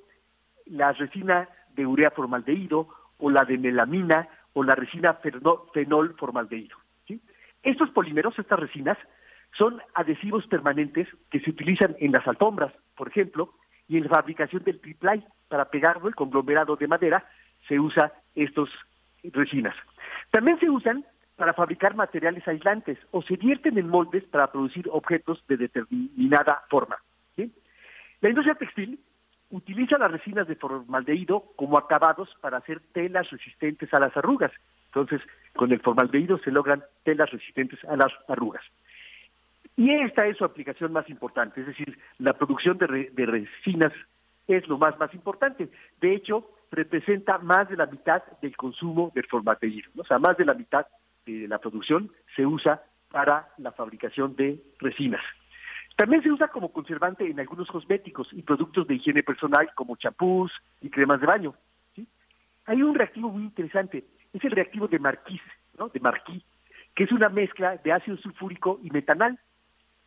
la 0.65 0.93
resina 0.93 1.47
de 1.77 1.85
urea 1.85 2.11
formaldehído 2.13 2.89
o 3.19 3.29
la 3.29 3.45
de 3.45 3.59
melamina 3.59 4.29
o 4.55 4.65
la 4.65 4.75
resina 4.75 5.19
fenol 5.75 6.15
formaldehído. 6.17 6.79
Estos 7.63 7.91
polímeros, 7.91 8.39
estas 8.39 8.59
resinas, 8.59 8.97
son 9.53 9.83
adhesivos 9.95 10.47
permanentes 10.47 11.07
que 11.31 11.41
se 11.41 11.51
utilizan 11.51 11.95
en 11.99 12.13
las 12.13 12.27
alfombras, 12.27 12.73
por 13.01 13.09
ejemplo, 13.09 13.55
y 13.89 13.97
en 13.97 14.03
la 14.05 14.11
fabricación 14.11 14.63
del 14.63 14.79
triplay 14.79 15.25
para 15.49 15.71
pegarlo, 15.71 16.07
el 16.07 16.15
conglomerado 16.15 16.77
de 16.77 16.87
madera, 16.87 17.25
se 17.67 17.81
usa 17.81 18.13
estos 18.35 18.69
resinas. 19.23 19.75
También 20.31 20.61
se 20.61 20.69
usan 20.69 21.07
para 21.35 21.55
fabricar 21.55 21.95
materiales 21.95 22.47
aislantes 22.47 22.99
o 23.11 23.23
se 23.23 23.37
vierten 23.37 23.79
en 23.79 23.89
moldes 23.89 24.25
para 24.25 24.53
producir 24.53 24.87
objetos 24.93 25.43
de 25.49 25.57
determinada 25.57 26.63
forma. 26.69 26.99
La 28.21 28.29
industria 28.29 28.55
textil 28.57 29.01
utiliza 29.49 29.97
las 29.97 30.13
resinas 30.13 30.47
de 30.47 30.57
formaldehído 30.57 31.55
como 31.57 31.79
acabados 31.79 32.29
para 32.43 32.59
hacer 32.59 32.83
telas 32.93 33.31
resistentes 33.31 33.89
a 33.95 34.01
las 34.01 34.15
arrugas. 34.15 34.53
Entonces, 34.89 35.23
con 35.57 35.73
el 35.73 35.81
formaldehído 35.81 36.37
se 36.41 36.51
logran 36.51 36.85
telas 37.03 37.31
resistentes 37.31 37.83
a 37.87 37.97
las 37.97 38.13
arrugas. 38.29 38.63
Y 39.81 39.91
esta 39.93 40.27
es 40.27 40.37
su 40.37 40.45
aplicación 40.45 40.93
más 40.93 41.09
importante, 41.09 41.63
es 41.63 41.67
decir, 41.69 41.99
la 42.19 42.35
producción 42.35 42.77
de, 42.77 42.87
re- 42.87 43.11
de 43.15 43.25
resinas 43.25 43.95
es 44.47 44.69
lo 44.69 44.77
más, 44.77 44.99
más 44.99 45.15
importante. 45.15 45.71
De 46.03 46.15
hecho, 46.15 46.51
representa 46.71 47.39
más 47.39 47.67
de 47.71 47.79
la 47.79 47.87
mitad 47.87 48.23
del 48.43 48.55
consumo 48.59 49.11
del 49.15 49.25
formaldehído. 49.27 49.89
¿no? 49.95 50.03
O 50.03 50.05
sea, 50.05 50.19
más 50.19 50.37
de 50.37 50.45
la 50.45 50.53
mitad 50.53 50.87
de 51.25 51.49
la 51.49 51.59
producción 51.59 52.13
se 52.37 52.45
usa 52.45 52.83
para 53.11 53.49
la 53.57 53.73
fabricación 53.73 54.37
de 54.37 54.61
resinas. 54.81 55.23
También 55.97 56.23
se 56.23 56.31
usa 56.31 56.49
como 56.49 56.71
conservante 56.73 57.25
en 57.27 57.41
algunos 57.41 57.69
cosméticos 57.69 58.29
y 58.35 58.43
productos 58.43 58.87
de 58.87 58.97
higiene 58.97 59.23
personal 59.23 59.71
como 59.75 59.97
champús 59.97 60.53
y 60.83 60.91
cremas 60.91 61.23
de 61.23 61.27
baño. 61.27 61.55
¿sí? 61.97 62.07
Hay 62.67 62.83
un 62.83 62.95
reactivo 62.95 63.31
muy 63.31 63.45
interesante, 63.45 64.05
es 64.35 64.45
el 64.45 64.51
reactivo 64.51 64.89
de 64.89 64.99
Marquis, 64.99 65.41
¿no? 65.79 65.89
de 65.89 66.01
Marquis, 66.01 66.43
que 66.95 67.05
es 67.05 67.13
una 67.13 67.31
mezcla 67.31 67.79
de 67.79 67.93
ácido 67.95 68.19
sulfúrico 68.19 68.79
y 68.83 68.91
metanal 68.91 69.39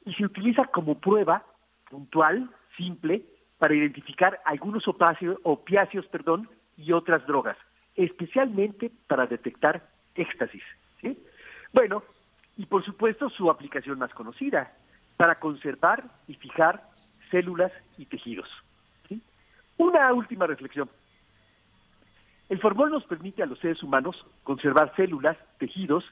y 0.05 0.13
se 0.13 0.25
utiliza 0.25 0.65
como 0.65 0.99
prueba 0.99 1.45
puntual, 1.89 2.49
simple, 2.75 3.23
para 3.57 3.75
identificar 3.75 4.41
algunos 4.45 4.87
opiáceos, 4.87 5.37
opiáceos 5.43 6.05
perdón, 6.07 6.49
y 6.75 6.91
otras 6.91 7.25
drogas, 7.27 7.57
especialmente 7.95 8.91
para 9.07 9.27
detectar 9.27 9.87
éxtasis. 10.15 10.63
¿sí? 11.01 11.17
Bueno, 11.71 12.03
y 12.57 12.65
por 12.65 12.83
supuesto 12.83 13.29
su 13.29 13.49
aplicación 13.49 13.99
más 13.99 14.13
conocida, 14.13 14.73
para 15.17 15.39
conservar 15.39 16.03
y 16.27 16.33
fijar 16.35 16.89
células 17.29 17.71
y 17.97 18.05
tejidos. 18.05 18.49
¿sí? 19.07 19.21
Una 19.77 20.11
última 20.13 20.47
reflexión. 20.47 20.89
El 22.49 22.59
formol 22.59 22.91
nos 22.91 23.05
permite 23.05 23.41
a 23.41 23.45
los 23.45 23.59
seres 23.59 23.81
humanos 23.83 24.25
conservar 24.43 24.95
células, 24.95 25.37
tejidos 25.59 26.03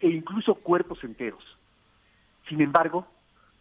e 0.00 0.08
incluso 0.08 0.54
cuerpos 0.54 1.02
enteros. 1.04 1.44
Sin 2.48 2.60
embargo, 2.60 3.06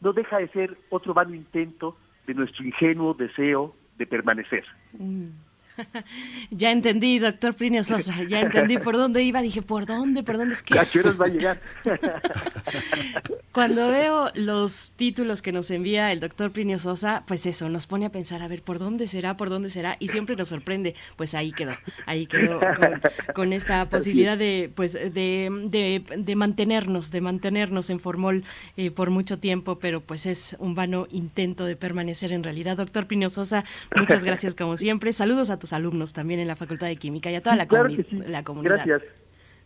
no 0.05 0.13
deja 0.13 0.37
de 0.37 0.47
ser 0.49 0.77
otro 0.91 1.15
vano 1.15 1.33
intento 1.33 1.97
de 2.27 2.35
nuestro 2.35 2.63
ingenuo 2.63 3.15
deseo 3.15 3.75
de 3.97 4.05
permanecer. 4.05 4.63
Mm. 4.93 5.29
Ya 6.51 6.71
entendí, 6.71 7.19
doctor 7.19 7.55
Plinio 7.55 7.83
Sosa, 7.83 8.23
ya 8.23 8.41
entendí 8.41 8.77
por 8.77 8.95
dónde 8.95 9.23
iba. 9.23 9.41
Dije, 9.41 9.61
¿por 9.61 9.85
dónde? 9.85 10.23
¿Por 10.23 10.37
dónde 10.37 10.55
es 10.55 10.63
que? 10.63 10.79
¿A 10.79 10.85
qué 10.85 10.99
horas 10.99 11.19
va 11.19 11.25
a 11.25 11.29
llegar? 11.29 11.59
Cuando 13.51 13.87
veo 13.89 14.31
los 14.35 14.91
títulos 14.95 15.41
que 15.41 15.51
nos 15.53 15.71
envía 15.71 16.11
el 16.11 16.19
doctor 16.19 16.51
Plinio 16.51 16.77
Sosa, 16.77 17.23
pues 17.25 17.45
eso, 17.45 17.69
nos 17.69 17.87
pone 17.87 18.05
a 18.05 18.11
pensar, 18.11 18.43
a 18.43 18.47
ver, 18.47 18.61
¿por 18.61 18.79
dónde 18.79 19.07
será? 19.07 19.37
¿Por 19.37 19.49
dónde 19.49 19.69
será? 19.69 19.95
Y 19.99 20.09
siempre 20.09 20.35
nos 20.35 20.49
sorprende. 20.49 20.95
Pues 21.15 21.33
ahí 21.33 21.51
quedó, 21.51 21.73
ahí 22.05 22.27
quedó 22.27 22.59
con, 22.59 23.01
con 23.33 23.53
esta 23.53 23.89
posibilidad 23.89 24.37
de, 24.37 24.71
pues, 24.75 24.93
de, 24.93 25.49
de, 25.69 26.03
de 26.17 26.35
mantenernos, 26.35 27.11
de 27.11 27.21
mantenernos 27.21 27.89
en 27.89 27.99
Formol 27.99 28.43
eh, 28.75 28.91
por 28.91 29.09
mucho 29.09 29.39
tiempo, 29.39 29.79
pero 29.79 30.01
pues 30.01 30.25
es 30.25 30.55
un 30.59 30.75
vano 30.75 31.07
intento 31.09 31.65
de 31.65 31.75
permanecer 31.75 32.33
en 32.33 32.43
realidad. 32.43 32.77
Doctor 32.77 33.07
Plinio 33.07 33.29
Sosa, 33.29 33.63
muchas 33.97 34.23
gracias 34.23 34.53
como 34.53 34.75
siempre. 34.75 35.13
Saludos 35.13 35.49
a 35.49 35.59
tus 35.65 35.73
alumnos 35.73 36.13
también 36.13 36.39
en 36.39 36.47
la 36.47 36.55
Facultad 36.55 36.85
de 36.85 36.95
Química 36.95 37.31
y 37.31 37.35
a 37.35 37.41
toda 37.41 37.55
la, 37.55 37.65
Claro 37.67 37.89
comuni- 37.89 37.95
que 37.95 38.03
sí. 38.03 38.17
la 38.27 38.43
comunidad. 38.43 38.75
Gracias. 38.85 39.01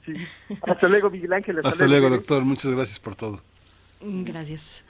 Sí. 0.05 0.13
Hasta 0.61 0.87
luego, 0.87 1.09
Miguel 1.09 1.33
Ángel. 1.33 1.59
Hasta 1.61 1.87
luego, 1.87 2.09
doctor. 2.09 2.45
Muchas 2.45 2.71
gracias 2.71 2.99
por 2.99 3.15
todo. 3.17 3.41
Gracias. 4.01 4.85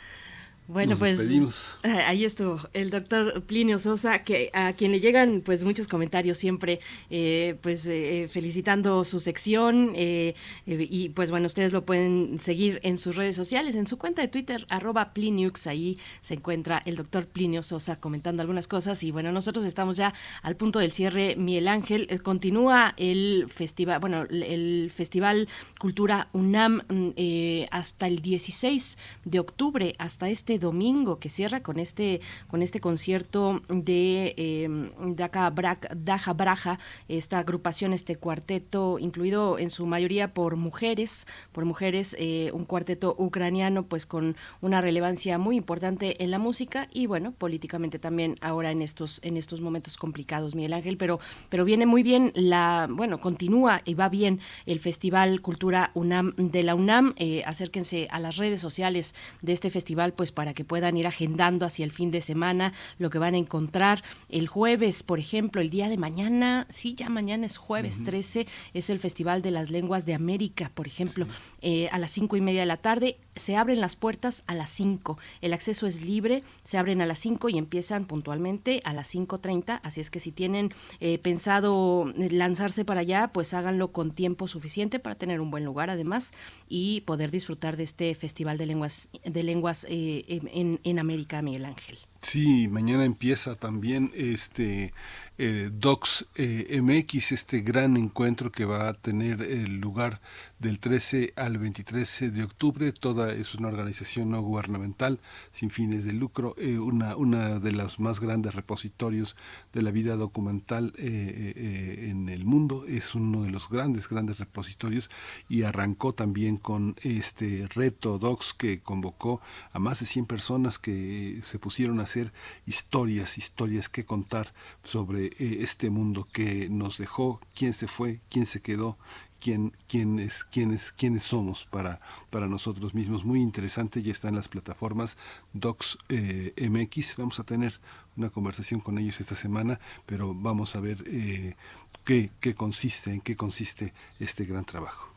Bueno, 0.72 0.92
Nos 0.92 1.00
pues 1.00 1.18
despedimos. 1.18 1.72
eh, 1.82 1.90
ahí 2.06 2.24
estuvo 2.26 2.60
el 2.74 2.92
doctor 2.92 3.42
Plinio 3.42 3.80
Sosa, 3.80 4.20
que 4.24 4.52
a 4.54 4.74
quien 4.74 4.92
le 4.92 5.00
llegan 5.00 5.42
pues 5.44 5.64
muchos 5.64 5.88
comentarios 5.88 6.38
siempre, 6.38 6.80
eh, 7.10 7.58
pues 7.64 7.88
eh, 7.88 8.30
felicitando 8.32 9.04
su 9.04 9.20
sección 9.20 9.94
eh, 9.96 10.36
y 10.68 11.10
pues 11.10 11.32
bueno, 11.32 11.48
ustedes 11.48 11.74
lo 11.74 11.88
pueden 11.88 12.38
seguir 12.38 12.80
en 12.84 13.00
sus 13.00 13.16
redes 13.16 13.36
sociales, 13.36 13.76
en 13.76 13.88
su 13.88 13.98
cuenta 13.98 14.22
de 14.22 14.28
Twitter, 14.28 14.68
arroba 14.70 15.12
Pliniux, 15.12 15.66
ahí 15.66 15.98
se 16.22 16.36
encuentra 16.36 16.84
el 16.86 16.98
doctor 16.98 17.26
Plinio 17.26 17.64
Sosa 17.64 18.00
comentando 18.00 18.42
algunas 18.44 18.68
cosas 18.68 19.02
y 19.04 19.10
bueno, 19.10 19.32
nosotros 19.32 19.66
estamos 19.66 19.98
ya 19.98 20.14
al 20.44 20.56
punto 20.56 20.78
del 20.78 20.92
cierre, 20.92 21.36
Miguel 21.36 21.68
Ángel, 21.68 22.22
continúa 22.22 22.94
el 22.98 23.48
festival, 23.50 24.00
bueno, 24.02 24.28
el 24.30 24.92
Festival 24.94 25.48
Cultura 25.80 26.30
UNAM 26.34 26.84
mm, 26.88 27.10
eh, 27.16 27.68
hasta 27.72 28.06
el 28.06 28.22
16 28.22 29.00
de 29.26 29.40
octubre, 29.40 29.96
hasta 29.98 30.30
este 30.30 30.59
domingo 30.60 31.20
que 31.20 31.30
cierra 31.30 31.62
con 31.62 31.80
este 31.80 32.22
con 32.48 32.62
este 32.62 32.80
concierto 32.80 33.62
de 33.70 34.34
eh, 34.38 34.70
Daca 35.16 35.50
Bra- 35.54 35.80
Daja 35.96 36.34
Braja, 36.34 36.80
esta 37.08 37.40
agrupación, 37.40 37.94
este 37.94 38.16
cuarteto, 38.16 39.00
incluido 39.00 39.58
en 39.60 39.70
su 39.70 39.86
mayoría 39.86 40.34
por 40.34 40.56
mujeres, 40.56 41.26
por 41.52 41.66
mujeres, 41.66 42.16
eh, 42.20 42.52
un 42.54 42.66
cuarteto 42.66 43.16
ucraniano, 43.18 43.84
pues 43.84 44.06
con 44.06 44.36
una 44.62 44.82
relevancia 44.82 45.38
muy 45.38 45.56
importante 45.56 46.24
en 46.24 46.32
la 46.32 46.40
música 46.40 46.88
y 46.94 47.06
bueno, 47.08 47.32
políticamente 47.32 48.00
también 48.00 48.36
ahora 48.42 48.72
en 48.72 48.82
estos 48.82 49.20
en 49.24 49.38
estos 49.38 49.62
momentos 49.62 49.98
complicados, 49.98 50.56
Miguel 50.56 50.74
Ángel, 50.74 50.98
pero 50.98 51.20
pero 51.50 51.66
viene 51.66 51.86
muy 51.86 52.04
bien 52.04 52.32
la, 52.36 52.88
bueno, 52.90 53.20
continúa 53.20 53.82
y 53.86 53.94
va 53.94 54.10
bien 54.10 54.40
el 54.66 54.80
Festival 54.80 55.42
Cultura 55.42 55.92
UNAM 55.94 56.34
de 56.36 56.64
la 56.64 56.76
UNAM. 56.76 57.14
Eh, 57.18 57.44
acérquense 57.46 58.08
a 58.12 58.20
las 58.20 58.38
redes 58.38 58.62
sociales 58.62 59.16
de 59.42 59.54
este 59.54 59.70
festival, 59.70 60.14
pues 60.14 60.32
para 60.32 60.49
que 60.54 60.66
puedan 60.66 60.98
ir 60.98 61.08
agendando 61.08 61.66
hacia 61.66 61.86
el 61.86 61.92
fin 61.92 62.12
de 62.12 62.22
semana 62.22 62.74
lo 62.98 63.10
que 63.10 63.20
van 63.20 63.36
a 63.36 63.38
encontrar. 63.38 64.04
El 64.30 64.48
jueves, 64.48 65.04
por 65.04 65.20
ejemplo, 65.20 65.62
el 65.62 65.70
día 65.70 65.90
de 65.90 65.98
mañana, 65.98 66.68
sí, 66.70 66.96
ya 66.96 67.10
mañana 67.10 67.46
es 67.46 67.58
jueves 67.58 68.04
13, 68.04 68.48
es 68.74 68.90
el 68.90 69.00
Festival 69.00 69.42
de 69.42 69.52
las 69.52 69.70
Lenguas 69.70 70.06
de 70.06 70.14
América, 70.14 70.72
por 70.74 70.88
ejemplo, 70.88 71.28
eh, 71.62 71.90
a 71.92 72.00
las 72.00 72.12
cinco 72.12 72.38
y 72.38 72.42
media 72.42 72.62
de 72.62 72.66
la 72.66 72.78
tarde. 72.78 73.18
Se 73.40 73.56
abren 73.56 73.82
las 73.82 73.96
puertas 73.96 74.44
a 74.48 74.54
las 74.54 74.70
5. 74.70 75.18
El 75.42 75.54
acceso 75.54 75.88
es 75.88 76.04
libre, 76.04 76.44
se 76.64 76.78
abren 76.78 77.02
a 77.02 77.06
las 77.06 77.20
5 77.20 77.50
y 77.50 77.58
empiezan 77.58 78.06
puntualmente 78.06 78.82
a 78.84 78.94
las 78.94 79.14
5.30. 79.14 79.80
Así 79.84 80.02
es 80.02 80.10
que 80.10 80.20
si 80.20 80.32
tienen 80.32 80.74
eh, 81.00 81.18
pensado 81.18 82.14
lanzarse 82.16 82.86
para 82.86 83.02
allá, 83.02 83.30
pues 83.34 83.54
háganlo 83.54 83.92
con 83.92 84.12
tiempo 84.12 84.48
suficiente 84.48 85.00
para 85.00 85.16
tener 85.16 85.42
un 85.42 85.52
buen 85.52 85.66
lugar 85.66 85.90
además 85.90 86.32
y 86.68 87.02
poder 87.02 87.32
disfrutar 87.32 87.78
de 87.78 87.84
este 87.84 88.14
Festival 88.16 88.58
de 88.58 88.66
Lenguas, 88.66 89.10
de 89.24 89.44
lenguas 89.44 89.86
eh, 89.90 90.26
en, 90.28 90.80
en 90.84 91.00
América, 91.00 91.42
Miguel 91.42 91.66
Ángel. 91.66 91.98
Sí, 92.22 92.68
mañana 92.68 93.06
empieza 93.06 93.56
también 93.56 94.12
este 94.14 94.94
eh, 95.38 95.70
Docs 95.72 96.26
eh, 96.36 96.82
MX, 96.82 97.32
este 97.32 97.62
gran 97.62 97.96
encuentro 97.96 98.52
que 98.52 98.66
va 98.66 98.90
a 98.90 98.94
tener 98.94 99.42
el 99.42 99.80
lugar 99.80 100.20
del 100.60 100.80
13 100.80 101.34
al 101.38 101.58
23 101.58 102.34
de 102.34 102.44
octubre. 102.44 102.92
Toda 102.92 103.34
es 103.34 103.56
una 103.56 103.70
organización 103.70 104.32
no 104.32 104.42
gubernamental 104.42 105.20
sin 105.52 105.70
fines 105.70 106.04
de 106.04 106.14
lucro, 106.14 106.54
eh, 106.58 106.78
una, 106.78 107.16
una 107.16 107.60
de 107.60 107.72
los 107.72 108.00
más 108.00 108.20
grandes 108.20 108.54
repositorios 108.54 109.36
de 109.74 109.82
la 109.82 109.92
vida 109.92 110.18
documental 110.18 110.94
eh, 110.98 111.54
eh, 111.56 112.10
en 112.10 112.30
el 112.30 112.46
mundo. 112.46 112.86
Es 112.88 113.16
uno 113.16 113.44
de 113.44 113.52
los 113.52 113.70
grandes, 113.70 114.10
grandes 114.10 114.38
repositorios 114.38 115.10
y 115.48 115.64
arrancó 115.64 116.14
también 116.14 116.58
con 116.58 116.96
este 117.02 117.68
reto 117.74 118.20
Docs 118.20 118.54
que 118.54 118.82
convocó 118.82 119.42
a 119.72 119.80
más 119.80 120.02
de 120.02 120.06
100 120.06 120.26
personas 120.26 120.78
que 120.78 121.40
se 121.42 121.58
pusieron 121.58 122.00
a 122.00 122.04
hacer 122.04 122.34
historias, 122.66 123.38
historias 123.38 123.88
que 123.88 124.06
contar 124.06 124.54
sobre 124.84 125.30
este 125.40 125.90
mundo 125.90 126.28
que 126.32 126.70
nos 126.70 126.98
dejó, 126.98 127.40
quién 127.56 127.74
se 127.74 127.88
fue, 127.88 128.20
quién 128.30 128.46
se 128.46 128.62
quedó, 128.62 128.98
quién, 129.40 129.74
quién 129.88 130.20
es, 130.20 130.44
quiénes, 130.44 130.92
quiénes 130.92 131.24
somos 131.24 131.66
para, 131.66 132.00
para 132.30 132.48
nosotros 132.48 132.94
mismos. 132.94 133.26
Muy 133.26 133.42
interesante, 133.42 134.02
ya 134.02 134.12
está 134.12 134.30
en 134.30 134.36
las 134.36 134.48
plataformas 134.48 135.18
Docs 135.54 135.98
eh, 136.10 136.54
MX. 136.70 137.16
Vamos 137.18 137.40
a 137.40 137.44
tener 137.44 137.80
una 138.16 138.30
conversación 138.30 138.80
con 138.80 138.98
ellos 138.98 139.20
esta 139.20 139.36
semana, 139.36 139.80
pero 140.06 140.34
vamos 140.34 140.76
a 140.76 140.80
ver 140.80 141.04
eh, 141.08 141.56
qué, 142.04 142.32
qué 142.40 142.54
consiste, 142.54 143.12
en 143.14 143.22
qué 143.22 143.36
consiste 143.36 143.94
este 144.20 144.46
gran 144.46 144.66
trabajo. 144.66 145.09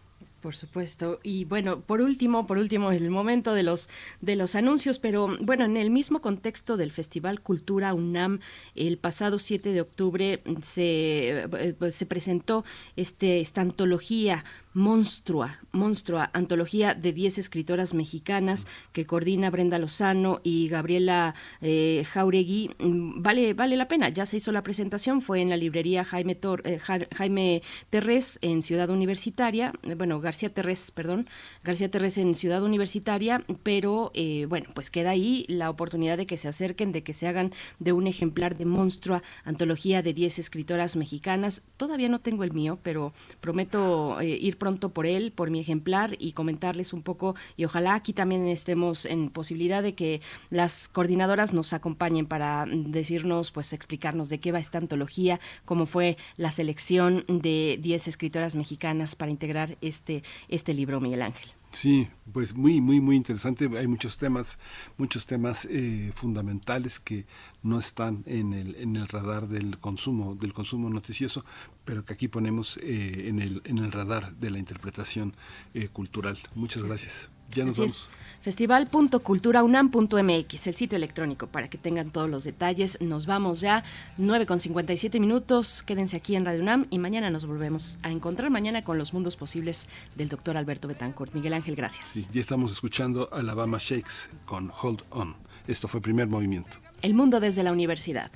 Por 0.42 0.56
supuesto. 0.56 1.20
Y 1.22 1.44
bueno, 1.44 1.82
por 1.82 2.00
último, 2.00 2.48
por 2.48 2.58
último, 2.58 2.90
el 2.90 3.10
momento 3.10 3.54
de 3.54 3.62
los 3.62 3.88
de 4.20 4.34
los 4.34 4.56
anuncios, 4.56 4.98
pero 4.98 5.36
bueno, 5.40 5.64
en 5.64 5.76
el 5.76 5.90
mismo 5.90 6.20
contexto 6.20 6.76
del 6.76 6.90
Festival 6.90 7.40
Cultura 7.42 7.94
UNAM, 7.94 8.40
el 8.74 8.98
pasado 8.98 9.38
7 9.38 9.72
de 9.72 9.80
octubre 9.80 10.42
se, 10.60 11.44
eh, 11.44 11.76
se 11.90 12.06
presentó 12.06 12.64
este, 12.96 13.38
esta 13.38 13.60
antología 13.60 14.44
Monstrua, 14.74 15.58
Monstrua, 15.72 16.30
antología 16.32 16.94
de 16.94 17.12
10 17.12 17.36
escritoras 17.38 17.92
mexicanas 17.92 18.66
que 18.92 19.04
coordina 19.04 19.50
Brenda 19.50 19.78
Lozano 19.78 20.40
y 20.42 20.66
Gabriela 20.68 21.34
eh, 21.60 22.04
Jauregui. 22.10 22.70
Mm, 22.78 23.22
Vale, 23.22 23.52
vale 23.54 23.76
la 23.76 23.86
pena, 23.86 24.08
ya 24.08 24.24
se 24.26 24.38
hizo 24.38 24.50
la 24.50 24.62
presentación, 24.62 25.20
fue 25.20 25.40
en 25.42 25.50
la 25.50 25.56
librería 25.58 26.04
Jaime, 26.04 26.34
Tor- 26.40 26.62
eh, 26.64 26.78
Ja- 26.78 27.06
Jaime 27.14 27.62
Terrés 27.90 28.38
en 28.42 28.62
Ciudad 28.62 28.88
Universitaria, 28.90 29.72
bueno, 29.96 30.18
García 30.32 30.48
Terrés, 30.48 30.90
perdón, 30.90 31.28
García 31.62 31.90
Terrés 31.90 32.16
en 32.16 32.34
Ciudad 32.34 32.62
Universitaria, 32.62 33.44
pero 33.62 34.10
eh, 34.14 34.46
bueno, 34.48 34.70
pues 34.74 34.90
queda 34.90 35.10
ahí 35.10 35.44
la 35.46 35.68
oportunidad 35.68 36.16
de 36.16 36.24
que 36.24 36.38
se 36.38 36.48
acerquen, 36.48 36.90
de 36.90 37.02
que 37.02 37.12
se 37.12 37.28
hagan 37.28 37.52
de 37.80 37.92
un 37.92 38.06
ejemplar 38.06 38.56
de 38.56 38.64
Monstrua, 38.64 39.22
antología 39.44 40.00
de 40.00 40.14
10 40.14 40.38
escritoras 40.38 40.96
mexicanas. 40.96 41.60
Todavía 41.76 42.08
no 42.08 42.18
tengo 42.18 42.44
el 42.44 42.52
mío, 42.52 42.78
pero 42.82 43.12
prometo 43.42 44.22
eh, 44.22 44.38
ir 44.40 44.56
pronto 44.56 44.88
por 44.88 45.04
él, 45.04 45.32
por 45.32 45.50
mi 45.50 45.60
ejemplar 45.60 46.16
y 46.18 46.32
comentarles 46.32 46.94
un 46.94 47.02
poco 47.02 47.34
y 47.58 47.66
ojalá 47.66 47.94
aquí 47.94 48.14
también 48.14 48.48
estemos 48.48 49.04
en 49.04 49.28
posibilidad 49.28 49.82
de 49.82 49.94
que 49.94 50.22
las 50.48 50.88
coordinadoras 50.88 51.52
nos 51.52 51.74
acompañen 51.74 52.24
para 52.24 52.64
decirnos, 52.66 53.50
pues 53.50 53.74
explicarnos 53.74 54.30
de 54.30 54.40
qué 54.40 54.50
va 54.50 54.60
esta 54.60 54.78
antología, 54.78 55.40
cómo 55.66 55.84
fue 55.84 56.16
la 56.38 56.50
selección 56.50 57.26
de 57.28 57.78
10 57.82 58.08
escritoras 58.08 58.56
mexicanas 58.56 59.14
para 59.14 59.30
integrar 59.30 59.76
este, 59.82 60.21
este 60.48 60.74
libro, 60.74 61.00
Miguel 61.00 61.22
Ángel. 61.22 61.48
Sí, 61.72 62.08
pues 62.32 62.54
muy, 62.54 62.82
muy, 62.82 63.00
muy 63.00 63.16
interesante. 63.16 63.68
Hay 63.78 63.86
muchos 63.86 64.18
temas, 64.18 64.58
muchos 64.98 65.26
temas 65.26 65.66
eh, 65.70 66.12
fundamentales 66.14 67.00
que 67.00 67.24
no 67.62 67.78
están 67.78 68.24
en 68.26 68.52
el, 68.52 68.76
en 68.76 68.96
el 68.96 69.08
radar 69.08 69.48
del 69.48 69.78
consumo, 69.78 70.34
del 70.34 70.52
consumo 70.52 70.90
noticioso, 70.90 71.46
pero 71.86 72.04
que 72.04 72.12
aquí 72.12 72.28
ponemos 72.28 72.76
eh, 72.82 73.28
en, 73.28 73.40
el, 73.40 73.62
en 73.64 73.78
el 73.78 73.90
radar 73.90 74.36
de 74.36 74.50
la 74.50 74.58
interpretación 74.58 75.34
eh, 75.72 75.88
cultural. 75.88 76.38
Muchas 76.54 76.82
gracias. 76.82 77.30
Ya 77.54 77.64
nos 77.64 77.74
Así 77.74 77.80
vamos. 77.82 78.10
es. 78.12 78.22
Festival.culturaunam.mx, 78.42 80.66
el 80.66 80.74
sitio 80.74 80.96
electrónico, 80.96 81.46
para 81.46 81.68
que 81.68 81.78
tengan 81.78 82.10
todos 82.10 82.28
los 82.28 82.42
detalles. 82.42 83.00
Nos 83.00 83.26
vamos 83.26 83.60
ya, 83.60 83.84
9 84.18 84.46
con 84.46 84.58
57 84.58 85.20
minutos. 85.20 85.84
Quédense 85.84 86.16
aquí 86.16 86.34
en 86.34 86.44
Radio 86.44 86.60
UNAM 86.60 86.88
y 86.90 86.98
mañana 86.98 87.30
nos 87.30 87.46
volvemos 87.46 88.00
a 88.02 88.10
encontrar 88.10 88.50
mañana 88.50 88.82
con 88.82 88.98
los 88.98 89.14
mundos 89.14 89.36
posibles 89.36 89.86
del 90.16 90.28
doctor 90.28 90.56
Alberto 90.56 90.88
Betancourt. 90.88 91.32
Miguel 91.34 91.54
Ángel, 91.54 91.76
gracias. 91.76 92.08
Sí, 92.08 92.26
ya 92.32 92.40
estamos 92.40 92.72
escuchando 92.72 93.28
Alabama 93.32 93.78
Shakes 93.80 94.28
con 94.44 94.72
Hold 94.82 95.04
On. 95.10 95.36
Esto 95.68 95.86
fue 95.86 96.00
primer 96.00 96.26
movimiento. 96.26 96.78
El 97.00 97.14
mundo 97.14 97.38
desde 97.38 97.62
la 97.62 97.70
universidad. 97.70 98.32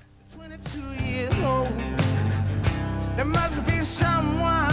years 1.04 1.34
old. 1.42 1.68
There 3.16 3.24
must 3.24 3.56
be 3.66 3.82
someone 3.82 4.72